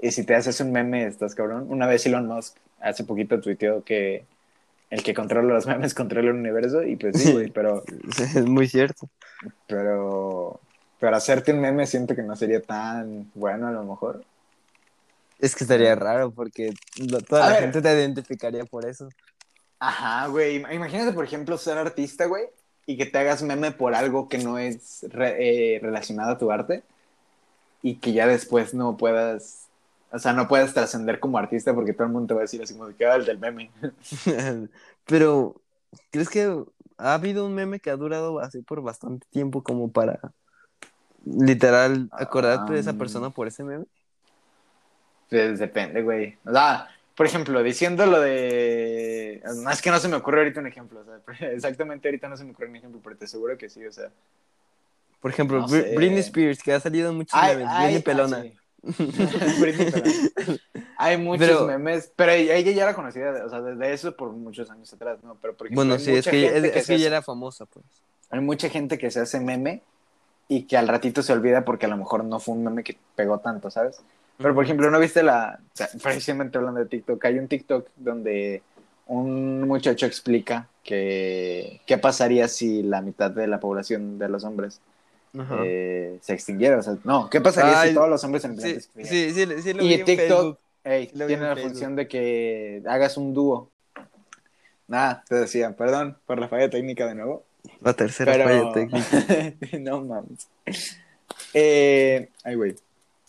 y 0.00 0.10
si 0.10 0.24
te 0.24 0.34
haces 0.34 0.60
un 0.60 0.72
meme, 0.72 1.06
estás 1.06 1.34
cabrón. 1.34 1.66
Una 1.68 1.86
vez 1.86 2.04
Elon 2.06 2.26
Musk 2.26 2.56
hace 2.80 3.04
poquito 3.04 3.40
tuiteó 3.40 3.84
que 3.84 4.24
el 4.90 5.02
que 5.02 5.14
controla 5.14 5.54
los 5.54 5.66
memes 5.66 5.94
controla 5.94 6.30
el 6.30 6.36
universo 6.36 6.82
y 6.82 6.96
pues 6.96 7.20
sí, 7.20 7.32
güey, 7.32 7.50
pero... 7.50 7.82
Es 8.18 8.44
muy 8.44 8.68
cierto. 8.68 9.08
Pero... 9.66 10.60
Pero 11.00 11.16
hacerte 11.16 11.52
un 11.52 11.60
meme 11.60 11.84
siento 11.86 12.14
que 12.14 12.22
no 12.22 12.36
sería 12.36 12.62
tan 12.62 13.28
bueno 13.34 13.66
a 13.66 13.72
lo 13.72 13.82
mejor. 13.82 14.22
Es 15.40 15.56
que 15.56 15.64
estaría 15.64 15.96
raro 15.96 16.30
porque 16.30 16.72
toda 17.28 17.44
A 17.44 17.48
la 17.48 17.52
ver. 17.54 17.62
gente 17.64 17.82
te 17.82 17.92
identificaría 17.92 18.64
por 18.64 18.86
eso. 18.86 19.08
Ajá, 19.80 20.28
güey. 20.28 20.58
Imagínate, 20.72 21.12
por 21.12 21.24
ejemplo, 21.24 21.58
ser 21.58 21.76
artista, 21.76 22.26
güey, 22.26 22.44
y 22.86 22.96
que 22.96 23.06
te 23.06 23.18
hagas 23.18 23.42
meme 23.42 23.70
por 23.72 23.94
algo 23.94 24.28
que 24.28 24.38
no 24.38 24.58
es 24.58 25.06
re- 25.10 25.76
eh, 25.76 25.78
relacionado 25.80 26.32
a 26.32 26.38
tu 26.38 26.50
arte 26.50 26.82
y 27.82 27.96
que 27.96 28.12
ya 28.12 28.26
después 28.26 28.74
no 28.74 28.96
puedas, 28.96 29.66
o 30.10 30.18
sea, 30.18 30.32
no 30.32 30.48
puedas 30.48 30.74
trascender 30.74 31.20
como 31.20 31.38
artista 31.38 31.74
porque 31.74 31.92
todo 31.92 32.06
el 32.06 32.12
mundo 32.12 32.28
te 32.28 32.34
va 32.34 32.40
a 32.40 32.42
decir 32.42 32.62
así 32.62 32.74
como 32.74 32.94
que 32.96 33.06
"Ah, 33.06 33.16
el 33.16 33.24
del 33.24 33.38
meme. 33.38 33.70
Pero, 35.06 35.56
¿crees 36.10 36.28
que 36.28 36.64
ha 36.98 37.14
habido 37.14 37.46
un 37.46 37.54
meme 37.54 37.80
que 37.80 37.90
ha 37.90 37.96
durado 37.96 38.38
así 38.40 38.62
por 38.62 38.82
bastante 38.82 39.26
tiempo 39.30 39.62
como 39.62 39.90
para 39.90 40.20
literal 41.24 42.08
acordarte 42.12 42.72
de 42.72 42.80
esa 42.80 42.90
Ah. 42.90 42.98
persona 42.98 43.30
por 43.30 43.46
ese 43.46 43.62
meme? 43.64 43.84
Pues 45.30 45.58
depende, 45.58 46.02
güey. 46.02 46.36
O 46.44 46.52
sea, 46.52 46.88
por 47.14 47.26
ejemplo, 47.26 47.62
diciendo 47.62 48.06
lo 48.06 48.20
de... 48.20 49.42
Es 49.70 49.82
que 49.82 49.90
no 49.90 49.98
se 49.98 50.08
me 50.08 50.16
ocurre 50.16 50.38
ahorita 50.38 50.60
un 50.60 50.66
ejemplo, 50.66 51.00
o 51.00 51.04
sea, 51.04 51.48
exactamente 51.52 52.08
ahorita 52.08 52.28
no 52.28 52.36
se 52.36 52.44
me 52.44 52.52
ocurre 52.52 52.68
un 52.68 52.76
ejemplo, 52.76 53.00
pero 53.02 53.16
te 53.16 53.24
aseguro 53.26 53.56
que 53.58 53.68
sí, 53.68 53.84
o 53.86 53.92
sea... 53.92 54.10
Por 55.20 55.30
ejemplo, 55.30 55.60
No 55.60 55.68
Br- 55.68 55.82
sé. 55.84 55.94
Britney 55.94 56.18
Spears, 56.20 56.62
que 56.62 56.72
ha 56.72 56.80
salido 56.80 57.12
muchos 57.12 57.38
Ay, 57.40 57.56
memes. 57.56 57.68
ay, 57.72 57.84
Britney 57.94 58.00
ah, 58.00 58.04
Pelona. 58.04 58.42
sí. 58.42 58.52
Britney 59.60 59.90
Pelona. 59.92 60.58
Hay 60.96 61.16
muchos 61.16 61.46
Pero- 61.46 61.66
memes, 61.66 62.12
pero 62.16 62.32
ella 62.32 62.70
ya 62.72 62.82
era 62.84 62.94
conocida, 62.94 63.44
o 63.44 63.48
sea, 63.48 63.60
desde 63.60 63.92
eso 63.92 64.16
por 64.16 64.30
muchos 64.32 64.70
años 64.70 64.92
atrás, 64.92 65.18
¿no? 65.22 65.36
Pero 65.40 65.54
por 65.54 65.66
ejemplo, 65.68 65.84
Bueno, 65.84 65.98
sí, 66.00 66.12
es 66.14 66.26
que, 66.26 66.46
es, 66.46 66.52
gente 66.54 66.78
es 66.78 66.86
que 66.86 66.94
ella 66.94 67.06
era 67.08 67.22
famosa, 67.22 67.66
pues. 67.66 67.84
hay 68.30 68.40
mucha 68.40 68.68
gente 68.68 68.98
que 68.98 69.10
se 69.10 69.20
hace 69.20 69.38
meme 69.38 69.82
y 70.48 70.64
que 70.64 70.76
al 70.76 70.88
ratito 70.88 71.22
se 71.22 71.32
olvida 71.32 71.64
porque 71.64 71.86
a 71.86 71.88
lo 71.88 71.96
mejor 71.96 72.24
no 72.24 72.40
fue 72.40 72.54
un 72.54 72.64
meme 72.64 72.82
que 72.82 72.96
pegó 73.14 73.38
tanto, 73.38 73.70
¿sabes? 73.70 74.00
Pero 74.42 74.54
por 74.54 74.64
ejemplo, 74.64 74.90
¿no 74.90 74.98
viste 74.98 75.22
la, 75.22 75.58
o 75.62 75.76
sea, 75.76 75.88
precisamente 76.02 76.58
hablando 76.58 76.80
de 76.80 76.86
TikTok, 76.86 77.24
hay 77.24 77.38
un 77.38 77.48
TikTok 77.48 77.88
donde 77.96 78.62
un 79.06 79.62
muchacho 79.62 80.06
explica 80.06 80.68
que 80.84 81.80
qué 81.86 81.98
pasaría 81.98 82.48
si 82.48 82.82
la 82.82 83.00
mitad 83.02 83.30
de 83.30 83.46
la 83.46 83.60
población 83.60 84.18
de 84.18 84.28
los 84.28 84.44
hombres 84.44 84.80
eh, 85.50 86.18
se 86.20 86.34
extinguiera, 86.34 86.78
o 86.78 86.82
sea, 86.82 86.96
no, 87.04 87.30
¿qué 87.30 87.40
pasaría 87.40 87.80
Ay, 87.80 87.88
si 87.90 87.94
todos 87.94 88.08
los 88.10 88.22
hombres 88.24 88.44
en 88.44 88.50
el 88.52 88.56
planeta 88.58 88.80
Sí, 88.80 88.86
se 89.02 89.02
extinguieran? 89.02 89.32
sí, 89.32 89.56
sí, 89.56 89.62
sí, 89.62 89.72
lo 89.74 89.82
Y 89.82 89.88
vi 89.88 89.94
en 89.94 90.04
TikTok, 90.04 90.28
Facebook. 90.28 90.58
ey, 90.84 91.08
Sí 91.08 91.12
lo 91.14 91.26
vi 91.26 91.28
tiene 91.28 91.42
en 91.44 91.48
la 91.48 91.54
Facebook. 91.54 91.70
función 91.72 91.96
de 91.96 92.08
que 92.08 92.82
hagas 92.86 93.16
un 93.16 93.32
dúo. 93.34 93.70
Nada, 94.88 95.24
te 95.28 95.36
decía, 95.36 95.74
perdón 95.76 96.18
por 96.26 96.38
la 96.38 96.48
falla 96.48 96.68
técnica 96.68 97.06
de 97.06 97.14
nuevo. 97.14 97.44
La 97.80 97.92
tercera 97.94 98.32
Pero... 98.32 98.44
falla 98.44 98.72
técnica. 98.74 99.80
no 99.80 100.02
mames. 100.04 100.48
Eh, 101.54 102.28
ay, 102.44 102.54
güey. 102.54 102.76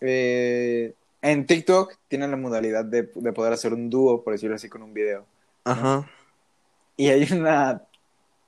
Eh, 0.02 0.94
en 1.24 1.48
TikTok 1.48 1.96
tienen 2.10 2.32
la 2.32 2.38
modalidad 2.38 2.84
de, 2.84 3.10
de 3.16 3.34
poder 3.34 3.54
hacer 3.54 3.74
un 3.74 3.90
dúo, 3.90 4.24
por 4.24 4.34
decirlo 4.34 4.58
así, 4.58 4.68
con 4.70 4.84
un 4.84 4.94
video. 4.94 5.26
Ajá. 5.64 6.08
Y 6.98 7.08
hay 7.08 7.26
una 7.32 7.82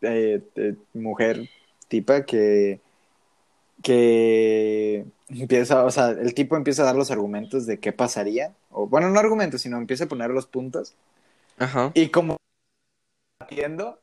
eh, 0.01 0.43
eh, 0.55 0.75
mujer 0.93 1.49
tipa 1.87 2.25
que 2.25 2.81
que 3.81 5.05
empieza, 5.29 5.85
o 5.85 5.91
sea, 5.91 6.09
el 6.09 6.33
tipo 6.33 6.57
empieza 6.57 6.81
a 6.81 6.85
dar 6.85 6.95
los 6.95 7.11
argumentos 7.11 7.65
de 7.65 7.79
qué 7.79 7.91
pasaría, 7.93 8.53
o 8.71 8.87
bueno, 8.87 9.09
no 9.09 9.19
argumentos, 9.19 9.61
sino 9.61 9.77
empieza 9.77 10.05
a 10.05 10.07
poner 10.07 10.31
los 10.31 10.47
puntos 10.47 10.95
Ajá. 11.57 11.91
y 11.93 12.09
como 12.09 12.37
atiendo 13.39 13.99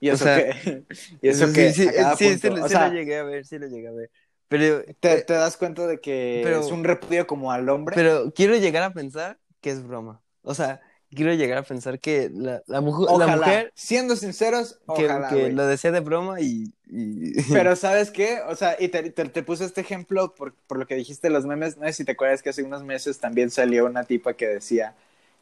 y 0.00 0.08
O 0.10 0.14
eso 0.14 0.24
sea, 0.24 0.36
que 0.36 0.84
y 1.22 1.28
eso 1.28 1.46
sí, 1.48 1.54
que 1.54 1.72
sí, 1.72 1.84
sí, 1.84 1.88
sí, 1.88 1.94
punto, 1.94 2.56
sí 2.56 2.62
o 2.62 2.68
sí 2.68 2.68
sea, 2.68 2.88
lo 2.88 2.94
llegué 2.94 3.18
a 3.18 3.22
ver, 3.22 3.46
sí 3.46 3.58
lo 3.58 3.66
llegué 3.68 3.88
a 3.88 3.92
ver. 3.92 4.10
Pero, 4.50 4.82
te, 5.00 5.12
eh, 5.14 5.22
te 5.22 5.32
das 5.32 5.56
cuenta 5.56 5.86
de 5.86 6.00
que 6.00 6.42
pero- 6.42 6.60
es 6.60 6.70
un 6.70 6.84
repudio 6.84 7.26
como 7.26 7.52
al 7.52 7.68
hombre 7.68 7.96
pero 7.96 8.32
quiero 8.34 8.56
llegar 8.56 8.82
a 8.82 8.92
pensar 8.92 9.38
que 9.62 9.70
es 9.70 9.82
broma. 9.86 10.20
O 10.42 10.54
sea, 10.54 10.80
quiero 11.10 11.32
llegar 11.34 11.58
a 11.58 11.62
pensar 11.62 11.98
que 12.00 12.30
la, 12.32 12.62
la, 12.66 12.80
mujer, 12.80 13.06
la 13.08 13.14
ojalá 13.14 13.36
mujer 13.36 13.72
siendo 13.74 14.16
sinceros 14.16 14.78
que, 14.94 15.06
ojalá 15.06 15.28
que 15.28 15.50
lo 15.52 15.66
decía 15.66 15.92
de 15.92 16.00
broma 16.00 16.40
y... 16.40 16.72
y- 16.88 17.32
Pero 17.52 17.76
¿sabes 17.76 18.10
qué? 18.10 18.40
O 18.48 18.56
sea, 18.56 18.76
y 18.78 18.88
te, 18.88 19.10
te, 19.10 19.24
te 19.26 19.42
puse 19.42 19.64
este 19.64 19.80
ejemplo 19.82 20.34
por, 20.34 20.54
por 20.66 20.78
lo 20.78 20.86
que 20.86 20.94
dijiste 20.96 21.30
los 21.30 21.46
memes. 21.46 21.76
No 21.78 21.86
sé 21.86 21.92
si 21.92 22.04
te 22.04 22.12
acuerdas 22.12 22.42
que 22.42 22.50
hace 22.50 22.62
unos 22.62 22.82
meses 22.84 23.18
también 23.18 23.50
salió 23.50 23.86
una 23.86 24.04
tipa 24.04 24.34
que 24.34 24.46
decía 24.48 24.94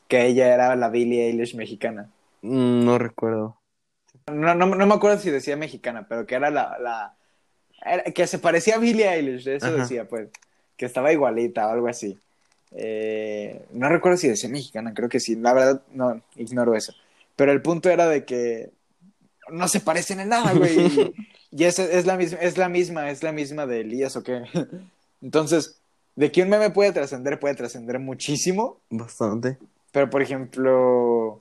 que 0.09 0.27
ella 0.27 0.53
era 0.55 0.77
la 0.77 0.89
Billie 0.91 1.27
Eilish 1.29 1.55
mexicana. 1.55 2.11
Mm, 2.43 2.85
no 2.85 2.99
recuerdo. 2.99 3.61
No, 4.27 4.55
no, 4.55 4.67
no 4.67 4.87
me 4.87 4.95
acuerdo 4.95 5.19
si 5.19 5.31
decía 5.31 5.57
mexicana, 5.57 6.07
pero 6.09 6.27
que 6.27 6.35
era 6.35 6.51
la... 6.51 7.15
que 8.15 8.27
se 8.27 8.39
parecía 8.39 8.77
a 8.77 8.79
Billie 8.79 9.09
Eilish, 9.09 9.47
eso 9.49 9.67
Ajá. 9.67 9.77
decía, 9.77 10.07
pues. 10.09 10.29
Que 10.77 10.87
estaba 10.87 11.13
igualita 11.13 11.67
o 11.67 11.71
algo 11.71 11.89
así. 11.89 12.17
Eh, 12.73 13.65
no 13.73 13.89
recuerdo 13.89 14.19
si 14.19 14.29
decía 14.29 14.49
mexicana, 14.49 14.93
creo 14.95 15.09
que 15.09 15.21
sí. 15.21 15.35
La 15.37 15.53
verdad, 15.53 15.83
no, 15.93 16.21
ignoro 16.37 16.75
eso. 16.75 16.93
Pero 17.35 17.53
el 17.53 17.63
punto 17.63 17.89
era 17.91 18.07
de 18.09 18.25
que 18.25 18.71
no 19.51 19.67
se 19.69 19.81
parecen 19.81 20.21
en 20.21 20.29
nada, 20.29 20.53
güey. 20.53 20.79
Y, 20.79 21.15
y 21.51 21.65
es 21.65 22.07
la 22.07 22.17
misma, 22.17 22.39
es 22.41 22.59
la 22.59 22.69
misma, 22.69 23.11
es 23.11 23.23
la 23.23 23.33
misma 23.33 23.67
de 23.67 23.81
Elías, 23.81 24.15
¿o 24.17 24.23
qué? 24.23 24.43
Entonces, 25.23 25.81
de 26.15 26.31
que 26.31 26.43
un 26.43 26.49
meme 26.49 26.71
puede 26.71 26.93
trascender, 26.93 27.41
puede 27.41 27.55
trascender 27.55 27.99
muchísimo. 27.99 28.79
Bastante. 28.91 29.59
Pero, 29.91 30.11
por 30.11 30.23
ejemplo, 30.23 31.41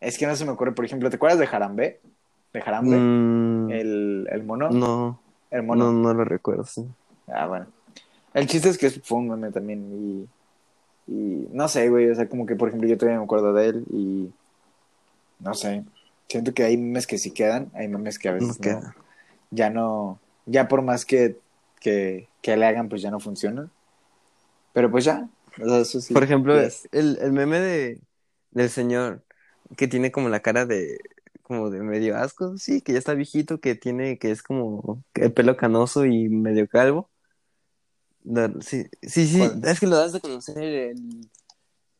es 0.00 0.18
que 0.18 0.26
no 0.26 0.36
se 0.36 0.44
me 0.44 0.50
ocurre, 0.50 0.72
por 0.72 0.84
ejemplo, 0.84 1.08
¿te 1.08 1.16
acuerdas 1.16 1.38
de 1.38 1.46
Jarambe? 1.46 2.00
De 2.52 2.60
Jarambe, 2.60 2.96
Mm, 2.96 3.70
el, 3.70 4.28
el 4.30 4.42
mono. 4.44 4.68
no, 4.70 5.20
El 5.50 5.62
mono. 5.64 5.84
no, 5.84 5.92
no 5.92 6.14
lo 6.14 6.24
recuerdo, 6.24 6.64
sí. 6.64 6.82
Ah, 7.28 7.46
bueno. 7.46 7.66
El 8.34 8.46
chiste 8.46 8.68
es 8.70 8.78
que 8.78 8.90
fue 8.90 9.18
un 9.18 9.28
meme 9.30 9.52
también 9.52 10.28
y, 11.08 11.12
y 11.12 11.48
no 11.52 11.68
sé, 11.68 11.88
güey, 11.90 12.10
o 12.10 12.14
sea, 12.14 12.28
como 12.28 12.46
que 12.46 12.56
por 12.56 12.68
ejemplo 12.68 12.88
yo 12.88 12.98
todavía 12.98 13.18
me 13.20 13.24
acuerdo 13.24 13.52
de 13.54 13.66
él 13.68 13.84
y 13.92 14.32
no 15.38 15.54
sé, 15.54 15.84
siento 16.28 16.54
que 16.54 16.64
hay 16.64 16.76
memes 16.76 17.06
que 17.06 17.18
sí 17.18 17.30
quedan, 17.32 17.70
hay 17.74 17.88
memes 17.88 18.18
que 18.18 18.28
a 18.28 18.32
veces 18.32 18.56
No 18.56 18.60
no, 18.60 18.80
queda. 18.80 18.96
ya 19.50 19.70
no, 19.70 20.20
ya 20.46 20.68
por 20.68 20.82
más 20.82 21.04
que, 21.04 21.38
que, 21.80 22.28
que 22.42 22.56
le 22.56 22.66
hagan, 22.66 22.88
pues 22.88 23.02
ya 23.02 23.10
no 23.10 23.20
funciona. 23.20 23.70
Pero 24.72 24.90
pues 24.90 25.04
ya, 25.04 25.28
o 25.62 25.68
sea, 25.68 25.78
eso 25.80 26.00
sí. 26.00 26.14
Por 26.14 26.24
ejemplo, 26.24 26.58
es- 26.60 26.88
el, 26.92 27.18
el 27.20 27.32
meme 27.32 27.60
de, 27.60 28.00
del 28.50 28.70
señor 28.70 29.24
que 29.76 29.88
tiene 29.88 30.12
como 30.12 30.28
la 30.28 30.40
cara 30.40 30.64
de, 30.66 30.98
como 31.46 31.70
de 31.70 31.80
medio 31.80 32.16
asco, 32.16 32.58
sí, 32.58 32.80
que 32.82 32.92
ya 32.92 32.98
está 32.98 33.14
viejito, 33.14 33.60
que 33.60 33.76
tiene, 33.76 34.18
que 34.18 34.30
es 34.32 34.42
como 34.42 35.04
el 35.14 35.32
pelo 35.32 35.56
canoso 35.56 36.04
y 36.04 36.28
medio 36.28 36.66
calvo. 36.68 37.08
Sí, 38.60 38.84
sí, 39.02 39.26
sí, 39.26 39.40
es 39.64 39.78
que 39.78 39.86
lo 39.86 39.96
das 39.96 40.12
de 40.12 40.20
conocer 40.20 40.58
el- 40.58 41.30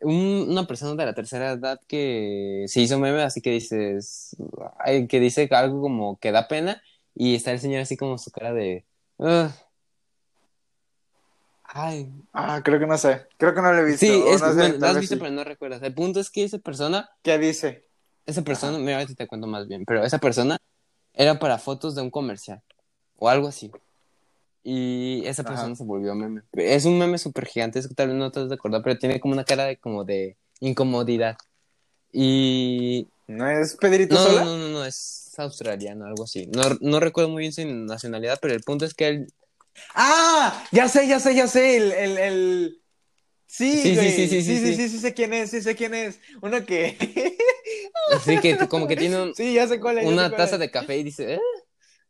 un- 0.01 0.47
una 0.51 0.67
persona 0.67 0.97
de 0.97 1.07
la 1.07 1.15
tercera 1.15 1.53
edad 1.53 1.81
que 1.87 2.65
se 2.67 2.81
hizo 2.81 2.99
meme, 2.99 3.23
así 3.23 3.41
que 3.41 3.53
dices, 3.53 4.37
ay, 4.79 5.07
que 5.07 5.21
dice 5.21 5.49
algo 5.53 5.81
como 5.81 6.19
que 6.19 6.33
da 6.33 6.49
pena 6.49 6.83
y 7.15 7.37
está 7.37 7.53
el 7.53 7.61
señor 7.61 7.83
así 7.83 7.97
como 7.97 8.19
su 8.19 8.33
cara 8.33 8.53
de, 8.53 8.85
ay, 11.63 12.13
Ah, 12.33 12.61
creo 12.65 12.79
que 12.81 12.87
no 12.87 12.99
sé. 12.99 13.27
Creo 13.39 13.55
que 13.55 13.63
no 13.63 13.73
lo 13.73 13.79
he 13.79 13.85
visto. 13.85 14.05
Sí, 14.05 14.13
es, 14.27 14.41
no 14.41 14.49
sé, 14.49 14.55
bueno, 14.55 14.79
lo 14.79 14.87
has 14.89 14.99
visto, 14.99 15.15
sí. 15.15 15.21
pero 15.21 15.33
no 15.33 15.45
recuerdas. 15.45 15.83
El 15.83 15.95
punto 15.95 16.21
es 16.21 16.31
que 16.31 16.45
esa 16.45 16.59
persona, 16.59 17.09
¿Qué 17.23 17.39
dice? 17.39 17.86
Esa 18.27 18.43
persona, 18.43 18.79
mira, 18.79 18.99
ahorita 18.99 19.15
te 19.15 19.27
cuento 19.27 19.47
más 19.47 19.67
bien, 19.69 19.85
pero 19.85 20.05
esa 20.05 20.19
persona 20.19 20.59
era 21.15 21.39
para 21.39 21.59
fotos 21.59 21.95
de 21.95 22.03
un 22.03 22.11
comercial 22.11 22.63
o 23.17 23.29
algo 23.29 23.49
así. 23.49 23.71
Y 24.63 25.25
esa 25.27 25.43
Ajá. 25.43 25.53
persona 25.53 25.77
se 25.77 25.85
volvió 25.85 26.15
meme. 26.15 26.43
Es 26.53 26.85
un 26.85 26.99
meme 26.99 27.19
súper 27.19 27.47
gigantesco, 27.47 27.95
tal 27.95 28.09
vez 28.09 28.17
no 28.17 28.31
te 28.33 28.41
has 28.41 28.49
de 28.49 28.57
acordar, 28.57 28.83
pero 28.83 28.99
tiene 28.99 29.21
como 29.21 29.35
una 29.35 29.45
cara 29.45 29.65
de 29.65 29.77
como 29.77 30.05
de 30.05 30.37
incomodidad. 30.61 31.37
Y 32.13 33.07
¿No 33.29 33.49
es 33.49 33.77
Pedrito 33.77 34.15
no, 34.15 34.25
Sola? 34.25 34.45
no, 34.45 34.59
no, 34.59 34.69
no, 34.69 34.85
es 34.85 35.33
australiano, 35.39 36.07
algo 36.07 36.25
así. 36.25 36.47
No, 36.49 36.63
no 36.81 37.01
recuerdo 37.01 37.31
muy 37.31 37.41
bien 37.41 37.53
su 37.53 37.65
nacionalidad, 37.65 38.39
pero 38.41 38.55
el 38.55 38.63
punto 38.63 38.85
es 38.85 38.95
que 38.95 39.09
él 39.09 39.27
Ah, 39.95 40.65
ya 40.73 40.89
sé, 40.89 41.07
ya 41.07 41.21
sé, 41.21 41.35
ya 41.35 41.47
sé. 41.49 41.77
El, 41.77 41.93
el, 41.93 42.19
el... 42.19 42.83
Sí, 43.47 43.83
sí, 43.83 43.97
sí, 43.97 44.11
sí, 44.11 44.43
sí, 44.43 44.59
sí. 44.59 44.75
sí, 44.75 44.89
sí 44.89 44.99
sé 44.99 45.15
quién 45.15 45.33
es, 45.33 45.51
sí 45.51 45.63
sé 45.63 45.75
quién 45.77 45.95
es. 45.95 46.19
Uno 46.43 46.65
que... 46.65 46.97
así 48.15 48.39
que 48.41 48.57
como 48.69 48.87
que 48.87 48.97
tiene 48.97 49.21
un- 49.23 49.35
Sí, 49.35 49.55
ya 49.55 49.67
sé 49.67 49.81
cuál 49.81 49.99
es. 49.99 50.05
ya 50.05 50.09
sé 50.11 50.15
una 50.15 50.29
cuál 50.29 50.37
taza 50.41 50.55
es. 50.55 50.61
de 50.61 50.71
café 50.71 50.97
y 50.99 51.03
dice, 51.05 51.35
"Eh", 51.35 51.41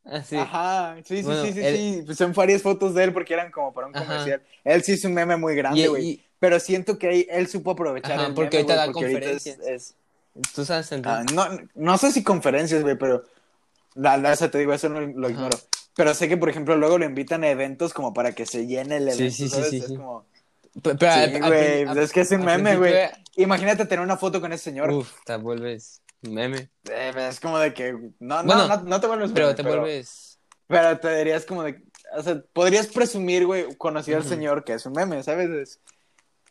así. 0.05 0.37
Ajá, 0.37 0.97
sí, 1.05 1.17
sí, 1.19 1.23
Bueno, 1.23 1.43
sí, 1.45 1.53
sí, 1.53 1.61
él- 1.63 1.77
sí. 1.77 2.03
Pues 2.07 2.19
son 2.19 2.33
varias 2.33 2.63
fotos 2.63 2.95
de 2.95 3.05
él 3.05 3.13
porque 3.13 3.35
eran 3.35 3.51
como 3.51 3.73
para 3.73 3.87
un 3.87 3.97
Ajá. 3.97 4.05
comercial. 4.05 4.43
Él 4.65 4.83
sí 4.83 4.93
es 4.93 5.05
un 5.05 5.15
meme 5.15 5.37
muy 5.37 5.55
grande, 5.55 5.89
güey. 5.89 6.05
y- 6.05 6.23
Pero 6.39 6.61
siento 6.61 6.99
que 6.99 7.09
ahí 7.09 7.27
él 7.31 7.49
supo 7.49 7.71
aprovechar 7.71 8.13
Ajá, 8.19 8.27
el 8.27 8.35
porque 8.35 8.59
meme, 8.59 8.73
ahorita 8.73 8.77
da 8.77 8.93
porque 8.93 9.05
ahorita 9.07 9.31
es- 9.31 9.45
conferencias. 9.45 9.69
es- 9.69 9.95
Tú 10.55 10.67
sabes. 10.67 10.93
Ah, 11.05 11.25
no, 11.33 11.47
no 11.75 11.97
sé 11.97 12.13
si 12.13 12.23
conferencias, 12.23 12.83
güey, 12.83 12.99
pero 12.99 13.25
la, 13.95 14.19
la- 14.19 14.35
eso 14.35 14.51
te 14.51 14.59
digo, 14.59 14.75
eso 14.75 14.91
no 14.91 15.01
lo 15.01 15.27
Ajá. 15.29 15.35
ignoro. 15.35 15.59
Pero 15.97 16.13
sé 16.13 16.29
que, 16.29 16.37
por 16.37 16.51
ejemplo, 16.51 16.77
luego 16.77 16.99
lo 16.99 17.07
invitan 17.07 17.43
a 17.43 17.49
eventos 17.49 17.95
como 17.95 18.13
para 18.13 18.33
que 18.33 18.45
se 18.45 18.67
llene 18.67 18.99
el 18.99 19.11
Sí, 19.11 19.19
evento, 19.19 19.35
sí, 19.35 19.43
sí, 19.45 19.49
¿sabes? 19.49 19.71
sí, 19.71 19.77
Es 19.79 19.87
sí. 19.87 19.97
como... 19.97 20.27
Pero 20.83 20.99
Sí, 20.99 21.39
güey, 21.41 21.85
pues 21.87 21.97
es 21.99 22.13
que 22.13 22.21
es 22.21 22.31
un 22.33 22.45
meme, 22.45 22.77
güey. 22.77 22.93
principio 22.93 23.23
Imagínate 23.45 23.85
tener 23.87 24.03
una 24.05 24.17
foto 24.17 24.41
con 24.41 24.53
ese 24.53 24.65
señor. 24.65 24.91
Uf, 24.91 25.13
te 25.25 25.37
vuelves 25.37 26.01
meme. 26.23 26.71
Eh, 26.91 27.13
es 27.29 27.39
como 27.41 27.59
de 27.59 27.73
que... 27.75 27.93
No, 28.19 28.43
no, 28.43 28.45
Bueno, 28.45 28.67
no, 28.69 28.83
no 28.83 29.01
te 29.01 29.07
vuelves 29.07 29.31
Pero 29.33 29.47
meme, 29.49 29.57
te 29.57 29.63
vuelves. 29.63 30.39
Pero 30.67 30.99
te 30.99 31.19
dirías 31.19 31.45
como 31.45 31.63
de... 31.63 31.83
O 32.17 32.23
sea, 32.23 32.43
podrías 32.53 32.87
presumir, 32.89 33.47
güey, 33.47 33.75
conocido 33.77 34.17
al 34.19 34.25
señor 34.25 34.65
que 34.65 34.73
es 34.75 34.87
un 34.87 34.93
meme, 34.95 35.23
¿sabes? 35.23 35.51
Es- 35.51 35.81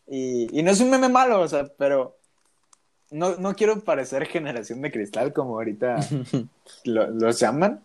y, 0.08 0.60
y 0.60 0.62
no 0.64 0.70
es 0.72 0.80
un 0.80 0.90
meme 0.92 1.10
malo, 1.10 1.42
o 1.42 1.48
sea, 1.48 1.66
pero... 1.78 2.18
No, 3.12 3.36
no 3.38 3.56
quiero 3.56 3.80
parecer 3.84 4.26
generación 4.28 4.82
de 4.82 4.92
cristal 4.92 5.34
como 5.34 5.56
ahorita 5.56 5.98
lo- 6.86 7.10
los 7.10 7.40
llaman, 7.40 7.82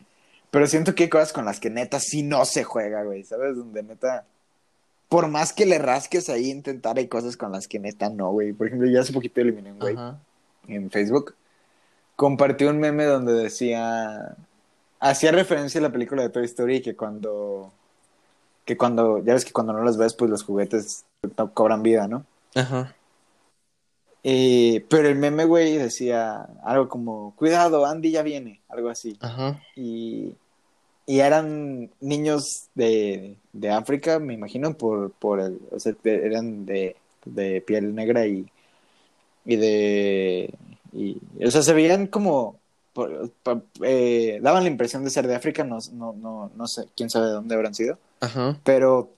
pero 0.50 0.66
siento 0.66 0.94
que 0.94 1.04
hay 1.04 1.08
cosas 1.08 1.32
con 1.32 1.44
las 1.44 1.60
que 1.60 1.70
neta 1.70 1.98
sí 2.00 2.22
no 2.22 2.44
se 2.44 2.64
juega, 2.64 3.02
güey, 3.04 3.24
¿sabes? 3.24 3.56
Donde 3.56 3.82
neta... 3.82 4.26
Por 5.11 5.28
más 5.28 5.53
que 5.53 5.66
le 5.66 5.78
rasques 5.78 6.31
ahí 6.31 6.51
intentar, 6.51 6.97
hay 6.97 7.09
cosas 7.09 7.37
con 7.37 7.53
las 7.53 7.69
que 7.69 7.81
neta 7.81 8.09
no, 8.09 8.31
güey. 8.31 8.53
Por 8.55 8.69
ejemplo, 8.69 8.89
yo 8.89 9.01
hace 9.01 9.12
poquito 9.12 9.41
eliminé 9.41 9.73
un 9.73 9.78
güey 9.78 9.97
en 10.69 10.91
Facebook, 10.91 11.35
compartió 12.16 12.70
un 12.70 12.78
meme 12.78 13.05
donde 13.05 13.32
decía, 13.32 14.37
hacía 15.01 15.32
referencia 15.32 15.81
a 15.81 15.82
la 15.82 15.93
película 15.93 16.23
de 16.23 16.31
Toy 16.31 16.45
Story 16.45 16.81
que 16.81 16.95
cuando, 16.95 17.73
que 18.65 18.77
cuando, 18.77 19.19
ya 19.24 19.35
ves 19.35 19.45
que 19.45 19.53
cuando 19.53 19.73
no 19.73 19.82
los 19.82 19.99
ves, 19.99 20.15
pues 20.15 20.31
los 20.31 20.45
juguetes 20.45 21.05
no 21.37 21.53
cobran 21.53 21.82
vida, 21.82 22.07
¿no? 22.07 22.24
Ajá. 22.55 22.95
Eh, 24.23 24.87
pero 24.89 25.09
el 25.09 25.16
meme, 25.16 25.45
güey, 25.45 25.77
decía 25.77 26.47
algo 26.62 26.89
como, 26.89 27.35
cuidado, 27.35 27.85
Andy 27.85 28.12
ya 28.12 28.23
viene, 28.23 28.61
algo 28.69 28.91
así. 28.91 29.19
Ajá. 29.20 29.61
Y, 29.74 30.35
y 31.06 31.20
eran 31.20 31.90
niños 32.01 32.68
de, 32.74 33.36
de 33.52 33.70
África, 33.70 34.18
me 34.18 34.35
imagino, 34.35 34.74
por, 34.77 35.10
por 35.12 35.40
el, 35.40 35.59
o 35.70 35.78
sea, 35.81 35.94
eran 36.05 36.66
de, 36.66 36.97
de 37.24 37.60
piel 37.62 37.94
negra 37.94 38.27
y, 38.27 38.47
y 39.44 39.56
de, 39.56 40.55
y, 40.93 41.18
o 41.44 41.51
sea, 41.51 41.62
se 41.62 41.72
veían 41.74 42.06
como, 42.06 42.59
por- 42.93 43.31
eh, 43.82 44.39
daban 44.43 44.62
la 44.64 44.70
impresión 44.70 45.02
de 45.05 45.10
ser 45.10 45.27
de 45.27 45.35
África, 45.35 45.64
no, 45.64 45.78
no, 45.93 46.12
no, 46.12 46.51
no 46.55 46.66
sé, 46.68 46.85
quién 46.97 47.10
sabe 47.10 47.27
de 47.27 47.32
dónde 47.32 47.55
habrán 47.55 47.74
sido, 47.74 47.98
Ajá. 48.20 48.59
pero 48.62 49.10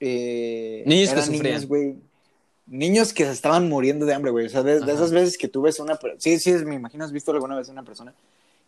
eh, 0.00 0.82
Niños 0.86 1.08
que 1.08 1.12
eran 1.12 1.24
sufrían. 1.26 1.44
niños, 1.54 1.66
güey, 1.68 1.94
niños 2.66 3.12
que 3.12 3.24
se 3.24 3.32
estaban 3.32 3.68
muriendo 3.68 4.06
de 4.06 4.14
hambre, 4.14 4.30
güey, 4.30 4.46
o 4.46 4.48
sea, 4.50 4.62
de, 4.62 4.80
de 4.80 4.92
esas 4.92 5.12
veces 5.12 5.36
que 5.38 5.48
tú 5.48 5.62
ves 5.62 5.78
una, 5.80 5.98
sí, 6.18 6.38
sí, 6.38 6.52
me 6.64 6.74
imagino, 6.76 7.04
has 7.04 7.12
visto 7.12 7.32
alguna 7.32 7.56
vez 7.56 7.68
una 7.68 7.82
persona 7.82 8.14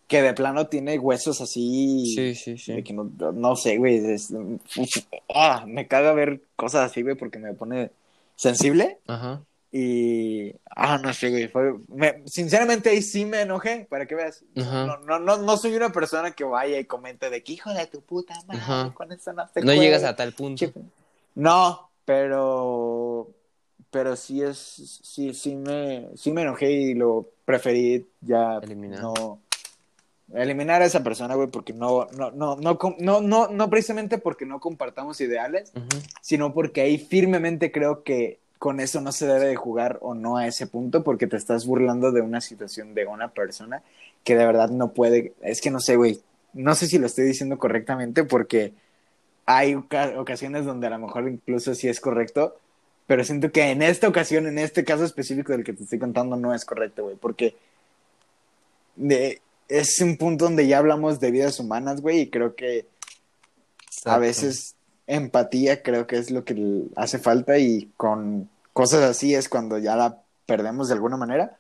que 0.07 0.23
de 0.23 0.35
plano 0.35 0.69
tiene 0.69 0.99
huesos 0.99 1.41
así, 1.41 2.13
Sí, 2.15 2.35
sí, 2.35 2.53
de 2.73 2.79
sí. 2.79 2.83
que 2.83 2.93
no, 2.93 3.11
no 3.33 3.57
sé, 3.57 3.77
güey, 3.79 3.97
es- 4.13 4.33
ah, 5.35 5.65
me 5.67 5.89
caga 5.89 6.13
ver 6.13 6.43
cosas 6.55 6.91
así, 6.91 7.03
güey, 7.03 7.17
porque 7.17 7.39
me 7.39 7.55
pone 7.55 7.91
sensible 8.37 8.99
Ajá. 9.09 9.43
y, 9.73 10.55
ah, 10.77 10.99
no 10.99 11.13
sé, 11.13 11.31
güey, 11.31 11.49
fue, 11.49 11.75
me- 11.89 12.23
sinceramente 12.27 12.91
ahí 12.91 13.03
sí 13.03 13.25
me 13.25 13.41
enojé, 13.43 13.87
para 13.91 14.07
que 14.07 14.15
veas, 14.15 14.45
Ajá. 14.57 14.87
no, 14.87 14.97
no, 14.99 15.19
no, 15.19 15.39
no 15.39 15.57
soy 15.57 15.75
una 15.75 15.91
persona 15.91 16.31
que 16.31 16.45
vaya 16.45 16.79
y 16.79 16.85
comente 16.85 17.29
de 17.29 17.43
que 17.43 17.55
hijo 17.55 17.73
de 17.75 17.87
tu 17.87 18.01
puta 18.01 18.35
madre, 18.47 18.61
Ajá. 18.61 18.93
con 18.95 19.11
eso 19.13 19.33
no 19.33 19.47
se 19.49 19.61
No 19.61 19.67
juega". 19.67 19.83
llegas 19.83 20.05
a 20.05 20.15
tal 20.15 20.33
punto. 20.33 20.71
No, 21.35 21.91
pero 22.05 23.29
pero 23.91 24.15
sí 24.17 24.43
es 24.43 24.59
sí 25.03 25.33
sí 25.35 25.55
me 25.57 26.09
sí 26.17 26.31
me 26.33 26.43
enojé 26.43 26.71
y 26.71 26.95
lo 26.95 27.29
preferí 27.45 28.07
ya 28.21 28.59
Eliminar. 28.63 29.01
no 29.01 29.41
eliminar 30.35 30.83
a 30.83 30.87
esa 30.87 31.03
persona, 31.05 31.35
güey, 31.37 31.49
porque 31.49 31.73
no 31.73 32.07
no 32.17 32.31
no 32.33 32.57
no 32.57 32.79
no 32.99 33.21
no 33.21 33.49
no 33.49 33.71
precisamente 33.71 34.19
porque 34.19 34.45
no 34.47 34.59
compartamos 34.61 35.21
ideales, 35.21 35.73
sino 36.21 36.53
porque 36.53 36.81
ahí 36.81 36.99
firmemente 36.99 37.71
creo 37.71 38.03
que 38.03 38.39
con 38.59 38.81
eso 38.81 39.01
no 39.01 39.13
se 39.13 39.27
debe 39.27 39.47
de 39.47 39.55
jugar 39.57 39.99
o 40.01 40.15
no 40.15 40.37
a 40.39 40.47
ese 40.47 40.67
punto 40.67 41.05
porque 41.05 41.27
te 41.27 41.37
estás 41.37 41.67
burlando 41.67 42.11
de 42.11 42.23
una 42.23 42.41
situación 42.41 42.95
de 42.95 43.07
una 43.07 43.29
persona 43.29 43.83
que 44.25 44.35
de 44.35 44.47
verdad 44.47 44.71
no 44.71 44.93
puede, 44.93 45.35
es 45.43 45.61
que 45.61 45.71
no 45.71 45.79
sé, 45.79 45.95
güey, 45.97 46.21
no 46.55 46.75
sé 46.75 46.87
si 46.87 46.99
lo 46.99 47.07
estoy 47.07 47.27
diciendo 47.27 47.59
correctamente 47.59 48.25
porque 48.25 48.73
hay 49.45 49.75
oca- 49.75 50.15
ocasiones 50.19 50.65
donde 50.65 50.87
a 50.89 50.91
lo 50.91 50.99
mejor 50.99 51.29
incluso 51.29 51.75
sí 51.75 51.87
es 51.87 52.01
correcto, 52.01 52.57
pero 53.07 53.23
siento 53.23 53.53
que 53.53 53.71
en 53.71 53.83
esta 53.83 54.09
ocasión, 54.09 54.47
en 54.49 54.59
este 54.59 54.83
caso 54.85 55.05
específico 55.05 55.53
del 55.53 55.63
que 55.63 55.75
te 55.75 55.85
estoy 55.85 56.01
contando, 56.01 56.35
no 56.35 56.53
es 56.53 56.65
correcto, 56.65 57.05
güey, 57.05 57.15
porque 57.17 57.55
de- 58.97 59.41
es 59.69 60.01
un 60.01 60.17
punto 60.17 60.45
donde 60.45 60.67
ya 60.67 60.79
hablamos 60.79 61.21
de 61.21 61.31
vidas 61.31 61.59
humanas, 61.61 62.01
güey, 62.01 62.21
y 62.21 62.31
creo 62.31 62.55
que 62.55 62.87
a 64.05 64.19
veces 64.19 64.75
empatía 65.07 65.83
creo 65.83 66.07
que 66.07 66.19
es 66.19 66.31
lo 66.31 66.45
que 66.45 66.85
hace 66.97 67.19
falta 67.19 67.59
y 67.59 67.91
con 67.97 68.49
cosas 68.73 69.03
así 69.03 69.35
es 69.35 69.49
cuando 69.49 69.79
ya 69.79 69.97
la 69.97 70.21
perdemos 70.47 70.89
de 70.89 70.95
alguna 70.95 71.17
manera. 71.17 71.59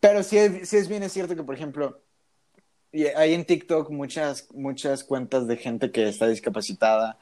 Pero 0.00 0.22
sí 0.22 0.38
es, 0.38 0.68
sí 0.68 0.76
es 0.76 0.88
bien 0.88 1.02
es 1.02 1.12
cierto 1.12 1.36
que, 1.36 1.42
por 1.42 1.54
ejemplo, 1.54 2.00
hay 3.16 3.34
en 3.34 3.44
TikTok 3.44 3.90
muchas, 3.90 4.46
muchas 4.52 5.04
cuentas 5.04 5.46
de 5.46 5.56
gente 5.56 5.90
que 5.90 6.08
está 6.08 6.26
discapacitada 6.26 7.18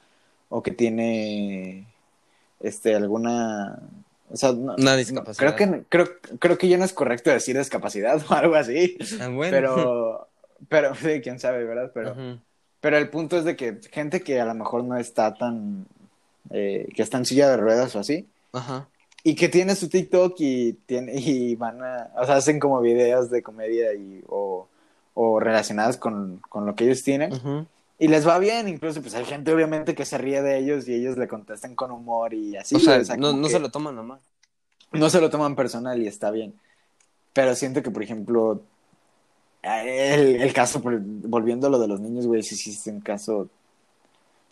o 0.49 0.62
que 0.62 0.70
tiene 0.70 1.86
este 2.61 2.95
alguna 2.95 3.81
o 4.30 4.36
sea, 4.36 4.52
no- 4.52 4.74
Una 4.76 4.96
discapacidad. 4.96 5.55
creo 5.56 5.72
que 5.72 5.82
creo, 5.88 6.06
creo 6.38 6.59
que 6.59 6.68
ya 6.68 6.78
no 6.78 6.84
es 6.84 6.92
correcto 6.92 7.30
decir 7.30 7.56
discapacidad 7.59 8.20
o 8.30 8.34
algo 8.34 8.55
así. 8.55 8.96
Ah, 9.20 9.28
bueno. 9.28 9.50
Pero 9.50 10.28
pero 10.68 10.94
sí, 10.94 11.20
quién 11.22 11.38
sabe, 11.38 11.64
¿verdad? 11.64 11.90
Pero 11.94 12.14
pero 12.80 12.96
el 12.96 13.09
punto 13.10 13.36
es 13.38 13.44
de 13.44 13.56
que 13.56 13.78
gente 13.90 14.20
que 14.22 14.40
a 14.40 14.44
lo 14.44 14.55
mejor 14.55 14.84
no 14.84 14.96
está 14.96 15.34
tan. 15.34 15.86
eh, 16.50 16.88
que 16.94 17.02
está 17.02 17.18
en 17.18 17.24
silla 17.26 17.48
de 17.50 17.56
ruedas 17.56 17.94
o 17.96 17.98
así. 18.00 18.26
Ajá. 18.52 18.88
Y 19.24 19.34
que 19.34 19.48
tiene 19.48 19.74
su 19.74 19.88
TikTok 19.88 20.34
y, 20.38 20.72
tiene, 20.86 21.12
y 21.20 21.55
van 21.56 21.82
a. 21.82 22.10
O 22.16 22.24
sea, 22.24 22.36
hacen 22.36 22.59
como 22.60 22.80
videos 22.80 23.30
de 23.30 23.42
comedia 23.42 23.92
y, 23.94 24.22
o, 24.28 24.68
o 25.14 25.40
relacionadas 25.40 25.96
con, 25.96 26.40
con 26.48 26.66
lo 26.66 26.74
que 26.74 26.84
ellos 26.84 27.02
tienen. 27.02 27.32
Ujú. 27.32 27.66
Y 27.99 28.07
les 28.09 28.27
va 28.27 28.39
bien, 28.39 28.69
incluso 28.69 29.03
pues 29.03 29.15
hay 29.15 29.25
gente 29.25 29.53
obviamente 29.53 29.95
que 29.95 30.05
se 30.05 30.19
ríe 30.19 30.41
de 30.41 30.59
ellos 30.59 30.87
y 30.87 30.95
ellos 30.95 31.16
le 31.16 31.27
contestan 31.27 31.75
con 31.75 31.91
humor 31.91 32.33
y 32.33 32.57
así. 32.57 32.77
o 32.77 32.79
sea, 32.79 32.99
o 32.99 33.05
sea, 33.05 33.16
no, 33.16 33.33
no 33.33 33.49
que 33.49 33.53
se 33.55 33.59
lo 33.59 33.70
toman 33.70 33.97
nomás. 33.97 34.20
no 34.93 35.11
se 35.11 35.20
lo 35.20 35.31
toman 35.31 35.57
personal 35.57 36.01
y 36.01 36.07
está 36.07 36.31
bien. 36.31 36.55
Pero 37.33 37.57
siento 37.57 37.83
que, 37.83 37.91
por 37.91 38.03
ejemplo, 38.03 38.62
el, 39.62 40.41
el 40.41 40.53
caso, 40.53 40.81
volviendo 40.83 41.66
a 41.66 41.70
lo 41.70 41.81
de 41.81 41.89
los 41.89 42.01
niños, 42.01 42.27
güey, 42.27 42.43
sí, 42.45 42.55
sí, 42.55 42.70
es 42.70 42.87
un 42.87 43.01
caso. 43.01 43.49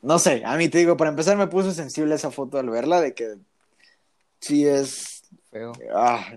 No 0.03 0.19
sé, 0.19 0.43
a 0.45 0.57
mí 0.57 0.69
te 0.69 0.79
digo, 0.79 0.97
para 0.97 1.11
empezar 1.11 1.37
me 1.37 1.47
puso 1.47 1.73
sensible 1.73 2.17
esa 2.17 2.33
foto 2.33 2.59
al 2.59 2.69
verla, 2.69 3.01
de 3.01 3.15
que 3.15 3.37
sí 4.41 4.67
es. 4.67 5.23
Feo. 5.53 5.73
Ah, 5.95 6.37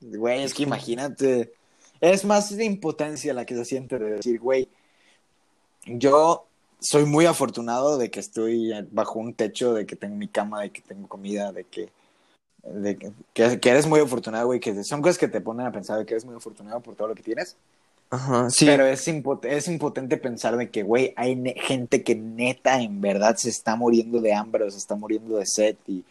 güey, 0.00 0.42
es 0.42 0.54
que 0.54 0.64
imagínate. 0.64 1.52
Es 2.00 2.24
más 2.24 2.54
de 2.56 2.64
impotencia 2.64 3.32
la 3.32 3.44
que 3.44 3.54
se 3.54 3.64
siente 3.64 3.98
de 3.98 4.10
decir, 4.12 4.38
güey, 4.40 4.68
yo 5.86 6.47
soy 6.80 7.04
muy 7.04 7.26
afortunado 7.26 7.98
de 7.98 8.10
que 8.10 8.20
estoy 8.20 8.72
bajo 8.90 9.18
un 9.18 9.34
techo, 9.34 9.74
de 9.74 9.86
que 9.86 9.96
tengo 9.96 10.16
mi 10.16 10.28
cama, 10.28 10.62
de 10.62 10.70
que 10.72 10.82
tengo 10.82 11.08
comida, 11.08 11.52
de 11.52 11.64
que. 11.64 11.90
De 12.64 12.96
que, 12.98 13.12
que- 13.60 13.70
eres 13.70 13.86
muy 13.86 14.00
afortunado, 14.00 14.46
güey, 14.48 14.60
que 14.60 14.84
son 14.84 15.02
cosas 15.02 15.18
que 15.18 15.28
te 15.28 15.40
ponen 15.40 15.66
a 15.66 15.72
pensar 15.72 15.98
de 15.98 16.06
que 16.06 16.14
eres 16.14 16.24
muy 16.26 16.36
afortunado 16.36 16.80
por 16.80 16.96
todo 16.96 17.08
lo 17.08 17.14
que 17.14 17.22
tienes. 17.22 17.56
Ajá, 18.10 18.50
sí. 18.50 18.66
Pero 18.66 18.86
es, 18.86 19.06
impo- 19.08 19.40
es 19.44 19.68
impotente 19.68 20.16
pensar 20.16 20.56
de 20.56 20.70
que, 20.70 20.82
güey, 20.82 21.12
hay 21.16 21.36
gente 21.56 22.02
que 22.02 22.14
neta, 22.14 22.80
en 22.82 23.00
verdad, 23.00 23.36
se 23.36 23.48
está 23.50 23.76
muriendo 23.76 24.20
de 24.20 24.34
hambre 24.34 24.64
o 24.64 24.70
se 24.70 24.78
está 24.78 24.94
muriendo 24.96 25.36
de 25.38 25.46
sed 25.46 25.76
y... 25.86 26.04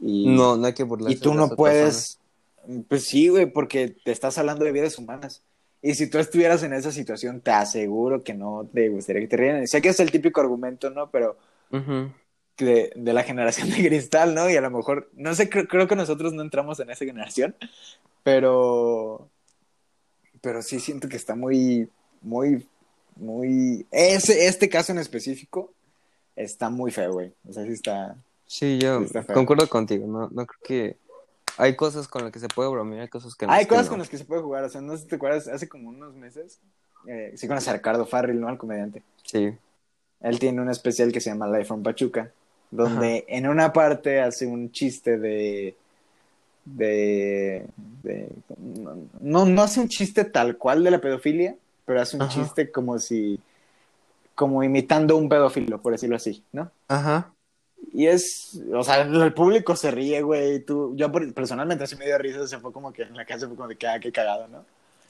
y 0.00 0.36
No, 0.36 0.56
no 0.56 0.66
hay 0.66 0.74
que 0.74 0.82
burlarse 0.82 1.18
y 1.24 1.30
tú 1.30 1.34
no 1.34 1.54
puedes... 1.54 2.18
Pues 2.88 3.04
sí, 3.06 3.28
güey, 3.28 3.46
porque 3.52 3.88
te 4.04 4.12
estás 4.12 4.38
hablando 4.38 4.64
de 4.64 4.72
vidas 4.72 4.98
humanas. 4.98 5.42
Y 5.82 5.94
si 5.94 6.08
tú 6.10 6.18
estuvieras 6.18 6.62
en 6.62 6.72
esa 6.74 6.92
situación, 6.92 7.40
te 7.40 7.50
aseguro 7.52 8.22
que 8.22 8.34
no 8.34 8.68
te 8.72 8.88
gustaría 8.90 9.22
que 9.22 9.28
te 9.28 9.36
rieran. 9.36 9.66
Sé 9.66 9.80
que 9.80 9.88
es 9.88 10.00
el 10.00 10.10
típico 10.10 10.40
argumento, 10.40 10.90
¿no? 10.90 11.10
Pero 11.10 11.36
de, 12.58 12.92
de 12.94 13.12
la 13.14 13.22
generación 13.22 13.70
de 13.70 13.76
cristal, 13.88 14.34
¿no? 14.34 14.50
Y 14.50 14.56
a 14.56 14.60
lo 14.60 14.70
mejor, 14.70 15.08
no 15.14 15.34
sé, 15.34 15.48
creo, 15.48 15.66
creo 15.66 15.88
que 15.88 15.96
nosotros 15.96 16.32
no 16.34 16.42
entramos 16.42 16.78
en 16.80 16.90
esa 16.90 17.04
generación, 17.06 17.54
pero, 18.22 19.28
pero 20.42 20.62
sí 20.62 20.80
siento 20.80 21.08
que 21.08 21.16
está 21.16 21.34
muy, 21.34 21.88
muy, 22.20 22.66
muy, 23.16 23.86
ese, 23.90 24.46
este 24.46 24.68
caso 24.68 24.92
en 24.92 24.98
específico 24.98 25.72
está 26.36 26.68
muy 26.70 26.90
feo, 26.90 27.12
güey. 27.12 27.32
O 27.48 27.52
sea, 27.52 27.64
sí 27.64 27.72
está, 27.72 28.16
Sí, 28.46 28.78
yo 28.78 28.98
Sí, 29.00 29.04
está 29.06 29.22
feo. 29.22 29.34
concuerdo 29.34 29.68
contigo. 29.68 30.06
No, 30.06 30.28
no 30.30 30.46
creo 30.46 30.60
que. 30.64 30.96
Hay 31.60 31.76
cosas 31.76 32.08
con 32.08 32.22
las 32.24 32.32
que 32.32 32.38
se 32.38 32.48
puede 32.48 32.70
bromear, 32.70 33.02
hay 33.02 33.08
cosas 33.08 33.34
que 33.34 33.46
no. 33.46 33.52
hay 33.52 33.66
cosas 33.66 33.88
con 33.88 33.98
las 33.98 34.08
que 34.08 34.16
se 34.18 34.24
puede 34.24 34.40
jugar, 34.42 34.64
o 34.64 34.68
sea, 34.70 34.80
no 34.80 34.96
sé 34.96 35.02
si 35.02 35.08
te 35.08 35.16
acuerdas, 35.16 35.46
hace 35.46 35.68
como 35.68 35.90
unos 35.90 36.14
meses, 36.14 36.58
eh, 37.06 37.32
sí 37.36 37.46
conoces 37.46 37.68
a 37.68 37.74
Ricardo 37.74 38.06
Farrell, 38.06 38.40
¿no? 38.40 38.48
Al 38.48 38.56
comediante. 38.58 39.02
Sí. 39.24 39.52
Él 40.20 40.38
tiene 40.38 40.60
un 40.60 40.70
especial 40.70 41.12
que 41.12 41.20
se 41.20 41.30
llama 41.30 41.48
Life 41.48 41.66
from 41.66 41.82
Pachuca, 41.82 42.30
donde 42.70 43.24
en 43.28 43.46
una 43.46 43.72
parte 43.72 44.20
hace 44.20 44.46
un 44.46 44.70
chiste 44.72 45.18
de. 45.18 45.76
de. 46.64 47.66
de- 48.02 48.28
no, 49.20 49.44
no 49.46 49.62
hace 49.62 49.80
un 49.80 49.88
chiste 49.88 50.24
tal 50.24 50.56
cual 50.56 50.82
de 50.84 50.90
la 50.90 51.00
pedofilia, 51.00 51.56
pero 51.84 52.00
hace 52.00 52.16
un 52.16 52.22
Ajá. 52.22 52.32
chiste 52.32 52.70
como 52.70 52.98
si. 52.98 53.40
como 54.34 54.62
imitando 54.62 55.16
un 55.16 55.28
pedófilo, 55.28 55.80
por 55.80 55.92
decirlo 55.92 56.16
así, 56.16 56.44
¿no? 56.52 56.70
Ajá. 56.88 57.32
Y 57.92 58.06
es. 58.06 58.60
o 58.74 58.82
sea, 58.84 59.00
el 59.02 59.34
público 59.34 59.74
se 59.76 59.90
ríe, 59.90 60.22
güey. 60.22 60.60
Tú, 60.60 60.94
yo 60.96 61.10
personalmente 61.12 61.84
hace 61.84 61.96
medio 61.96 62.18
risa, 62.18 62.46
se 62.46 62.58
fue 62.58 62.72
como 62.72 62.92
que 62.92 63.02
en 63.02 63.16
la 63.16 63.24
casa 63.24 63.46
fue 63.46 63.56
como 63.56 63.68
de 63.68 63.76
que, 63.76 63.86
ah, 63.88 63.98
qué 64.00 64.12
cagado, 64.12 64.46
¿no? 64.48 64.64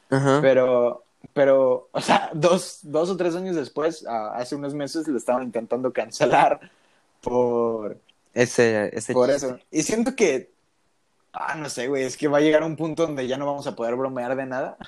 Ajá. 0.08 0.38
Pero, 0.40 1.04
pero, 1.34 1.88
o 1.92 2.00
sea, 2.00 2.30
dos, 2.32 2.78
dos 2.82 3.10
o 3.10 3.16
tres 3.16 3.34
años 3.36 3.56
después, 3.56 4.04
ah, 4.08 4.32
hace 4.34 4.54
unos 4.56 4.74
meses, 4.74 5.06
lo 5.08 5.18
estaban 5.18 5.42
intentando 5.42 5.92
cancelar 5.92 6.60
por, 7.20 7.98
Ese, 8.32 8.96
ese 8.96 9.12
por 9.12 9.28
chiste. 9.30 9.46
eso. 9.46 9.58
Y 9.70 9.82
siento 9.82 10.16
que, 10.16 10.50
ah, 11.32 11.54
no 11.56 11.68
sé, 11.68 11.88
güey, 11.88 12.04
es 12.04 12.16
que 12.16 12.28
va 12.28 12.38
a 12.38 12.42
llegar 12.42 12.62
un 12.64 12.76
punto 12.76 13.06
donde 13.06 13.26
ya 13.26 13.36
no 13.36 13.46
vamos 13.46 13.66
a 13.66 13.76
poder 13.76 13.94
bromear 13.96 14.34
de 14.36 14.46
nada. 14.46 14.78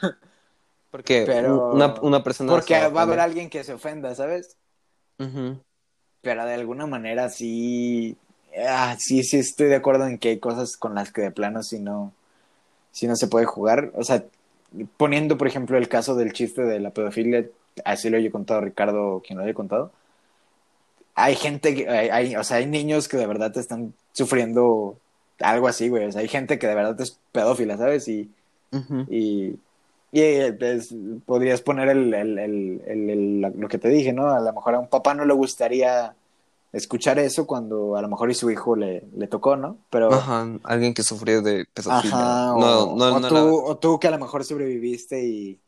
Porque 0.91 1.25
Pero- 1.27 1.73
una, 1.73 1.95
una 2.01 2.23
persona. 2.25 2.53
Porque 2.53 2.75
va 2.89 3.01
a 3.01 3.05
haber 3.05 3.21
alguien 3.21 3.51
que 3.51 3.65
se 3.65 3.75
ofenda, 3.75 4.15
¿sabes? 4.15 4.57
Ujú. 5.19 5.59
Pero 6.23 6.45
de 6.47 6.55
alguna 6.55 6.87
manera 6.87 7.29
sí, 7.29 8.17
ah, 8.69 8.97
sí, 8.99 9.25
sí 9.25 9.39
estoy 9.39 9.67
de 9.69 9.77
acuerdo 9.77 10.07
en 10.07 10.19
que 10.19 10.31
hay 10.31 10.39
cosas 10.39 10.77
con 10.77 10.95
las 10.95 11.13
que 11.13 11.23
de 11.23 11.31
plano 11.33 11.63
si 11.63 11.81
no, 11.81 12.13
si 12.93 13.07
no 13.09 13.17
se 13.17 13.29
puede 13.29 13.47
jugar. 13.47 13.93
O 13.97 14.05
sea, 14.05 14.25
poniendo, 14.97 15.39
por 15.39 15.49
ejemplo, 15.49 15.79
el 15.79 15.89
caso 15.89 16.15
del 16.17 16.33
chiste 16.33 16.63
de 16.63 16.81
la 16.81 16.91
pedofilia, 16.91 17.47
así 17.85 18.11
lo 18.11 18.19
he 18.19 18.31
contado 18.31 18.61
Ricardo, 18.63 19.23
quien 19.27 19.39
lo 19.39 19.45
haya 19.45 19.55
contado. 19.55 19.93
Hay 21.15 21.35
gente 21.37 21.75
que, 21.75 21.89
hay, 21.89 22.09
hay- 22.09 22.37
o 22.37 22.45
sea, 22.45 22.59
hay 22.59 22.67
niños 22.67 23.09
que 23.09 23.17
de 23.19 23.27
verdad 23.27 23.57
están 23.59 23.93
sufriendo 24.13 24.97
algo 25.41 25.69
así, 25.69 25.89
güey. 25.89 26.07
O 26.07 26.13
sea, 26.13 26.23
hay 26.23 26.29
gente 26.29 26.59
que 26.59 26.67
de 26.67 26.75
verdad 26.75 27.01
es 27.01 27.19
pedófila, 27.33 27.77
¿sabes? 27.77 28.09
Y, 28.09 28.31
y 30.13 30.21
eh, 30.21 30.53
pues, 30.53 30.95
podrías 31.27 31.63
poner 31.63 31.89
el, 31.89 32.13
el- 32.15 32.39
el- 32.39 33.41
lo 33.41 33.69
que 33.69 33.79
te 33.79 33.89
dije, 33.89 34.13
¿no? 34.13 34.29
A 34.31 34.41
lo 34.41 34.53
mejor 34.53 34.75
a 34.75 34.79
un 34.79 34.89
papá 34.89 35.15
no 35.15 35.25
le 35.25 35.35
gustaría 35.35 36.15
escuchar 36.73 37.19
eso 37.19 37.47
cuando 37.47 37.97
a 37.97 38.03
lo 38.03 38.09
mejor 38.09 38.31
y 38.31 38.35
su 38.35 38.51
hijo 38.51 38.77
le, 38.77 39.05
le 39.17 39.27
tocó, 39.27 39.57
¿no? 39.57 39.79
Pero, 39.91 40.13
Ajá. 40.13 40.47
Alguien 40.65 40.95
que 40.95 41.03
sufrió 41.03 41.43
de 41.43 41.67
pedofilia. 41.75 42.17
ajá, 42.17 42.55
o, 42.55 42.59
no, 42.59 42.97
no, 42.97 43.17
o 43.17 43.21
no 43.21 43.29
tú, 43.29 43.35
la- 43.35 43.43
o 43.43 43.77
tú 43.79 43.99
que 43.99 44.09
a 44.09 44.11
lo 44.11 44.19
mejor 44.19 44.45
sobreviviste 44.45 45.23
y, 45.25 45.59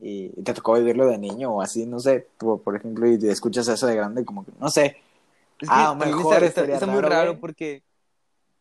y 0.00 0.28
te 0.42 0.52
tocó 0.54 0.74
vivirlo 0.74 1.06
de 1.06 1.18
niño 1.18 1.52
o 1.52 1.62
así, 1.62 1.86
no 1.86 1.98
sé, 2.00 2.26
por, 2.38 2.60
por 2.62 2.76
ejemplo, 2.76 3.06
y 3.08 3.18
escuchas 3.28 3.66
eso 3.68 3.86
de 3.86 3.96
grande, 3.96 4.24
como 4.24 4.44
que, 4.44 4.52
no 4.60 4.68
sé. 4.68 4.96
Es 5.60 5.68
que 5.68 5.74
Ah, 5.74 5.88
también 5.98 6.10
mejor 6.10 6.34
está, 6.34 6.46
está- 6.46 6.60
estaría 6.62 6.74
está 6.74 6.86
muy 6.86 7.00
raro, 7.00 7.38
porque 7.40 7.82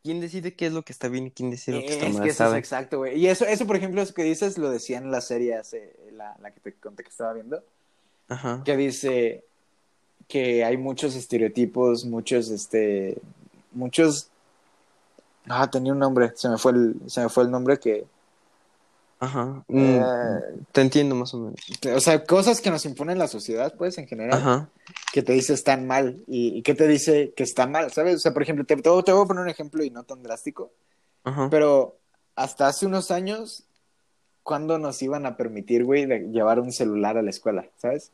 ¿quién 0.06 0.22
decide 0.22 0.53
qué 0.56 0.68
es 0.68 0.72
lo 0.73 0.84
que 0.84 0.94
está 0.94 1.07
bien 1.10 1.27
y 1.27 1.32
quién 1.32 1.49
decide 1.52 1.76
lo 1.77 1.82
que 1.82 1.94
está 1.94 2.06
Es 2.06 2.14
mal? 2.14 2.23
que 2.23 2.30
eso 2.30 2.45
es 2.52 2.53
exacto, 2.60 2.99
güey. 2.99 3.19
Y 3.19 3.27
eso, 3.27 3.44
eso, 3.45 3.65
por 3.68 3.76
ejemplo, 3.76 4.02
eso 4.02 4.14
que 4.14 4.23
dices, 4.23 4.57
lo 4.57 4.69
decía 4.69 4.99
en 4.99 5.10
la 5.11 5.19
serie, 5.19 5.56
hace- 5.56 5.94
la, 6.14 6.38
la 6.41 6.52
que 6.52 6.60
te 6.61 6.73
conté 6.73 7.03
que 7.03 7.10
estaba 7.10 7.34
viendo. 7.34 7.61
Ajá. 8.30 8.61
que 8.64 8.77
dice 8.77 9.44
que 10.27 10.64
hay 10.64 10.77
muchos 10.77 11.15
estereotipos, 11.15 12.06
muchos, 12.06 12.49
este, 12.49 13.18
muchos, 13.72 14.30
ah, 15.48 15.69
tenía 15.69 15.91
un 15.94 15.99
nombre, 15.99 16.32
se 16.36 16.49
me 16.49 16.57
fue 16.57 16.72
el, 16.72 16.95
se 17.07 17.22
me 17.22 17.30
fue 17.30 17.44
el 17.44 17.52
nombre 17.52 17.77
que, 17.80 18.06
Ajá. 19.26 19.64
Mm, 19.68 19.80
eh, 19.80 20.02
te 20.72 20.81
entiendo 20.81 21.15
más 21.15 21.34
o 21.34 21.39
menos. 21.39 21.60
o 21.95 21.99
sea, 21.99 22.23
cosas 22.23 22.61
que 22.61 22.69
nos 22.72 22.85
impone 22.85 23.15
la 23.15 23.27
sociedad, 23.27 23.73
pues, 23.77 23.97
en 23.97 24.07
general, 24.07 24.38
Ajá. 24.39 24.69
que 25.14 25.22
te 25.23 25.34
dice 25.34 25.53
están 25.53 25.88
mal 25.88 26.23
y, 26.27 26.57
y 26.57 26.61
que 26.61 26.73
te 26.76 26.88
dice 26.88 27.34
que 27.35 27.43
está 27.43 27.68
mal, 27.68 27.91
¿sabes? 27.91 28.15
O 28.15 28.19
sea, 28.19 28.34
por 28.34 28.43
ejemplo, 28.43 28.65
te, 28.65 28.76
te 28.76 28.89
voy 28.89 29.03
te 29.03 29.11
voy 29.11 29.23
a 29.23 29.27
poner 29.27 29.43
un 29.43 29.49
ejemplo 29.49 29.84
y 29.84 29.89
no 29.89 30.03
tan 30.03 30.22
drástico, 30.23 30.72
Ajá. 31.23 31.47
pero 31.49 31.97
hasta 32.35 32.68
hace 32.68 32.85
unos 32.85 33.11
años, 33.11 33.64
¿cuándo 34.43 34.77
nos 34.77 35.02
iban 35.02 35.26
a 35.26 35.38
permitir, 35.38 35.84
güey, 35.85 36.06
de 36.06 36.19
llevar 36.31 36.60
un 36.60 36.72
celular 36.72 37.18
a 37.18 37.22
la 37.22 37.30
escuela, 37.30 37.65
¿sabes? 37.77 38.11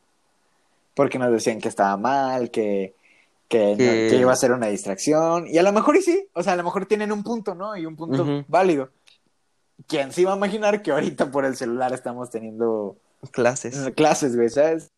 Porque 0.94 1.18
nos 1.18 1.30
decían 1.32 1.60
que 1.60 1.68
estaba 1.68 1.96
mal, 1.96 2.50
que, 2.50 2.94
que, 3.48 3.72
no- 3.72 3.76
Que- 3.76 4.06
que 4.10 4.16
iba 4.16 4.32
a 4.32 4.36
ser 4.36 4.52
una 4.52 4.68
distracción. 4.68 5.46
Y 5.46 5.58
a 5.58 5.62
lo 5.62 5.72
mejor 5.72 5.96
y 5.96 6.02
sí, 6.02 6.26
o 6.34 6.42
sea, 6.42 6.52
a 6.54 6.56
lo 6.56 6.62
mejor 6.64 6.86
tienen 6.86 7.12
un 7.12 7.22
punto, 7.22 7.54
¿no? 7.54 7.76
Y 7.76 7.84
un 7.86 7.96
punto 7.96 8.44
válido. 8.48 8.90
¿Quién 9.92 10.10
se 10.10 10.22
iba 10.22 10.32
a 10.32 10.36
imaginar 10.36 10.80
que 10.80 10.90
ahorita 10.90 11.30
por 11.30 11.44
el 11.44 11.54
celular 11.54 11.92
estamos 11.92 12.30
teniendo 12.30 12.96
Clases. 13.30 13.90
clases, 13.94 14.34
güey, 14.34 14.48
¿sabes? 14.48 14.90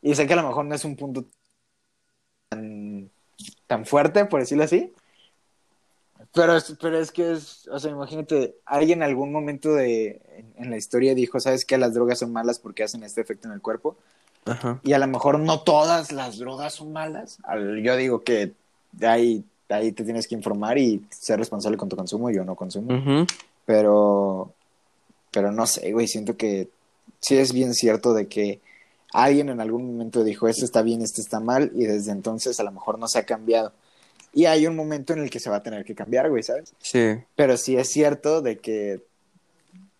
Y 0.00 0.14
sé 0.14 0.26
que 0.26 0.32
a 0.32 0.36
lo 0.36 0.48
mejor 0.48 0.64
no 0.64 0.74
es 0.74 0.82
un 0.86 0.96
punto 0.96 1.26
tan, 2.48 3.10
tan 3.66 3.84
fuerte, 3.84 4.24
por 4.24 4.40
decirlo 4.40 4.64
así. 4.64 4.94
Pero 6.32 6.56
es, 6.56 6.74
pero 6.80 6.98
es 6.98 7.12
que 7.12 7.32
es, 7.32 7.68
o 7.68 7.78
sea, 7.78 7.90
imagínate, 7.90 8.56
alguien 8.64 9.00
en 9.00 9.08
algún 9.10 9.30
momento 9.30 9.74
de, 9.74 10.22
en, 10.36 10.54
en 10.64 10.70
la 10.70 10.78
historia 10.78 11.14
dijo, 11.14 11.38
¿sabes 11.38 11.66
qué? 11.66 11.76
Las 11.76 11.92
drogas 11.92 12.18
son 12.20 12.32
malas 12.32 12.58
porque 12.58 12.82
hacen 12.82 13.02
este 13.02 13.20
efecto 13.20 13.46
en 13.48 13.52
el 13.54 13.60
cuerpo. 13.60 13.96
Ajá. 14.46 14.80
Y 14.84 14.94
a 14.94 14.98
lo 14.98 15.06
mejor 15.06 15.38
no 15.38 15.60
todas 15.60 16.12
las 16.12 16.38
drogas 16.38 16.72
son 16.74 16.92
malas. 16.92 17.38
Al- 17.44 17.82
Yo 17.82 17.94
digo 17.96 18.22
que 18.22 18.52
ahí, 19.02 19.44
ahí 19.68 19.92
te 19.92 20.04
tienes 20.04 20.26
que 20.26 20.34
informar 20.34 20.78
y 20.78 21.04
ser 21.10 21.38
responsable 21.38 21.76
con 21.76 21.88
tu 21.90 21.96
consumo. 21.96 22.30
Yo 22.30 22.44
no 22.44 22.54
consumo. 22.54 22.94
Ujú. 22.96 23.26
Pero, 23.66 24.54
pero 25.30 25.52
no 25.52 25.66
sé, 25.66 25.92
güey, 25.92 26.06
siento 26.08 26.36
que 26.36 26.68
sí 27.20 27.36
es 27.36 27.52
bien 27.52 27.74
cierto 27.74 28.14
de 28.14 28.26
que 28.28 28.60
alguien 29.12 29.48
en 29.48 29.60
algún 29.60 29.86
momento 29.86 30.24
dijo, 30.24 30.48
esto 30.48 30.64
está 30.64 30.82
bien, 30.82 31.02
esto 31.02 31.20
está 31.20 31.40
mal, 31.40 31.70
y 31.74 31.84
desde 31.84 32.12
entonces 32.12 32.58
a 32.60 32.62
lo 32.64 32.72
mejor 32.72 32.98
no 32.98 33.08
se 33.08 33.18
ha 33.18 33.26
cambiado. 33.26 33.72
Y 34.32 34.44
hay 34.44 34.66
un 34.66 34.76
momento 34.76 35.12
en 35.14 35.20
el 35.20 35.30
que 35.30 35.40
se 35.40 35.50
va 35.50 35.56
a 35.56 35.62
tener 35.62 35.84
que 35.84 35.94
cambiar, 35.94 36.28
güey, 36.30 36.42
¿sabes? 36.42 36.74
Sí. 36.80 37.16
Pero 37.34 37.56
sí 37.56 37.76
es 37.76 37.88
cierto 37.90 38.42
de 38.42 38.58
que, 38.58 39.00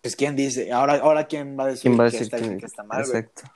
pues, 0.01 0.15
¿quién 0.15 0.35
dice? 0.35 0.71
Ahora, 0.71 0.95
ahora 0.97 1.27
¿quién 1.27 1.57
va 1.59 1.63
a 1.63 1.67
decir, 1.67 1.81
¿Quién 1.83 1.99
va 1.99 2.05
a 2.05 2.11
que 2.11 2.19
decir 2.19 2.23
está 2.33 2.37
bien, 2.37 2.53
que- 2.53 2.59
que 2.61 2.65
está 2.67 2.83
mal, 2.83 3.03
güey? 3.05 3.17
Exacto. 3.19 3.51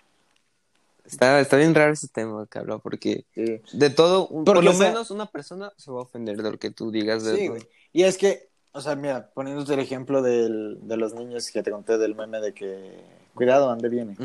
Está, 1.05 1.39
está 1.41 1.57
bien 1.57 1.75
raro 1.75 1.93
ese 1.93 2.07
tema 2.07 2.47
que 2.49 2.59
habla 2.59 2.77
porque 2.77 3.25
Sí. 3.35 3.61
de 3.73 3.89
todo, 3.89 4.27
Porque, 4.29 4.45
por 4.45 4.63
lo 4.63 4.73
sea- 4.73 4.87
menos 4.89 5.11
una 5.11 5.25
persona 5.29 5.71
se 5.77 5.91
va 5.91 5.99
a 5.99 6.03
ofender 6.03 6.41
de 6.41 6.51
lo 6.51 6.57
que 6.57 6.71
tú 6.71 6.89
digas. 6.89 7.23
De 7.23 7.35
Sí, 7.37 7.47
güey. 7.47 7.61
Y 7.93 8.03
es 8.03 8.17
que, 8.17 8.47
o 8.73 8.81
sea, 8.81 8.95
mira, 8.95 9.29
poniéndote 9.33 9.73
el 9.73 9.79
ejemplo 9.79 10.21
del, 10.21 10.79
de 10.81 10.97
los 10.97 11.13
niños 11.13 11.49
que 11.51 11.63
te 11.63 11.71
conté 11.71 11.97
del 11.97 12.15
meme 12.15 12.39
de 12.39 12.53
que, 12.53 13.03
cuidado, 13.33 13.69
ande 13.69 13.89
viene. 13.89 14.15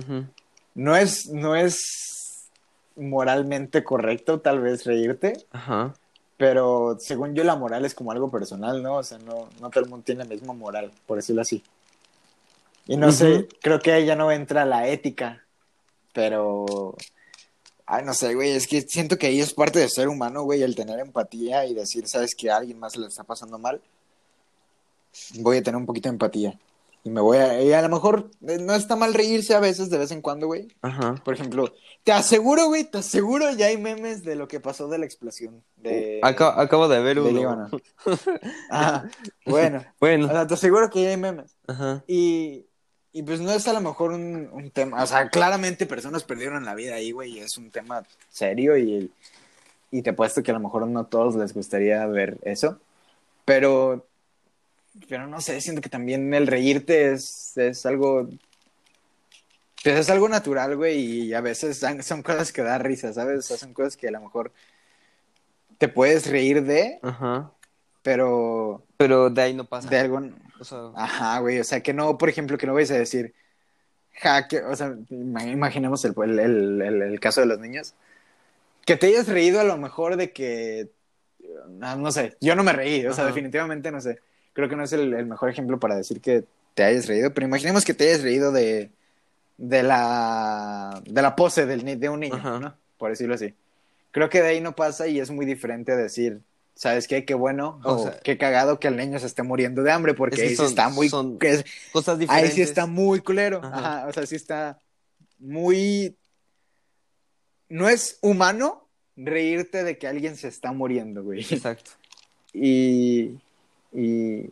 No 0.75 0.97
es, 0.97 1.29
no 1.29 1.57
es 1.57 2.49
moralmente 2.95 3.83
correcto 3.83 4.41
tal 4.41 4.61
vez 4.61 4.85
reírte, 4.85 5.45
Ajá. 5.51 5.95
pero 6.37 6.97
según 7.01 7.35
yo 7.35 7.45
la 7.45 7.57
moral 7.57 7.85
es 7.85 7.95
como 7.95 8.13
algo 8.13 8.31
personal, 8.31 8.83
¿no? 8.83 8.97
O 8.97 9.03
sea, 9.03 9.19
no, 9.19 9.49
no 9.61 9.71
todo 9.71 9.85
el 9.85 9.91
mundo 9.91 10.05
tiene 10.05 10.25
la 10.25 10.31
misma 10.31 10.53
moral, 10.53 10.93
por 11.07 11.17
decirlo 11.17 11.43
así. 11.43 11.63
Y 12.87 12.97
no 12.97 13.11
sé, 13.11 13.49
creo 13.61 13.81
que 13.81 13.93
ahí 13.93 14.07
ya 14.07 14.15
no 14.15 14.31
entra 14.31 14.65
la 14.65 14.87
ética, 14.89 15.45
pero... 16.13 16.95
Ay, 17.89 18.05
no 18.05 18.15
sé, 18.15 18.35
güey, 18.35 18.51
es 18.51 18.67
que 18.67 18.83
siento 18.83 19.17
que 19.17 19.29
ahí 19.29 19.41
es 19.41 19.55
parte 19.55 19.79
de 19.79 19.89
ser 19.89 20.09
humano, 20.09 20.43
güey, 20.43 20.63
el 20.63 20.75
tener 20.75 20.99
empatía 20.99 21.67
y 21.67 21.75
decir, 21.75 22.09
sabes 22.09 22.35
que 22.35 22.51
a 22.51 22.57
alguien 22.57 22.81
más 22.81 22.97
le 22.97 23.07
está 23.07 23.23
pasando 23.23 23.59
mal. 23.59 23.81
Voy 25.41 25.59
a 25.59 25.63
tener 25.63 25.77
un 25.77 25.87
poquito 25.87 26.09
de 26.09 26.15
empatía. 26.15 26.59
Y 27.05 27.11
me 27.11 27.21
voy 27.21 27.39
a... 27.39 27.63
Y 27.63 27.73
a 27.73 27.83
lo 27.83 27.89
mejor 27.89 28.31
eh, 28.49 28.59
no 28.61 28.75
está 28.75 28.97
mal 28.97 29.15
reírse 29.15 29.55
a 29.55 29.61
veces, 29.61 29.91
de 29.91 29.99
vez 29.99 30.11
en 30.11 30.21
cuando, 30.21 30.49
güey. 30.49 30.67
Ajá. 30.83 31.15
Por 31.25 31.35
ejemplo, 31.35 31.73
te 32.03 32.11
aseguro, 32.11 32.67
güey, 32.67 32.83
te 32.83 32.99
aseguro, 32.99 33.53
ya 33.53 33.67
hay 33.67 33.77
memes 33.79 34.25
de 34.25 34.35
lo 34.35 34.49
que 34.49 34.59
pasó 34.59 34.89
de 34.89 34.99
la 34.99 35.05
explosión 35.07 35.63
de, 35.77 36.19
Acabo, 36.25 36.61
acabo 36.61 36.89
de 36.89 37.01
ver 37.01 37.21
uno. 37.21 37.69
Ah, 38.71 39.05
bueno, 39.45 39.79
o 39.79 39.95
Bueno. 40.01 40.27
sea, 40.29 40.47
te 40.49 40.55
aseguro 40.55 40.91
que 40.91 41.05
ya 41.05 41.11
hay 41.11 41.17
memes. 41.17 41.57
Ajá. 41.69 42.03
Y, 42.09 42.67
y 43.13 43.23
pues 43.23 43.41
no 43.41 43.53
es 43.53 43.67
a 43.69 43.73
lo 43.73 43.81
mejor 43.81 44.11
un, 44.13 44.49
un 44.53 44.71
tema, 44.73 45.01
o 45.03 45.07
sea, 45.07 45.29
claramente 45.29 45.87
personas 45.87 46.25
perdieron 46.25 46.65
la 46.65 46.75
vida 46.75 46.95
ahí, 46.97 47.13
güey, 47.13 47.37
y 47.37 47.39
es 47.39 47.57
un 47.57 47.71
tema 47.71 48.03
serio 48.31 48.77
y, 48.77 49.13
y 49.93 50.03
te 50.03 50.11
apuesto 50.11 50.43
que 50.43 50.51
a 50.51 50.55
lo 50.55 50.61
mejor 50.61 50.87
no 50.89 51.01
a 51.01 51.09
todos 51.09 51.37
les 51.37 51.55
gustaría 51.55 52.05
ver 52.07 52.37
eso, 52.43 52.81
pero, 53.45 54.05
pero 55.09 55.27
no 55.27 55.41
sé, 55.41 55.61
siento 55.61 55.81
que 55.83 55.89
también 55.89 56.33
el 56.35 56.47
reírte 56.47 57.13
es, 57.13 57.57
es 57.57 57.85
algo, 57.87 58.29
pues 59.83 59.97
es 59.99 60.11
algo 60.11 60.29
natural, 60.29 60.77
güey, 60.77 60.99
y 61.27 61.35
a 61.35 61.41
veces 61.41 61.79
son, 61.79 62.23
cosas 62.23 62.53
que 62.53 62.63
da 62.63 62.79
risa, 62.79 63.13
¿sabes? 63.13 63.39
O 63.39 63.43
sea, 63.43 63.57
son 63.57 63.73
cosas 63.73 63.97
que 63.97 64.09
a 64.09 64.13
lo 64.13 64.21
mejor 64.21 64.53
te 65.79 65.89
puedes 65.89 66.27
reír 66.29 66.63
de, 66.65 66.99
Ajá. 67.03 67.53
pero 68.03 68.83
Pero 68.97 69.31
de 69.31 69.43
ahí 69.43 69.55
no 69.55 69.65
pasa. 69.65 69.89
de 69.89 69.99
algún... 69.99 70.35
O 70.59 70.65
sea, 70.65 70.79
Ajá, 70.95 71.39
güey, 71.41 71.61
o 71.61 71.65
sea, 71.65 71.83
que 71.83 71.93
no, 71.93 72.17
por 72.17 72.29
ejemplo, 72.31 72.57
que 72.57 72.67
no 72.67 72.73
vais 72.75 72.91
a 72.91 72.95
decir, 72.99 73.35
ja, 74.15 74.49
que, 74.49 74.63
o 74.63 74.75
sea, 74.75 74.95
ima- 75.11 75.47
imaginemos 75.53 76.03
el, 76.07 76.15
el, 76.23 76.39
el- 76.39 76.83
el- 76.83 77.03
el 77.03 77.21
caso 77.21 77.43
de 77.43 77.47
los 77.47 77.59
niños, 77.61 77.95
que 78.87 78.97
te 78.97 79.09
hayas 79.09 79.29
reído 79.29 79.61
a 79.61 79.65
lo 79.65 79.77
mejor 79.77 80.17
de 80.17 80.33
que, 80.33 80.89
no, 81.69 81.97
no 81.97 82.11
sé, 82.11 82.37
yo 82.41 82.55
no 82.57 82.65
me 82.65 82.73
reí, 82.73 83.05
o 83.07 83.13
sea, 83.13 83.25
Ajá. 83.25 83.35
definitivamente 83.35 83.91
no 83.93 84.01
sé, 84.01 84.19
creo 84.57 84.69
que 84.71 84.75
no 84.77 84.83
es 84.85 84.93
el, 84.95 85.13
el 85.13 85.27
mejor 85.27 85.51
ejemplo 85.51 85.79
para 85.79 85.95
decir 85.97 86.21
que 86.23 86.45
te 86.75 86.83
hayas 86.83 87.07
reído, 87.07 87.33
pero 87.35 87.47
imaginemos 87.47 87.85
que 87.85 87.93
te 87.95 88.09
hayas 88.09 88.23
reído 88.23 88.51
de, 88.53 88.91
de 89.59 89.83
la, 89.83 91.03
de 91.07 91.21
la 91.23 91.37
pose 91.37 91.67
del, 91.67 92.01
de 92.01 92.09
un 92.09 92.21
niño, 92.21 92.35
Ajá. 92.37 92.59
¿no? 92.59 92.75
Por 92.99 93.11
decirlo 93.11 93.35
así. 93.35 93.55
Creo 94.13 94.31
que 94.31 94.41
de 94.41 94.49
ahí 94.49 94.61
no 94.63 94.75
pasa 94.75 95.07
y 95.09 95.21
es 95.21 95.31
muy 95.31 95.45
diferente 95.45 95.95
decir, 95.95 96.41
¿sabes 96.75 97.07
qué? 97.07 97.27
Qué 97.27 97.35
bueno 97.35 97.81
O 97.85 97.93
o, 97.95 98.03
sea- 98.05 98.19
qué 98.21 98.39
cagado 98.39 98.81
que 98.81 98.89
el 98.89 98.97
niño 98.97 99.19
se 99.19 99.27
esté 99.27 99.43
muriendo 99.43 99.83
de 99.83 99.93
hambre 99.93 100.15
porque 100.15 100.37
Es 100.37 100.41
que 100.41 100.49
ahí 100.49 100.57
sí 100.57 100.65
está 100.65 100.89
muy... 100.89 101.09
son 101.11 101.39
que 101.39 101.51
es- 101.53 101.65
cosas 101.93 102.15
ahí 102.15 102.21
diferentes. 102.21 102.55
sí 102.55 102.63
está 102.63 102.87
muy 102.87 103.21
culero. 103.21 103.59
Ajá. 103.63 103.77
Ajá, 104.01 104.07
o 104.09 104.13
sea, 104.15 104.25
sí 104.27 104.37
está 104.37 104.79
muy... 105.39 106.17
No 107.69 107.89
es 107.89 108.19
humano 108.23 108.87
reírte 109.17 109.83
de 109.85 109.99
que 109.99 110.07
alguien 110.07 110.37
se 110.37 110.49
está 110.49 110.73
muriendo, 110.73 111.23
güey. 111.23 111.41
Exacto. 111.41 111.91
Y, 112.53 113.39
y, 113.97 114.51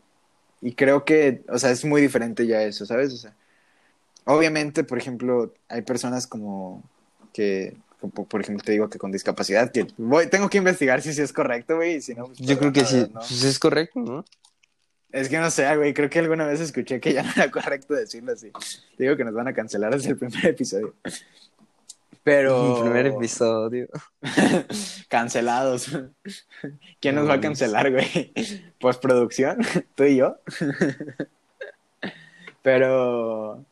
y 0.62 0.72
creo 0.72 1.04
que, 1.04 1.42
o 1.48 1.58
sea, 1.58 1.70
es 1.70 1.84
muy 1.84 2.00
diferente 2.00 2.46
ya 2.46 2.62
eso, 2.62 2.86
¿sabes? 2.86 3.12
O 3.12 3.16
sea, 3.16 3.34
obviamente, 4.24 4.82
por 4.82 4.96
ejemplo, 4.96 5.52
hay 5.68 5.82
personas 5.82 6.26
como 6.26 6.82
que, 7.34 7.76
como, 8.00 8.26
por 8.26 8.40
ejemplo, 8.40 8.64
te 8.64 8.72
digo 8.72 8.88
que 8.88 8.98
con 8.98 9.12
discapacidad, 9.12 9.70
que 9.70 9.86
voy, 9.98 10.28
tengo 10.28 10.48
que 10.48 10.58
investigar 10.58 11.02
si 11.02 11.12
sí 11.12 11.20
es 11.20 11.32
correcto, 11.32 11.76
güey, 11.76 12.00
si 12.00 12.14
no, 12.14 12.26
pues, 12.26 12.38
Yo 12.38 12.58
creo 12.58 12.72
que 12.72 12.84
sí. 12.86 13.06
¿no? 13.12 13.20
Pues 13.20 13.44
es 13.44 13.58
correcto, 13.58 14.00
¿no? 14.00 14.24
Es 15.12 15.28
que 15.28 15.38
no 15.38 15.50
sé, 15.50 15.76
güey, 15.76 15.94
creo 15.94 16.10
que 16.10 16.18
alguna 16.18 16.46
vez 16.46 16.60
escuché 16.60 16.98
que 16.98 17.12
ya 17.12 17.22
no 17.22 17.30
era 17.36 17.50
correcto 17.50 17.94
decirlo 17.94 18.32
así. 18.32 18.50
Te 18.96 19.04
digo 19.04 19.16
que 19.16 19.24
nos 19.24 19.34
van 19.34 19.46
a 19.46 19.52
cancelar 19.52 19.94
desde 19.94 20.10
el 20.10 20.16
primer 20.16 20.46
episodio. 20.46 20.94
Pero... 22.24 22.76
El 22.78 22.82
primer 22.82 23.06
episodio. 23.06 23.88
Cancelados. 25.08 25.88
¿Quién 27.00 27.14
nos 27.16 27.24
No 27.24 27.28
va 27.30 27.34
a 27.34 27.40
cancelar, 27.40 27.90
güey? 27.92 28.32
¿Postproducción? 28.80 29.58
¿Tú 29.94 30.04
y 30.04 30.16
yo? 30.16 30.38
Pero 32.62 33.64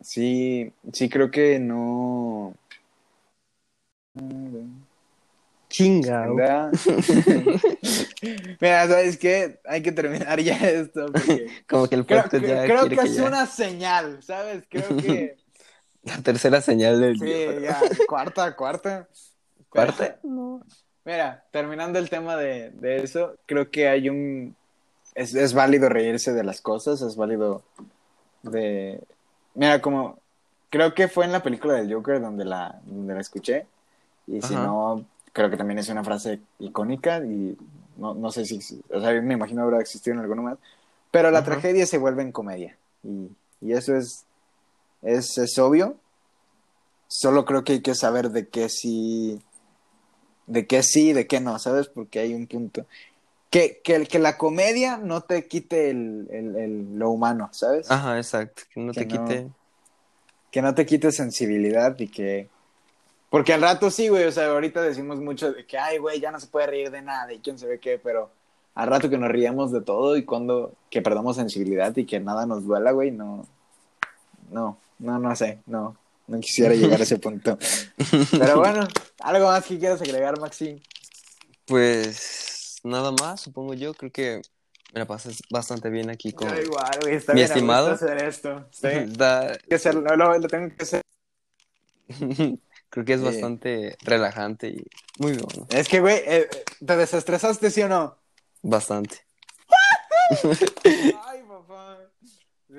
sí, 0.00 0.72
sí 0.92 1.08
creo 1.08 1.30
que 1.30 1.58
no. 1.60 2.54
Chinga. 5.68 6.26
Mira, 8.60 8.88
¿sabes 8.88 9.16
qué? 9.18 9.60
Hay 9.64 9.82
que 9.82 9.92
terminar 9.92 10.40
ya 10.40 10.56
esto 10.56 11.06
porque 11.12 11.46
Como 11.68 11.86
que 11.88 11.94
el 11.94 12.04
creo, 12.06 12.22
podcast 12.22 12.44
ya 12.44 12.64
creo 12.64 12.88
que 12.88 12.96
que 12.96 13.02
es 13.06 13.14
ya- 13.14 13.24
una 13.24 13.46
señal, 13.46 14.20
¿sabes? 14.20 14.64
Creo 14.68 14.96
que 14.96 15.36
La 16.02 16.16
tercera 16.22 16.60
señal 16.60 17.00
del 17.00 17.18
sí, 17.18 17.24
día. 17.24 17.60
ya, 17.60 17.80
cuarta, 18.08 18.56
cuarta. 18.56 19.08
¿Cuarta? 19.68 20.18
No. 20.22 20.62
Mira, 21.04 21.44
terminando 21.50 21.98
el 21.98 22.10
tema 22.10 22.36
de, 22.36 22.70
de 22.70 23.02
eso, 23.02 23.36
creo 23.46 23.70
que 23.70 23.88
hay 23.88 24.08
un... 24.08 24.56
Es, 25.14 25.34
es 25.34 25.54
válido 25.54 25.88
reírse 25.88 26.32
de 26.32 26.44
las 26.44 26.60
cosas, 26.60 27.02
es 27.02 27.16
válido 27.16 27.62
de... 28.42 29.00
Mira, 29.54 29.80
como... 29.80 30.18
Creo 30.70 30.94
que 30.94 31.08
fue 31.08 31.24
en 31.24 31.32
la 31.32 31.42
película 31.42 31.74
del 31.74 31.92
Joker 31.92 32.20
donde 32.20 32.44
la, 32.44 32.80
donde 32.84 33.14
la 33.14 33.20
escuché. 33.20 33.66
Y 34.26 34.40
si 34.40 34.54
Ajá. 34.54 34.64
no, 34.64 35.04
creo 35.32 35.50
que 35.50 35.56
también 35.56 35.80
es 35.80 35.88
una 35.88 36.04
frase 36.04 36.38
icónica 36.60 37.18
y 37.18 37.58
no, 37.96 38.14
no 38.14 38.30
sé 38.30 38.44
si... 38.44 38.60
O 38.90 39.00
sea, 39.00 39.20
me 39.20 39.34
imagino 39.34 39.62
habrá 39.62 39.80
existido 39.80 40.14
en 40.14 40.20
alguno 40.20 40.42
más. 40.42 40.58
Pero 41.10 41.30
la 41.32 41.40
Ajá. 41.40 41.46
tragedia 41.46 41.86
se 41.86 41.98
vuelve 41.98 42.22
en 42.22 42.30
comedia. 42.30 42.76
Y, 43.02 43.30
y 43.60 43.72
eso 43.72 43.96
es, 43.96 44.24
es, 45.02 45.38
es 45.38 45.58
obvio. 45.58 45.96
Solo 47.08 47.44
creo 47.44 47.64
que 47.64 47.72
hay 47.74 47.82
que 47.82 47.94
saber 47.94 48.30
de 48.30 48.48
qué 48.48 48.68
sí 48.68 49.40
de 50.46 50.66
qué 50.66 50.82
sí, 50.82 51.12
de 51.12 51.26
qué 51.28 51.40
no, 51.40 51.58
¿sabes? 51.60 51.86
Porque 51.88 52.18
hay 52.18 52.34
un 52.34 52.46
punto. 52.48 52.84
Que, 53.50 53.80
que, 53.84 54.04
que 54.06 54.18
la 54.18 54.36
comedia 54.36 54.96
no 54.96 55.20
te 55.22 55.46
quite 55.46 55.90
el, 55.90 56.26
el- 56.30 56.56
el- 56.56 56.98
lo 56.98 57.10
humano, 57.10 57.48
¿sabes? 57.52 57.88
Ajá, 57.90 58.16
exacto. 58.16 58.62
Que 58.72 58.80
no 58.80 58.92
Que 58.92 59.04
te 59.06 59.14
no- 59.14 59.24
quite. 59.26 59.48
Que 60.50 60.62
no 60.62 60.74
te 60.74 60.86
quite 60.86 61.12
sensibilidad 61.12 61.96
y 62.00 62.08
que... 62.08 62.48
Porque 63.28 63.52
al 63.52 63.60
rato 63.62 63.90
sí, 63.92 64.08
güey, 64.08 64.24
o 64.24 64.32
sea, 64.32 64.46
ahorita 64.50 64.82
decimos 64.82 65.20
mucho 65.20 65.52
de 65.52 65.64
que, 65.64 65.78
ay, 65.78 65.98
güey, 65.98 66.18
ya 66.18 66.32
no 66.32 66.40
se 66.40 66.48
puede 66.48 66.66
reír 66.66 66.90
de 66.90 67.02
nada 67.02 67.32
y 67.32 67.38
quién 67.38 67.56
sabe 67.56 67.78
qué, 67.78 68.00
pero 68.02 68.30
al 68.74 68.88
rato 68.88 69.08
que 69.08 69.18
nos 69.18 69.30
riamos 69.30 69.70
de 69.70 69.80
todo 69.82 70.16
y 70.16 70.24
cuando 70.24 70.72
que 70.90 71.00
perdamos 71.02 71.36
sensibilidad 71.36 71.96
y 71.96 72.06
que 72.06 72.18
nada 72.18 72.46
nos 72.46 72.64
duela, 72.64 72.90
güey, 72.90 73.12
no, 73.12 73.46
no, 74.50 74.76
no, 75.00 75.18
no 75.18 75.34
sé, 75.34 75.58
no, 75.66 75.96
no 76.28 76.40
quisiera 76.40 76.74
llegar 76.74 77.00
a 77.00 77.02
ese 77.02 77.18
punto. 77.18 77.58
Pero 78.30 78.58
bueno, 78.58 78.86
algo 79.20 79.46
más 79.48 79.64
que 79.64 79.78
quieras 79.78 80.00
agregar, 80.00 80.38
Maxi. 80.38 80.80
Pues 81.66 82.76
nada 82.84 83.10
más, 83.12 83.40
supongo 83.40 83.74
yo. 83.74 83.94
Creo 83.94 84.10
que 84.12 84.42
me 84.92 85.00
la 85.00 85.06
pasé 85.06 85.30
bastante 85.50 85.88
bien 85.90 86.10
aquí 86.10 86.32
con. 86.32 86.48
Yo 86.48 86.60
igual, 86.62 86.98
güey, 87.02 87.14
está 87.14 87.32
Mi 87.32 87.40
bien 87.40 87.50
estimado. 87.50 87.90
hacer 87.92 88.22
esto. 88.24 88.66
Sí. 88.70 88.88
Da- 89.16 89.56
que 89.68 89.78
lo, 89.92 90.16
lo 90.38 90.48
tengo 90.48 90.74
que 90.76 90.82
hacer. 90.82 91.02
Creo 92.90 93.04
que 93.04 93.12
es 93.14 93.20
Sí. 93.20 93.26
bastante 93.26 93.96
relajante 94.02 94.68
y 94.68 94.84
muy 95.18 95.32
bueno. 95.34 95.66
Es 95.70 95.88
que, 95.88 96.00
güey, 96.00 96.20
eh, 96.26 96.48
¿te 96.84 96.96
desestresaste, 96.96 97.70
sí 97.70 97.82
o 97.82 97.88
no? 97.88 98.18
Bastante. 98.62 99.18
Ay. 100.84 101.39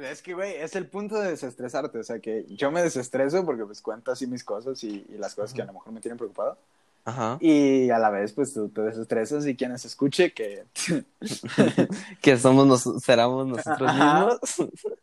Es 0.03 0.21
que, 0.21 0.33
güey, 0.33 0.55
es 0.55 0.75
el 0.75 0.87
punto 0.87 1.19
de 1.19 1.31
desestresarte. 1.31 1.99
O 1.99 2.03
sea, 2.03 2.19
que 2.19 2.45
yo 2.49 2.71
me 2.71 2.81
desestreso 2.81 3.45
porque, 3.45 3.65
pues, 3.65 3.81
cuento 3.81 4.11
así 4.11 4.27
mis 4.27 4.43
cosas 4.43 4.83
y, 4.83 5.05
y 5.09 5.17
las 5.17 5.35
cosas 5.35 5.53
que 5.53 5.61
a 5.61 5.65
lo 5.65 5.73
mejor 5.73 5.93
me 5.93 6.01
tienen 6.01 6.17
preocupado. 6.17 6.57
Ajá. 7.03 7.37
Y 7.39 7.89
a 7.89 7.97
la 7.97 8.09
vez, 8.09 8.33
pues, 8.33 8.53
tú 8.53 8.69
te 8.69 8.81
desestresas 8.81 9.45
y 9.47 9.55
quienes 9.55 9.85
escuche 9.85 10.33
que... 10.33 10.65
Que 12.21 12.37
somos 12.37 12.67
nos 12.67 13.03
seramos 13.03 13.47
nosotros 13.47 13.93
mismos. 13.93 14.39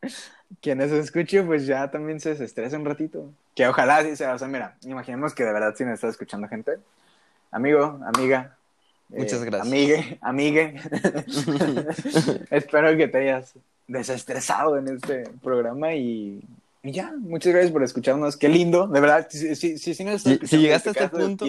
quienes 0.61 0.93
escuche, 0.93 1.43
pues, 1.43 1.67
ya 1.67 1.91
también 1.91 2.21
se 2.21 2.31
desestresa 2.31 2.77
un 2.77 2.85
ratito. 2.85 3.33
Que 3.55 3.67
ojalá 3.67 4.03
sí 4.05 4.17
sea. 4.17 4.35
O 4.35 4.39
sea, 4.39 4.49
mira, 4.49 4.77
imaginemos 4.83 5.35
que 5.35 5.45
de 5.45 5.53
verdad 5.53 5.75
sí 5.77 5.85
nos 5.85 5.95
está 5.95 6.09
escuchando 6.09 6.49
gente. 6.49 6.79
Amigo, 7.51 8.01
amiga. 8.15 8.58
Eh, 9.11 9.21
Muchas 9.21 9.45
gracias. 9.45 9.67
Amigue, 9.67 10.19
amigue. 10.21 10.75
Espero 12.51 12.97
que 12.97 13.09
te 13.09 13.19
hayas 13.19 13.55
desestresado 13.87 14.77
en 14.77 14.89
este 14.89 15.25
programa 15.43 15.95
y, 15.95 16.43
y 16.83 16.93
ya, 16.93 17.13
muchas 17.19 17.53
gracias 17.53 17.73
por 17.73 17.83
escucharnos. 17.83 18.37
Qué 18.37 18.49
lindo, 18.49 18.87
de 18.87 19.01
verdad. 19.01 19.27
Si, 19.31 19.57
si, 19.57 19.79
si, 19.79 19.95
si 19.95 19.95
si 19.95 20.59
llegaste 20.59 20.91
a 20.91 20.93
este 20.93 21.05
casa, 21.05 21.11
punto, 21.11 21.47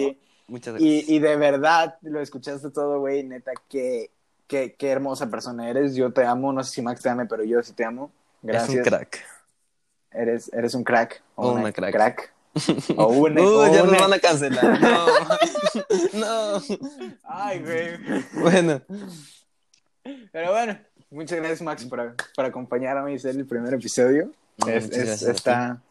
muchas 0.48 0.74
gracias. 0.74 1.08
y, 1.08 1.16
y 1.16 1.18
de 1.18 1.36
verdad 1.36 1.98
lo 2.02 2.20
escuchaste 2.20 2.70
todo, 2.70 3.00
güey, 3.00 3.24
neta, 3.24 3.52
qué, 3.68 4.10
qué, 4.46 4.74
qué 4.78 4.88
hermosa 4.88 5.28
persona 5.28 5.68
eres. 5.68 5.94
Yo 5.94 6.12
te 6.12 6.24
amo, 6.24 6.52
no 6.52 6.64
sé 6.64 6.72
si 6.72 6.82
Max 6.82 7.02
te 7.02 7.10
ame, 7.10 7.26
pero 7.26 7.44
yo 7.44 7.62
sí 7.62 7.74
te 7.74 7.84
amo. 7.84 8.10
Gracias. 8.42 8.70
Es 8.70 8.76
un 8.76 8.84
crack. 8.84 9.24
Eres, 10.12 10.50
eres 10.52 10.74
un 10.74 10.82
crack. 10.82 11.22
O 11.34 11.52
una 11.52 11.72
crack. 11.72 12.32
O 12.96 13.06
una. 13.08 13.40
Uh, 13.42 13.44
o 13.46 13.66
ya 13.72 13.82
nos 13.82 13.88
una- 13.90 13.98
van 14.00 14.12
a 14.14 14.18
cancelar. 14.18 14.80
No. 14.80 15.06
no. 16.14 16.62
Ay, 17.24 17.60
güey. 17.60 18.22
Bueno, 18.40 18.80
Pero 20.32 20.52
bueno, 20.52 20.78
Muchas 21.12 21.38
gracias, 21.38 21.62
Max, 21.62 21.84
por, 21.86 22.14
por 22.36 22.44
acompañarme 22.44 23.12
y 23.12 23.18
ser 23.18 23.34
el 23.34 23.44
primer 23.44 23.74
episodio. 23.74 24.30
No, 24.58 24.68
Es- 24.68 24.84
muchas 24.84 24.98
es- 24.98 25.06
gracias 25.06 25.28
a 25.28 25.32
ti. 25.32 25.36
está, 25.36 25.82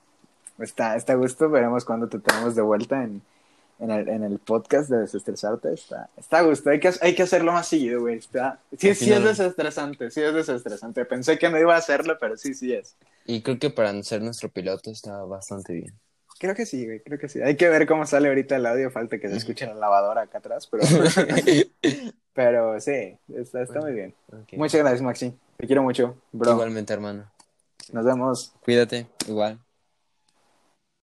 está, 0.59 0.95
está 0.95 1.13
a 1.13 1.15
gusto. 1.17 1.49
Veremos 1.49 1.83
cuándo 1.83 2.07
te 2.07 2.19
tenemos 2.19 2.55
de 2.55 2.61
vuelta 2.61 3.03
en, 3.03 3.21
en, 3.79 3.91
el, 3.91 4.07
en 4.07 4.23
el 4.23 4.39
podcast 4.39 4.89
de 4.89 4.99
Desestresarte. 4.99 5.73
Está, 5.73 6.09
está 6.15 6.37
a 6.39 6.41
gusto. 6.43 6.69
Hay 6.69 6.79
que, 6.79 6.89
hay 7.01 7.15
que 7.15 7.23
hacerlo 7.23 7.51
más 7.51 7.67
seguido, 7.67 7.99
güey. 7.99 8.17
Está, 8.17 8.59
sí, 8.77 8.95
sí 8.95 9.11
es 9.11 9.21
desestresante. 9.21 10.09
Sí 10.09 10.21
es 10.21 10.33
desestresante. 10.33 11.03
Pensé 11.03 11.37
que 11.37 11.49
no 11.49 11.59
iba 11.59 11.75
a 11.75 11.79
hacerlo, 11.79 12.17
pero 12.17 12.37
sí, 12.37 12.53
sí 12.53 12.73
es. 12.73 12.95
Y 13.25 13.41
creo 13.41 13.59
que 13.59 13.69
para 13.69 14.01
ser 14.03 14.21
nuestro 14.21 14.47
piloto 14.47 14.89
está 14.89 15.21
bastante 15.25 15.73
bien. 15.73 15.93
Creo 16.39 16.55
que 16.55 16.65
sí, 16.65 16.85
güey. 16.85 17.01
Creo 17.01 17.19
que 17.19 17.27
sí. 17.27 17.41
Hay 17.41 17.57
que 17.57 17.67
ver 17.67 17.85
cómo 17.85 18.05
sale 18.05 18.29
ahorita 18.29 18.55
el 18.55 18.65
audio. 18.65 18.89
Falta 18.89 19.19
que 19.19 19.27
se 19.27 19.35
escuche 19.35 19.65
la 19.67 19.73
lavadora 19.73 20.21
acá 20.21 20.37
atrás. 20.37 20.67
Pero, 20.67 20.83
pero 22.33 22.79
sí, 22.79 23.17
está, 23.35 23.61
está 23.61 23.81
muy 23.81 23.91
bien. 23.91 24.15
Ok. 24.31 24.53
Muchas 24.53 24.79
gracias, 24.79 25.01
Maxi. 25.01 25.37
Te 25.57 25.67
quiero 25.67 25.83
mucho, 25.83 26.15
bro. 26.31 26.53
Igualmente, 26.53 26.93
hermano. 26.93 27.29
Nos 27.91 28.05
vemos. 28.05 28.53
Cuídate, 28.63 29.07
igual. 29.27 29.59